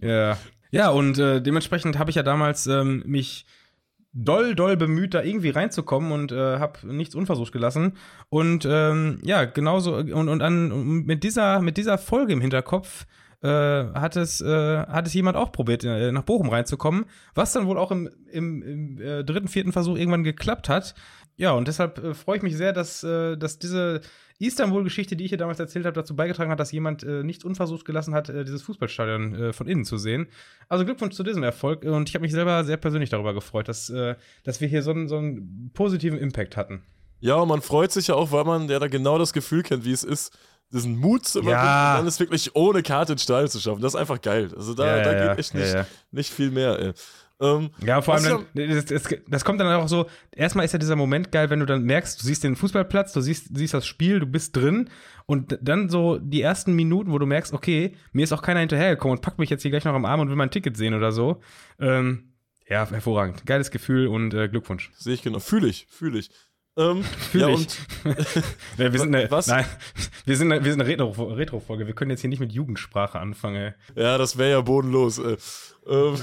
ja. 0.00 0.36
Ja, 0.70 0.88
und 0.88 1.18
dementsprechend 1.18 1.98
habe 1.98 2.08
ich 2.08 2.16
ja 2.16 2.22
damals 2.22 2.66
ähm, 2.66 3.02
mich 3.04 3.44
doll, 4.12 4.54
doll 4.54 4.76
bemüht, 4.76 5.14
da 5.14 5.22
irgendwie 5.22 5.50
reinzukommen 5.50 6.12
und 6.12 6.32
äh, 6.32 6.58
habe 6.58 6.86
nichts 6.94 7.14
unversucht 7.14 7.52
gelassen. 7.52 7.94
Und 8.28 8.66
ähm, 8.68 9.20
ja, 9.24 9.44
genauso, 9.44 9.96
und, 9.96 10.28
und, 10.28 10.42
an, 10.42 11.04
mit, 11.04 11.24
dieser, 11.24 11.60
mit 11.60 11.76
dieser 11.76 11.98
Folge 11.98 12.32
im 12.32 12.40
Hinterkopf 12.40 13.06
äh, 13.42 13.48
hat, 13.48 14.16
es, 14.16 14.40
äh, 14.40 14.78
hat 14.86 15.06
es 15.06 15.14
jemand 15.14 15.36
auch 15.36 15.50
probiert, 15.50 15.84
äh, 15.84 16.12
nach 16.12 16.22
Bochum 16.22 16.48
reinzukommen, 16.48 17.06
was 17.34 17.52
dann 17.52 17.66
wohl 17.66 17.78
auch 17.78 17.90
im, 17.90 18.08
im, 18.30 18.62
im 18.62 19.00
äh, 19.00 19.24
dritten, 19.24 19.48
vierten 19.48 19.72
Versuch 19.72 19.96
irgendwann 19.96 20.24
geklappt 20.24 20.68
hat. 20.68 20.94
Ja, 21.36 21.52
und 21.52 21.66
deshalb 21.66 21.98
äh, 21.98 22.14
freue 22.14 22.36
ich 22.36 22.42
mich 22.42 22.56
sehr, 22.56 22.72
dass, 22.72 23.02
äh, 23.02 23.36
dass 23.36 23.58
diese 23.58 24.02
Istanbul-Geschichte, 24.46 25.16
die 25.16 25.24
ich 25.24 25.30
hier 25.30 25.38
damals 25.38 25.58
erzählt 25.60 25.84
habe, 25.86 25.94
dazu 25.94 26.14
beigetragen 26.16 26.50
hat, 26.50 26.60
dass 26.60 26.72
jemand 26.72 27.02
äh, 27.02 27.22
nicht 27.22 27.44
unversucht 27.44 27.84
gelassen 27.84 28.14
hat, 28.14 28.28
äh, 28.28 28.44
dieses 28.44 28.62
Fußballstadion 28.62 29.34
äh, 29.34 29.52
von 29.52 29.66
innen 29.68 29.84
zu 29.84 29.96
sehen. 29.98 30.28
Also 30.68 30.84
Glückwunsch 30.84 31.14
zu 31.14 31.22
diesem 31.22 31.42
Erfolg. 31.42 31.84
Und 31.84 32.08
ich 32.08 32.14
habe 32.14 32.22
mich 32.22 32.32
selber 32.32 32.64
sehr 32.64 32.76
persönlich 32.76 33.10
darüber 33.10 33.34
gefreut, 33.34 33.68
dass, 33.68 33.90
äh, 33.90 34.14
dass 34.44 34.60
wir 34.60 34.68
hier 34.68 34.82
so 34.82 34.90
einen, 34.90 35.08
so 35.08 35.16
einen 35.18 35.70
positiven 35.74 36.18
Impact 36.18 36.56
hatten. 36.56 36.82
Ja, 37.20 37.36
und 37.36 37.48
man 37.48 37.62
freut 37.62 37.92
sich 37.92 38.08
ja 38.08 38.14
auch, 38.16 38.32
weil 38.32 38.44
man 38.44 38.68
ja 38.68 38.78
da 38.78 38.88
genau 38.88 39.16
das 39.18 39.32
Gefühl 39.32 39.62
kennt, 39.62 39.84
wie 39.84 39.92
es 39.92 40.02
ist, 40.02 40.36
diesen 40.72 40.98
Mut 40.98 41.26
zu 41.26 41.40
überwinden 41.40 41.60
Ja. 41.64 41.92
und 41.92 41.98
dann 42.00 42.06
es 42.08 42.18
wirklich 42.18 42.56
ohne 42.56 42.82
Karte 42.82 43.12
ins 43.12 43.22
Stadion 43.22 43.48
zu 43.50 43.60
schaffen. 43.60 43.82
Das 43.82 43.94
ist 43.94 44.00
einfach 44.00 44.20
geil. 44.20 44.48
Also 44.56 44.74
da, 44.74 44.96
Ja, 44.96 45.02
da 45.04 45.12
ja, 45.12 45.28
geht 45.28 45.38
echt 45.38 45.54
nicht, 45.54 45.74
nicht 46.10 46.30
viel 46.32 46.50
mehr, 46.50 46.78
ey. 46.78 46.92
Ähm, 47.42 47.70
Ja, 47.84 48.00
vor 48.02 48.14
allem, 48.14 48.46
dann, 48.54 48.68
das, 48.70 48.84
das, 48.86 49.02
das 49.26 49.44
kommt 49.44 49.60
dann 49.60 49.66
auch 49.74 49.88
so, 49.88 50.06
erstmal 50.30 50.64
ist 50.64 50.72
ja 50.72 50.78
dieser 50.78 50.96
Moment 50.96 51.32
geil, 51.32 51.50
wenn 51.50 51.58
du 51.60 51.66
dann 51.66 51.82
merkst, 51.82 52.22
du 52.22 52.26
siehst 52.26 52.44
den 52.44 52.54
Fußballplatz, 52.56 53.12
du 53.12 53.20
siehst, 53.20 53.56
siehst 53.56 53.74
das 53.74 53.84
Spiel, 53.86 54.20
du 54.20 54.26
bist 54.26 54.56
drin 54.56 54.88
und 55.26 55.58
dann 55.60 55.88
so 55.88 56.18
die 56.18 56.40
ersten 56.40 56.74
Minuten, 56.74 57.10
wo 57.12 57.18
du 57.18 57.26
merkst, 57.26 57.52
okay, 57.52 57.96
mir 58.12 58.22
ist 58.24 58.32
auch 58.32 58.42
keiner 58.42 58.60
hinterhergekommen 58.60 59.18
und 59.18 59.22
packt 59.22 59.38
mich 59.38 59.50
jetzt 59.50 59.62
hier 59.62 59.70
gleich 59.72 59.84
noch 59.84 59.94
am 59.94 60.04
Arm 60.04 60.20
und 60.20 60.28
will 60.28 60.36
mein 60.36 60.50
Ticket 60.50 60.76
sehen 60.76 60.94
oder 60.94 61.10
so. 61.12 61.40
Ähm, 61.80 62.32
ja, 62.68 62.88
hervorragend. 62.88 63.44
Geiles 63.44 63.70
Gefühl 63.70 64.06
und 64.06 64.32
äh, 64.34 64.48
Glückwunsch. 64.48 64.90
Sehe 64.96 65.14
ich 65.14 65.22
genau. 65.22 65.40
Fühle 65.40 65.66
ich, 65.68 65.86
fühle 65.90 66.18
ich. 66.20 66.30
Ähm, 66.74 67.02
Fühl 67.30 67.40
ja, 67.42 67.48
ich. 67.50 67.54
und 67.56 67.76
Ja, 68.78 68.90
wir 68.92 68.98
sind 68.98 69.14
eine, 69.14 69.30
Was? 69.30 69.46
Nein, 69.48 69.66
wir 70.24 70.36
sind 70.38 70.50
eine, 70.52 70.64
wir 70.64 70.72
sind 70.72 70.80
eine 70.80 70.88
Retro- 70.90 71.34
Retro-Folge. 71.34 71.86
wir 71.86 71.94
können 71.94 72.10
jetzt 72.12 72.20
hier 72.22 72.30
nicht 72.30 72.40
mit 72.40 72.52
Jugendsprache 72.52 73.18
anfangen. 73.20 73.74
Ey. 73.94 74.02
ja, 74.02 74.16
das 74.16 74.38
wäre 74.38 74.52
ja 74.52 74.60
bodenlos. 74.62 75.18
Äh, 75.18 75.36
ähm, 75.86 76.16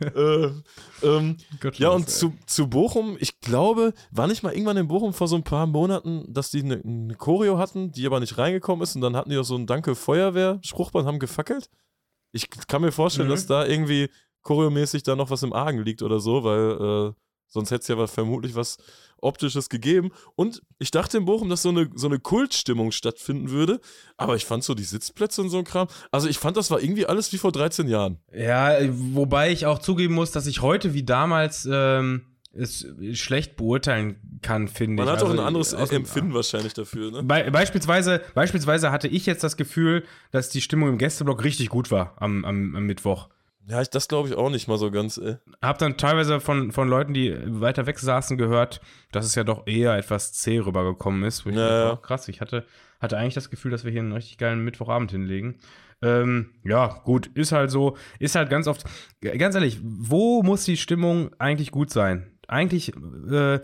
äh, 0.00 0.50
ähm, 1.02 1.36
ja, 1.74 1.90
und 1.90 2.08
zu, 2.08 2.34
zu 2.46 2.68
Bochum, 2.68 3.16
ich 3.20 3.40
glaube, 3.40 3.92
war 4.10 4.26
nicht 4.26 4.42
mal 4.42 4.52
irgendwann 4.52 4.76
in 4.76 4.88
Bochum 4.88 5.12
vor 5.12 5.28
so 5.28 5.36
ein 5.36 5.42
paar 5.44 5.66
Monaten, 5.66 6.24
dass 6.32 6.50
die 6.50 6.62
eine, 6.62 6.80
eine 6.84 7.14
Choreo 7.14 7.58
hatten, 7.58 7.92
die 7.92 8.06
aber 8.06 8.20
nicht 8.20 8.38
reingekommen 8.38 8.82
ist 8.82 8.94
und 8.94 9.02
dann 9.02 9.16
hatten 9.16 9.30
die 9.30 9.38
auch 9.38 9.44
so 9.44 9.56
ein 9.56 9.66
Danke 9.66 9.94
Feuerwehr-Spruchband, 9.94 11.06
haben 11.06 11.18
gefackelt. 11.18 11.68
Ich 12.32 12.48
kann 12.50 12.82
mir 12.82 12.92
vorstellen, 12.92 13.28
Mhm. 13.28 13.32
dass 13.32 13.46
da 13.46 13.66
irgendwie 13.66 14.08
choreomäßig 14.42 15.02
da 15.02 15.16
noch 15.16 15.30
was 15.30 15.42
im 15.42 15.52
Argen 15.52 15.82
liegt 15.82 16.02
oder 16.02 16.18
so, 16.18 16.44
weil 16.44 17.10
äh, 17.10 17.12
sonst 17.48 17.70
hätte 17.70 17.82
es 17.82 17.88
ja 17.88 18.06
vermutlich 18.06 18.54
was 18.54 18.78
Optisches 19.22 19.68
gegeben. 19.68 20.10
Und 20.36 20.62
ich 20.78 20.90
dachte 20.90 21.16
in 21.18 21.24
Bochum, 21.24 21.48
dass 21.48 21.62
so 21.62 21.68
eine, 21.70 21.88
so 21.94 22.06
eine 22.08 22.18
Kultstimmung 22.18 22.92
stattfinden 22.92 23.50
würde, 23.50 23.80
aber 24.16 24.36
ich 24.36 24.44
fand 24.44 24.64
so 24.64 24.74
die 24.74 24.84
Sitzplätze 24.84 25.40
und 25.40 25.48
so 25.50 25.58
ein 25.58 25.64
Kram, 25.64 25.88
also 26.10 26.28
ich 26.28 26.38
fand, 26.38 26.56
das 26.56 26.70
war 26.70 26.80
irgendwie 26.82 27.06
alles 27.06 27.32
wie 27.32 27.38
vor 27.38 27.52
13 27.52 27.88
Jahren. 27.88 28.18
Ja, 28.36 28.76
wobei 28.90 29.50
ich 29.52 29.66
auch 29.66 29.78
zugeben 29.78 30.14
muss, 30.14 30.30
dass 30.32 30.46
ich 30.46 30.60
heute 30.62 30.92
wie 30.94 31.02
damals 31.04 31.66
ähm, 31.70 32.22
es 32.54 32.84
schlecht 33.14 33.56
beurteilen 33.56 34.16
kann, 34.42 34.68
finde 34.68 34.96
Man 35.02 35.06
ich. 35.06 35.12
hat 35.12 35.22
auch 35.22 35.30
Also, 35.30 35.40
ein 35.40 35.46
anderes 35.46 35.72
aus- 35.72 35.90
Empfinden 35.90 36.34
wahrscheinlich 36.34 36.74
dafür, 36.74 37.10
ne? 37.10 37.22
Be 37.22 37.48
beispielsweise, 37.50 38.20
beispielsweise 38.34 38.90
hatte 38.92 39.08
ich 39.08 39.24
jetzt 39.24 39.42
das 39.42 39.56
Gefühl, 39.56 40.04
dass 40.32 40.50
die 40.50 40.60
Stimmung 40.60 40.90
im 40.90 40.98
Gästeblock 40.98 41.44
richtig 41.44 41.70
gut 41.70 41.90
war 41.90 42.14
am, 42.18 42.44
am, 42.44 42.76
am 42.76 42.84
Mittwoch. 42.84 43.28
Ja, 43.68 43.80
ich, 43.80 43.90
das 43.90 44.08
glaube 44.08 44.28
ich 44.28 44.34
auch 44.34 44.50
nicht 44.50 44.66
mal 44.68 44.78
so 44.78 44.90
ganz. 44.90 45.18
Äh. 45.18 45.36
Hab 45.60 45.78
dann 45.78 45.96
teilweise 45.96 46.40
von, 46.40 46.72
von 46.72 46.88
Leuten, 46.88 47.14
die 47.14 47.36
weiter 47.60 47.86
weg 47.86 47.98
saßen, 47.98 48.36
gehört, 48.36 48.80
dass 49.12 49.24
es 49.24 49.34
ja 49.34 49.44
doch 49.44 49.66
eher 49.66 49.96
etwas 49.96 50.32
zäh 50.32 50.58
rübergekommen 50.58 51.22
ist. 51.24 51.46
Wo 51.46 51.50
ich 51.50 51.56
Ja, 51.56 51.68
dachte, 51.68 51.98
oh, 51.98 52.02
krass, 52.02 52.28
ich 52.28 52.40
hatte, 52.40 52.66
hatte 53.00 53.16
eigentlich 53.16 53.34
das 53.34 53.50
Gefühl, 53.50 53.70
dass 53.70 53.84
wir 53.84 53.92
hier 53.92 54.00
einen 54.00 54.12
richtig 54.12 54.38
geilen 54.38 54.64
Mittwochabend 54.64 55.12
hinlegen. 55.12 55.58
Ähm, 56.02 56.50
ja, 56.64 56.88
gut, 57.04 57.28
ist 57.34 57.52
halt 57.52 57.70
so, 57.70 57.96
ist 58.18 58.34
halt 58.34 58.50
ganz 58.50 58.66
oft, 58.66 58.84
ganz 59.20 59.54
ehrlich, 59.54 59.78
wo 59.82 60.42
muss 60.42 60.64
die 60.64 60.76
Stimmung 60.76 61.30
eigentlich 61.38 61.70
gut 61.70 61.90
sein? 61.90 62.32
Eigentlich, 62.48 62.92
äh, 63.30 63.60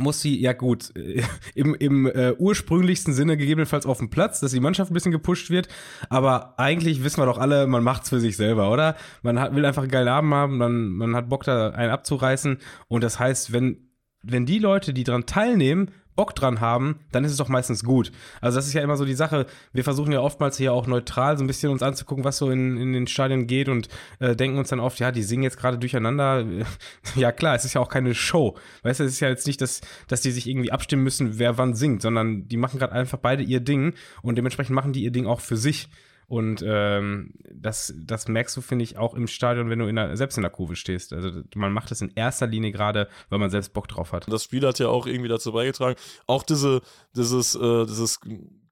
muss 0.00 0.20
sie, 0.20 0.40
ja 0.40 0.52
gut, 0.52 0.94
äh, 0.96 1.22
im, 1.54 1.74
im 1.74 2.06
äh, 2.06 2.32
ursprünglichsten 2.38 3.14
Sinne 3.14 3.36
gegebenenfalls 3.36 3.86
auf 3.86 3.98
dem 3.98 4.10
Platz, 4.10 4.40
dass 4.40 4.52
die 4.52 4.60
Mannschaft 4.60 4.90
ein 4.90 4.94
bisschen 4.94 5.12
gepusht 5.12 5.50
wird. 5.50 5.68
Aber 6.08 6.58
eigentlich 6.58 7.04
wissen 7.04 7.20
wir 7.20 7.26
doch 7.26 7.38
alle, 7.38 7.66
man 7.66 7.82
macht's 7.82 8.08
für 8.08 8.20
sich 8.20 8.36
selber, 8.36 8.70
oder? 8.70 8.96
Man 9.22 9.38
hat, 9.40 9.54
will 9.54 9.64
einfach 9.64 9.82
einen 9.82 9.90
geilen 9.90 10.08
Abend 10.08 10.34
haben, 10.34 10.58
man, 10.58 10.88
man 10.88 11.16
hat 11.16 11.28
Bock, 11.28 11.44
da 11.44 11.70
einen 11.70 11.90
abzureißen. 11.90 12.58
Und 12.88 13.04
das 13.04 13.18
heißt, 13.18 13.52
wenn, 13.52 13.88
wenn 14.22 14.46
die 14.46 14.58
Leute, 14.58 14.92
die 14.92 15.04
daran 15.04 15.26
teilnehmen, 15.26 15.90
Bock 16.18 16.34
dran 16.34 16.60
haben, 16.60 16.98
dann 17.12 17.22
ist 17.22 17.30
es 17.30 17.36
doch 17.36 17.48
meistens 17.48 17.84
gut. 17.84 18.10
Also 18.40 18.56
das 18.58 18.66
ist 18.66 18.72
ja 18.72 18.82
immer 18.82 18.96
so 18.96 19.04
die 19.04 19.14
Sache. 19.14 19.46
Wir 19.72 19.84
versuchen 19.84 20.10
ja 20.10 20.20
oftmals 20.20 20.56
hier 20.56 20.72
auch 20.72 20.88
neutral 20.88 21.38
so 21.38 21.44
ein 21.44 21.46
bisschen 21.46 21.70
uns 21.70 21.80
anzugucken, 21.80 22.24
was 22.24 22.38
so 22.38 22.50
in, 22.50 22.76
in 22.76 22.92
den 22.92 23.06
Stadien 23.06 23.46
geht 23.46 23.68
und 23.68 23.88
äh, 24.18 24.34
denken 24.34 24.58
uns 24.58 24.68
dann 24.68 24.80
oft, 24.80 24.98
ja, 24.98 25.12
die 25.12 25.22
singen 25.22 25.44
jetzt 25.44 25.58
gerade 25.58 25.78
durcheinander. 25.78 26.44
ja 27.14 27.30
klar, 27.30 27.54
es 27.54 27.64
ist 27.64 27.74
ja 27.74 27.80
auch 27.80 27.88
keine 27.88 28.16
Show. 28.16 28.56
Weißt 28.82 28.98
du, 28.98 29.04
es 29.04 29.12
ist 29.12 29.20
ja 29.20 29.28
jetzt 29.28 29.46
nicht, 29.46 29.60
dass, 29.60 29.80
dass 30.08 30.20
die 30.20 30.32
sich 30.32 30.48
irgendwie 30.48 30.72
abstimmen 30.72 31.04
müssen, 31.04 31.38
wer 31.38 31.56
wann 31.56 31.76
singt, 31.76 32.02
sondern 32.02 32.48
die 32.48 32.56
machen 32.56 32.80
gerade 32.80 32.94
einfach 32.94 33.18
beide 33.18 33.44
ihr 33.44 33.60
Ding 33.60 33.94
und 34.20 34.36
dementsprechend 34.36 34.74
machen 34.74 34.92
die 34.92 35.04
ihr 35.04 35.12
Ding 35.12 35.26
auch 35.28 35.40
für 35.40 35.56
sich. 35.56 35.88
Und 36.28 36.62
ähm, 36.64 37.32
das, 37.50 37.94
das 37.96 38.28
merkst 38.28 38.54
du, 38.56 38.60
finde 38.60 38.84
ich, 38.84 38.98
auch 38.98 39.14
im 39.14 39.26
Stadion, 39.26 39.70
wenn 39.70 39.78
du 39.78 39.86
in 39.86 39.96
der, 39.96 40.14
selbst 40.14 40.36
in 40.36 40.42
der 40.42 40.50
Kurve 40.50 40.76
stehst. 40.76 41.14
Also 41.14 41.42
man 41.54 41.72
macht 41.72 41.90
das 41.90 42.02
in 42.02 42.12
erster 42.14 42.46
Linie 42.46 42.70
gerade, 42.70 43.08
weil 43.30 43.38
man 43.38 43.48
selbst 43.48 43.72
Bock 43.72 43.88
drauf 43.88 44.12
hat. 44.12 44.30
Das 44.30 44.44
Spiel 44.44 44.66
hat 44.66 44.78
ja 44.78 44.88
auch 44.88 45.06
irgendwie 45.06 45.28
dazu 45.28 45.52
beigetragen. 45.52 45.96
Auch 46.26 46.42
diese, 46.42 46.82
dieses, 47.16 47.54
äh, 47.54 47.86
dieses, 47.86 48.20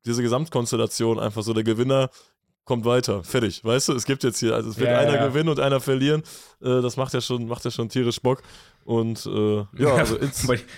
diese 0.05 0.23
Gesamtkonstellation, 0.23 1.19
einfach 1.19 1.43
so 1.43 1.55
der 1.55 1.65
Gewinner 1.65 2.11
kommt 2.67 2.85
weiter, 2.85 3.25
fertig, 3.25 3.65
weißt 3.65 3.89
du? 3.89 3.93
Es 3.95 4.05
gibt 4.05 4.25
jetzt 4.25 4.41
hier, 4.41 4.55
also 4.55 4.69
es 4.69 4.77
wird 4.77 4.91
ja, 4.91 4.99
einer 4.99 5.15
ja. 5.15 5.27
gewinnen 5.27 5.49
und 5.49 5.61
einer 5.61 5.81
verlieren. 5.81 6.23
Äh, 6.61 6.83
das 6.83 6.97
macht 6.97 7.15
ja 7.15 7.21
schon, 7.23 7.47
macht 7.47 7.65
ja 7.65 7.71
schon 7.71 7.89
tierisch 7.89 8.21
Bock. 8.21 8.43
Und 8.87 9.27
äh, 9.27 9.65
ja, 9.83 9.95
also 9.97 10.17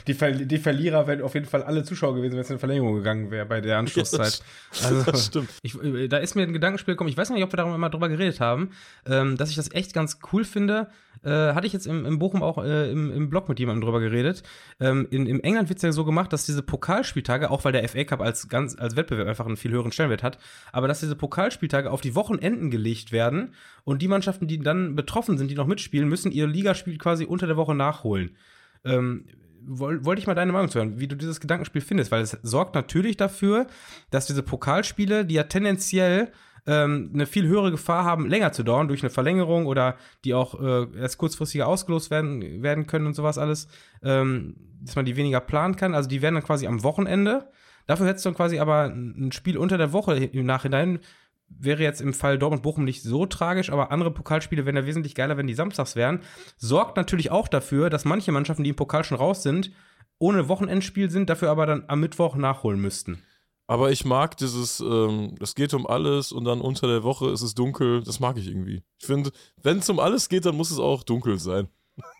die, 0.06 0.14
Ver 0.14 0.32
die, 0.32 0.56
Verlierer 0.56 1.06
wären 1.06 1.20
auf 1.20 1.34
jeden 1.34 1.44
Fall 1.44 1.62
alle 1.62 1.84
Zuschauer 1.84 2.14
gewesen, 2.14 2.32
wenn 2.32 2.40
es 2.40 2.48
in 2.48 2.58
Verlängerung 2.58 2.94
gegangen 2.94 3.30
wäre 3.30 3.44
bei 3.44 3.60
der 3.60 3.78
Anschlusszeit. 3.78 4.40
Ja, 4.80 4.90
das, 4.90 4.92
also, 4.92 5.02
das 5.12 5.26
stimmt. 5.26 5.50
Ich, 5.62 5.82
äh, 5.82 6.08
da 6.08 6.16
ist 6.16 6.34
mir 6.34 6.42
ein 6.42 6.52
Gedankenspiel 6.52 6.94
gekommen, 6.94 7.10
ich 7.10 7.16
weiß 7.16 7.30
nicht, 7.30 7.42
ob 7.42 7.52
wir 7.52 7.58
darüber 7.58 7.76
mal 7.76 7.90
drüber 7.90 8.08
geredet 8.08 8.40
haben, 8.40 8.70
ähm, 9.06 9.36
dass 9.36 9.50
ich 9.50 9.56
das 9.56 9.70
echt 9.72 9.92
ganz 9.92 10.20
cool 10.32 10.44
finde. 10.44 10.88
Äh, 11.24 11.52
hatte 11.54 11.66
ich 11.66 11.72
jetzt 11.72 11.86
im, 11.86 12.06
im 12.06 12.18
Bochum 12.18 12.42
auch 12.42 12.62
äh, 12.62 12.90
im, 12.90 13.12
im 13.12 13.28
Blog 13.28 13.48
mit 13.48 13.58
jemandem 13.58 13.82
drüber 13.82 14.00
geredet. 14.00 14.42
Ähm, 14.78 15.06
in, 15.10 15.26
in 15.26 15.42
England 15.42 15.68
wird 15.68 15.78
es 15.78 15.82
ja 15.82 15.92
so 15.92 16.04
gemacht, 16.04 16.32
dass 16.32 16.46
diese 16.46 16.62
Pokalspieltage, 16.62 17.50
auch 17.50 17.64
weil 17.64 17.72
der 17.72 17.86
FA 17.88 18.04
Cup 18.04 18.20
als, 18.20 18.48
ganz, 18.48 18.76
als 18.78 18.94
Wettbewerb 18.94 19.26
einfach 19.26 19.46
einen 19.46 19.56
viel 19.56 19.72
höheren 19.72 19.90
Stellenwert 19.90 20.22
hat, 20.22 20.38
aber 20.72 20.86
dass 20.86 21.00
diese 21.00 21.16
Pokalspieltage 21.16 21.90
auf 21.90 22.00
die 22.00 22.14
Wochenenden 22.14 22.70
gelegt 22.70 23.10
werden 23.10 23.54
und 23.84 24.00
die 24.00 24.08
Mannschaften, 24.08 24.46
die 24.46 24.58
dann 24.58 24.94
betroffen 24.94 25.38
sind, 25.38 25.50
die 25.50 25.56
noch 25.56 25.66
mitspielen, 25.66 26.08
müssen 26.08 26.30
ihr 26.30 26.46
Ligaspiel 26.46 26.98
quasi 26.98 27.24
unter 27.24 27.46
der 27.46 27.56
Woche 27.56 27.74
nachholen. 27.98 28.36
Ähm, 28.84 29.26
wollte 29.60 30.20
ich 30.20 30.26
mal 30.26 30.34
deine 30.34 30.52
Meinung 30.52 30.70
zu 30.70 30.78
hören, 30.78 30.98
wie 30.98 31.08
du 31.08 31.16
dieses 31.16 31.40
Gedankenspiel 31.40 31.82
findest, 31.82 32.10
weil 32.10 32.22
es 32.22 32.38
sorgt 32.42 32.74
natürlich 32.74 33.16
dafür, 33.16 33.66
dass 34.10 34.26
diese 34.26 34.42
Pokalspiele, 34.42 35.26
die 35.26 35.34
ja 35.34 35.42
tendenziell 35.42 36.32
ähm, 36.66 37.10
eine 37.12 37.26
viel 37.26 37.46
höhere 37.46 37.70
Gefahr 37.70 38.04
haben, 38.04 38.28
länger 38.28 38.52
zu 38.52 38.62
dauern 38.62 38.88
durch 38.88 39.02
eine 39.02 39.10
Verlängerung 39.10 39.66
oder 39.66 39.96
die 40.24 40.32
auch 40.32 40.58
äh, 40.60 40.86
erst 40.98 41.18
kurzfristiger 41.18 41.66
ausgelost 41.66 42.10
werden, 42.10 42.62
werden 42.62 42.86
können 42.86 43.06
und 43.06 43.14
sowas 43.14 43.36
alles, 43.36 43.68
ähm, 44.02 44.56
dass 44.80 44.96
man 44.96 45.04
die 45.04 45.16
weniger 45.16 45.40
planen 45.40 45.76
kann. 45.76 45.94
Also 45.94 46.08
die 46.08 46.22
werden 46.22 46.36
dann 46.36 46.44
quasi 46.44 46.66
am 46.66 46.82
Wochenende. 46.82 47.50
Dafür 47.86 48.06
hättest 48.06 48.24
du 48.24 48.30
dann 48.30 48.36
quasi 48.36 48.58
aber 48.60 48.84
ein 48.84 49.32
Spiel 49.32 49.58
unter 49.58 49.76
der 49.76 49.92
Woche 49.92 50.16
im 50.16 50.46
Nachhinein 50.46 51.00
wäre 51.48 51.82
jetzt 51.82 52.00
im 52.00 52.14
Fall 52.14 52.38
Dortmund-Bochum 52.38 52.84
nicht 52.84 53.02
so 53.02 53.26
tragisch, 53.26 53.70
aber 53.70 53.90
andere 53.90 54.10
Pokalspiele 54.10 54.64
wären 54.66 54.76
ja 54.76 54.86
wesentlich 54.86 55.14
geiler, 55.14 55.36
wenn 55.36 55.46
die 55.46 55.54
samstags 55.54 55.96
wären. 55.96 56.20
Sorgt 56.56 56.96
natürlich 56.96 57.30
auch 57.30 57.48
dafür, 57.48 57.90
dass 57.90 58.04
manche 58.04 58.32
Mannschaften, 58.32 58.64
die 58.64 58.70
im 58.70 58.76
Pokal 58.76 59.04
schon 59.04 59.18
raus 59.18 59.42
sind, 59.42 59.72
ohne 60.18 60.48
Wochenendspiel 60.48 61.10
sind, 61.10 61.30
dafür 61.30 61.50
aber 61.50 61.66
dann 61.66 61.84
am 61.88 62.00
Mittwoch 62.00 62.36
nachholen 62.36 62.80
müssten. 62.80 63.22
Aber 63.66 63.90
ich 63.90 64.04
mag 64.04 64.36
dieses, 64.38 64.80
ähm, 64.80 65.34
es 65.40 65.54
geht 65.54 65.74
um 65.74 65.86
alles 65.86 66.32
und 66.32 66.44
dann 66.44 66.60
unter 66.60 66.86
der 66.86 67.02
Woche 67.02 67.30
ist 67.30 67.42
es 67.42 67.54
dunkel. 67.54 68.02
Das 68.02 68.18
mag 68.18 68.38
ich 68.38 68.48
irgendwie. 68.48 68.82
Ich 68.98 69.06
finde, 69.06 69.30
wenn 69.62 69.78
es 69.78 69.90
um 69.90 70.00
alles 70.00 70.30
geht, 70.30 70.46
dann 70.46 70.56
muss 70.56 70.70
es 70.70 70.78
auch 70.78 71.02
dunkel 71.02 71.38
sein. 71.38 71.68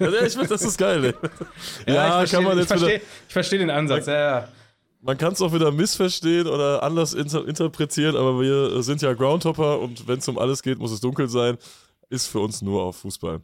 ja, 0.00 0.24
ich 0.24 0.32
finde, 0.32 0.48
das 0.48 0.62
ist 0.62 0.76
geil, 0.78 1.04
ey. 1.04 1.14
Ja, 1.86 1.94
ja 1.94 2.22
ich 2.22 2.30
versteh, 2.30 2.36
kann 2.36 2.44
man 2.44 2.58
jetzt 2.58 2.72
Ich 2.72 2.78
verstehe 2.78 3.00
versteh 3.28 3.58
den 3.58 3.70
Ansatz, 3.70 4.06
ja, 4.06 4.14
ja 4.40 4.48
man 5.06 5.16
kann 5.16 5.32
es 5.32 5.40
auch 5.40 5.54
wieder 5.54 5.70
missverstehen 5.70 6.46
oder 6.48 6.82
anders 6.82 7.14
inter 7.14 7.46
interpretieren, 7.46 8.16
aber 8.16 8.40
wir 8.40 8.82
sind 8.82 9.00
ja 9.02 9.14
Groundhopper 9.14 9.80
und 9.80 10.06
wenn 10.08 10.18
es 10.18 10.28
um 10.28 10.36
alles 10.36 10.62
geht, 10.62 10.78
muss 10.78 10.90
es 10.90 11.00
dunkel 11.00 11.28
sein. 11.28 11.56
Ist 12.08 12.26
für 12.26 12.40
uns 12.40 12.62
nur 12.62 12.82
auf 12.82 12.98
Fußball 12.98 13.40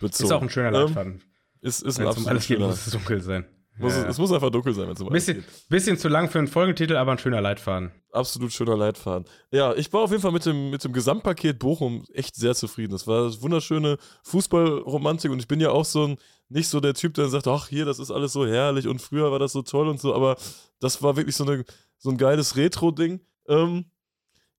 bezogen. 0.00 0.26
Ist 0.26 0.32
auch 0.32 0.42
ein 0.42 0.50
schöner 0.50 0.70
Leitfaden. 0.70 1.12
Ähm, 1.14 1.20
ist, 1.60 1.82
ist 1.82 1.98
ein 1.98 2.06
absolut 2.06 2.26
um 2.26 2.30
alles 2.30 2.46
geht, 2.46 2.58
muss 2.58 2.86
es 2.86 2.92
dunkel 2.92 3.20
sein. 3.20 3.46
Muss 3.80 3.94
ja. 3.94 4.02
es, 4.02 4.08
es, 4.10 4.18
muss 4.18 4.32
einfach 4.32 4.50
dunkel 4.50 4.74
sein, 4.74 4.86
wenn 4.86 4.94
es 4.94 5.00
um 5.00 5.08
bisschen. 5.08 5.44
Bisschen 5.68 5.96
zu 5.96 6.08
lang 6.08 6.28
für 6.28 6.38
einen 6.38 6.48
Folgentitel, 6.48 6.96
aber 6.96 7.12
ein 7.12 7.18
schöner 7.18 7.40
Leitfaden. 7.40 7.90
Absolut 8.12 8.52
schöner 8.52 8.76
Leitfaden. 8.76 9.24
Ja, 9.50 9.74
ich 9.74 9.92
war 9.92 10.02
auf 10.02 10.10
jeden 10.10 10.22
Fall 10.22 10.32
mit 10.32 10.44
dem, 10.44 10.70
mit 10.70 10.84
dem 10.84 10.92
Gesamtpaket 10.92 11.58
Bochum 11.58 12.04
echt 12.12 12.36
sehr 12.36 12.54
zufrieden. 12.54 12.92
Das 12.92 13.06
war 13.06 13.30
wunderschöne 13.40 13.98
Fußballromantik 14.24 15.30
und 15.30 15.38
ich 15.38 15.48
bin 15.48 15.60
ja 15.60 15.70
auch 15.70 15.84
so 15.84 16.08
ein, 16.08 16.16
nicht 16.48 16.68
so 16.68 16.80
der 16.80 16.94
Typ, 16.94 17.14
der 17.14 17.28
sagt, 17.28 17.46
ach 17.46 17.68
hier, 17.68 17.84
das 17.84 17.98
ist 17.98 18.10
alles 18.10 18.32
so 18.32 18.46
herrlich 18.46 18.86
und 18.86 19.00
früher 19.00 19.30
war 19.32 19.38
das 19.38 19.52
so 19.52 19.62
toll 19.62 19.88
und 19.88 20.00
so, 20.00 20.14
aber 20.14 20.36
das 20.80 21.02
war 21.02 21.16
wirklich 21.16 21.36
so, 21.36 21.44
eine, 21.44 21.64
so 21.98 22.10
ein 22.10 22.18
geiles 22.18 22.56
Retro-Ding. 22.56 23.20
Ähm, 23.48 23.86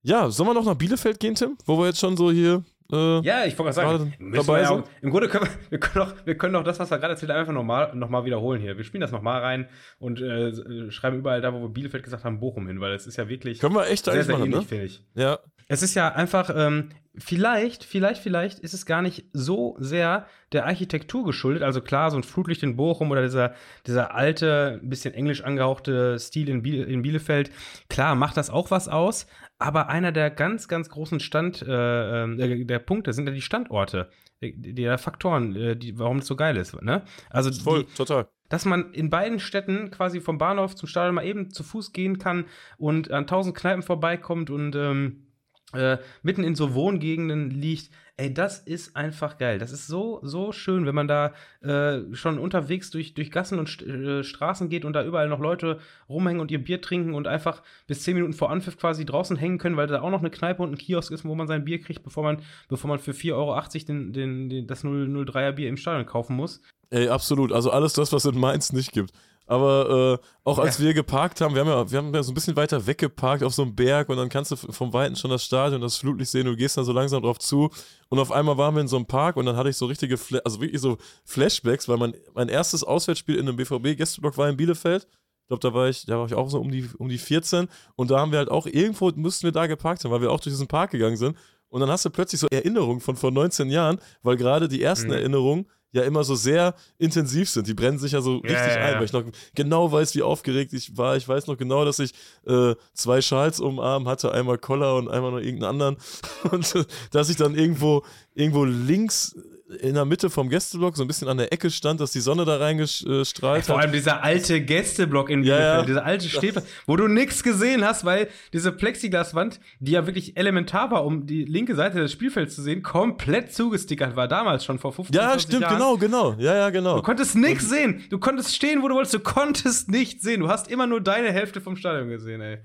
ja, 0.02 0.32
sollen 0.32 0.50
wir 0.50 0.54
noch 0.54 0.66
nach 0.66 0.76
Bielefeld 0.76 1.20
gehen, 1.20 1.36
Tim? 1.36 1.58
Wo 1.66 1.78
wir 1.78 1.88
jetzt 1.88 2.00
schon 2.00 2.18
so 2.18 2.32
hier 2.32 2.64
äh, 2.92 3.22
ja, 3.22 3.46
ich 3.46 3.58
wollte 3.58 3.74
gerade 3.74 3.98
sagen, 3.98 4.14
dabei 4.34 4.62
ja 4.62 4.84
im 5.02 5.10
Grunde 5.12 5.30
können 5.30 5.46
wir, 5.46 5.52
wir, 5.70 5.80
können 5.80 6.06
doch, 6.06 6.26
wir 6.26 6.38
können 6.38 6.54
doch 6.54 6.64
das, 6.64 6.80
was 6.80 6.92
wir 6.92 6.98
gerade 6.98 7.14
erzählt 7.14 7.32
haben, 7.32 7.40
einfach 7.40 7.54
nochmal 7.54 7.96
noch 7.96 8.10
mal 8.10 8.26
wiederholen 8.26 8.62
hier. 8.62 8.78
Wir 8.78 8.84
spielen 8.84 9.02
das 9.02 9.12
nochmal 9.12 9.42
rein 9.42 9.68
und 10.00 10.22
äh, 10.22 10.92
schreiben 10.92 11.18
überall 11.18 11.42
da, 11.42 11.54
wo 11.54 11.62
wir 11.62 11.70
Bielefeld 11.70 12.04
gesagt 12.04 12.24
haben, 12.24 12.40
Bochum 12.40 12.68
hin, 12.68 12.82
weil 12.82 12.94
es 12.94 13.08
ist 13.08 13.18
ja 13.18 13.30
wirklich 13.30 13.60
können 13.60 13.76
wir 13.76 13.88
echt 13.88 14.06
sehr, 14.06 14.24
sehr 14.24 14.38
machen, 14.38 14.48
ähnlich, 14.48 14.62
ne? 14.62 14.66
finde 14.66 14.86
ich. 14.86 15.04
Ja. 15.16 15.40
Es 15.68 15.82
ist 15.84 15.96
ja 15.96 16.10
einfach, 16.10 16.54
ähm, 16.54 16.90
vielleicht, 17.18 17.84
vielleicht, 17.84 18.22
vielleicht 18.22 18.60
ist 18.60 18.74
es 18.74 18.86
gar 18.86 19.02
nicht 19.02 19.26
so 19.32 19.76
sehr 19.80 20.28
der 20.52 20.66
Architektur 20.66 21.24
geschuldet. 21.24 21.64
Also 21.64 21.82
klar, 21.82 22.12
so 22.12 22.18
ein 22.18 22.24
Flutlicht 22.24 22.64
in 22.64 22.76
Bochum 22.76 23.12
oder 23.12 23.22
dieser, 23.22 23.54
dieser 23.88 24.14
alte, 24.14 24.80
ein 24.82 24.90
bisschen 24.90 25.14
englisch 25.14 25.44
angehauchte 25.44 26.20
Stil 26.20 26.50
in 26.50 26.62
Bielefeld, 27.02 27.52
klar, 27.90 28.16
macht 28.16 28.38
das 28.38 28.50
auch 28.50 28.72
was 28.72 28.88
aus. 28.88 29.28
Aber 29.62 29.90
einer 29.90 30.12
der 30.12 30.32
ganz, 30.32 30.68
ganz 30.68 30.90
großen 30.90 31.20
Stand, 31.20 31.62
äh, 31.62 32.24
äh, 32.24 32.66
der 32.66 32.80
Punkte 32.80 33.14
sind 33.14 33.28
ja 33.28 33.34
die 33.34 33.42
Standorte, 33.42 34.10
die, 34.42 34.74
die 34.74 34.98
Faktoren, 34.98 35.56
äh, 35.56 35.76
die, 35.76 36.00
warum 36.00 36.18
das 36.18 36.26
so 36.26 36.36
geil 36.36 36.58
ist. 36.58 36.82
Ne? 36.82 37.04
Also 37.30 37.52
voll, 37.52 37.84
die, 37.84 37.94
total. 37.94 38.28
Dass 38.50 38.66
man 38.66 38.92
in 38.92 39.12
beiden 39.12 39.40
Städten 39.40 39.92
quasi 39.92 40.20
vom 40.20 40.40
Bahnhof 40.40 40.76
zum 40.76 40.90
Stadion 40.90 41.14
mal 41.14 41.26
eben 41.26 41.52
zu 41.52 41.62
Fuß 41.62 41.94
gehen 41.94 42.18
kann 42.18 42.46
und 42.78 43.12
an 43.12 43.28
tausend 43.28 43.56
Kneipen 43.56 43.84
vorbeikommt 43.84 44.50
und 44.50 44.76
ähm, 44.76 45.28
äh, 45.74 45.98
mitten 46.24 46.44
in 46.44 46.56
so 46.56 46.74
Wohngegenden 46.74 47.50
liegt. 47.50 47.90
Ey, 48.18 48.32
das 48.32 48.60
ist 48.60 48.96
einfach 48.96 49.38
geil. 49.38 49.58
Das 49.58 49.72
ist 49.72 49.88
so, 49.88 50.20
so 50.22 50.52
schön, 50.52 50.86
wenn 50.86 50.94
man 50.94 51.08
da 51.08 51.34
äh, 51.62 52.14
schon 52.14 52.38
unterwegs 52.38 52.92
durch, 52.92 53.14
durch 53.14 53.32
Gassen 53.32 53.58
und 53.58 53.68
St 53.68 53.82
äh, 53.82 54.24
Straßen 54.24 54.70
geht 54.70 54.86
und 54.86 54.94
da 54.94 55.04
überall 55.04 55.28
noch 55.28 55.40
Leute 55.40 55.80
rumhängen 56.08 56.40
und 56.40 56.52
ihr 56.52 56.64
Bier 56.64 56.82
trinken 56.82 57.16
und 57.16 57.28
einfach 57.28 57.64
bis 57.88 58.04
zehn 58.04 58.14
Minuten 58.14 58.34
vor 58.34 58.52
Anpfiff 58.52 58.78
quasi 58.78 59.06
draußen 59.06 59.38
hängen 59.38 59.58
können, 59.58 59.78
weil 59.78 59.88
da 59.88 60.02
auch 60.02 60.12
noch 60.12 60.20
eine 60.20 60.30
Kneipe 60.30 60.62
und 60.62 60.72
ein 60.72 60.78
Kiosk 60.78 61.12
ist, 61.12 61.26
wo 61.26 61.34
man 61.34 61.48
sein 61.48 61.66
Bier 61.66 61.82
kriegt, 61.82 62.04
bevor 62.04 62.24
man, 62.24 62.42
bevor 62.68 62.90
man 62.90 63.00
für 63.00 63.12
4,80 63.12 63.34
Euro 63.34 63.60
den, 63.88 64.14
den, 64.14 64.50
den, 64.50 64.68
das 64.68 64.84
003er 64.84 65.54
Bier 65.54 65.70
im 65.70 65.78
Stadion 65.78 66.06
kaufen 66.06 66.36
muss. 66.36 66.62
Ey, 66.92 67.08
absolut. 67.08 67.52
Also 67.52 67.72
alles 67.72 67.94
das, 67.94 68.12
was 68.12 68.26
in 68.26 68.38
Mainz 68.38 68.74
nicht 68.74 68.92
gibt. 68.92 69.14
Aber 69.52 70.20
äh, 70.24 70.26
auch 70.46 70.60
als 70.60 70.78
ja. 70.78 70.86
wir 70.86 70.94
geparkt 70.94 71.42
haben, 71.42 71.54
wir 71.56 71.60
haben, 71.60 71.68
ja, 71.68 71.92
wir 71.92 71.98
haben 71.98 72.16
ja 72.16 72.24
so 72.24 72.32
ein 72.32 72.36
bisschen 72.36 72.56
weiter 72.56 72.88
weggeparkt 72.88 73.44
auf 73.44 73.54
so 73.54 73.64
einem 73.64 73.76
Berg 73.76 74.08
und 74.08 74.16
dann 74.16 74.30
kannst 74.30 74.52
du 74.52 74.56
vom 74.56 74.94
Weiten 74.94 75.18
schon 75.18 75.30
das 75.30 75.44
Stadion, 75.44 75.82
das 75.82 75.98
Flutlicht 75.98 76.32
sehen 76.32 76.48
und 76.48 76.54
du 76.54 76.58
gehst 76.58 76.78
dann 76.78 76.86
so 76.86 76.94
langsam 76.94 77.22
drauf 77.22 77.38
zu. 77.38 77.70
Und 78.08 78.20
auf 78.20 78.32
einmal 78.32 78.58
waren 78.58 78.76
wir 78.76 78.80
in 78.80 78.88
so 78.88 78.96
einem 78.96 79.08
Park 79.08 79.36
und 79.36 79.46
dann 79.46 79.58
hatte 79.58 79.68
ich 79.68 79.76
so 79.76 79.88
richtige, 79.88 80.16
Fla 80.16 80.40
also 80.46 80.62
wirklich 80.62 80.80
so 80.80 80.98
Flashbacks, 81.26 81.90
weil 81.90 81.98
mein, 81.98 82.14
mein 82.34 82.48
erstes 82.48 82.82
Auswärtsspiel 82.82 83.36
in 83.36 83.46
einem 83.46 83.58
BVB-Gästeblock 83.58 84.38
war 84.38 84.48
in 84.48 84.56
Bielefeld. 84.56 85.06
Ich 85.42 85.48
glaube, 85.50 85.60
da 85.60 85.74
war 85.74 85.90
ich, 85.90 86.06
da 86.06 86.18
war 86.18 86.28
ich 86.28 86.34
auch 86.34 86.50
so 86.50 86.58
um 86.58 86.72
die, 86.72 86.90
um 86.98 87.10
die 87.10 87.18
14 87.18 87.68
und 87.98 88.10
da 88.10 88.20
haben 88.20 88.32
wir 88.32 88.40
halt 88.40 88.50
auch 88.50 88.68
irgendwo, 88.68 89.12
mussten 89.18 89.44
wir 89.44 89.52
da 89.52 89.68
geparkt 89.68 90.06
haben, 90.06 90.12
weil 90.12 90.22
wir 90.22 90.32
auch 90.32 90.40
durch 90.40 90.54
diesen 90.54 90.70
Park 90.70 90.92
gegangen 90.92 91.18
sind. 91.18 91.36
Und 91.68 91.82
dann 91.82 91.90
hast 91.90 92.06
du 92.06 92.10
plötzlich 92.10 92.40
so 92.40 92.48
Erinnerungen 92.50 93.02
von 93.02 93.18
vor 93.18 93.32
19 93.32 93.70
Jahren, 93.70 94.00
weil 94.24 94.38
gerade 94.38 94.70
die 94.70 94.82
ersten 94.82 95.08
mhm. 95.08 95.16
Erinnerungen 95.16 95.66
ja 95.92 96.04
immer 96.04 96.24
so 96.24 96.36
sehr 96.36 96.74
intensiv 96.98 97.50
sind. 97.50 97.68
Die 97.68 97.74
brennen 97.74 98.00
sich 98.00 98.14
ja 98.14 98.22
so 98.22 98.38
richtig 98.38 98.58
ja, 98.58 98.86
ein, 98.86 98.96
weil 98.96 99.06
ich 99.06 99.14
noch 99.14 99.24
genau 99.56 99.92
weiß, 99.92 100.16
wie 100.16 100.22
aufgeregt 100.22 100.74
ich 100.74 100.98
war. 100.98 101.18
Ich 101.18 101.28
weiß 101.28 101.48
noch 101.48 101.58
genau, 101.58 101.86
dass 101.86 102.00
ich 102.00 102.14
äh, 102.48 102.76
zwei 102.94 103.22
Schals 103.22 103.60
um 103.60 103.80
Arm 103.80 104.08
hatte, 104.08 104.32
einmal 104.32 104.58
Collar 104.58 104.96
und 104.96 105.10
einmal 105.10 105.32
noch 105.32 105.40
irgendeinen 105.40 105.70
anderen. 105.70 105.98
Und 106.52 106.76
äh, 106.76 106.86
dass 107.12 107.30
ich 107.30 107.36
dann 107.36 107.56
irgendwo, 107.56 108.04
irgendwo 108.34 108.64
links 108.64 109.36
in 109.80 109.94
der 109.96 110.06
Mitte 110.06 110.30
vom 110.30 110.50
Gästeblock, 110.50 110.98
so 110.98 111.04
ein 111.04 111.08
bisschen 111.08 111.28
an 111.28 111.38
der 111.38 111.52
Ecke 111.54 111.70
stand, 111.70 112.00
dass 112.02 112.12
die 112.12 112.20
Sonne 112.20 112.46
da 112.46 112.58
reingestrahlt 112.58 113.62
hat. 113.62 113.66
Vor 113.66 113.80
allem 113.80 113.92
dieser 113.92 114.24
alte 114.24 114.62
Gästeblock 114.62 115.30
in 115.30 115.44
Ja, 115.44 115.56
Bielefeld, 115.56 115.80
ja. 115.80 115.86
dieser 115.86 116.06
alte 116.06 116.30
Stehplatz, 116.30 116.66
wo 116.86 116.96
du 116.96 117.08
nichts 117.08 117.44
gesehen 117.44 117.84
hast, 117.86 118.04
weil 118.06 118.28
diese 118.54 118.72
Plexiglaswand, 118.72 119.60
die 119.80 119.92
ja 119.94 120.06
wirklich 120.06 120.38
elementar 120.38 120.92
war, 120.92 121.06
um 121.06 121.26
die 121.26 121.46
linke 121.46 121.76
Seite 121.76 122.00
des 122.00 122.12
Spielfelds 122.12 122.56
zu 122.56 122.62
sehen, 122.62 122.84
komplett 122.84 123.54
zugestickert 123.54 124.16
war, 124.16 124.28
damals 124.28 124.66
schon 124.66 124.80
vor 124.80 124.92
15 124.94 125.16
Ja, 125.16 125.30
20 125.30 125.42
stimmt, 125.42 125.62
Jahren. 125.62 125.76
genau, 125.76 125.98
genau. 125.98 126.36
Ja, 126.40 126.56
ja, 126.56 126.70
genau. 126.70 126.98
Du 126.98 127.02
konntest 127.02 127.36
nichts 127.36 127.70
sehen. 127.70 128.04
Du 128.10 128.20
konntest 128.20 128.56
stehen, 128.56 128.82
wo 128.84 128.88
du 128.88 128.96
wolltest. 128.96 129.14
Du 129.14 129.20
konntest 129.20 129.90
nichts 129.90 130.24
sehen. 130.24 130.42
Du 130.42 130.50
hast 130.50 130.70
immer 130.70 130.88
nur 130.88 131.02
deine 131.02 131.32
Hälfte 131.32 131.62
vom 131.62 131.76
Stadion 131.76 132.10
gesehen, 132.10 132.42
ey. 132.42 132.60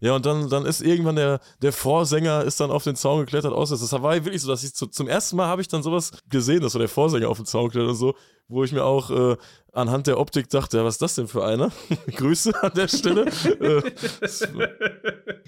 Ja, 0.00 0.14
und 0.14 0.26
dann, 0.26 0.48
dann 0.48 0.64
ist 0.64 0.80
irgendwann 0.80 1.16
der, 1.16 1.40
der 1.60 1.72
Vorsänger 1.72 2.44
ist 2.44 2.60
dann 2.60 2.70
auf 2.70 2.84
den 2.84 2.94
Zaun 2.94 3.20
geklettert 3.20 3.52
aus. 3.52 3.70
Das 3.70 3.92
war 3.92 4.24
wirklich 4.24 4.42
so, 4.42 4.48
dass 4.48 4.62
ich 4.62 4.74
zu, 4.74 4.86
zum 4.86 5.08
ersten 5.08 5.36
Mal 5.36 5.46
habe 5.46 5.60
ich 5.60 5.68
dann 5.68 5.82
sowas 5.82 6.12
gesehen, 6.28 6.60
dass 6.60 6.72
so 6.72 6.78
der 6.78 6.88
Vorsänger 6.88 7.28
auf 7.28 7.38
den 7.38 7.46
Zaun 7.46 7.70
klettert 7.70 7.90
und 7.90 7.96
so, 7.96 8.14
wo 8.46 8.62
ich 8.62 8.72
mir 8.72 8.84
auch 8.84 9.10
äh, 9.10 9.36
anhand 9.72 10.06
der 10.06 10.18
Optik 10.18 10.48
dachte, 10.48 10.84
was 10.84 10.94
ist 10.94 11.02
das 11.02 11.14
denn 11.14 11.28
für 11.28 11.44
einer? 11.44 11.70
Grüße 12.16 12.52
an 12.62 12.72
der 12.74 12.88
Stelle. 12.88 13.26
äh, 13.60 13.82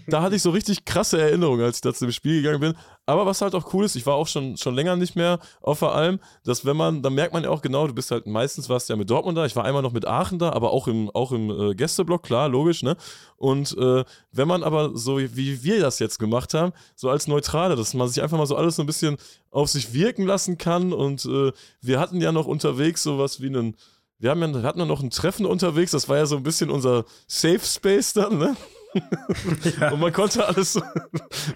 da 0.06 0.22
hatte 0.22 0.36
ich 0.36 0.42
so 0.42 0.50
richtig 0.50 0.84
krasse 0.84 1.20
Erinnerungen, 1.20 1.64
als 1.64 1.76
ich 1.76 1.82
da 1.82 1.92
zu 1.92 2.06
dem 2.06 2.12
Spiel 2.12 2.42
gegangen 2.42 2.60
bin. 2.60 2.74
Aber 3.06 3.26
was 3.26 3.40
halt 3.40 3.54
auch 3.54 3.72
cool 3.74 3.84
ist, 3.84 3.96
ich 3.96 4.06
war 4.06 4.14
auch 4.14 4.28
schon, 4.28 4.56
schon 4.56 4.74
länger 4.74 4.94
nicht 4.96 5.16
mehr 5.16 5.40
auf 5.62 5.80
der 5.80 5.92
Alm, 5.92 6.20
dass 6.44 6.64
wenn 6.64 6.76
man, 6.76 7.02
dann 7.02 7.14
merkt 7.14 7.34
man 7.34 7.42
ja 7.42 7.50
auch 7.50 7.62
genau, 7.62 7.86
du 7.86 7.94
bist 7.94 8.10
halt, 8.10 8.26
meistens 8.26 8.68
warst 8.68 8.88
ja 8.88 8.96
mit 8.96 9.10
Dortmund 9.10 9.36
da, 9.36 9.46
ich 9.46 9.56
war 9.56 9.64
einmal 9.64 9.82
noch 9.82 9.92
mit 9.92 10.06
Aachen 10.06 10.38
da, 10.38 10.52
aber 10.52 10.70
auch 10.70 10.86
im, 10.86 11.10
auch 11.10 11.32
im 11.32 11.50
äh, 11.50 11.74
Gästeblock, 11.74 12.22
klar, 12.22 12.48
logisch, 12.48 12.82
ne? 12.82 12.96
Und 13.36 13.76
äh, 13.78 14.04
wenn 14.32 14.48
man 14.48 14.62
aber 14.62 14.96
so, 14.96 15.18
wie 15.18 15.64
wir 15.64 15.80
das 15.80 15.98
jetzt 15.98 16.18
gemacht 16.18 16.54
haben, 16.54 16.72
so 16.94 17.08
als 17.08 17.26
Neutrale, 17.26 17.74
dass 17.74 17.94
man 17.94 18.06
sich 18.06 18.22
einfach 18.22 18.38
mal 18.38 18.46
so 18.46 18.54
alles 18.54 18.76
so 18.76 18.82
ein 18.82 18.86
bisschen 18.86 19.16
auf 19.50 19.68
sich 19.70 19.92
wirken 19.92 20.26
lassen 20.26 20.58
kann 20.58 20.92
und 20.92 21.24
äh, 21.24 21.52
wir 21.80 21.98
hatten 21.98 22.20
ja 22.20 22.32
noch 22.32 22.46
unterwegs 22.46 23.02
sowas 23.02 23.40
wie 23.40 23.46
einen 23.46 23.76
wir, 24.20 24.30
haben 24.30 24.42
ja, 24.42 24.54
wir 24.54 24.62
hatten 24.62 24.78
ja 24.78 24.84
noch 24.84 25.02
ein 25.02 25.10
Treffen 25.10 25.46
unterwegs, 25.46 25.90
das 25.90 26.08
war 26.08 26.18
ja 26.18 26.26
so 26.26 26.36
ein 26.36 26.42
bisschen 26.42 26.70
unser 26.70 27.04
Safe 27.26 27.60
Space 27.60 28.12
dann, 28.12 28.38
ne? 28.38 28.56
Und 29.92 30.00
man 30.00 30.12
konnte 30.12 30.46
alles 30.46 30.72
so, 30.72 30.82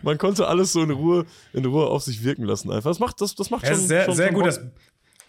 man 0.03 0.19
konnte 0.19 0.47
alles 0.47 0.73
so 0.73 0.83
in 0.83 0.91
Ruhe, 0.91 1.27
in 1.53 1.65
Ruhe 1.65 1.87
auf 1.87 2.03
sich 2.03 2.23
wirken 2.23 2.45
lassen 2.45 2.71
einfach. 2.71 2.91
Das 2.91 3.01
macht, 3.01 3.21
das, 3.21 3.35
das 3.35 3.51
macht 3.51 3.65
Ja, 3.65 3.75
schon, 3.75 3.87
sehr, 3.87 4.05
schon, 4.05 4.15
sehr 4.15 4.33
gut, 4.33 4.45
Bock. 4.45 4.61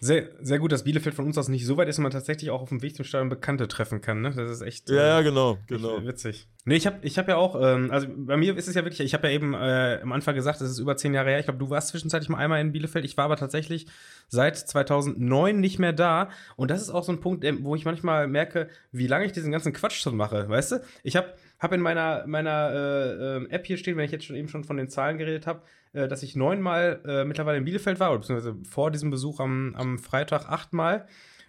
Dass, 0.00 0.06
sehr, 0.06 0.28
sehr 0.40 0.58
gut, 0.58 0.72
dass 0.72 0.84
Bielefeld 0.84 1.14
von 1.14 1.26
uns 1.26 1.38
aus 1.38 1.48
nicht 1.48 1.66
so 1.66 1.76
weit 1.76 1.88
ist 1.88 1.98
und 1.98 2.02
man 2.02 2.12
tatsächlich 2.12 2.50
auch 2.50 2.62
auf 2.62 2.68
dem 2.68 2.82
Weg 2.82 2.96
zum 2.96 3.04
Stadion 3.04 3.28
Bekannte 3.28 3.68
treffen 3.68 4.00
kann. 4.00 4.20
Ne? 4.20 4.32
Das 4.34 4.50
ist 4.50 4.62
echt 4.62 4.88
Ja, 4.90 4.96
ja, 4.96 5.20
äh, 5.20 5.24
genau, 5.24 5.52
echt, 5.54 5.68
genau. 5.68 5.98
äh, 5.98 6.06
witzig. 6.06 6.48
Nee, 6.64 6.76
ich 6.76 6.86
habe 6.86 6.98
ich 7.02 7.16
hab 7.16 7.28
ja 7.28 7.36
auch, 7.36 7.60
ähm, 7.60 7.90
also 7.90 8.08
bei 8.10 8.36
mir 8.36 8.56
ist 8.56 8.66
es 8.66 8.74
ja 8.74 8.84
wirklich, 8.84 9.00
ich 9.00 9.14
habe 9.14 9.28
ja 9.28 9.34
eben 9.34 9.54
äh, 9.54 10.00
am 10.02 10.12
Anfang 10.12 10.34
gesagt, 10.34 10.60
es 10.60 10.70
ist 10.70 10.78
über 10.78 10.96
zehn 10.96 11.14
Jahre 11.14 11.30
her. 11.30 11.38
Ich 11.38 11.46
glaube, 11.46 11.58
du 11.60 11.70
warst 11.70 11.88
zwischenzeitlich 11.88 12.28
mal 12.28 12.38
einmal 12.38 12.60
in 12.60 12.72
Bielefeld. 12.72 13.04
Ich 13.04 13.16
war 13.16 13.26
aber 13.26 13.36
tatsächlich 13.36 13.86
seit 14.28 14.56
2009 14.56 15.60
nicht 15.60 15.78
mehr 15.78 15.92
da. 15.92 16.30
Und 16.56 16.70
das 16.70 16.82
ist 16.82 16.90
auch 16.90 17.04
so 17.04 17.12
ein 17.12 17.20
Punkt, 17.20 17.44
wo 17.62 17.76
ich 17.76 17.84
manchmal 17.84 18.26
merke, 18.26 18.68
wie 18.90 19.06
lange 19.06 19.26
ich 19.26 19.32
diesen 19.32 19.52
ganzen 19.52 19.72
Quatsch 19.72 20.00
schon 20.00 20.16
mache. 20.16 20.48
Weißt 20.48 20.72
du? 20.72 20.76
Ich 21.04 21.14
habe 21.16 21.32
hab 21.58 21.72
in 21.72 21.80
meiner, 21.80 22.26
meiner 22.26 22.70
äh, 22.72 23.36
ähm, 23.36 23.50
App 23.50 23.66
hier 23.66 23.76
stehen, 23.76 23.96
wenn 23.96 24.04
ich 24.04 24.12
jetzt 24.12 24.24
schon 24.24 24.36
eben 24.36 24.48
schon 24.48 24.64
von 24.64 24.76
den 24.76 24.88
Zahlen 24.88 25.18
geredet 25.18 25.46
habe, 25.46 25.62
äh, 25.92 26.08
dass 26.08 26.22
ich 26.22 26.36
neunmal 26.36 27.00
äh, 27.06 27.24
mittlerweile 27.24 27.58
in 27.58 27.64
Bielefeld 27.64 28.00
war, 28.00 28.10
oder 28.10 28.20
beziehungsweise 28.20 28.56
vor 28.68 28.90
diesem 28.90 29.10
Besuch 29.10 29.40
am, 29.40 29.74
am 29.76 29.98
Freitag 29.98 30.48
achtmal. 30.48 31.06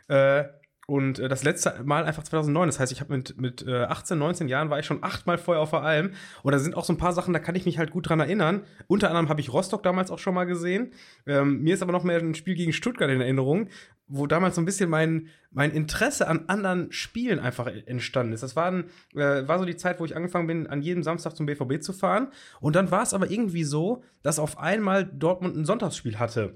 Äh, 0.08 0.46
und 0.90 1.20
äh, 1.20 1.28
das 1.28 1.44
letzte 1.44 1.84
Mal 1.84 2.06
einfach 2.06 2.24
2009. 2.24 2.70
Das 2.70 2.80
heißt, 2.80 2.94
ich 2.94 3.02
habe 3.02 3.14
mit, 3.14 3.40
mit 3.40 3.68
äh, 3.68 3.84
18, 3.84 4.18
19 4.18 4.48
Jahren 4.48 4.70
war 4.70 4.80
ich 4.80 4.86
schon 4.86 5.04
achtmal 5.04 5.38
vorher 5.38 5.62
auf 5.62 5.72
der 5.72 5.82
Alm. 5.82 6.12
Und 6.44 6.54
da 6.54 6.60
sind 6.60 6.76
auch 6.76 6.86
so 6.86 6.94
ein 6.94 6.98
paar 6.98 7.12
Sachen, 7.12 7.34
da 7.34 7.40
kann 7.40 7.56
ich 7.56 7.66
mich 7.66 7.78
halt 7.78 7.92
gut 7.92 8.08
dran 8.08 8.22
erinnern. 8.22 8.64
Unter 8.88 9.10
anderem 9.10 9.28
habe 9.28 9.42
ich 9.42 9.52
Rostock 9.52 9.84
damals 9.84 10.12
auch 10.12 10.20
schon 10.20 10.34
mal 10.34 10.46
gesehen. 10.46 10.94
Ähm, 11.26 11.62
mir 11.62 11.74
ist 11.74 11.82
aber 11.82 11.92
noch 11.92 12.06
mehr 12.06 12.20
ein 12.20 12.36
Spiel 12.36 12.56
gegen 12.56 12.72
Stuttgart 12.72 13.10
in 13.10 13.20
Erinnerung, 13.20 13.68
wo 14.08 14.26
damals 14.26 14.56
so 14.56 14.62
ein 14.62 14.66
bisschen 14.66 14.90
mein, 14.90 15.28
mein 15.52 15.72
Interesse 15.72 16.28
an 16.28 16.46
anderen 16.48 16.92
Spielen 16.92 17.40
einfach 17.40 17.68
entstanden 17.68 18.34
ist. 18.34 18.44
Das 18.44 18.56
war, 18.56 18.72
ein, 18.72 18.86
äh, 19.16 19.48
war 19.48 19.60
so 19.60 19.66
die 19.66 19.76
Zeit, 19.76 20.00
wo 20.00 20.06
ich 20.06 20.16
angefangen 20.16 20.48
bin, 20.48 20.68
an 20.68 20.82
jedem 20.82 21.04
Samstag 21.04 21.36
zum 21.36 21.46
BVB 21.46 21.82
zu 21.82 21.94
fahren. 21.94 22.30
Und 22.60 22.76
dann 22.76 22.92
war 22.92 23.04
es 23.04 23.14
aber 23.14 23.30
irgendwie 23.30 23.64
so, 23.64 24.04
dass 24.24 24.40
auf 24.40 24.60
einmal 24.60 25.06
Dortmund 25.06 25.58
ein 25.58 25.66
Sonntagsspiel 25.66 26.20
hatte. 26.20 26.56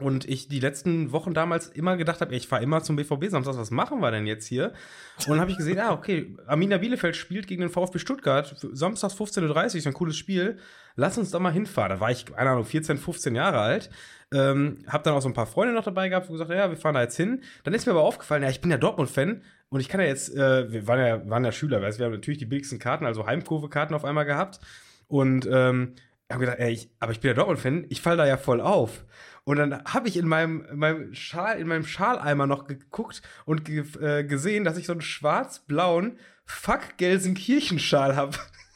Und 0.00 0.26
ich 0.26 0.48
die 0.48 0.60
letzten 0.60 1.12
Wochen 1.12 1.34
damals 1.34 1.68
immer 1.68 1.98
gedacht 1.98 2.22
habe, 2.22 2.34
ich 2.34 2.48
fahre 2.48 2.62
immer 2.62 2.82
zum 2.82 2.96
BVB 2.96 3.26
Samstags, 3.28 3.58
was 3.58 3.70
machen 3.70 4.00
wir 4.00 4.10
denn 4.10 4.26
jetzt 4.26 4.46
hier? 4.46 4.72
Und 5.18 5.28
dann 5.28 5.40
habe 5.40 5.50
ich 5.50 5.58
gesehen, 5.58 5.78
ah, 5.80 5.92
okay, 5.92 6.34
Arminia 6.46 6.78
Bielefeld 6.78 7.16
spielt 7.16 7.46
gegen 7.46 7.60
den 7.60 7.70
VfB 7.70 7.98
Stuttgart, 7.98 8.56
Samstags 8.72 9.14
15.30 9.14 9.54
Uhr, 9.54 9.74
ist 9.74 9.86
ein 9.86 9.92
cooles 9.92 10.16
Spiel. 10.16 10.58
Lass 10.96 11.18
uns 11.18 11.30
da 11.30 11.38
mal 11.38 11.52
hinfahren. 11.52 11.90
Da 11.90 12.00
war 12.00 12.10
ich, 12.10 12.24
keine 12.26 12.50
Ahnung, 12.50 12.64
14, 12.64 12.96
15 12.96 13.34
Jahre 13.34 13.60
alt. 13.60 13.90
Ähm, 14.32 14.84
hab 14.86 15.02
dann 15.02 15.14
auch 15.14 15.22
so 15.22 15.28
ein 15.28 15.34
paar 15.34 15.46
Freunde 15.46 15.74
noch 15.74 15.84
dabei 15.84 16.08
gehabt, 16.08 16.28
wo 16.28 16.32
gesagt, 16.32 16.50
ja, 16.50 16.70
wir 16.70 16.76
fahren 16.76 16.94
da 16.94 17.02
jetzt 17.02 17.16
hin. 17.16 17.42
Dann 17.64 17.74
ist 17.74 17.86
mir 17.86 17.92
aber 17.92 18.02
aufgefallen, 18.02 18.42
ja, 18.42 18.48
ich 18.48 18.60
bin 18.60 18.70
ja 18.70 18.76
Dortmund-Fan 18.76 19.42
und 19.70 19.80
ich 19.80 19.88
kann 19.88 20.00
ja 20.00 20.06
jetzt, 20.06 20.34
äh, 20.34 20.70
wir 20.70 20.86
waren 20.86 21.00
ja, 21.00 21.28
waren 21.28 21.44
ja 21.44 21.52
Schüler, 21.52 21.82
weißt, 21.82 21.98
wir 21.98 22.06
haben 22.06 22.12
natürlich 22.12 22.38
die 22.38 22.46
billigsten 22.46 22.78
Karten, 22.78 23.06
also 23.06 23.26
Heimkurve-Karten 23.26 23.94
auf 23.94 24.04
einmal 24.04 24.24
gehabt. 24.24 24.60
Und 25.08 25.48
ähm, 25.50 25.94
habe 26.30 26.40
gedacht, 26.40 26.58
ey, 26.60 26.72
ich, 26.72 26.90
aber 27.00 27.12
ich 27.12 27.20
bin 27.20 27.30
ja 27.30 27.34
Dortmund-Fan, 27.34 27.86
ich 27.88 28.00
fall 28.00 28.16
da 28.16 28.26
ja 28.26 28.36
voll 28.36 28.60
auf. 28.60 29.04
Und 29.44 29.56
dann 29.56 29.82
habe 29.84 30.08
ich 30.08 30.16
in 30.16 30.28
meinem, 30.28 30.64
in 30.70 30.78
meinem 30.78 31.14
Schal, 31.14 31.58
in 31.58 31.66
meinem 31.66 31.84
Schaleimer 31.84 32.46
noch 32.46 32.66
geguckt 32.66 33.22
und 33.44 33.64
ge 33.64 33.84
äh, 34.00 34.24
gesehen, 34.24 34.64
dass 34.64 34.76
ich 34.76 34.86
so 34.86 34.92
einen 34.92 35.00
schwarz-blauen 35.00 36.18
Fuck 36.44 36.98
Gelsenkirchen-Schal 36.98 38.16
habe. 38.16 38.36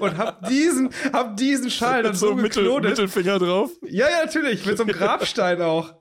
und 0.00 0.18
hab 0.18 0.48
diesen, 0.48 0.90
hab 1.12 1.36
diesen 1.36 1.70
Schal 1.70 2.02
dann 2.02 2.12
Mit 2.12 2.20
so 2.20 2.28
so 2.28 2.34
Mittel, 2.34 2.62
geknotet. 2.64 2.90
Mittelfinger 2.90 3.38
drauf. 3.38 3.70
Ja, 3.82 4.08
ja, 4.08 4.24
natürlich, 4.24 4.64
mit 4.66 4.76
so 4.76 4.84
einem 4.84 4.92
Grabstein 4.92 5.62
auch. 5.62 5.94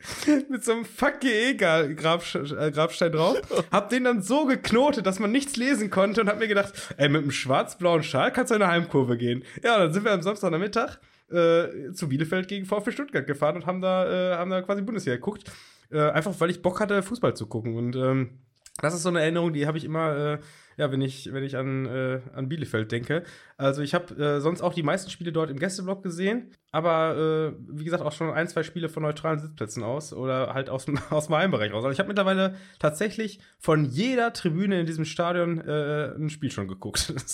mit 0.48 0.64
so 0.64 0.72
einem 0.72 0.84
Fuck 0.84 1.20
Grabsch 1.20 2.34
äh, 2.34 2.70
Grabstein 2.70 3.12
drauf. 3.12 3.40
Hab 3.70 3.90
den 3.90 4.04
dann 4.04 4.22
so 4.22 4.46
geknotet, 4.46 5.06
dass 5.06 5.18
man 5.18 5.30
nichts 5.30 5.56
lesen 5.56 5.90
konnte 5.90 6.22
und 6.22 6.28
hab 6.28 6.38
mir 6.38 6.48
gedacht, 6.48 6.72
ey, 6.96 7.08
mit 7.08 7.22
einem 7.22 7.30
schwarz-blauen 7.30 8.02
Schal 8.02 8.32
kannst 8.32 8.50
du 8.50 8.54
in 8.54 8.62
eine 8.62 8.72
Heimkurve 8.72 9.16
gehen. 9.16 9.44
Ja, 9.62 9.78
dann 9.78 9.92
sind 9.92 10.04
wir 10.04 10.12
am 10.12 10.22
Samstagnachmittag 10.22 10.98
äh, 11.30 11.92
zu 11.92 12.08
Bielefeld 12.08 12.48
gegen 12.48 12.66
VfB 12.66 12.92
Stuttgart 12.92 13.26
gefahren 13.26 13.56
und 13.56 13.66
haben 13.66 13.80
da, 13.80 14.32
äh, 14.32 14.36
haben 14.36 14.50
da 14.50 14.62
quasi 14.62 14.82
Bundesliga 14.82 15.16
geguckt. 15.16 15.50
Äh, 15.90 16.10
einfach 16.10 16.32
weil 16.38 16.50
ich 16.50 16.62
Bock 16.62 16.80
hatte, 16.80 17.02
Fußball 17.02 17.34
zu 17.36 17.46
gucken. 17.46 17.76
Und 17.76 17.96
ähm, 17.96 18.38
das 18.78 18.94
ist 18.94 19.02
so 19.02 19.08
eine 19.08 19.20
Erinnerung, 19.20 19.52
die 19.52 19.66
habe 19.66 19.78
ich 19.78 19.84
immer, 19.84 20.16
äh, 20.16 20.38
ja, 20.76 20.90
wenn 20.90 21.02
ich, 21.02 21.32
wenn 21.32 21.44
ich 21.44 21.56
an, 21.56 21.86
äh, 21.86 22.20
an 22.34 22.48
Bielefeld 22.48 22.90
denke. 22.90 23.24
Also 23.56 23.82
ich 23.82 23.94
habe 23.94 24.14
äh, 24.14 24.40
sonst 24.40 24.62
auch 24.62 24.72
die 24.72 24.82
meisten 24.82 25.10
Spiele 25.10 25.32
dort 25.32 25.50
im 25.50 25.58
Gästeblock 25.58 26.02
gesehen, 26.02 26.52
aber 26.72 27.16
äh, 27.16 27.52
wie 27.68 27.84
gesagt 27.84 28.02
auch 28.02 28.12
schon 28.12 28.30
ein, 28.30 28.48
zwei 28.48 28.62
Spiele 28.62 28.88
von 28.88 29.02
neutralen 29.02 29.38
Sitzplätzen 29.38 29.82
aus 29.82 30.12
oder 30.12 30.54
halt 30.54 30.70
aus, 30.70 30.86
aus 31.10 31.26
dem 31.26 31.36
Heimbereich 31.36 31.72
raus. 31.72 31.84
Also 31.84 31.92
ich 31.92 31.98
habe 31.98 32.08
mittlerweile 32.08 32.54
tatsächlich 32.78 33.40
von 33.58 33.84
jeder 33.84 34.32
Tribüne 34.32 34.80
in 34.80 34.86
diesem 34.86 35.04
Stadion 35.04 35.60
äh, 35.60 36.14
ein 36.16 36.30
Spiel 36.30 36.50
schon 36.50 36.68
geguckt. 36.68 37.12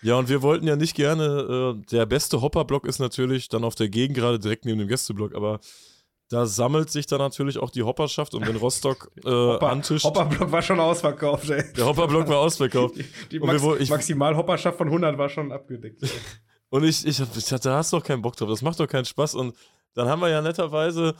Ja, 0.00 0.14
und 0.14 0.28
wir 0.28 0.42
wollten 0.42 0.64
ja 0.68 0.76
nicht 0.76 0.94
gerne, 0.94 1.74
äh, 1.76 1.86
der 1.90 2.06
beste 2.06 2.40
Hopperblock 2.40 2.86
ist 2.86 3.00
natürlich 3.00 3.48
dann 3.48 3.64
auf 3.64 3.74
der 3.74 3.88
Gegend 3.88 4.16
gerade 4.16 4.38
direkt 4.38 4.64
neben 4.64 4.78
dem 4.78 4.86
Gästeblock, 4.86 5.34
aber 5.34 5.58
da 6.30 6.44
sammelt 6.46 6.90
sich 6.90 7.06
dann 7.06 7.18
natürlich 7.20 7.58
auch 7.58 7.70
die 7.70 7.82
Hopperschaft 7.82 8.34
und 8.34 8.46
wenn 8.46 8.56
Rostock 8.56 9.10
äh, 9.24 9.28
antischt, 9.64 10.04
Hopperblock 10.04 10.52
war 10.52 10.62
schon 10.62 10.78
ausverkauft, 10.80 11.48
ey. 11.50 11.72
der 11.74 11.86
Hopperblock 11.86 12.28
war 12.28 12.38
ausverkauft. 12.38 12.96
Die, 12.98 13.04
die 13.30 13.40
wir 13.40 13.46
Max 13.46 13.62
woll- 13.62 13.80
ich- 13.80 13.90
Maximal-Hopperschaft 13.90 14.76
von 14.78 14.88
100 14.88 15.16
war 15.18 15.28
schon 15.28 15.52
abgedeckt. 15.52 16.02
Und 16.70 16.84
ich, 16.84 17.06
ich, 17.06 17.18
ich 17.18 17.44
dachte, 17.46 17.70
da 17.70 17.76
hast 17.78 17.92
du 17.92 17.96
doch 17.98 18.04
keinen 18.04 18.20
Bock 18.20 18.36
drauf, 18.36 18.48
das 18.50 18.60
macht 18.60 18.78
doch 18.78 18.86
keinen 18.86 19.06
Spaß. 19.06 19.34
Und 19.36 19.56
dann 19.94 20.06
haben 20.08 20.20
wir 20.20 20.28
ja 20.28 20.42
netterweise 20.42 21.14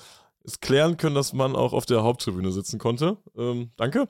es 0.44 0.60
klären 0.60 0.96
können, 0.98 1.14
dass 1.14 1.32
man 1.32 1.56
auch 1.56 1.72
auf 1.72 1.86
der 1.86 2.02
Haupttribüne 2.02 2.52
sitzen 2.52 2.78
konnte. 2.78 3.16
Ähm, 3.36 3.70
danke. 3.76 4.08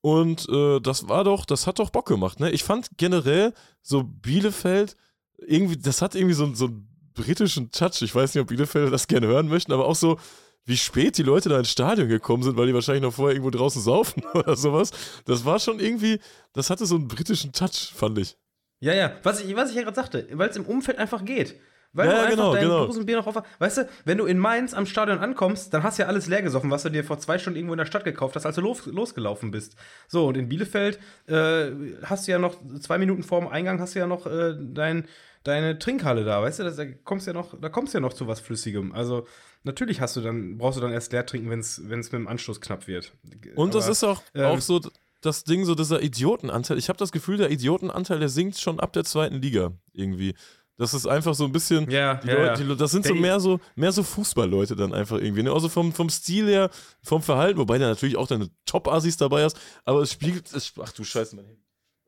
Und 0.00 0.48
äh, 0.48 0.80
das 0.80 1.08
war 1.08 1.22
doch, 1.22 1.44
das 1.44 1.68
hat 1.68 1.78
doch 1.78 1.90
Bock 1.90 2.06
gemacht. 2.06 2.40
Ne? 2.40 2.50
Ich 2.50 2.64
fand 2.64 2.88
generell 2.98 3.54
so 3.80 4.02
Bielefeld 4.02 4.96
irgendwie, 5.38 5.76
das 5.76 6.02
hat 6.02 6.16
irgendwie 6.16 6.34
so, 6.34 6.52
so 6.54 6.66
einen 6.66 6.88
britischen 7.14 7.70
Touch. 7.70 8.02
Ich 8.02 8.14
weiß 8.14 8.34
nicht, 8.34 8.42
ob 8.42 8.48
Bielefeld 8.48 8.92
das 8.92 9.06
gerne 9.06 9.26
hören 9.26 9.48
möchten, 9.48 9.72
aber 9.72 9.86
auch 9.86 9.94
so, 9.96 10.18
wie 10.64 10.76
spät 10.76 11.18
die 11.18 11.22
Leute 11.22 11.48
da 11.48 11.58
ins 11.58 11.70
Stadion 11.70 12.08
gekommen 12.08 12.42
sind, 12.42 12.56
weil 12.56 12.66
die 12.68 12.74
wahrscheinlich 12.74 13.02
noch 13.02 13.14
vorher 13.14 13.34
irgendwo 13.34 13.50
draußen 13.50 13.82
saufen 13.82 14.22
oder 14.34 14.56
sowas. 14.56 14.90
Das 15.24 15.44
war 15.44 15.58
schon 15.58 15.80
irgendwie, 15.80 16.20
das 16.52 16.70
hatte 16.70 16.86
so 16.86 16.94
einen 16.96 17.08
britischen 17.08 17.52
Touch, 17.52 17.92
fand 17.94 18.18
ich. 18.18 18.36
Ja, 18.80 18.94
ja, 18.94 19.12
was 19.22 19.42
ich, 19.42 19.54
was 19.54 19.70
ich 19.70 19.76
ja 19.76 19.82
gerade 19.82 19.94
sagte, 19.94 20.26
weil 20.32 20.48
es 20.50 20.56
im 20.56 20.64
Umfeld 20.66 20.98
einfach 20.98 21.24
geht. 21.24 21.56
Weil 21.94 22.08
Ja, 22.08 22.14
du 22.14 22.18
einfach 22.20 22.30
genau, 22.30 22.54
dein 22.54 22.62
genau. 22.62 22.86
Dosenbier 22.86 23.16
noch 23.16 23.26
auf. 23.26 23.42
Weißt 23.58 23.78
du, 23.78 23.88
wenn 24.06 24.16
du 24.16 24.24
in 24.24 24.38
Mainz 24.38 24.72
am 24.72 24.86
Stadion 24.86 25.18
ankommst, 25.18 25.74
dann 25.74 25.82
hast 25.82 25.98
du 25.98 26.02
ja 26.04 26.08
alles 26.08 26.26
leer 26.26 26.40
gesoffen, 26.40 26.70
was 26.70 26.84
du 26.84 26.88
dir 26.90 27.04
vor 27.04 27.18
zwei 27.18 27.38
Stunden 27.38 27.58
irgendwo 27.58 27.74
in 27.74 27.78
der 27.78 27.84
Stadt 27.86 28.04
gekauft 28.04 28.34
hast, 28.34 28.46
als 28.46 28.56
du 28.56 28.62
los, 28.62 28.86
losgelaufen 28.86 29.50
bist. 29.50 29.76
So, 30.08 30.26
und 30.26 30.36
in 30.38 30.48
Bielefeld 30.48 30.98
äh, 31.26 31.70
hast 32.02 32.26
du 32.26 32.32
ja 32.32 32.38
noch 32.38 32.56
zwei 32.80 32.96
Minuten 32.96 33.22
vor 33.22 33.40
dem 33.40 33.48
Eingang 33.48 33.78
hast 33.78 33.94
du 33.94 33.98
ja 33.98 34.06
noch 34.06 34.26
äh, 34.26 34.54
dein, 34.58 35.06
deine 35.44 35.78
Trinkhalle 35.78 36.24
da, 36.24 36.42
weißt 36.42 36.60
du, 36.60 36.64
das, 36.64 36.76
da 36.76 36.84
kommst 37.04 37.26
du 37.26 37.30
ja 37.30 37.34
noch, 37.34 37.58
da 37.60 37.68
kommst 37.68 37.94
ja 37.94 38.00
noch 38.00 38.12
zu 38.12 38.26
was 38.26 38.40
Flüssigem. 38.40 38.92
Also 38.92 39.26
natürlich 39.64 40.00
hast 40.00 40.16
du 40.16 40.20
dann, 40.20 40.58
brauchst 40.58 40.78
du 40.78 40.82
dann 40.82 40.92
erst 40.92 41.12
leer 41.12 41.26
trinken, 41.26 41.50
wenn 41.50 41.60
es 41.60 41.78
mit 41.78 42.12
dem 42.12 42.28
Anschluss 42.28 42.60
knapp 42.60 42.86
wird. 42.86 43.12
Und 43.56 43.74
das 43.74 43.88
ist 43.88 44.04
auch, 44.04 44.22
ähm, 44.34 44.44
auch 44.44 44.60
so 44.60 44.80
das 45.20 45.44
Ding, 45.44 45.64
so 45.64 45.74
dieser 45.74 46.02
Idiotenanteil. 46.02 46.78
Ich 46.78 46.88
habe 46.88 46.98
das 46.98 47.12
Gefühl, 47.12 47.36
der 47.36 47.50
Idiotenanteil, 47.50 48.18
der 48.18 48.28
sinkt 48.28 48.58
schon 48.58 48.80
ab 48.80 48.92
der 48.92 49.04
zweiten 49.04 49.40
Liga 49.40 49.72
irgendwie. 49.92 50.34
Das 50.78 50.94
ist 50.94 51.06
einfach 51.06 51.34
so 51.34 51.44
ein 51.44 51.52
bisschen. 51.52 51.88
Ja, 51.90 52.16
die 52.16 52.28
ja, 52.28 52.34
Leute. 52.34 52.64
Die, 52.64 52.76
das 52.76 52.90
sind 52.90 53.06
so 53.06 53.14
mehr 53.14 53.38
so 53.38 53.60
mehr 53.76 53.92
so 53.92 54.02
Fußballleute 54.02 54.74
dann 54.74 54.92
einfach 54.92 55.18
irgendwie. 55.18 55.44
Ne? 55.44 55.52
Also 55.52 55.68
vom, 55.68 55.92
vom 55.92 56.08
Stil 56.08 56.48
her, 56.48 56.70
vom 57.02 57.22
Verhalten, 57.22 57.58
wobei 57.58 57.78
du 57.78 57.84
natürlich 57.84 58.16
auch 58.16 58.26
deine 58.26 58.48
Top-Assis 58.66 59.16
dabei 59.16 59.44
hast, 59.44 59.56
aber 59.84 60.00
es 60.00 60.12
spiegelt. 60.12 60.52
Es, 60.52 60.72
ach 60.82 60.92
du 60.92 61.04
Scheiße, 61.04 61.36
mein 61.36 61.44
Handy. 61.44 61.61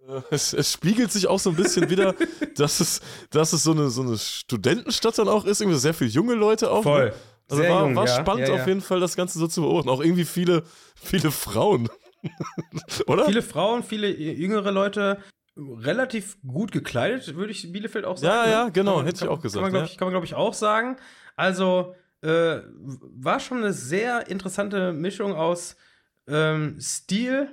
Äh, 0.08 0.20
Es, 0.30 0.52
es 0.52 0.72
spiegelt 0.72 1.12
sich 1.12 1.26
auch 1.26 1.38
so 1.38 1.50
ein 1.50 1.56
bisschen 1.56 1.88
wieder, 1.90 2.14
dass 2.56 2.80
es, 2.80 3.00
dass 3.30 3.52
es 3.52 3.62
so 3.62 3.72
eine, 3.72 3.90
so 3.90 4.02
eine 4.02 4.18
Studentenstadt 4.18 5.18
dann 5.18 5.28
auch 5.28 5.44
ist, 5.44 5.60
irgendwie 5.60 5.78
sehr 5.78 5.94
viele 5.94 6.10
junge 6.10 6.34
Leute 6.34 6.70
auch. 6.70 6.82
Voll. 6.82 7.06
Ne? 7.06 7.14
Also 7.50 7.62
Sehr 7.62 7.70
war, 7.72 7.82
jung, 7.84 7.94
war 7.96 8.06
ja. 8.06 8.20
spannend 8.20 8.48
Ja, 8.48 8.54
auf 8.54 8.60
ja. 8.60 8.66
jeden 8.68 8.80
Fall, 8.80 9.00
das 9.00 9.16
Ganze 9.16 9.38
so 9.38 9.46
zu 9.46 9.60
beobachten. 9.60 9.90
Auch 9.90 10.00
irgendwie 10.02 10.24
viele, 10.24 10.62
viele 10.96 11.30
Frauen. 11.30 11.88
Oder? 13.06 13.26
Viele 13.26 13.42
Frauen, 13.42 13.82
viele 13.82 14.08
jüngere 14.08 14.70
Leute, 14.72 15.18
relativ 15.56 16.38
gut 16.46 16.72
gekleidet, 16.72 17.36
würde 17.36 17.52
ich 17.52 17.70
Bielefeld 17.70 18.06
auch 18.06 18.16
sagen. 18.16 18.34
Ja, 18.34 18.44
ne? 18.46 18.50
ja, 18.50 18.68
genau, 18.70 18.92
Kann 18.92 18.96
man- 19.00 19.06
hätte 19.06 19.16
ich 19.16 19.20
kann- 19.20 19.28
auch 19.28 19.42
gesagt, 19.42 19.62
Kann 19.62 19.62
man, 19.62 19.72
glaube 19.72 19.86
ich, 19.92 19.98
kann 19.98 20.06
man, 20.06 20.12
glaub 20.12 20.24
ich, 20.24 20.34
auch 20.34 20.54
sagen. 20.54 20.96
Also, 21.36 21.94
äh, 22.22 22.60
war 22.72 23.40
schon 23.40 23.58
eine 23.58 23.72
sehr 23.74 24.28
interessante 24.28 24.92
Mischung 24.94 25.34
aus 25.34 25.76
ähm, 26.26 26.80
Stil. 26.80 27.48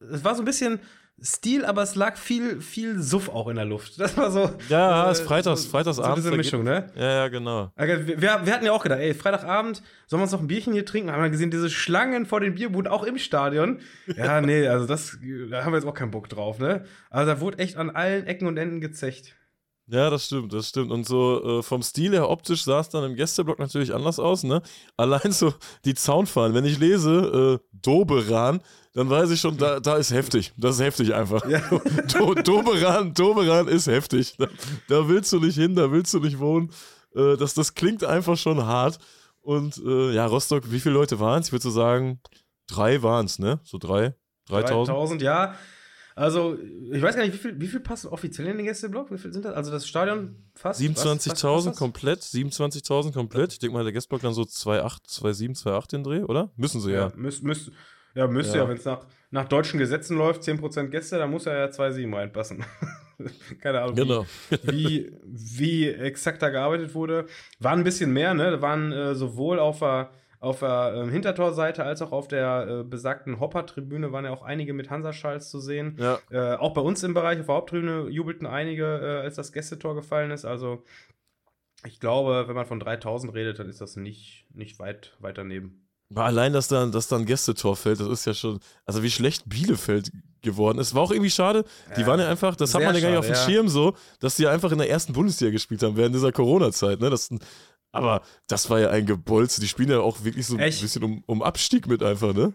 Es 0.00 0.22
war 0.22 0.34
so 0.34 0.42
ein 0.42 0.44
bisschen 0.44 0.80
Stil, 1.20 1.64
aber 1.64 1.82
es 1.82 1.94
lag 1.94 2.16
viel, 2.16 2.60
viel 2.60 3.00
Suff 3.00 3.28
auch 3.28 3.46
in 3.48 3.56
der 3.56 3.64
Luft. 3.64 3.92
Das 3.98 4.16
war 4.16 4.30
so. 4.30 4.50
Ja, 4.68 5.06
äh, 5.06 5.10
es 5.12 5.20
ist 5.20 5.26
Freitags- 5.28 5.62
so, 5.64 5.68
Freitagsabends, 5.70 6.24
So 6.24 6.30
diese 6.30 6.36
Mischung, 6.36 6.64
ne? 6.64 6.90
Ja, 6.96 7.02
ja, 7.12 7.28
genau. 7.28 7.70
Wir, 7.76 8.06
wir, 8.06 8.20
wir 8.20 8.52
hatten 8.54 8.64
ja 8.64 8.72
auch 8.72 8.82
gedacht, 8.82 8.98
ey, 9.00 9.14
Freitagabend, 9.14 9.82
sollen 10.08 10.20
wir 10.20 10.24
uns 10.24 10.32
noch 10.32 10.40
ein 10.40 10.48
Bierchen 10.48 10.72
hier 10.72 10.84
trinken? 10.84 11.12
Haben 11.12 11.22
wir 11.22 11.30
gesehen, 11.30 11.50
diese 11.52 11.70
Schlangen 11.70 12.26
vor 12.26 12.40
den 12.40 12.54
Bierbuden, 12.54 12.90
auch 12.90 13.04
im 13.04 13.18
Stadion. 13.18 13.80
Ja, 14.16 14.40
nee, 14.42 14.66
also 14.66 14.86
das, 14.86 15.16
da 15.50 15.64
haben 15.64 15.72
wir 15.72 15.78
jetzt 15.78 15.86
auch 15.86 15.94
keinen 15.94 16.10
Bock 16.10 16.28
drauf, 16.28 16.58
ne? 16.58 16.84
Also 17.10 17.32
da 17.32 17.40
wurde 17.40 17.58
echt 17.58 17.76
an 17.76 17.90
allen 17.90 18.26
Ecken 18.26 18.48
und 18.48 18.56
Enden 18.56 18.80
gezecht. 18.80 19.36
Ja, 19.88 20.10
das 20.10 20.26
stimmt, 20.26 20.52
das 20.52 20.68
stimmt. 20.68 20.90
Und 20.90 21.06
so 21.06 21.58
äh, 21.58 21.62
vom 21.62 21.82
Stil 21.82 22.12
her 22.12 22.30
optisch 22.30 22.64
sah 22.64 22.80
es 22.80 22.88
dann 22.88 23.04
im 23.04 23.14
Gästeblock 23.14 23.58
natürlich 23.58 23.92
anders 23.92 24.18
aus, 24.18 24.42
ne? 24.42 24.62
Allein 24.96 25.32
so 25.32 25.52
die 25.84 25.94
Zaunfahnen. 25.94 26.54
Wenn 26.54 26.64
ich 26.64 26.78
lese 26.78 27.60
äh, 27.60 27.66
Doberan, 27.72 28.62
dann 28.94 29.08
weiß 29.10 29.30
ich 29.30 29.40
schon, 29.40 29.56
da, 29.56 29.80
da 29.80 29.96
ist 29.96 30.10
heftig. 30.12 30.52
Das 30.56 30.76
ist 30.76 30.82
heftig 30.82 31.14
einfach. 31.14 31.46
Ja. 31.48 31.60
Do, 32.12 32.34
Doberan, 32.34 33.14
Doberan 33.14 33.68
ist 33.68 33.86
heftig. 33.86 34.34
Da, 34.38 34.48
da 34.88 35.08
willst 35.08 35.32
du 35.32 35.40
nicht 35.40 35.56
hin, 35.56 35.74
da 35.74 35.90
willst 35.90 36.12
du 36.14 36.20
nicht 36.20 36.38
wohnen. 36.38 36.70
Äh, 37.14 37.36
das, 37.36 37.54
das 37.54 37.74
klingt 37.74 38.04
einfach 38.04 38.36
schon 38.36 38.64
hart. 38.66 38.98
Und 39.40 39.78
äh, 39.84 40.12
ja, 40.12 40.26
Rostock, 40.26 40.70
wie 40.70 40.78
viele 40.80 40.94
Leute 40.94 41.18
waren 41.20 41.40
es? 41.40 41.48
Ich 41.48 41.52
würde 41.52 41.62
so 41.64 41.70
sagen, 41.70 42.20
drei 42.68 43.02
waren 43.02 43.26
es, 43.26 43.38
ne? 43.38 43.60
So 43.64 43.78
drei? 43.78 44.14
3000? 44.48 44.88
3000, 44.88 45.22
ja. 45.22 45.54
Also, 46.14 46.58
ich 46.92 47.00
weiß 47.00 47.16
gar 47.16 47.22
nicht, 47.22 47.32
wie 47.32 47.38
viel, 47.38 47.58
wie 47.58 47.66
viel 47.68 47.80
passen 47.80 48.08
offiziell 48.08 48.46
in 48.48 48.58
den 48.58 48.66
Gästeblock? 48.66 49.10
Wie 49.10 49.16
viel 49.16 49.32
sind 49.32 49.46
das? 49.46 49.54
Also 49.54 49.70
das 49.70 49.88
Stadion 49.88 50.36
fast? 50.54 50.78
was- 50.78 50.88
was- 50.96 51.06
was 51.06 51.24
27.000 51.26 51.64
das? 51.70 51.78
komplett, 51.78 52.20
27.000 52.22 53.12
komplett. 53.14 53.54
Ich 53.54 53.58
denke 53.60 53.74
mal, 53.74 53.82
der 53.82 53.94
Gästeblock 53.94 54.20
dann 54.20 54.34
so 54.34 54.42
2,8, 54.42 54.98
2,7, 55.08 55.56
2,8 55.62 55.90
den 55.92 56.04
Dreh, 56.04 56.22
oder? 56.22 56.50
Müssen 56.56 56.82
sie 56.82 56.92
ja. 56.92 57.08
Ja, 57.08 57.12
müsst, 57.16 57.42
müsst, 57.42 57.70
ja 58.14 58.26
müsste 58.26 58.58
Ja. 58.58 58.64
ja, 58.64 58.68
wenn 58.70 58.76
es 58.76 58.84
nach, 58.84 59.06
nach 59.30 59.48
deutschen 59.48 59.78
Gesetzen 59.78 60.16
läuft, 60.16 60.42
10% 60.42 60.88
Gäste, 60.88 61.18
dann 61.18 61.30
muss 61.30 61.46
er 61.46 61.56
ja 61.58 61.64
2,7 61.66 62.14
reinpassen. 62.14 62.64
Keine 63.60 63.80
Ahnung, 63.82 63.96
wie- 63.96 64.00
Genau. 64.00 64.26
wie, 64.64 65.12
wie 65.24 65.88
exakt 65.88 66.42
da 66.42 66.48
gearbeitet 66.50 66.94
wurde. 66.94 67.26
War 67.60 67.72
ein 67.72 67.84
bisschen 67.84 68.12
mehr, 68.12 68.34
ne? 68.34 68.50
Da 68.50 68.60
waren 68.62 68.92
äh, 68.92 69.14
sowohl 69.14 69.58
auf 69.58 69.78
der, 69.78 70.10
auf 70.40 70.58
der 70.60 70.94
ähm, 70.96 71.10
Hintertorseite 71.10 71.84
als 71.84 72.02
auch 72.02 72.10
auf 72.12 72.26
der 72.28 72.66
äh, 72.80 72.84
besagten 72.84 73.38
Hopper-Tribüne 73.38 74.10
waren 74.12 74.24
ja 74.24 74.32
auch 74.32 74.42
einige 74.42 74.72
mit 74.72 74.90
Hansaschals 74.90 75.50
zu 75.50 75.60
sehen. 75.60 75.96
Ja, 76.00 76.18
Äh, 76.30 76.56
auch 76.56 76.74
bei 76.74 76.80
uns 76.80 77.02
im 77.04 77.14
Bereich 77.14 77.38
auf 77.40 77.46
der 77.46 77.54
Haupttribüne 77.54 78.08
jubelten 78.08 78.46
einige, 78.46 78.84
äh, 78.84 79.20
als 79.24 79.36
das 79.36 79.52
Gästetor 79.52 79.94
gefallen 79.94 80.30
ist. 80.32 80.44
Also 80.44 80.82
ich 81.86 82.00
glaube, 82.00 82.44
wenn 82.48 82.54
man 82.56 82.66
von 82.66 82.80
3000 82.80 83.34
redet, 83.34 83.58
dann 83.58 83.68
ist 83.68 83.80
das 83.80 83.96
nicht, 83.96 84.46
nicht 84.52 84.78
weit, 84.78 85.16
weit 85.20 85.38
daneben. 85.38 85.81
Allein, 86.14 86.52
dass 86.52 86.68
dann, 86.68 86.92
dass 86.92 87.08
dann 87.08 87.24
Gästetor 87.26 87.76
fällt, 87.76 88.00
das 88.00 88.08
ist 88.08 88.24
ja 88.26 88.34
schon, 88.34 88.60
also 88.86 89.02
wie 89.02 89.10
schlecht 89.10 89.48
Bielefeld 89.48 90.10
geworden 90.42 90.78
ist. 90.78 90.94
War 90.94 91.02
auch 91.02 91.10
irgendwie 91.12 91.30
schade. 91.30 91.64
Die 91.96 92.00
Ja, 92.00 92.06
waren 92.06 92.20
ja 92.20 92.28
einfach, 92.28 92.56
das 92.56 92.74
hat 92.74 92.82
man 92.82 92.94
ja 92.94 93.00
gar 93.00 93.10
nicht 93.10 93.18
auf 93.18 93.26
dem 93.26 93.34
ja. 93.34 93.44
Schirm 93.44 93.68
so, 93.68 93.94
dass 94.20 94.36
die 94.36 94.46
einfach 94.46 94.72
in 94.72 94.78
der 94.78 94.90
ersten 94.90 95.12
Bundesliga 95.12 95.52
gespielt 95.52 95.82
haben 95.82 95.96
während 95.96 96.14
dieser 96.14 96.32
Corona-Zeit. 96.32 97.00
Ne? 97.00 97.10
Das, 97.10 97.30
aber 97.92 98.22
das 98.48 98.68
war 98.70 98.80
ja 98.80 98.90
ein 98.90 99.06
Gebolz. 99.06 99.56
Die 99.56 99.68
spielen 99.68 99.90
ja 99.90 100.00
auch 100.00 100.24
wirklich 100.24 100.46
so 100.46 100.54
ein 100.54 100.60
Echt? 100.60 100.80
bisschen 100.80 101.04
um, 101.04 101.22
um 101.26 101.42
Abstieg 101.42 101.86
mit 101.86 102.02
einfach, 102.02 102.34
ne? 102.34 102.52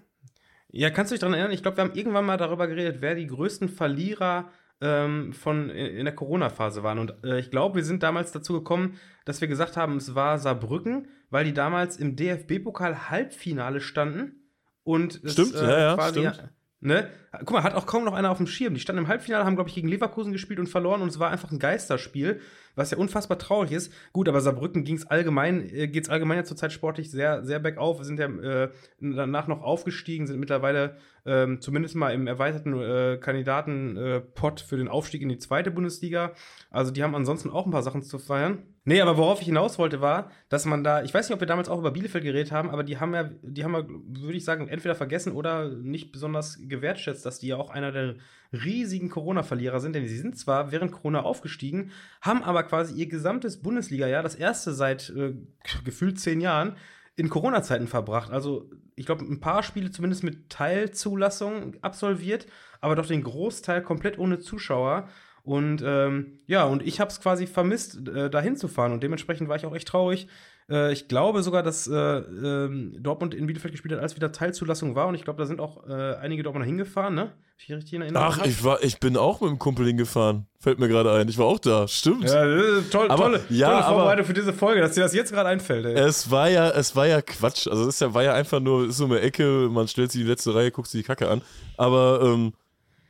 Ja, 0.70 0.90
kannst 0.90 1.12
du 1.12 1.14
dich 1.16 1.22
daran 1.22 1.34
erinnern? 1.34 1.54
Ich 1.54 1.62
glaube, 1.62 1.78
wir 1.78 1.86
haben 1.86 1.96
irgendwann 1.96 2.26
mal 2.26 2.38
darüber 2.38 2.68
geredet, 2.68 2.98
wer 3.00 3.16
die 3.16 3.28
größten 3.28 3.70
Verlierer 3.70 4.50
ähm, 4.82 5.34
von 5.34 5.70
in 5.70 5.98
in 5.98 6.06
der 6.06 6.16
Corona-Phase 6.16 6.84
waren. 6.84 7.00
Und 7.00 7.24
äh, 7.24 7.40
ich 7.40 7.52
glaube, 7.52 7.76
wir 7.76 7.84
sind 7.84 8.04
damals 8.04 8.32
dazu 8.32 8.54
gekommen, 8.54 8.98
dass 9.26 9.42
wir 9.42 9.48
gesagt 9.48 9.78
haben, 9.78 9.98
es 9.98 10.16
war 10.16 10.38
Saarbrücken, 10.38 11.08
weil 11.30 11.46
die 11.46 11.54
damals 11.54 11.98
im 11.98 12.16
DFB-Pokal 12.16 13.10
Halbfinale 13.10 13.82
standen. 13.82 14.52
Und 14.84 15.22
es, 15.24 15.34
Stimmt, 15.34 15.56
ja, 15.56 15.98
ja, 15.98 16.10
stimmt. 16.10 16.52
Ne? 16.80 17.10
Guck 17.40 17.52
mal, 17.52 17.64
hat 17.64 17.74
auch 17.74 17.86
kaum 17.86 18.04
noch 18.04 18.14
einer 18.14 18.32
auf 18.32 18.38
dem 18.38 18.48
Schirm. 18.48 18.74
Die 18.74 18.80
standen 18.80 19.04
im 19.04 19.08
Halbfinale, 19.08 19.46
haben, 19.46 19.56
glaube 19.56 19.70
ich, 19.70 19.76
gegen 19.76 19.88
Leverkusen 19.88 20.32
gespielt 20.32 20.60
und 20.60 20.68
verloren 20.68 21.02
und 21.02 21.10
es 21.10 21.20
war 21.20 21.30
einfach 21.30 21.52
ein 21.52 21.60
Geisterspiel, 21.60 22.42
was 22.76 22.92
ja 22.92 22.98
unfassbar 22.98 23.38
traurig 23.38 23.72
ist. 23.72 23.92
Gut, 24.14 24.30
aber 24.30 24.42
Saarbrücken 24.42 24.84
ging 24.84 24.96
es 24.96 25.08
allgemein, 25.08 25.70
äh, 25.70 25.88
geht 25.88 26.04
es 26.04 26.10
allgemein 26.10 26.38
ja 26.38 26.44
zurzeit 26.44 26.72
sportlich 26.72 27.12
sehr, 27.12 27.44
sehr 27.44 27.60
bergauf. 27.60 28.00
Wir 28.00 28.06
sind 28.06 28.20
ja 28.20 28.28
äh, 28.28 28.70
danach 29.00 29.48
noch 29.48 29.62
aufgestiegen, 29.62 30.28
sind 30.28 30.40
mittlerweile 30.40 30.98
ähm, 31.26 31.60
zumindest 31.60 31.96
mal 31.96 32.14
im 32.14 32.26
erweiterten 32.26 32.74
äh, 32.80 33.18
Kandidaten-Pot 33.18 34.62
für 34.62 34.78
den 34.78 34.88
Aufstieg 34.88 35.22
in 35.22 35.30
die 35.30 35.38
zweite 35.38 35.72
Bundesliga. 35.72 36.32
Also 36.72 36.92
die 36.92 37.04
haben 37.04 37.16
ansonsten 37.16 37.50
auch 37.50 37.66
ein 37.66 37.72
paar 37.72 37.84
Sachen 37.84 38.02
zu 38.02 38.18
feiern. 38.18 38.64
Nee, 38.86 39.02
aber 39.02 39.18
worauf 39.18 39.42
ich 39.42 39.48
hinaus 39.48 39.78
wollte, 39.78 40.00
war, 40.00 40.32
dass 40.48 40.64
man 40.64 40.82
da, 40.82 41.04
ich 41.04 41.14
weiß 41.14 41.28
nicht, 41.28 41.34
ob 41.34 41.42
wir 41.42 41.48
damals 41.48 41.68
auch 41.68 41.80
über 41.80 41.92
Bielefeld 41.92 42.24
geredet 42.24 42.54
haben, 42.54 42.70
aber 42.70 42.86
die 42.86 42.98
haben 42.98 43.14
ja, 43.14 43.30
die 43.42 43.66
haben 43.66 43.74
ja, 43.74 43.84
würde 43.86 44.38
ich 44.38 44.46
sagen, 44.46 44.70
entweder 44.70 44.96
vergessen 44.96 45.34
oder 45.34 45.68
nicht 45.68 46.14
besonders 46.14 46.58
gewertschätzt, 46.62 47.26
dass 47.28 47.40
die 47.40 47.48
ja 47.48 47.58
auch 47.58 47.70
einer 47.70 47.92
der 47.92 48.16
riesigen 48.52 49.10
Corona-Verlierer 49.10 49.80
sind, 49.80 49.94
denn 49.94 50.08
sie 50.08 50.18
sind 50.18 50.38
zwar 50.38 50.72
während 50.72 50.92
Corona 50.92 51.22
aufgestiegen, 51.22 51.92
haben 52.22 52.44
aber 52.44 52.64
quasi 52.64 52.96
ihr 52.96 53.08
gesamtes 53.08 53.62
Bundesliga-Jahr, 53.62 54.24
das 54.24 54.36
erste 54.36 54.74
seit 54.74 55.10
äh, 55.10 55.36
gefühlt 55.84 56.20
zehn 56.20 56.42
Jahren, 56.42 56.76
in 57.18 57.30
Corona-Zeiten 57.30 57.88
verbracht. 57.88 58.32
Also, 58.32 58.70
ich 58.96 59.06
glaube, 59.06 59.26
ein 59.26 59.40
paar 59.40 59.64
Spiele 59.64 59.92
zumindest 59.92 60.24
mit 60.24 60.50
Teilzulassung 60.50 61.76
absolviert, 61.82 62.46
aber 62.80 62.96
doch 62.96 63.08
den 63.08 63.24
Großteil 63.24 63.82
komplett 63.82 64.20
ohne 64.20 64.40
Zuschauer. 64.40 65.10
Und 65.44 65.82
ähm, 65.84 66.40
ja, 66.46 66.66
und 66.66 66.86
ich 66.86 67.00
habe 67.00 67.10
es 67.10 67.20
quasi 67.20 67.48
vermisst, 67.48 68.08
äh, 68.08 68.30
da 68.30 68.40
hinzufahren. 68.40 68.94
Und 68.94 69.02
dementsprechend 69.02 69.50
war 69.50 69.56
ich 69.56 69.66
auch 69.66 69.76
echt 69.76 69.88
traurig. 69.88 70.28
Äh, 70.70 70.92
ich 70.94 71.08
glaube 71.08 71.44
sogar, 71.44 71.64
dass 71.64 71.88
äh, 71.88 71.94
ähm, 71.96 72.96
Dortmund 73.00 73.34
in 73.34 73.48
Bielefeld 73.48 73.72
gespielt 73.74 73.94
hat, 73.94 74.02
als 74.02 74.16
wieder 74.16 74.32
Teilzulassung 74.32 74.96
war. 74.96 75.08
Und 75.08 75.16
ich 75.16 75.24
glaube, 75.24 75.40
da 75.40 75.46
sind 75.46 75.60
auch 75.62 75.88
äh, 75.88 76.16
einige 76.16 76.44
Dortmunder 76.44 76.66
hingefahren, 76.66 77.16
ne? 77.16 77.32
Ich 77.60 77.72
richtig 77.72 77.94
in 77.94 78.02
Erinnerung? 78.04 78.28
Ach, 78.30 78.46
ich, 78.46 78.64
war, 78.64 78.84
ich 78.84 79.00
bin 79.00 79.18
auch 79.18 79.42
mit 79.42 79.50
dem 79.50 79.58
Kumpel 79.58 79.88
hingefahren. 79.88 80.46
Fällt 80.60 80.78
mir 80.78 80.88
gerade 80.88 81.12
ein. 81.14 81.28
Ich 81.28 81.40
war 81.40 81.48
auch 81.48 81.58
da. 81.58 81.88
Stimmt. 81.88 82.26
Ja, 82.26 82.44
toll, 82.92 83.10
Aber- 83.10 83.24
tolle, 83.24 83.42
ja, 83.50 83.82
tolle 83.82 83.84
Vorbereitung 83.96 84.26
für 84.26 84.34
diese 84.34 84.54
Folge, 84.54 84.82
dass 84.82 84.92
dir 84.94 85.02
das 85.02 85.14
jetzt 85.14 85.32
gerade 85.34 85.50
einfällt, 85.50 85.86
ey. 85.86 85.94
Es 85.94 86.30
war 86.30 86.50
ja, 86.50 86.70
es 86.70 86.96
war 86.96 87.08
ja 87.08 87.22
Quatsch. 87.22 87.68
Also 87.68 87.84
es 87.84 87.96
ist 87.96 88.02
ja, 88.02 88.14
war 88.14 88.24
ja 88.24 88.34
einfach 88.34 88.60
nur 88.60 88.88
ist 88.90 88.98
so 88.98 89.06
eine 89.06 89.22
Ecke, 89.22 89.70
man 89.72 89.88
stellt 89.88 90.12
sich 90.12 90.22
die 90.22 90.28
letzte 90.28 90.54
Reihe, 90.54 90.70
guckt 90.70 90.88
sich 90.88 91.02
die 91.02 91.08
Kacke 91.08 91.30
an. 91.30 91.42
Aber 91.78 92.22
ähm, 92.24 92.54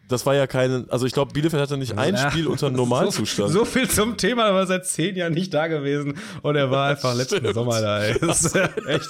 das 0.08 0.26
war 0.26 0.36
ja 0.36 0.48
keine, 0.48 0.86
also 0.90 1.06
ich 1.06 1.14
glaube, 1.14 1.34
Bielefeld 1.34 1.62
hatte 1.62 1.78
nicht 1.78 1.98
ein 1.98 2.16
Ja. 2.16 2.32
Spiel 2.32 2.48
unter 2.48 2.70
Normalzustand. 2.70 3.52
So, 3.52 3.60
so 3.60 3.66
viel 3.66 3.90
zum 3.90 4.18
Thema, 4.18 4.46
er 4.48 4.54
war 4.54 4.66
seit 4.66 4.86
zehn 4.86 5.16
Jahren 5.16 5.34
nicht 5.34 5.54
da 5.54 5.68
gewesen 5.68 6.18
und 6.42 6.56
er 6.56 6.72
war 6.72 6.90
einfach 6.90 7.14
letzten 7.16 7.38
Stimmt. 7.38 7.54
Sommer 7.54 7.82
da. 7.82 7.98
Das 8.22 8.46
ist 8.46 8.56
echt, 8.56 9.10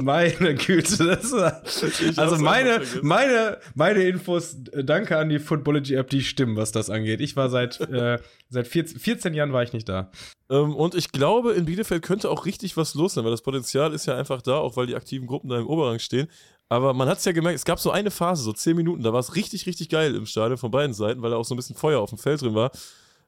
meine 0.00 0.54
Güte. 0.54 1.04
Ist, 1.20 2.18
also 2.18 2.36
meine, 2.36 2.82
meine, 3.02 3.58
meine 3.74 4.02
Infos, 4.04 4.56
äh, 4.72 4.84
danke 4.84 5.16
an 5.18 5.28
die 5.28 5.38
Footballogy 5.38 5.94
App, 5.94 6.08
die 6.10 6.22
stimmen, 6.22 6.56
was 6.56 6.72
das 6.72 6.90
angeht. 6.90 7.20
Ich 7.20 7.36
war 7.36 7.48
seit, 7.50 7.80
äh, 7.90 8.18
seit 8.48 8.66
14, 8.66 8.98
14 8.98 9.34
Jahren 9.34 9.52
war 9.52 9.62
ich 9.62 9.72
nicht 9.72 9.88
da. 9.88 10.10
Ähm, 10.50 10.74
und 10.74 10.94
ich 10.94 11.12
glaube, 11.12 11.52
in 11.52 11.64
Bielefeld 11.66 12.02
könnte 12.02 12.30
auch 12.30 12.46
richtig 12.46 12.76
was 12.76 12.94
los 12.94 13.14
sein, 13.14 13.24
weil 13.24 13.30
das 13.30 13.42
Potenzial 13.42 13.92
ist 13.92 14.06
ja 14.06 14.16
einfach 14.16 14.42
da, 14.42 14.56
auch 14.56 14.76
weil 14.76 14.86
die 14.86 14.96
aktiven 14.96 15.26
Gruppen 15.26 15.48
da 15.50 15.58
im 15.58 15.66
Oberrang 15.66 15.98
stehen. 15.98 16.28
Aber 16.70 16.94
man 16.94 17.08
hat 17.08 17.18
es 17.18 17.24
ja 17.24 17.32
gemerkt, 17.32 17.56
es 17.56 17.64
gab 17.64 17.80
so 17.80 17.90
eine 17.90 18.12
Phase, 18.12 18.44
so 18.44 18.52
zehn 18.52 18.76
Minuten, 18.76 19.02
da 19.02 19.12
war 19.12 19.18
es 19.18 19.34
richtig, 19.34 19.66
richtig 19.66 19.88
geil 19.88 20.14
im 20.14 20.24
Stadion 20.24 20.56
von 20.56 20.70
beiden 20.70 20.94
Seiten, 20.94 21.20
weil 21.20 21.32
da 21.32 21.36
auch 21.36 21.44
so 21.44 21.52
ein 21.52 21.56
bisschen 21.56 21.74
Feuer 21.74 22.00
auf 22.00 22.10
dem 22.10 22.18
Feld 22.18 22.40
drin 22.40 22.54
war. 22.54 22.70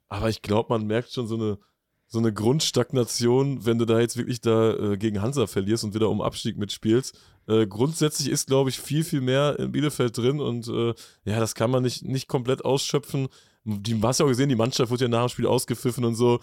Aber 0.08 0.28
ich 0.28 0.42
glaube, 0.42 0.72
man 0.72 0.86
merkt 0.86 1.12
schon 1.12 1.26
so 1.26 1.34
eine, 1.34 1.58
so 2.06 2.20
eine 2.20 2.32
Grundstagnation, 2.32 3.66
wenn 3.66 3.78
du 3.78 3.84
da 3.84 3.98
jetzt 3.98 4.16
wirklich 4.16 4.40
da 4.40 4.74
äh, 4.74 4.96
gegen 4.96 5.20
Hansa 5.20 5.48
verlierst 5.48 5.82
und 5.82 5.92
wieder 5.92 6.08
um 6.08 6.22
Abstieg 6.22 6.56
mitspielst. 6.56 7.18
Äh, 7.48 7.66
grundsätzlich 7.66 8.28
ist, 8.28 8.46
glaube 8.46 8.70
ich, 8.70 8.78
viel, 8.78 9.02
viel 9.02 9.20
mehr 9.20 9.58
in 9.58 9.72
Bielefeld 9.72 10.16
drin 10.16 10.38
und 10.38 10.68
äh, 10.68 10.94
ja, 11.24 11.40
das 11.40 11.56
kann 11.56 11.72
man 11.72 11.82
nicht, 11.82 12.04
nicht 12.04 12.28
komplett 12.28 12.64
ausschöpfen. 12.64 13.26
Die, 13.64 13.98
du 13.98 14.06
hast 14.06 14.20
ja 14.20 14.26
auch 14.26 14.30
gesehen, 14.30 14.50
die 14.50 14.54
Mannschaft 14.54 14.92
wurde 14.92 15.06
ja 15.06 15.08
nach 15.08 15.26
dem 15.26 15.30
Spiel 15.30 15.46
ausgepfiffen 15.48 16.04
und 16.04 16.14
so. 16.14 16.38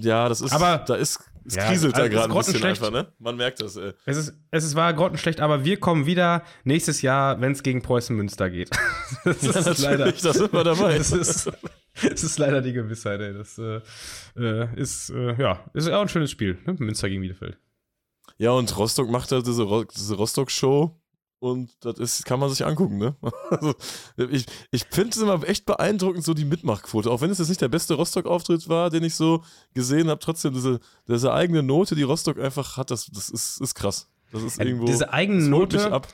Ja, 0.00 0.28
das 0.28 0.40
ist, 0.40 0.52
Aber- 0.52 0.78
da 0.86 0.94
ist, 0.94 1.20
es 1.44 1.54
Ja, 1.54 1.66
kriselt 1.68 1.96
da 1.96 2.02
also 2.02 2.10
gerade 2.10 2.28
ist 2.28 2.34
ein 2.34 2.38
bisschen 2.38 2.60
grottenschlecht. 2.60 2.82
einfach, 2.84 2.90
ne? 2.90 3.12
Man 3.18 3.36
merkt 3.36 3.60
das, 3.62 3.76
ey. 3.76 3.92
Es 4.06 4.16
ist, 4.16 4.34
es 4.50 4.64
ist 4.64 4.74
war 4.74 4.92
grottenschlecht, 4.94 5.40
aber 5.40 5.64
wir 5.64 5.78
kommen 5.80 6.06
wieder 6.06 6.42
nächstes 6.64 7.02
Jahr, 7.02 7.40
wenn 7.40 7.52
es 7.52 7.62
gegen 7.62 7.80
Preußen 7.82 8.14
Münster 8.16 8.50
geht. 8.50 8.70
das 9.24 9.42
ist 9.42 9.78
leider. 9.78 10.12
da 10.12 10.32
sind 10.32 10.52
wir 10.52 10.64
dabei. 10.64 10.98
Das 10.98 11.12
ist, 11.12 11.50
Es 12.00 12.22
ist 12.22 12.38
leider 12.38 12.60
die 12.62 12.72
Gewissheit, 12.72 13.20
ey. 13.20 13.34
Das 13.34 13.58
äh, 13.58 13.80
äh, 14.36 14.68
ist, 14.80 15.10
äh, 15.10 15.34
ja, 15.40 15.64
ist 15.74 15.88
auch 15.90 16.02
ein 16.02 16.08
schönes 16.08 16.30
Spiel, 16.30 16.56
ne? 16.64 16.76
Münster 16.78 17.08
gegen 17.08 17.22
Bielefeld. 17.22 17.58
Ja, 18.36 18.52
und 18.52 18.76
Rostock 18.78 19.10
macht 19.10 19.32
halt 19.32 19.46
diese, 19.46 19.66
diese 19.96 20.14
Rostock-Show 20.14 20.94
und 21.40 21.70
das 21.84 21.98
ist, 21.98 22.24
kann 22.24 22.40
man 22.40 22.50
sich 22.50 22.64
angucken, 22.66 22.98
ne? 22.98 23.14
Also, 23.50 23.74
ich 24.30 24.46
ich 24.70 24.84
finde 24.90 25.10
es 25.10 25.18
immer 25.18 25.46
echt 25.48 25.66
beeindruckend, 25.66 26.24
so 26.24 26.34
die 26.34 26.44
Mitmachquote. 26.44 27.10
Auch 27.10 27.20
wenn 27.20 27.30
es 27.30 27.38
jetzt 27.38 27.48
nicht 27.48 27.60
der 27.60 27.68
beste 27.68 27.94
Rostock-Auftritt 27.94 28.68
war, 28.68 28.90
den 28.90 29.04
ich 29.04 29.14
so 29.14 29.44
gesehen 29.74 30.08
habe, 30.08 30.20
trotzdem 30.20 30.52
diese, 30.52 30.80
diese 31.06 31.32
eigene 31.32 31.62
Note, 31.62 31.94
die 31.94 32.02
Rostock 32.02 32.38
einfach 32.38 32.76
hat, 32.76 32.90
das, 32.90 33.06
das 33.06 33.30
ist, 33.30 33.60
ist 33.60 33.74
krass. 33.74 34.08
Das 34.32 34.42
ist 34.42 34.58
irgendwo. 34.58 34.86
Diese 34.86 35.12
eigene 35.12 35.42
Note, 35.48 35.92
ab. 35.92 36.08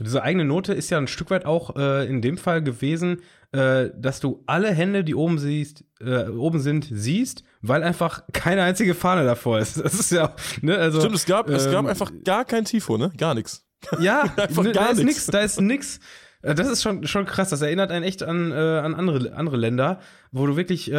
diese 0.00 0.22
eigene 0.22 0.44
Note 0.44 0.72
ist 0.72 0.90
ja 0.90 0.98
ein 0.98 1.08
Stück 1.08 1.30
weit 1.30 1.44
auch 1.44 1.76
äh, 1.76 2.06
in 2.08 2.22
dem 2.22 2.38
Fall 2.38 2.62
gewesen, 2.62 3.22
äh, 3.50 3.90
dass 3.96 4.20
du 4.20 4.42
alle 4.46 4.72
Hände, 4.72 5.04
die 5.04 5.14
oben 5.14 5.38
siehst, 5.38 5.84
äh, 6.00 6.28
oben 6.28 6.60
sind, 6.60 6.88
siehst, 6.90 7.44
weil 7.60 7.82
einfach 7.82 8.22
keine 8.32 8.62
einzige 8.62 8.94
Fahne 8.94 9.24
davor 9.24 9.58
ist. 9.58 9.76
Das 9.82 9.94
ist 9.94 10.12
ja, 10.12 10.34
ne, 10.62 10.78
also. 10.78 11.00
Stimmt, 11.00 11.16
es 11.16 11.26
gab, 11.26 11.48
es 11.50 11.70
gab 11.70 11.84
ähm, 11.84 11.90
einfach 11.90 12.12
gar 12.24 12.44
kein 12.44 12.64
Tifo, 12.64 12.96
ne? 12.96 13.12
Gar 13.16 13.34
nichts. 13.34 13.66
Ja, 14.00 14.24
da 14.36 14.86
ist 14.86 15.02
nix. 15.02 15.26
da 15.26 15.40
ist 15.40 15.60
nix. 15.60 16.00
Äh, 16.42 16.54
Das 16.54 16.68
ist 16.68 16.82
schon, 16.82 17.06
schon 17.06 17.24
krass. 17.24 17.50
Das 17.50 17.62
erinnert 17.62 17.90
einen 17.90 18.04
echt 18.04 18.22
an, 18.22 18.50
äh, 18.52 18.54
an 18.54 18.94
andere, 18.94 19.34
andere 19.34 19.56
Länder, 19.56 20.00
wo 20.30 20.46
du 20.46 20.56
wirklich 20.56 20.90
äh, 20.92 20.96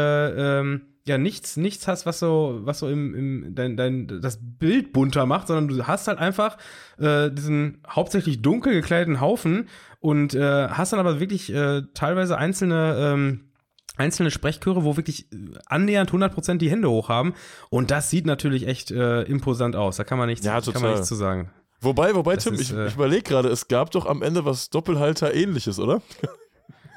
ähm, 0.59 0.81
ja 1.05 1.17
nichts, 1.17 1.57
nichts 1.57 1.87
hast, 1.87 2.05
was 2.05 2.19
so, 2.19 2.59
was 2.63 2.79
so 2.79 2.87
im, 2.87 3.13
im 3.13 3.55
dein, 3.55 3.75
dein, 3.75 4.21
das 4.21 4.39
Bild 4.41 4.93
bunter 4.93 5.25
macht, 5.25 5.47
sondern 5.47 5.67
du 5.67 5.85
hast 5.87 6.07
halt 6.07 6.19
einfach 6.19 6.57
äh, 6.97 7.29
diesen 7.29 7.81
hauptsächlich 7.89 8.41
dunkel 8.41 8.73
gekleideten 8.73 9.19
Haufen 9.19 9.67
und 9.99 10.33
äh, 10.33 10.67
hast 10.69 10.93
dann 10.93 10.99
aber 10.99 11.19
wirklich 11.19 11.53
äh, 11.53 11.81
teilweise 11.93 12.37
einzelne 12.37 12.95
ähm, 12.99 13.49
einzelne 13.95 14.31
Sprechchöre, 14.31 14.83
wo 14.83 14.97
wirklich 14.97 15.31
äh, 15.31 15.37
annähernd 15.67 16.11
100% 16.11 16.57
die 16.57 16.69
Hände 16.69 16.89
hoch 16.89 17.09
haben. 17.09 17.33
Und 17.69 17.91
das 17.91 18.09
sieht 18.09 18.25
natürlich 18.25 18.67
echt 18.67 18.91
äh, 18.91 19.21
imposant 19.23 19.75
aus. 19.75 19.97
Da 19.97 20.03
kann 20.03 20.17
man 20.17 20.27
nichts, 20.29 20.45
Ja, 20.45 20.59
kann 20.61 20.81
man 20.81 20.91
nichts 20.91 21.07
zu 21.07 21.15
sagen. 21.15 21.51
Wobei, 21.83 22.15
wobei, 22.15 22.35
Das 22.35 22.45
Tim, 22.45 22.53
ist, 22.53 22.61
ich, 22.61 22.73
äh, 22.73 22.87
ich 22.87 22.95
überlege 22.95 23.23
gerade, 23.23 23.49
es 23.49 23.67
gab 23.67 23.91
doch 23.91 24.05
am 24.05 24.21
Ende 24.21 24.45
was 24.45 24.69
Doppelhalter-ähnliches, 24.69 25.79
oder? 25.79 26.01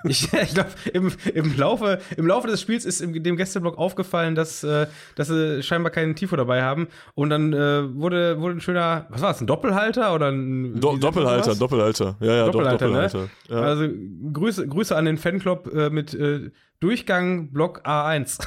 Ich, 0.08 0.32
ich 0.32 0.54
glaube, 0.54 0.70
im, 0.92 1.10
im, 1.34 1.56
Laufe, 1.56 2.00
im 2.16 2.28
Laufe 2.28 2.46
des 2.46 2.60
Spiels 2.60 2.84
ist 2.84 3.00
im, 3.00 3.24
dem 3.24 3.36
Gästeblock 3.36 3.76
aufgefallen, 3.76 4.36
dass, 4.36 4.62
äh, 4.62 4.86
dass 5.16 5.26
sie 5.26 5.64
scheinbar 5.64 5.90
keinen 5.90 6.14
Tifo 6.14 6.36
dabei 6.36 6.62
haben. 6.62 6.86
Und 7.14 7.30
dann 7.30 7.52
äh, 7.52 7.92
wurde, 7.92 8.40
wurde 8.40 8.54
ein 8.54 8.60
schöner, 8.60 9.06
was 9.08 9.20
war 9.22 9.32
es, 9.32 9.40
ein 9.40 9.48
Doppelhalter 9.48 10.14
oder 10.14 10.30
ein 10.30 10.78
Do 10.78 10.96
Doppelhalter? 10.96 11.56
Doppelhalter. 11.56 12.16
Ja, 12.20 12.34
ja, 12.36 12.44
Doppelhalter, 12.44 12.86
doch, 12.86 12.94
ne? 12.94 13.02
Doppelhalter. 13.08 13.28
Ja. 13.48 13.60
Also 13.62 13.88
Grüße, 14.32 14.68
Grüße 14.68 14.94
an 14.94 15.06
den 15.06 15.18
Fanclub 15.18 15.74
äh, 15.74 15.90
mit 15.90 16.14
äh, 16.14 16.50
Durchgang 16.78 17.50
Block 17.50 17.84
A1. 17.84 18.38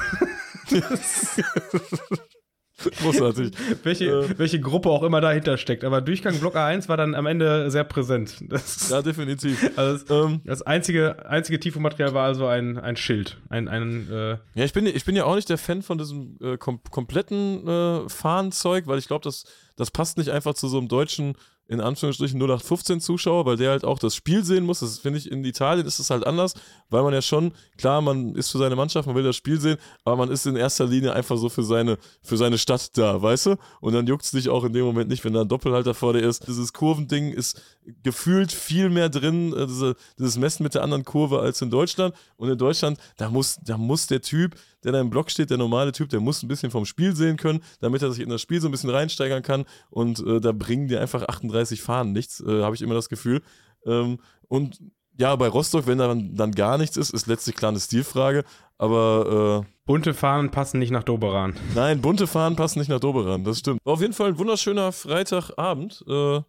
Großartig. 3.02 3.52
welche, 3.82 4.06
Äh. 4.06 4.38
welche 4.38 4.60
Gruppe 4.60 4.90
auch 4.90 5.02
immer 5.02 5.20
dahinter 5.20 5.56
steckt. 5.58 5.84
Aber 5.84 6.00
Durchgang 6.00 6.38
Block 6.38 6.56
A1 6.56 6.88
war 6.88 6.96
dann 6.96 7.14
am 7.14 7.26
Ende 7.26 7.70
sehr 7.70 7.84
präsent. 7.84 8.36
Das, 8.48 8.90
ja, 8.90 9.00
definitiv. 9.02 9.70
also 9.76 10.04
das, 10.04 10.10
Ähm, 10.30 10.40
das 10.44 10.62
einzige, 10.62 11.26
einzige 11.28 11.60
Tifo-Material 11.60 12.14
war 12.14 12.24
also 12.24 12.46
ein, 12.46 12.78
ein 12.78 12.96
Schild. 12.96 13.38
Ein, 13.48 13.68
ein 13.68 14.08
äh, 14.10 14.30
ja, 14.54 14.64
ich 14.64 14.72
bin, 14.72 14.86
ich 14.86 15.04
bin 15.04 15.14
ja 15.16 15.24
auch 15.24 15.34
nicht 15.36 15.48
der 15.48 15.58
Fan 15.58 15.82
von 15.82 15.98
diesem 15.98 16.36
äh, 16.42 16.56
kom 16.56 16.80
kompletten 16.90 17.66
äh, 17.66 18.08
Fahnenzeug, 18.08 18.86
weil 18.86 18.98
ich 18.98 19.06
glaube, 19.06 19.22
das, 19.22 19.44
das 19.76 19.90
passt 19.90 20.18
nicht 20.18 20.30
einfach 20.30 20.54
zu 20.54 20.68
so 20.68 20.78
einem 20.78 20.88
deutschen, 20.88 21.34
in 21.70 21.80
Anführungsstrichen 21.80 22.36
0815 22.36 23.00
Zuschauer, 23.00 23.46
weil 23.46 23.56
der 23.56 23.70
halt 23.70 23.84
auch 23.84 24.00
das 24.00 24.16
Spiel 24.16 24.44
sehen 24.44 24.64
muss. 24.64 24.80
Das 24.80 24.98
finde 24.98 25.20
ich, 25.20 25.30
in 25.30 25.44
Italien 25.44 25.86
ist 25.86 26.00
es 26.00 26.10
halt 26.10 26.26
anders, 26.26 26.54
weil 26.88 27.04
man 27.04 27.14
ja 27.14 27.22
schon, 27.22 27.52
klar, 27.78 28.00
man 28.00 28.34
ist 28.34 28.50
für 28.50 28.58
seine 28.58 28.74
Mannschaft, 28.74 29.06
man 29.06 29.14
will 29.14 29.22
das 29.22 29.36
Spiel 29.36 29.60
sehen, 29.60 29.78
aber 30.04 30.16
man 30.16 30.32
ist 30.32 30.46
in 30.46 30.56
erster 30.56 30.86
Linie 30.86 31.12
einfach 31.12 31.36
so 31.36 31.48
für 31.48 31.62
seine, 31.62 31.98
für 32.22 32.36
seine 32.36 32.58
Stadt 32.58 32.98
da, 32.98 33.22
weißt 33.22 33.46
du? 33.46 33.56
Und 33.80 33.92
dann 33.92 34.04
juckt 34.08 34.24
es 34.24 34.32
dich 34.32 34.48
auch 34.48 34.64
in 34.64 34.72
dem 34.72 34.84
Moment 34.84 35.08
nicht, 35.08 35.24
wenn 35.24 35.32
da 35.32 35.42
ein 35.42 35.48
Doppelhalter 35.48 35.94
vor 35.94 36.12
dir 36.12 36.20
ist. 36.20 36.48
Dieses 36.48 36.72
Kurvending 36.72 37.32
ist 37.32 37.62
gefühlt 38.02 38.52
viel 38.52 38.90
mehr 38.90 39.08
drin, 39.08 39.52
äh, 39.52 39.66
diese, 39.66 39.96
dieses 40.18 40.38
Messen 40.38 40.62
mit 40.62 40.74
der 40.74 40.82
anderen 40.82 41.04
Kurve 41.04 41.40
als 41.40 41.60
in 41.62 41.70
Deutschland. 41.70 42.14
Und 42.36 42.50
in 42.50 42.58
Deutschland, 42.58 42.98
da 43.16 43.30
muss, 43.30 43.58
da 43.62 43.76
muss 43.76 44.06
der 44.06 44.22
Typ, 44.22 44.56
der 44.84 44.92
da 44.92 45.00
im 45.00 45.10
Block 45.10 45.30
steht, 45.30 45.50
der 45.50 45.58
normale 45.58 45.92
Typ, 45.92 46.08
der 46.08 46.20
muss 46.20 46.42
ein 46.42 46.48
bisschen 46.48 46.70
vom 46.70 46.86
Spiel 46.86 47.14
sehen 47.14 47.36
können, 47.36 47.60
damit 47.80 48.02
er 48.02 48.12
sich 48.12 48.22
in 48.22 48.30
das 48.30 48.40
Spiel 48.40 48.60
so 48.60 48.68
ein 48.68 48.70
bisschen 48.70 48.90
reinsteigern 48.90 49.42
kann. 49.42 49.64
Und 49.90 50.20
äh, 50.26 50.40
da 50.40 50.52
bringen 50.52 50.88
dir 50.88 51.00
einfach 51.00 51.22
38 51.22 51.82
Fahnen 51.82 52.12
nichts, 52.12 52.40
äh, 52.40 52.62
habe 52.62 52.74
ich 52.74 52.82
immer 52.82 52.94
das 52.94 53.08
Gefühl. 53.08 53.42
Ähm, 53.86 54.18
und 54.48 54.80
ja, 55.18 55.36
bei 55.36 55.48
Rostock, 55.48 55.86
wenn 55.86 55.98
da 55.98 56.08
dann, 56.08 56.34
dann 56.34 56.52
gar 56.52 56.78
nichts 56.78 56.96
ist, 56.96 57.10
ist 57.10 57.26
letztlich 57.26 57.54
klar 57.54 57.70
eine 57.70 57.80
Stilfrage. 57.80 58.44
Aber 58.78 59.64
äh, 59.66 59.70
bunte 59.84 60.14
Fahnen 60.14 60.50
passen 60.50 60.78
nicht 60.78 60.90
nach 60.90 61.02
Doberan. 61.02 61.54
Nein, 61.74 62.00
bunte 62.00 62.26
Fahnen 62.26 62.56
passen 62.56 62.78
nicht 62.78 62.88
nach 62.88 63.00
Doberan, 63.00 63.44
das 63.44 63.58
stimmt. 63.58 63.80
War 63.84 63.92
auf 63.92 64.00
jeden 64.00 64.14
Fall 64.14 64.28
ein 64.28 64.38
wunderschöner 64.38 64.92
Freitagabend. 64.92 66.02
Äh, 66.08 66.40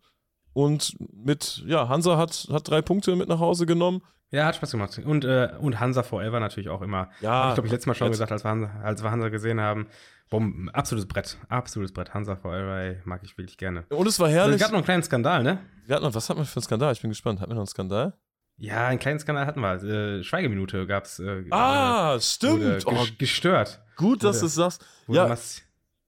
und 0.53 0.95
mit, 1.13 1.63
ja, 1.65 1.87
Hansa 1.89 2.17
hat, 2.17 2.47
hat 2.51 2.69
drei 2.69 2.81
Punkte 2.81 3.15
mit 3.15 3.29
nach 3.29 3.39
Hause 3.39 3.65
genommen. 3.65 4.01
Ja, 4.31 4.45
hat 4.45 4.55
Spaß 4.55 4.71
gemacht. 4.71 4.97
Und, 5.03 5.25
äh, 5.25 5.49
und 5.59 5.79
Hansa 5.81 6.03
Forever 6.03 6.39
natürlich 6.39 6.69
auch 6.69 6.81
immer. 6.81 7.09
Ja, 7.19 7.31
Hab 7.31 7.49
ich 7.49 7.53
glaube 7.55 7.67
ich 7.67 7.71
letztes 7.73 7.87
Mal 7.87 7.95
schon 7.95 8.07
jetzt- 8.07 8.13
gesagt, 8.13 8.31
als 8.31 8.45
wir, 8.45 8.49
Hansa, 8.49 8.71
als 8.81 9.03
wir 9.03 9.11
Hansa 9.11 9.27
gesehen 9.29 9.59
haben. 9.59 9.87
Boom, 10.29 10.69
absolutes 10.69 11.05
Brett. 11.07 11.37
Absolutes 11.49 11.91
Brett. 11.93 12.13
Hansa 12.13 12.37
Forever 12.37 12.77
ey, 12.79 12.97
mag 13.03 13.21
ich 13.23 13.37
wirklich 13.37 13.57
gerne. 13.57 13.83
Und 13.89 14.07
es 14.07 14.17
war 14.21 14.29
herrlich. 14.29 14.55
es 14.55 14.61
gab 14.61 14.71
noch 14.71 14.77
einen 14.77 14.85
kleinen 14.85 15.03
Skandal, 15.03 15.43
ne? 15.43 15.59
Wir 15.85 15.95
hatten 15.97 16.05
noch, 16.05 16.13
was 16.15 16.29
hatten 16.29 16.39
wir 16.39 16.45
für 16.45 16.55
einen 16.57 16.63
Skandal? 16.63 16.93
Ich 16.93 17.01
bin 17.01 17.09
gespannt. 17.11 17.41
Hatten 17.41 17.51
wir 17.51 17.55
noch 17.55 17.61
einen 17.63 17.67
Skandal? 17.67 18.13
Ja, 18.55 18.87
einen 18.87 18.99
kleinen 18.99 19.19
Skandal 19.19 19.45
hatten 19.45 19.59
wir. 19.59 19.83
Äh, 19.83 20.23
Schweigeminute 20.23 20.87
gab's. 20.87 21.19
Äh, 21.19 21.43
Ah, 21.49 22.11
wurde 22.13 22.21
stimmt. 22.21 22.87
Oh, 22.87 22.91
ges- 22.91 23.17
gestört. 23.17 23.81
gut, 23.97 24.23
dass 24.23 24.37
du 24.37 24.43
wurde- 24.43 24.47
es 24.47 24.55
sagst. 24.55 24.85
Wurde 25.07 25.17
Ja, 25.17 25.27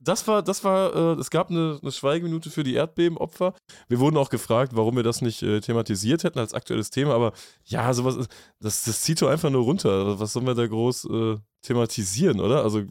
das 0.03 0.27
war, 0.27 0.41
das 0.43 0.63
war, 0.63 0.95
äh, 0.95 1.19
es 1.19 1.29
gab 1.29 1.49
eine, 1.49 1.79
eine 1.81 1.91
Schweigeminute 1.91 2.49
für 2.49 2.63
die 2.63 2.73
Erdbebenopfer. 2.75 3.53
Wir 3.87 3.99
wurden 3.99 4.17
auch 4.17 4.29
gefragt, 4.29 4.75
warum 4.75 4.95
wir 4.95 5.03
das 5.03 5.21
nicht 5.21 5.41
äh, 5.43 5.61
thematisiert 5.61 6.23
hätten 6.23 6.39
als 6.39 6.53
aktuelles 6.53 6.89
Thema, 6.89 7.13
aber 7.13 7.33
ja, 7.65 7.93
sowas 7.93 8.27
das, 8.59 8.83
das 8.83 9.01
zieht 9.01 9.21
doch 9.21 9.29
einfach 9.29 9.49
nur 9.49 9.63
runter. 9.63 10.19
Was 10.19 10.33
sollen 10.33 10.45
wir 10.45 10.55
da 10.55 10.67
groß 10.67 11.05
äh, 11.05 11.35
thematisieren, 11.61 12.39
oder? 12.39 12.63
Also, 12.63 12.83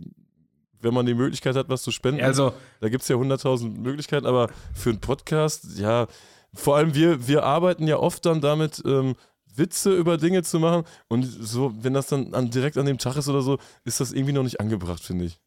wenn 0.80 0.94
man 0.94 1.06
die 1.06 1.14
Möglichkeit 1.14 1.54
hat, 1.54 1.68
was 1.68 1.82
zu 1.82 1.92
spenden, 1.92 2.22
also, 2.22 2.52
da 2.80 2.88
gibt 2.88 3.02
es 3.02 3.08
ja 3.08 3.16
100.000 3.16 3.78
Möglichkeiten, 3.78 4.26
aber 4.26 4.48
für 4.74 4.90
einen 4.90 5.00
Podcast, 5.00 5.78
ja, 5.78 6.06
vor 6.54 6.76
allem 6.76 6.94
wir, 6.94 7.28
wir 7.28 7.44
arbeiten 7.44 7.86
ja 7.86 7.98
oft 7.98 8.26
dann 8.26 8.40
damit, 8.40 8.82
ähm, 8.84 9.14
Witze 9.54 9.94
über 9.94 10.16
Dinge 10.16 10.42
zu 10.42 10.58
machen 10.58 10.84
und 11.08 11.24
so, 11.24 11.72
wenn 11.78 11.94
das 11.94 12.06
dann 12.06 12.32
an, 12.34 12.50
direkt 12.50 12.78
an 12.78 12.86
dem 12.86 12.98
Tag 12.98 13.16
ist 13.16 13.28
oder 13.28 13.42
so, 13.42 13.58
ist 13.84 14.00
das 14.00 14.12
irgendwie 14.12 14.32
noch 14.32 14.42
nicht 14.42 14.60
angebracht, 14.60 15.02
finde 15.02 15.26
ich. 15.26 15.38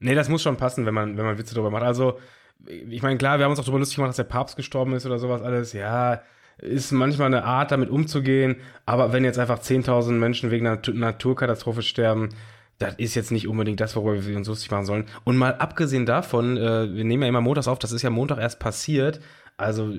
Nee, 0.00 0.14
das 0.14 0.28
muss 0.28 0.42
schon 0.42 0.56
passen, 0.56 0.86
wenn 0.86 0.94
man, 0.94 1.16
wenn 1.16 1.24
man 1.24 1.38
Witze 1.38 1.54
darüber 1.54 1.70
macht. 1.70 1.82
Also, 1.82 2.18
ich 2.66 3.02
meine, 3.02 3.18
klar, 3.18 3.38
wir 3.38 3.44
haben 3.44 3.50
uns 3.50 3.60
auch 3.60 3.64
darüber 3.64 3.78
lustig 3.80 3.96
gemacht, 3.96 4.10
dass 4.10 4.16
der 4.16 4.24
Papst 4.24 4.56
gestorben 4.56 4.94
ist 4.94 5.06
oder 5.06 5.18
sowas 5.18 5.42
alles. 5.42 5.72
Ja, 5.72 6.22
ist 6.58 6.92
manchmal 6.92 7.26
eine 7.26 7.44
Art, 7.44 7.72
damit 7.72 7.90
umzugehen. 7.90 8.56
Aber 8.86 9.12
wenn 9.12 9.24
jetzt 9.24 9.38
einfach 9.38 9.58
10.000 9.58 10.12
Menschen 10.12 10.50
wegen 10.50 10.66
einer 10.66 10.76
Natu- 10.76 10.94
Naturkatastrophe 10.94 11.82
sterben, 11.82 12.30
das 12.78 12.94
ist 12.96 13.14
jetzt 13.14 13.30
nicht 13.30 13.48
unbedingt 13.48 13.80
das, 13.80 13.94
worüber 13.96 14.24
wir 14.24 14.36
uns 14.36 14.48
lustig 14.48 14.70
machen 14.70 14.86
sollen. 14.86 15.06
Und 15.24 15.36
mal 15.36 15.54
abgesehen 15.54 16.06
davon, 16.06 16.56
äh, 16.56 16.94
wir 16.94 17.04
nehmen 17.04 17.22
ja 17.22 17.28
immer 17.28 17.40
montags 17.40 17.68
auf, 17.68 17.78
das 17.78 17.92
ist 17.92 18.02
ja 18.02 18.10
Montag 18.10 18.38
erst 18.38 18.60
passiert. 18.60 19.20
Also 19.56 19.92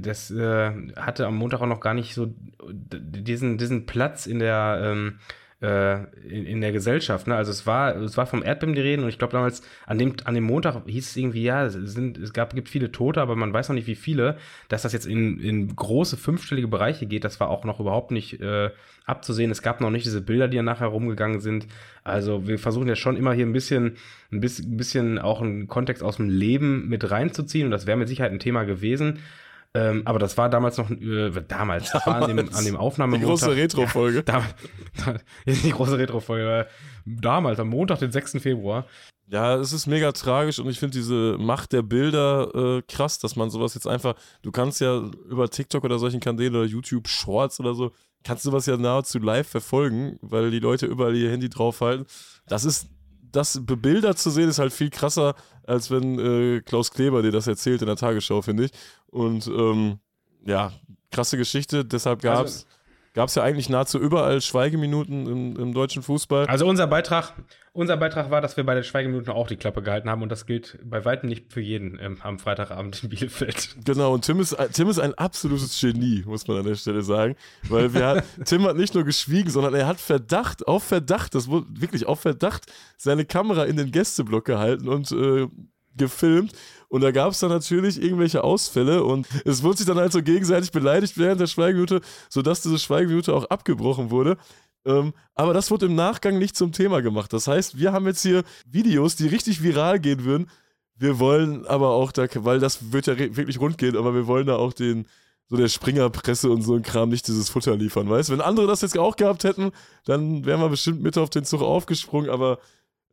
das 0.00 0.30
äh, 0.30 0.70
hatte 0.96 1.26
am 1.26 1.36
Montag 1.36 1.60
auch 1.60 1.66
noch 1.66 1.80
gar 1.80 1.92
nicht 1.92 2.14
so 2.14 2.32
diesen, 2.62 3.58
diesen 3.58 3.84
Platz 3.84 4.26
in 4.26 4.38
der 4.38 4.80
ähm, 4.82 5.18
äh, 5.62 6.04
in, 6.28 6.44
in 6.44 6.60
der 6.60 6.72
Gesellschaft. 6.72 7.26
Ne? 7.26 7.34
Also 7.34 7.50
es 7.50 7.66
war, 7.66 7.96
es 7.96 8.16
war 8.16 8.26
vom 8.26 8.42
Erdbeben 8.42 8.74
die 8.74 8.80
Reden 8.80 9.02
und 9.02 9.08
ich 9.08 9.18
glaube 9.18 9.32
damals 9.32 9.62
an 9.86 9.98
dem, 9.98 10.14
an 10.24 10.34
dem 10.34 10.44
Montag 10.44 10.86
hieß 10.86 11.08
es 11.08 11.16
irgendwie, 11.16 11.42
ja, 11.42 11.64
es, 11.64 11.72
sind, 11.74 12.18
es 12.18 12.32
gab, 12.32 12.54
gibt 12.54 12.68
viele 12.68 12.92
Tote, 12.92 13.22
aber 13.22 13.36
man 13.36 13.52
weiß 13.52 13.68
noch 13.68 13.74
nicht, 13.74 13.86
wie 13.86 13.94
viele. 13.94 14.36
Dass 14.68 14.82
das 14.82 14.92
jetzt 14.92 15.06
in, 15.06 15.40
in 15.40 15.74
große 15.74 16.16
fünfstellige 16.16 16.68
Bereiche 16.68 17.06
geht, 17.06 17.24
das 17.24 17.40
war 17.40 17.48
auch 17.48 17.64
noch 17.64 17.80
überhaupt 17.80 18.10
nicht 18.10 18.40
äh, 18.40 18.70
abzusehen. 19.06 19.50
Es 19.50 19.62
gab 19.62 19.80
noch 19.80 19.90
nicht 19.90 20.04
diese 20.04 20.20
Bilder, 20.20 20.48
die 20.48 20.56
ja 20.56 20.62
nachher 20.62 20.88
rumgegangen 20.88 21.40
sind. 21.40 21.66
Also 22.04 22.46
wir 22.46 22.58
versuchen 22.58 22.88
ja 22.88 22.96
schon 22.96 23.16
immer 23.16 23.32
hier 23.32 23.46
ein 23.46 23.52
bisschen, 23.52 23.96
ein 24.30 24.40
bisschen 24.40 25.18
auch 25.18 25.40
einen 25.40 25.68
Kontext 25.68 26.02
aus 26.02 26.16
dem 26.16 26.28
Leben 26.28 26.88
mit 26.88 27.10
reinzuziehen 27.10 27.66
und 27.66 27.70
das 27.70 27.86
wäre 27.86 27.96
mit 27.96 28.08
Sicherheit 28.08 28.32
ein 28.32 28.40
Thema 28.40 28.64
gewesen. 28.64 29.20
Ähm, 29.74 30.02
aber 30.06 30.18
das 30.18 30.36
war 30.38 30.48
damals 30.48 30.78
noch, 30.78 30.90
äh, 30.90 31.30
damals, 31.46 31.90
das 31.90 32.06
war 32.06 32.22
an 32.22 32.28
dem, 32.28 32.38
an 32.38 32.64
dem 32.64 32.74
Die 32.74 32.76
Aufnahmemontag. 32.76 33.28
große 33.28 33.56
Retro-Folge. 33.56 34.22
Da, 34.24 34.42
die 35.46 35.70
große 35.70 35.98
Retro-Folge. 35.98 36.46
war 36.46 36.66
Damals, 37.04 37.60
am 37.60 37.68
Montag, 37.68 37.98
den 37.98 38.10
6. 38.10 38.32
Februar. 38.40 38.86
Ja, 39.28 39.56
es 39.56 39.72
ist 39.72 39.86
mega 39.86 40.12
tragisch 40.12 40.60
und 40.60 40.68
ich 40.68 40.78
finde 40.78 40.96
diese 40.96 41.36
Macht 41.38 41.72
der 41.72 41.82
Bilder 41.82 42.78
äh, 42.78 42.82
krass, 42.82 43.18
dass 43.18 43.34
man 43.34 43.50
sowas 43.50 43.74
jetzt 43.74 43.86
einfach, 43.86 44.14
du 44.42 44.52
kannst 44.52 44.80
ja 44.80 44.98
über 45.28 45.50
TikTok 45.50 45.82
oder 45.84 45.98
solchen 45.98 46.20
Kanälen 46.20 46.54
oder 46.54 46.64
YouTube 46.64 47.08
Shorts 47.08 47.58
oder 47.58 47.74
so, 47.74 47.90
kannst 48.22 48.44
du 48.44 48.50
sowas 48.50 48.66
ja 48.66 48.76
nahezu 48.76 49.18
live 49.18 49.48
verfolgen, 49.48 50.16
weil 50.22 50.50
die 50.52 50.60
Leute 50.60 50.86
überall 50.86 51.14
ihr 51.16 51.30
Handy 51.30 51.48
draufhalten. 51.48 52.06
Das 52.46 52.64
ist, 52.64 52.88
das 53.36 53.60
bebildert 53.64 54.18
zu 54.18 54.30
sehen, 54.30 54.48
ist 54.48 54.58
halt 54.58 54.72
viel 54.72 54.90
krasser, 54.90 55.34
als 55.66 55.90
wenn 55.90 56.18
äh, 56.18 56.60
Klaus 56.62 56.90
Kleber 56.90 57.22
dir 57.22 57.32
das 57.32 57.46
erzählt 57.46 57.82
in 57.82 57.86
der 57.86 57.96
Tagesschau, 57.96 58.40
finde 58.40 58.64
ich. 58.64 58.70
Und 59.08 59.46
ähm, 59.46 59.98
ja, 60.44 60.72
krasse 61.10 61.36
Geschichte, 61.36 61.84
deshalb 61.84 62.22
gab's. 62.22 62.66
Gab 63.16 63.30
es 63.30 63.34
ja 63.34 63.42
eigentlich 63.42 63.70
nahezu 63.70 63.98
überall 63.98 64.42
Schweigeminuten 64.42 65.26
im, 65.26 65.56
im, 65.56 65.72
deutschen 65.72 66.02
Fußball. 66.02 66.46
Also 66.46 66.66
unser 66.66 66.86
Beitrag, 66.86 67.32
unser 67.72 67.96
Beitrag 67.96 68.30
war, 68.30 68.42
dass 68.42 68.58
wir 68.58 68.64
bei 68.64 68.74
den 68.74 68.84
Schweigeminuten 68.84 69.32
auch 69.32 69.46
die 69.46 69.56
Klappe 69.56 69.82
gehalten 69.82 70.10
haben 70.10 70.22
und 70.22 70.28
das 70.28 70.44
gilt 70.44 70.78
bei 70.84 71.02
weitem 71.06 71.30
nicht 71.30 71.50
für 71.50 71.62
jeden 71.62 71.98
ähm, 71.98 72.18
am 72.20 72.38
Freitagabend 72.38 73.02
in 73.02 73.08
Bielefeld. 73.08 73.76
Genau, 73.86 74.12
und 74.12 74.26
Tim 74.26 74.38
ist, 74.38 74.54
Tim 74.74 74.90
ist 74.90 74.98
ein 74.98 75.14
absolutes 75.14 75.80
Genie, 75.80 76.24
muss 76.26 76.46
man 76.46 76.58
an 76.58 76.66
der 76.66 76.74
Stelle 76.74 77.00
sagen. 77.00 77.36
Weil 77.62 77.94
wir, 77.94 78.22
Tim 78.44 78.64
hat 78.64 78.76
nicht 78.76 78.94
nur 78.94 79.04
geschwiegen, 79.04 79.48
sondern 79.48 79.72
er 79.72 79.86
hat 79.86 79.98
Verdacht, 79.98 80.68
auf 80.68 80.84
Verdacht, 80.84 81.34
das 81.34 81.48
wurde 81.48 81.66
wirklich 81.70 82.04
auf 82.06 82.20
Verdacht, 82.20 82.70
seine 82.98 83.24
Kamera 83.24 83.64
in 83.64 83.78
den 83.78 83.92
Gästeblock 83.92 84.44
gehalten 84.44 84.88
und 84.88 85.10
äh, 85.12 85.48
gefilmt. 85.96 86.52
Und 86.88 87.00
da 87.00 87.10
gab 87.10 87.32
es 87.32 87.40
dann 87.40 87.50
natürlich 87.50 88.00
irgendwelche 88.00 88.44
Ausfälle 88.44 89.02
und 89.02 89.26
es 89.44 89.62
wurde 89.62 89.78
sich 89.78 89.86
dann 89.86 89.98
halt 89.98 90.12
so 90.12 90.22
gegenseitig 90.22 90.70
beleidigt 90.70 91.18
während 91.18 91.40
der 91.40 91.48
Schweigeminute, 91.48 92.00
sodass 92.28 92.62
diese 92.62 92.78
Schweigeminute 92.78 93.34
auch 93.34 93.44
abgebrochen 93.46 94.10
wurde. 94.10 94.36
Ähm, 94.84 95.12
aber 95.34 95.52
das 95.52 95.70
wurde 95.70 95.86
im 95.86 95.96
Nachgang 95.96 96.38
nicht 96.38 96.56
zum 96.56 96.70
Thema 96.70 97.02
gemacht. 97.02 97.32
Das 97.32 97.48
heißt, 97.48 97.78
wir 97.78 97.92
haben 97.92 98.06
jetzt 98.06 98.22
hier 98.22 98.44
Videos, 98.66 99.16
die 99.16 99.26
richtig 99.26 99.62
viral 99.62 99.98
gehen 99.98 100.24
würden. 100.24 100.48
Wir 100.94 101.18
wollen 101.18 101.66
aber 101.66 101.90
auch 101.90 102.12
da, 102.12 102.26
weil 102.36 102.60
das 102.60 102.92
wird 102.92 103.08
ja 103.08 103.18
wirklich 103.18 103.60
rund 103.60 103.78
gehen, 103.78 103.96
aber 103.96 104.14
wir 104.14 104.26
wollen 104.28 104.46
da 104.46 104.56
auch 104.56 104.72
den, 104.72 105.06
so 105.48 105.56
der 105.56 105.68
Springerpresse 105.68 106.50
und 106.50 106.62
so 106.62 106.74
ein 106.74 106.82
Kram 106.82 107.08
nicht 107.08 107.26
dieses 107.26 107.50
Futter 107.50 107.76
liefern, 107.76 108.08
weißt 108.08 108.30
Wenn 108.30 108.40
andere 108.40 108.66
das 108.66 108.80
jetzt 108.80 108.96
auch 108.96 109.16
gehabt 109.16 109.44
hätten, 109.44 109.72
dann 110.04 110.44
wären 110.46 110.60
wir 110.60 110.68
bestimmt 110.68 111.02
mit 111.02 111.18
auf 111.18 111.30
den 111.30 111.44
Zug 111.44 111.62
aufgesprungen, 111.62 112.30
aber 112.30 112.58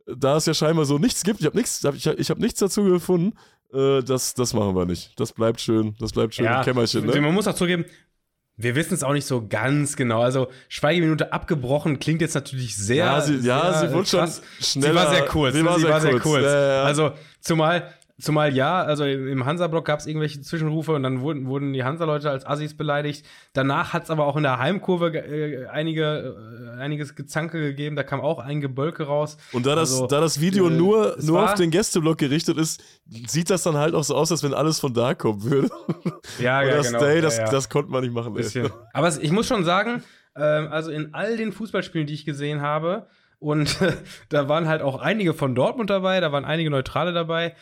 da 0.06 0.36
es 0.36 0.46
ja 0.46 0.54
scheinbar 0.54 0.84
so 0.84 0.98
nichts 0.98 1.22
gibt, 1.24 1.40
ich 1.40 1.46
habe 1.46 1.56
nichts, 1.56 1.82
ich, 1.94 2.06
ich 2.06 2.30
hab 2.30 2.38
nichts 2.38 2.60
dazu 2.60 2.84
gefunden, 2.84 3.36
äh, 3.72 4.02
das, 4.02 4.34
das 4.34 4.54
machen 4.54 4.74
wir 4.76 4.86
nicht. 4.86 5.18
Das 5.18 5.32
bleibt 5.32 5.60
schön, 5.60 5.94
das 5.98 6.12
bleibt 6.12 6.34
schön 6.34 6.44
ja, 6.44 6.58
im 6.58 6.64
Kämmerchen. 6.64 7.06
Ne? 7.06 7.20
Man 7.20 7.34
muss 7.34 7.48
auch 7.48 7.54
zugeben, 7.54 7.84
wir 8.56 8.76
wissen 8.76 8.94
es 8.94 9.02
auch 9.02 9.12
nicht 9.12 9.26
so 9.26 9.46
ganz 9.48 9.96
genau. 9.96 10.22
Also 10.22 10.48
Schweigeminute 10.68 11.32
abgebrochen 11.32 11.98
klingt 11.98 12.20
jetzt 12.20 12.34
natürlich 12.34 12.76
sehr. 12.76 13.04
Ja, 13.04 13.20
sie, 13.20 13.36
ja, 13.38 13.72
sehr 13.72 13.88
sie 13.88 13.94
wurde 13.94 14.06
schon 14.06 14.30
schneller. 14.60 14.88
Sie 14.90 14.94
war 14.94 15.10
sehr 15.10 15.24
kurz. 15.26 15.54
Sie 15.54 15.64
war, 15.64 15.74
sie 15.74 15.80
sehr, 15.82 15.90
war 15.90 16.00
kurz. 16.00 16.12
sehr 16.12 16.20
kurz. 16.20 16.44
Ja, 16.44 16.74
ja. 16.74 16.82
Also 16.84 17.12
zumal 17.40 17.92
Zumal 18.20 18.54
ja, 18.54 18.80
also 18.80 19.04
im 19.04 19.44
Hansa-Block 19.44 19.84
gab 19.84 19.98
es 19.98 20.06
irgendwelche 20.06 20.40
Zwischenrufe 20.40 20.92
und 20.92 21.02
dann 21.02 21.20
wurden, 21.20 21.46
wurden 21.46 21.72
die 21.72 21.82
Hansa-Leute 21.82 22.30
als 22.30 22.46
Assis 22.46 22.76
beleidigt. 22.76 23.26
Danach 23.54 23.92
hat 23.92 24.04
es 24.04 24.10
aber 24.10 24.26
auch 24.26 24.36
in 24.36 24.44
der 24.44 24.60
Heimkurve 24.60 25.16
äh, 25.16 25.66
einige, 25.66 26.36
äh, 26.76 26.80
einiges 26.80 27.16
Gezanke 27.16 27.60
gegeben, 27.60 27.96
da 27.96 28.04
kam 28.04 28.20
auch 28.20 28.38
ein 28.38 28.60
Gebölke 28.60 29.02
raus. 29.02 29.36
Und 29.52 29.66
da 29.66 29.74
das, 29.74 29.90
also, 29.90 30.06
da 30.06 30.20
das 30.20 30.40
Video 30.40 30.68
äh, 30.68 30.70
nur, 30.70 31.16
nur 31.22 31.42
auf 31.42 31.54
den 31.54 31.72
Gästeblock 31.72 32.16
gerichtet 32.16 32.56
ist, 32.56 32.84
sieht 33.26 33.50
das 33.50 33.64
dann 33.64 33.76
halt 33.76 33.94
auch 33.94 34.04
so 34.04 34.14
aus, 34.14 34.30
als 34.30 34.44
wenn 34.44 34.54
alles 34.54 34.78
von 34.78 34.94
da 34.94 35.14
kommen 35.14 35.42
würde. 35.42 35.70
Ja, 36.38 36.62
ja, 36.62 36.76
das 36.76 36.86
genau. 36.86 37.00
Day, 37.00 37.20
das, 37.20 37.36
ja, 37.38 37.46
ja. 37.46 37.50
das 37.50 37.68
konnte 37.68 37.90
man 37.90 38.04
nicht 38.04 38.14
machen. 38.14 38.36
Aber 38.92 39.08
ich 39.20 39.32
muss 39.32 39.48
schon 39.48 39.64
sagen, 39.64 40.04
ähm, 40.36 40.68
also 40.70 40.92
in 40.92 41.14
all 41.14 41.36
den 41.36 41.52
Fußballspielen, 41.52 42.06
die 42.06 42.14
ich 42.14 42.24
gesehen 42.24 42.60
habe, 42.60 43.08
und 43.44 43.78
da 44.30 44.48
waren 44.48 44.68
halt 44.68 44.82
auch 44.82 45.00
einige 45.00 45.34
von 45.34 45.54
Dortmund 45.54 45.90
dabei, 45.90 46.20
da 46.20 46.32
waren 46.32 46.44
einige 46.44 46.70
Neutrale 46.70 47.12
dabei. 47.12 47.54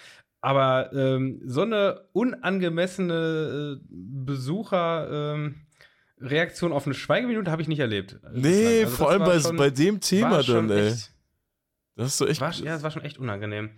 Aber 0.42 0.92
ähm, 0.92 1.40
so 1.46 1.62
eine 1.62 2.02
unangemessene 2.12 3.78
äh, 3.78 3.84
Besucherreaktion 3.88 6.70
ähm, 6.70 6.76
auf 6.76 6.84
eine 6.84 6.94
Schweigeminute 6.94 7.50
habe 7.50 7.62
ich 7.62 7.68
nicht 7.68 7.78
erlebt. 7.78 8.18
Nee, 8.34 8.80
also 8.80 8.96
vor 8.96 9.10
allem 9.10 9.22
bei, 9.22 9.38
schon, 9.38 9.56
bei 9.56 9.70
dem 9.70 10.00
Thema 10.00 10.42
dann, 10.42 10.68
ey. 10.68 10.88
Echt, 10.88 11.12
das 11.94 12.08
ist 12.08 12.18
so 12.18 12.26
echt. 12.26 12.40
War, 12.40 12.52
ja, 12.52 12.74
es 12.74 12.82
war 12.82 12.90
schon 12.90 13.04
echt 13.04 13.18
unangenehm. 13.18 13.70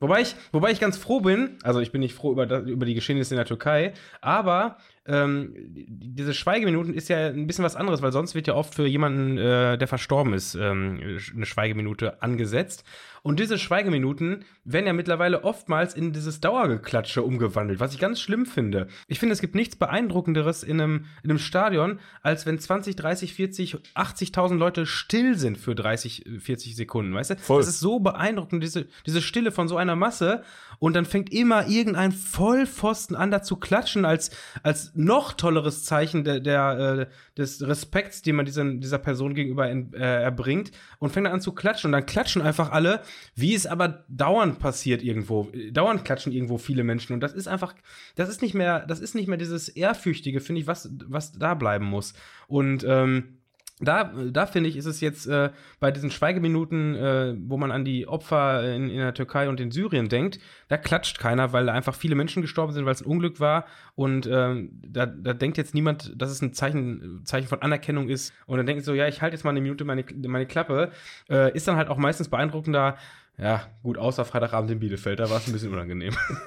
Wobei 0.00 0.20
ich, 0.20 0.36
wobei 0.52 0.72
ich 0.72 0.80
ganz 0.80 0.98
froh 0.98 1.20
bin, 1.20 1.56
also 1.62 1.80
ich 1.80 1.90
bin 1.90 2.02
nicht 2.02 2.14
froh 2.14 2.32
über, 2.32 2.46
das, 2.46 2.66
über 2.66 2.84
die 2.84 2.94
Geschehnisse 2.94 3.32
in 3.32 3.38
der 3.38 3.46
Türkei, 3.46 3.94
aber 4.20 4.76
ähm, 5.06 5.54
diese 5.56 6.34
Schweigeminuten 6.34 6.92
ist 6.92 7.08
ja 7.08 7.28
ein 7.28 7.46
bisschen 7.46 7.64
was 7.64 7.76
anderes, 7.76 8.02
weil 8.02 8.12
sonst 8.12 8.34
wird 8.34 8.46
ja 8.46 8.54
oft 8.54 8.74
für 8.74 8.86
jemanden, 8.86 9.38
äh, 9.38 9.78
der 9.78 9.88
verstorben 9.88 10.34
ist, 10.34 10.56
ähm, 10.56 11.18
eine 11.34 11.46
Schweigeminute 11.46 12.22
angesetzt. 12.22 12.84
Und 13.26 13.40
diese 13.40 13.58
Schweigeminuten 13.58 14.44
werden 14.64 14.86
ja 14.86 14.92
mittlerweile 14.92 15.44
oftmals 15.44 15.94
in 15.94 16.12
dieses 16.12 16.42
Dauergeklatsche 16.42 17.22
umgewandelt, 17.22 17.80
was 17.80 17.94
ich 17.94 17.98
ganz 17.98 18.20
schlimm 18.20 18.44
finde. 18.44 18.86
Ich 19.08 19.18
finde, 19.18 19.32
es 19.32 19.40
gibt 19.40 19.54
nichts 19.54 19.76
Beeindruckenderes 19.76 20.62
in 20.62 20.78
einem, 20.78 21.06
in 21.22 21.30
einem 21.30 21.38
Stadion, 21.38 22.00
als 22.22 22.44
wenn 22.44 22.58
20, 22.58 22.96
30, 22.96 23.32
40, 23.32 23.76
80.000 23.94 24.56
Leute 24.56 24.84
still 24.84 25.38
sind 25.38 25.56
für 25.56 25.74
30, 25.74 26.26
40 26.38 26.76
Sekunden, 26.76 27.14
weißt 27.14 27.30
du? 27.30 27.36
Voll. 27.36 27.60
Das 27.60 27.68
ist 27.68 27.80
so 27.80 27.98
beeindruckend, 27.98 28.62
diese, 28.62 28.88
diese 29.06 29.22
Stille 29.22 29.52
von 29.52 29.68
so 29.68 29.78
einer 29.78 29.96
Masse. 29.96 30.42
Und 30.78 30.94
dann 30.94 31.06
fängt 31.06 31.32
immer 31.32 31.66
irgendein 31.66 32.12
Vollpfosten 32.12 33.16
an, 33.16 33.30
da 33.30 33.42
zu 33.42 33.56
klatschen, 33.56 34.04
als, 34.04 34.32
als 34.62 34.92
noch 34.94 35.32
tolleres 35.32 35.84
Zeichen 35.84 36.24
der, 36.24 36.40
der, 36.40 37.08
äh, 37.08 37.38
des 37.38 37.66
Respekts, 37.66 38.20
den 38.20 38.36
man 38.36 38.44
diesen, 38.44 38.82
dieser 38.82 38.98
Person 38.98 39.32
gegenüber 39.34 39.70
in, 39.70 39.94
äh, 39.94 40.24
erbringt. 40.24 40.72
Und 40.98 41.10
fängt 41.10 41.26
dann 41.26 41.32
an 41.32 41.40
zu 41.40 41.52
klatschen. 41.52 41.88
Und 41.88 41.92
dann 41.92 42.04
klatschen 42.04 42.42
einfach 42.42 42.70
alle 42.70 43.00
wie 43.34 43.54
es 43.54 43.66
aber 43.66 44.04
dauernd 44.08 44.58
passiert 44.58 45.02
irgendwo, 45.02 45.50
dauernd 45.70 46.04
klatschen 46.04 46.32
irgendwo 46.32 46.58
viele 46.58 46.84
Menschen 46.84 47.12
und 47.12 47.20
das 47.20 47.32
ist 47.32 47.48
einfach, 47.48 47.74
das 48.14 48.28
ist 48.28 48.42
nicht 48.42 48.54
mehr, 48.54 48.86
das 48.86 49.00
ist 49.00 49.14
nicht 49.14 49.28
mehr 49.28 49.38
dieses 49.38 49.68
ehrfürchtige, 49.68 50.40
finde 50.40 50.60
ich, 50.60 50.66
was, 50.66 50.90
was 51.06 51.32
da 51.32 51.54
bleiben 51.54 51.84
muss. 51.84 52.14
Und 52.46 52.84
ähm, 52.86 53.38
da, 53.80 54.04
da 54.30 54.46
finde 54.46 54.68
ich, 54.68 54.76
ist 54.76 54.86
es 54.86 55.00
jetzt 55.00 55.26
äh, 55.26 55.50
bei 55.80 55.90
diesen 55.90 56.12
Schweigeminuten, 56.12 56.94
äh, 56.94 57.34
wo 57.36 57.56
man 57.56 57.72
an 57.72 57.84
die 57.84 58.06
Opfer 58.06 58.72
in, 58.72 58.88
in, 58.88 58.98
der 58.98 59.14
Türkei 59.14 59.48
und 59.48 59.58
in 59.58 59.72
Syrien 59.72 60.08
denkt, 60.08 60.38
da 60.68 60.76
klatscht 60.76 61.18
keiner, 61.18 61.52
weil 61.52 61.68
einfach 61.68 61.94
viele 61.94 62.14
Menschen 62.14 62.40
gestorben 62.40 62.72
sind, 62.72 62.84
weil 62.84 62.94
es 62.94 63.02
ein 63.02 63.08
Unglück 63.08 63.40
war. 63.40 63.66
Und 63.96 64.28
ähm, 64.30 64.80
da, 64.86 65.06
da 65.06 65.32
denkt 65.32 65.58
jetzt 65.58 65.74
niemand, 65.74 66.12
dass 66.14 66.30
es 66.30 66.40
ein 66.40 66.52
Zeichen, 66.52 67.22
Zeichen 67.24 67.48
von 67.48 67.62
Anerkennung 67.62 68.08
ist. 68.08 68.32
Und 68.46 68.58
dann 68.58 68.66
denkt 68.66 68.84
so, 68.84 68.94
ja, 68.94 69.08
ich 69.08 69.22
halte 69.22 69.34
jetzt 69.34 69.42
mal 69.42 69.50
eine 69.50 69.60
Minute 69.60 69.84
meine, 69.84 70.04
meine 70.24 70.46
Klappe. 70.46 70.92
Äh, 71.28 71.52
ist 71.56 71.66
dann 71.66 71.76
halt 71.76 71.88
auch 71.88 71.98
meistens 71.98 72.28
beeindruckender. 72.28 72.96
Ja, 73.36 73.66
gut, 73.82 73.98
außer 73.98 74.24
Freitagabend 74.24 74.70
in 74.70 74.78
Bielefeld, 74.78 75.18
da 75.18 75.28
war 75.28 75.38
es 75.38 75.48
ein 75.48 75.52
bisschen 75.52 75.72
unangenehm. 75.72 76.14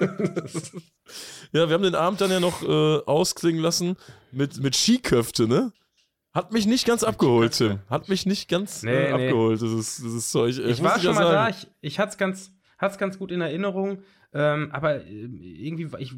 ja, 1.52 1.68
wir 1.68 1.74
haben 1.74 1.82
den 1.82 1.94
Abend 1.94 2.22
dann 2.22 2.30
ja 2.30 2.40
noch 2.40 2.62
äh, 2.62 3.02
ausklingen 3.04 3.60
lassen 3.60 3.96
mit, 4.32 4.58
mit 4.62 4.74
Skiköfte, 4.74 5.46
ne? 5.46 5.72
Hat 6.34 6.52
mich 6.52 6.66
nicht 6.66 6.86
ganz 6.86 7.02
abgeholt, 7.04 7.52
Tim. 7.52 7.80
Hat 7.88 8.08
mich 8.08 8.26
nicht 8.26 8.48
ganz 8.48 8.82
nee, 8.82 8.92
äh, 8.92 9.12
abgeholt, 9.12 9.60
nee. 9.60 9.68
dieses, 9.68 9.96
dieses 9.96 10.30
Zeug. 10.30 10.50
Ich, 10.50 10.58
ich 10.58 10.82
war 10.82 11.00
schon 11.00 11.14
mal 11.14 11.22
sagen. 11.22 11.32
da, 11.32 11.48
ich, 11.48 11.66
ich 11.80 11.98
hatte 11.98 12.10
es 12.10 12.18
ganz, 12.18 12.52
ganz 12.98 13.18
gut 13.18 13.32
in 13.32 13.40
Erinnerung, 13.40 14.02
ähm, 14.34 14.68
aber 14.72 15.04
äh, 15.06 15.08
irgendwie, 15.08 15.88
ich, 15.98 16.14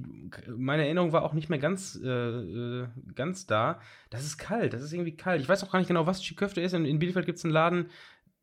meine 0.48 0.84
Erinnerung 0.84 1.12
war 1.12 1.22
auch 1.22 1.32
nicht 1.32 1.48
mehr 1.48 1.60
ganz, 1.60 1.98
äh, 2.02 2.08
äh, 2.08 2.88
ganz 3.14 3.46
da. 3.46 3.80
Das 4.10 4.24
ist 4.24 4.36
kalt, 4.36 4.72
das 4.72 4.82
ist 4.82 4.92
irgendwie 4.92 5.16
kalt. 5.16 5.40
Ich 5.40 5.48
weiß 5.48 5.62
auch 5.62 5.70
gar 5.70 5.78
nicht 5.78 5.88
genau, 5.88 6.06
was 6.06 6.22
Chiköfte 6.22 6.60
ist. 6.60 6.74
In, 6.74 6.84
in 6.84 6.98
Bielefeld 6.98 7.26
gibt 7.26 7.38
es 7.38 7.44
einen 7.44 7.54
Laden, 7.54 7.88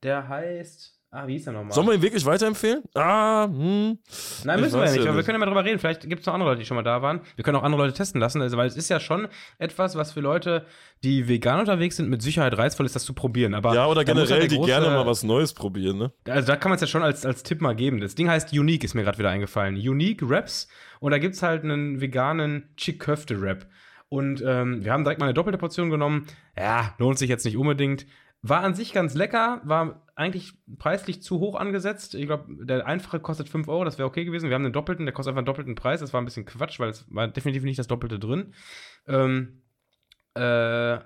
der 0.03 0.30
heißt 0.30 0.96
Ah, 1.09 1.25
wie 1.25 1.38
ist 1.38 1.47
er 1.47 1.53
nochmal? 1.53 1.71
Sollen 1.71 1.88
wir 1.88 1.93
ihn 1.93 2.01
wirklich 2.01 2.25
weiterempfehlen? 2.25 2.84
Ah, 2.93 3.45
hm. 3.45 3.97
Nein, 4.43 4.59
müssen 4.59 4.77
wir 4.77 4.85
ja 4.85 4.91
nicht, 4.91 5.07
aber 5.07 5.15
wir 5.15 5.23
können 5.23 5.35
ja 5.35 5.39
mal 5.39 5.45
drüber 5.45 5.63
reden. 5.63 5.79
Vielleicht 5.79 6.01
gibt 6.01 6.19
es 6.19 6.25
noch 6.25 6.34
andere 6.34 6.49
Leute, 6.49 6.59
die 6.59 6.65
schon 6.65 6.75
mal 6.75 6.84
da 6.84 7.01
waren. 7.01 7.21
Wir 7.38 7.45
können 7.45 7.55
auch 7.55 7.63
andere 7.63 7.84
Leute 7.84 7.93
testen 7.93 8.19
lassen, 8.19 8.41
also, 8.41 8.57
weil 8.57 8.67
es 8.67 8.75
ist 8.75 8.89
ja 8.89 8.99
schon 8.99 9.29
etwas, 9.57 9.95
was 9.95 10.11
für 10.11 10.19
Leute, 10.19 10.65
die 11.05 11.29
vegan 11.29 11.61
unterwegs 11.61 11.95
sind, 11.95 12.09
mit 12.09 12.21
Sicherheit 12.21 12.57
reizvoll 12.57 12.85
ist, 12.85 12.95
das 12.95 13.05
zu 13.05 13.13
probieren. 13.13 13.53
Aber 13.53 13.73
ja, 13.73 13.88
oder 13.88 14.03
generell, 14.03 14.41
ja 14.41 14.47
die 14.47 14.57
große, 14.57 14.69
gerne 14.69 14.88
mal 14.88 15.05
was 15.05 15.23
Neues 15.23 15.53
probieren, 15.53 15.97
ne? 15.97 16.11
Also 16.27 16.45
da 16.45 16.57
kann 16.57 16.71
man 16.71 16.75
es 16.75 16.81
ja 16.81 16.88
schon 16.88 17.03
als, 17.03 17.25
als 17.25 17.41
Tipp 17.41 17.61
mal 17.61 17.73
geben. 17.73 18.01
Das 18.01 18.15
Ding 18.15 18.29
heißt 18.29 18.51
Unique, 18.51 18.84
ist 18.84 18.93
mir 18.93 19.03
gerade 19.03 19.17
wieder 19.17 19.29
eingefallen. 19.29 19.75
Unique 19.75 20.21
Raps 20.23 20.67
und 20.99 21.11
da 21.11 21.19
gibt 21.19 21.35
es 21.35 21.41
halt 21.41 21.63
einen 21.63 22.01
veganen 22.01 22.73
Chick-Köfte-Rap. 22.75 23.65
Und 24.09 24.41
ähm, 24.45 24.84
wir 24.85 24.93
haben 24.93 25.03
direkt 25.03 25.19
mal 25.19 25.25
eine 25.25 25.34
doppelte 25.34 25.57
Portion 25.57 25.89
genommen. 25.89 26.27
Ja, 26.57 26.95
lohnt 26.97 27.17
sich 27.17 27.29
jetzt 27.29 27.43
nicht 27.45 27.57
unbedingt. 27.57 28.05
War 28.47 28.63
an 28.63 28.75
sich 28.75 28.93
ganz 28.93 29.13
lecker, 29.13 29.61
war 29.63 30.07
eigentlich 30.15 30.53
preislich 30.79 31.21
zu 31.21 31.39
hoch 31.39 31.55
angesetzt. 31.55 32.15
Ich 32.15 32.25
glaube, 32.25 32.65
der 32.65 32.85
einfache 32.85 33.19
kostet 33.19 33.49
5 33.49 33.67
Euro, 33.67 33.83
das 33.83 33.97
wäre 33.97 34.07
okay 34.07 34.25
gewesen. 34.25 34.49
Wir 34.49 34.55
haben 34.55 34.63
den 34.63 34.73
doppelten, 34.73 35.05
der 35.05 35.13
kostet 35.13 35.31
einfach 35.31 35.39
einen 35.39 35.45
doppelten 35.45 35.75
Preis. 35.75 35.99
Das 35.99 36.13
war 36.13 36.21
ein 36.21 36.25
bisschen 36.25 36.45
Quatsch, 36.45 36.79
weil 36.79 36.89
es 36.89 37.05
war 37.13 37.27
definitiv 37.27 37.63
nicht 37.63 37.79
das 37.79 37.87
Doppelte 37.87 38.19
drin. 38.19 38.53
Ähm, 39.07 39.61
äh, 40.33 40.99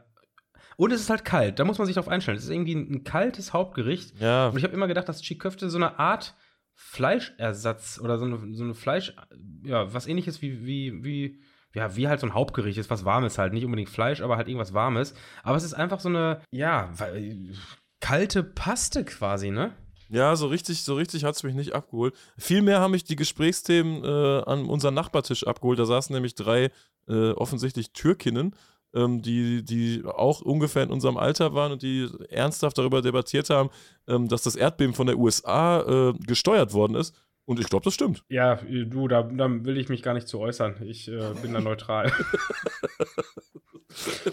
und 0.77 0.91
es 0.91 1.01
ist 1.01 1.09
halt 1.09 1.25
kalt, 1.25 1.59
da 1.59 1.65
muss 1.65 1.77
man 1.77 1.85
sich 1.85 1.95
drauf 1.95 2.07
einstellen. 2.07 2.37
Es 2.37 2.45
ist 2.45 2.49
irgendwie 2.49 2.75
ein, 2.75 3.03
kaltes 3.03 3.53
Hauptgericht. 3.53 4.19
Ja. 4.19 4.47
Und 4.47 4.57
ich 4.57 4.63
habe 4.63 4.73
immer 4.73 4.87
gedacht, 4.87 5.07
dass 5.09 5.21
Chiköfte 5.21 5.69
so 5.69 5.77
eine 5.77 5.99
Art 5.99 6.35
Fleischersatz 6.73 7.99
oder 8.01 8.17
so 8.17 8.25
eine, 8.25 8.55
so 8.55 8.63
eine 8.63 8.73
Fleisch, 8.73 9.15
ja, 9.63 9.93
was 9.93 10.07
ähnliches 10.07 10.41
wie, 10.41 10.65
wie, 10.65 11.03
wie 11.03 11.41
ja, 11.73 11.95
wie 11.95 12.07
halt 12.07 12.19
so 12.19 12.27
ein 12.27 12.33
Hauptgericht 12.33 12.77
ist, 12.77 12.89
was 12.89 13.05
Warmes 13.05 13.37
halt. 13.37 13.53
Nicht 13.53 13.65
unbedingt 13.65 13.89
Fleisch, 13.89 14.21
aber 14.21 14.37
halt 14.37 14.47
irgendwas 14.47 14.73
Warmes. 14.73 15.13
Aber 15.43 15.57
es 15.57 15.63
ist 15.63 15.73
einfach 15.73 15.99
so 15.99 16.09
eine, 16.09 16.41
ja, 16.51 16.91
kalte 17.99 18.43
Paste 18.43 19.05
quasi, 19.05 19.51
ne? 19.51 19.73
Ja, 20.09 20.35
so 20.35 20.47
richtig, 20.47 20.83
so 20.83 20.95
richtig 20.95 21.23
hat 21.23 21.35
es 21.35 21.43
mich 21.43 21.55
nicht 21.55 21.73
abgeholt. 21.73 22.13
Vielmehr 22.37 22.81
haben 22.81 22.91
mich 22.91 23.05
die 23.05 23.15
Gesprächsthemen 23.15 24.03
äh, 24.03 24.41
an 24.43 24.65
unseren 24.65 24.93
Nachbartisch 24.93 25.47
abgeholt. 25.47 25.79
Da 25.79 25.85
saßen 25.85 26.13
nämlich 26.13 26.35
drei 26.35 26.69
äh, 27.07 27.31
offensichtlich 27.31 27.93
Türkinnen, 27.93 28.53
ähm, 28.93 29.21
die, 29.21 29.63
die 29.63 30.03
auch 30.05 30.41
ungefähr 30.41 30.83
in 30.83 30.89
unserem 30.89 31.15
Alter 31.15 31.53
waren 31.53 31.71
und 31.71 31.81
die 31.81 32.09
ernsthaft 32.29 32.77
darüber 32.77 33.01
debattiert 33.01 33.49
haben, 33.49 33.69
ähm, 34.05 34.27
dass 34.27 34.41
das 34.41 34.57
Erdbeben 34.57 34.93
von 34.93 35.07
der 35.07 35.17
USA 35.17 35.81
äh, 36.09 36.13
gesteuert 36.25 36.73
worden 36.73 36.95
ist 36.95 37.15
Und 37.45 37.59
ich 37.59 37.67
glaube, 37.67 37.83
das 37.83 37.93
stimmt. 37.93 38.23
Ja, 38.29 38.55
du, 38.55 39.07
da, 39.07 39.23
da, 39.23 39.49
will 39.49 39.77
ich 39.77 39.89
mich 39.89 40.03
gar 40.03 40.13
nicht 40.13 40.27
zu 40.27 40.39
äußern. 40.39 40.75
Ich 40.83 41.07
äh, 41.07 41.33
bin 41.41 41.53
da 41.53 41.59
neutral. 41.61 42.11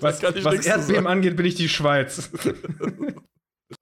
was 0.00 0.22
was 0.22 0.66
Erdbeben 0.66 1.06
angeht, 1.06 1.36
bin 1.36 1.46
ich 1.46 1.54
die 1.54 1.68
Schweiz. 1.68 2.30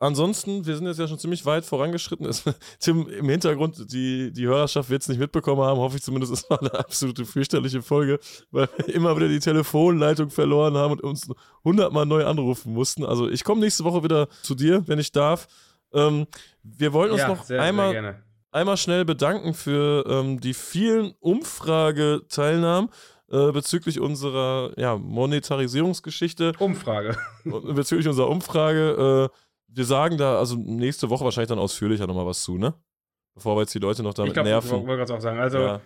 Ansonsten, 0.00 0.66
wir 0.66 0.76
sind 0.76 0.86
jetzt 0.86 0.98
ja 0.98 1.06
schon 1.06 1.18
ziemlich 1.18 1.46
weit 1.46 1.64
vorangeschritten. 1.64 2.28
Tim, 2.80 3.08
im 3.08 3.28
Hintergrund, 3.28 3.92
die, 3.92 4.32
die 4.32 4.46
Hörerschaft 4.46 4.90
wird 4.90 5.02
es 5.02 5.08
nicht 5.08 5.18
mitbekommen 5.18 5.62
haben, 5.62 5.78
hoffe 5.78 5.96
ich 5.96 6.02
zumindest, 6.02 6.32
es 6.32 6.50
war 6.50 6.60
eine 6.60 6.74
absolute 6.74 7.24
fürchterliche 7.24 7.82
Folge, 7.82 8.18
weil 8.50 8.68
wir 8.76 8.94
immer 8.94 9.16
wieder 9.16 9.28
die 9.28 9.38
Telefonleitung 9.38 10.30
verloren 10.30 10.76
haben 10.76 10.92
und 10.92 11.02
uns 11.02 11.28
hundertmal 11.62 12.04
neu 12.04 12.26
anrufen 12.26 12.72
mussten. 12.72 13.04
Also 13.04 13.28
ich 13.28 13.44
komme 13.44 13.60
nächste 13.60 13.84
Woche 13.84 14.02
wieder 14.02 14.28
zu 14.42 14.56
dir, 14.56 14.86
wenn 14.88 14.98
ich 14.98 15.12
darf. 15.12 15.46
Ähm, 15.92 16.26
wir 16.64 16.92
wollen 16.92 17.12
uns 17.12 17.20
ja, 17.20 17.28
noch 17.28 17.44
sehr, 17.44 17.62
einmal, 17.62 17.92
sehr 17.92 18.25
einmal 18.56 18.76
schnell 18.76 19.04
bedanken 19.04 19.54
für 19.54 20.04
ähm, 20.08 20.40
die 20.40 20.54
vielen 20.54 21.12
Umfrageteilnahmen 21.20 22.90
äh, 23.30 23.52
bezüglich 23.52 24.00
unserer 24.00 24.72
ja, 24.76 24.96
Monetarisierungsgeschichte. 24.96 26.52
Umfrage. 26.58 27.16
Bezüglich 27.44 28.08
unserer 28.08 28.28
Umfrage. 28.28 29.30
Äh, 29.30 29.36
wir 29.68 29.84
sagen 29.84 30.16
da 30.16 30.38
also 30.38 30.56
nächste 30.56 31.10
Woche 31.10 31.24
wahrscheinlich 31.24 31.50
dann 31.50 31.58
ausführlicher 31.58 32.06
nochmal 32.06 32.26
was 32.26 32.42
zu, 32.42 32.56
ne? 32.56 32.74
Bevor 33.34 33.56
wir 33.56 33.60
jetzt 33.60 33.74
die 33.74 33.78
Leute 33.78 34.02
noch 34.02 34.14
damit 34.14 34.30
ich 34.30 34.34
glaub, 34.34 34.46
nerven. 34.46 34.80
Ich 34.80 34.86
wollte 34.86 35.04
gerade 35.04 35.14
auch 35.14 35.20
sagen. 35.20 35.38
Also, 35.38 35.58
ja. 35.58 35.80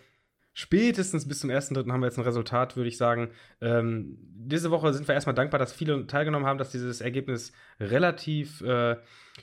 Spätestens 0.53 1.27
bis 1.27 1.41
zum 1.41 1.51
1.3. 1.51 1.91
haben 1.91 2.01
wir 2.01 2.07
jetzt 2.07 2.19
ein 2.19 2.25
Resultat, 2.25 2.77
würde 2.77 2.89
ich 2.89 2.97
sagen. 2.97 3.31
Ähm, 3.61 4.19
diese 4.21 4.71
Woche 4.71 4.93
sind 4.93 5.07
wir 5.09 5.15
erstmal 5.15 5.35
dankbar, 5.35 5.59
dass 5.59 5.73
viele 5.73 6.07
teilgenommen 6.07 6.47
haben, 6.47 6.59
dass 6.59 6.71
dieses 6.71 7.01
Ergebnis 7.01 7.53
relativ, 7.79 8.61
äh, 8.63 8.97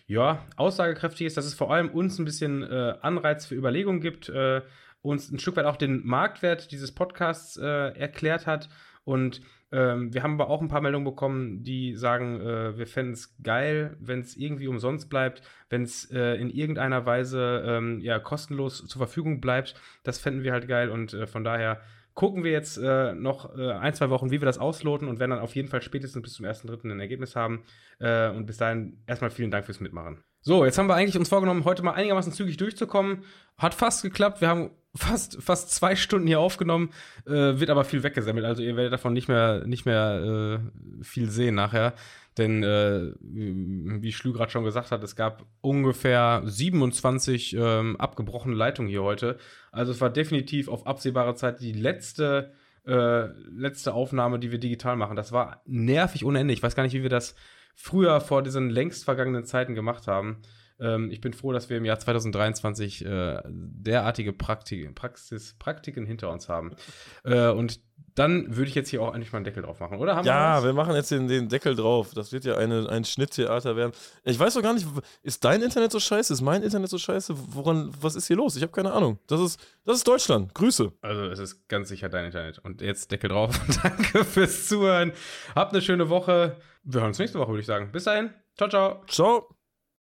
ja, 0.08 0.46
aussagekräftig 0.56 1.28
ist, 1.28 1.38
dass 1.38 1.46
es 1.46 1.54
vor 1.54 1.74
allem 1.74 1.90
uns 1.90 2.20
ein 2.20 2.26
bisschen 2.26 2.64
äh, 2.64 2.96
Anreiz 3.02 3.46
für 3.46 3.56
Überlegungen 3.56 4.02
gibt, 4.02 4.30
äh, 4.30 4.62
uns 5.02 5.32
ein 5.32 5.40
Stück 5.40 5.56
weit 5.56 5.66
auch 5.66 5.78
den 5.78 6.06
Marktwert 6.06 6.72
dieses 6.72 6.94
Podcasts 6.94 7.58
äh, 7.58 7.66
erklärt 7.66 8.46
hat 8.46 8.70
und 9.04 9.42
ähm, 9.72 10.14
wir 10.14 10.24
haben 10.24 10.34
aber 10.40 10.50
auch 10.50 10.62
ein 10.62 10.70
paar 10.70 10.82
Meldungen 10.82 11.06
bekommen, 11.06 11.64
die 11.64 11.96
sagen, 11.96 12.40
äh, 12.40 12.78
wir 12.78 12.88
fänden 12.88 13.14
es 13.14 13.36
geil, 13.44 13.98
wenn 14.00 14.22
es 14.22 14.38
irgendwie 14.38 14.68
umsonst 14.68 15.10
bleibt, 15.10 15.42
wenn 15.70 15.84
es 15.84 16.10
äh, 16.12 16.36
in 16.36 16.50
irgendeiner 16.50 17.06
Weise 17.06 17.64
ähm, 17.66 18.00
ja, 18.00 18.20
kostenlos 18.20 18.86
zur 18.88 19.00
Verfügung 19.00 19.42
bleibt. 19.42 19.76
Das 20.04 20.20
fänden 20.20 20.44
wir 20.44 20.54
halt 20.54 20.68
geil 20.68 20.90
und 20.90 21.14
äh, 21.14 21.28
von 21.28 21.44
daher 21.44 21.82
gucken 22.14 22.44
wir 22.44 22.52
jetzt 22.52 22.78
äh, 22.78 23.14
noch 23.14 23.58
äh, 23.58 23.72
ein, 23.74 23.94
zwei 23.94 24.10
Wochen, 24.10 24.32
wie 24.32 24.42
wir 24.42 24.46
das 24.46 24.58
ausloten 24.58 25.08
und 25.08 25.20
werden 25.20 25.32
dann 25.32 25.40
auf 25.40 25.56
jeden 25.56 25.68
Fall 25.68 25.82
spätestens 25.82 26.24
bis 26.24 26.34
zum 26.34 26.46
1.3. 26.46 26.90
ein 26.90 27.00
Ergebnis 27.00 27.36
haben. 27.36 27.64
Äh, 28.00 28.30
und 28.30 28.46
bis 28.46 28.58
dahin 28.58 29.04
erstmal 29.06 29.30
vielen 29.30 29.52
Dank 29.52 29.66
fürs 29.66 29.82
Mitmachen. 29.82 30.27
So, 30.48 30.64
jetzt 30.64 30.78
haben 30.78 30.88
wir 30.88 30.96
eigentlich 30.96 31.18
uns 31.18 31.28
vorgenommen, 31.28 31.66
heute 31.66 31.84
mal 31.84 31.92
einigermaßen 31.92 32.32
zügig 32.32 32.56
durchzukommen. 32.56 33.26
Hat 33.58 33.74
fast 33.74 34.02
geklappt. 34.02 34.40
Wir 34.40 34.48
haben 34.48 34.70
fast, 34.96 35.44
fast 35.44 35.72
zwei 35.72 35.98
Stunden 35.98 36.26
hier 36.26 36.40
aufgenommen, 36.40 36.92
äh, 37.26 37.60
wird 37.60 37.70
aber 37.70 37.84
viel 37.84 38.02
weggesammelt. 38.02 38.46
Also 38.46 38.64
ihr 38.64 38.78
werdet 38.78 38.94
davon 38.94 39.12
nicht 39.12 39.28
mehr, 39.28 39.68
nicht 39.68 39.86
mehr 39.86 40.62
äh, 40.64 41.04
viel 41.04 41.30
sehen 41.30 41.56
nachher. 41.56 41.96
Denn 42.38 42.64
äh, 42.64 43.12
wie 43.20 44.14
Schlü 44.14 44.32
gerade 44.32 44.50
schon 44.50 44.64
gesagt 44.64 44.92
hat, 44.92 45.04
es 45.04 45.18
gab 45.18 45.46
ungefähr 45.60 46.42
27 46.46 47.54
ähm, 47.60 47.98
abgebrochene 47.98 48.56
Leitungen 48.56 48.90
hier 48.90 49.04
heute. 49.04 49.38
Also 49.74 49.92
es 49.92 50.00
war 50.00 50.10
definitiv 50.10 50.70
auf 50.70 50.88
absehbare 50.88 51.36
Zeit 51.36 51.60
die 51.60 51.74
letzte, 51.74 52.54
äh, 52.86 53.26
letzte 53.52 53.94
Aufnahme, 53.94 54.40
die 54.40 54.50
wir 54.50 54.60
digital 54.60 54.96
machen. 54.96 55.18
Das 55.18 55.34
war 55.34 55.62
nervig 55.66 56.24
unendlich. 56.24 56.60
Ich 56.60 56.64
weiß 56.64 56.76
gar 56.76 56.84
nicht, 56.84 56.94
wie 56.94 57.04
wir 57.04 57.10
das 57.10 57.36
früher 57.78 58.20
vor 58.20 58.42
diesen 58.42 58.70
längst 58.70 59.06
vergangenen 59.06 59.46
Zeiten 59.46 59.76
gemacht 59.76 60.08
haben. 60.08 60.42
Ähm, 60.80 61.12
ich 61.12 61.22
bin 61.22 61.34
froh, 61.34 61.52
dass 61.52 61.70
wir 61.70 61.78
im 61.78 61.86
Jahr 61.86 62.00
2023 62.00 63.06
äh, 63.06 63.42
derartige 63.46 64.34
Praktik 64.34 64.94
Praxis, 64.96 65.56
Praktiken 65.58 66.06
hinter 66.06 66.32
uns 66.32 66.50
haben. 66.50 66.76
Äh, 67.24 67.50
und 67.50 67.82
dann 68.16 68.56
würde 68.56 68.70
ich 68.70 68.76
jetzt 68.76 68.90
hier 68.90 69.02
auch 69.02 69.14
eigentlich 69.14 69.32
mal 69.32 69.38
einen 69.38 69.46
Deckel 69.46 69.64
drauf 69.64 69.80
machen, 69.80 70.00
oder? 70.00 70.16
Haben 70.16 70.26
ja, 70.26 70.62
wir, 70.62 70.68
wir, 70.68 70.74
machen 70.74 70.96
jetzt 70.96 71.12
den, 71.12 71.28
den, 71.28 71.50
Deckel 71.50 71.76
drauf. 71.76 72.14
Das 72.14 72.32
wird 72.32 72.46
ja 72.46 72.58
eine, 72.58 72.90
ein 72.90 73.06
Schnitttheater 73.06 73.76
werden. 73.76 73.92
Ich 74.24 74.40
weiß 74.40 74.56
doch 74.56 74.62
gar 74.62 74.74
nicht, 74.74 74.88
ist 75.24 75.44
dein 75.44 75.62
Internet 75.62 75.92
so 75.92 76.00
scheiße? 76.00 76.34
Ist 76.34 76.42
mein 76.42 76.64
Internet 76.64 76.90
so 76.90 76.98
scheiße? 76.98 77.34
Woran, 77.54 77.92
was 78.02 78.16
ist 78.16 78.28
hier 78.28 78.38
los? 78.38 78.56
Ich 78.56 78.64
habe 78.64 78.72
keine 78.72 78.92
Ahnung. 78.92 79.20
Das 79.28 79.42
ist, 79.42 79.60
das 79.86 79.98
ist 79.98 80.08
Deutschland. 80.08 80.54
Grüße. 80.56 80.92
Also, 81.02 81.26
es 81.26 81.40
ist 81.40 81.68
ganz 81.68 81.90
sicher 81.90 82.10
dein 82.10 82.26
Internet. 82.26 82.60
Und 82.60 82.82
jetzt 82.82 83.12
Deckel 83.12 83.30
drauf. 83.30 83.60
Danke 83.84 84.24
fürs 84.24 84.68
Zuhören. 84.68 85.12
Habt 85.54 85.74
eine 85.74 85.82
schöne 85.82 86.10
Woche. 86.10 86.58
Wir 86.84 87.02
hören 87.02 87.10
uns 87.10 87.20
nächste 87.20 87.40
Woche, 87.40 87.50
würde 87.50 87.62
ich 87.62 87.68
sagen. 87.68 87.92
Bis 87.92 88.06
dahin. 88.06 88.32
Ciao, 88.56 88.70
ciao. 88.70 89.04
Ciao. 89.08 89.57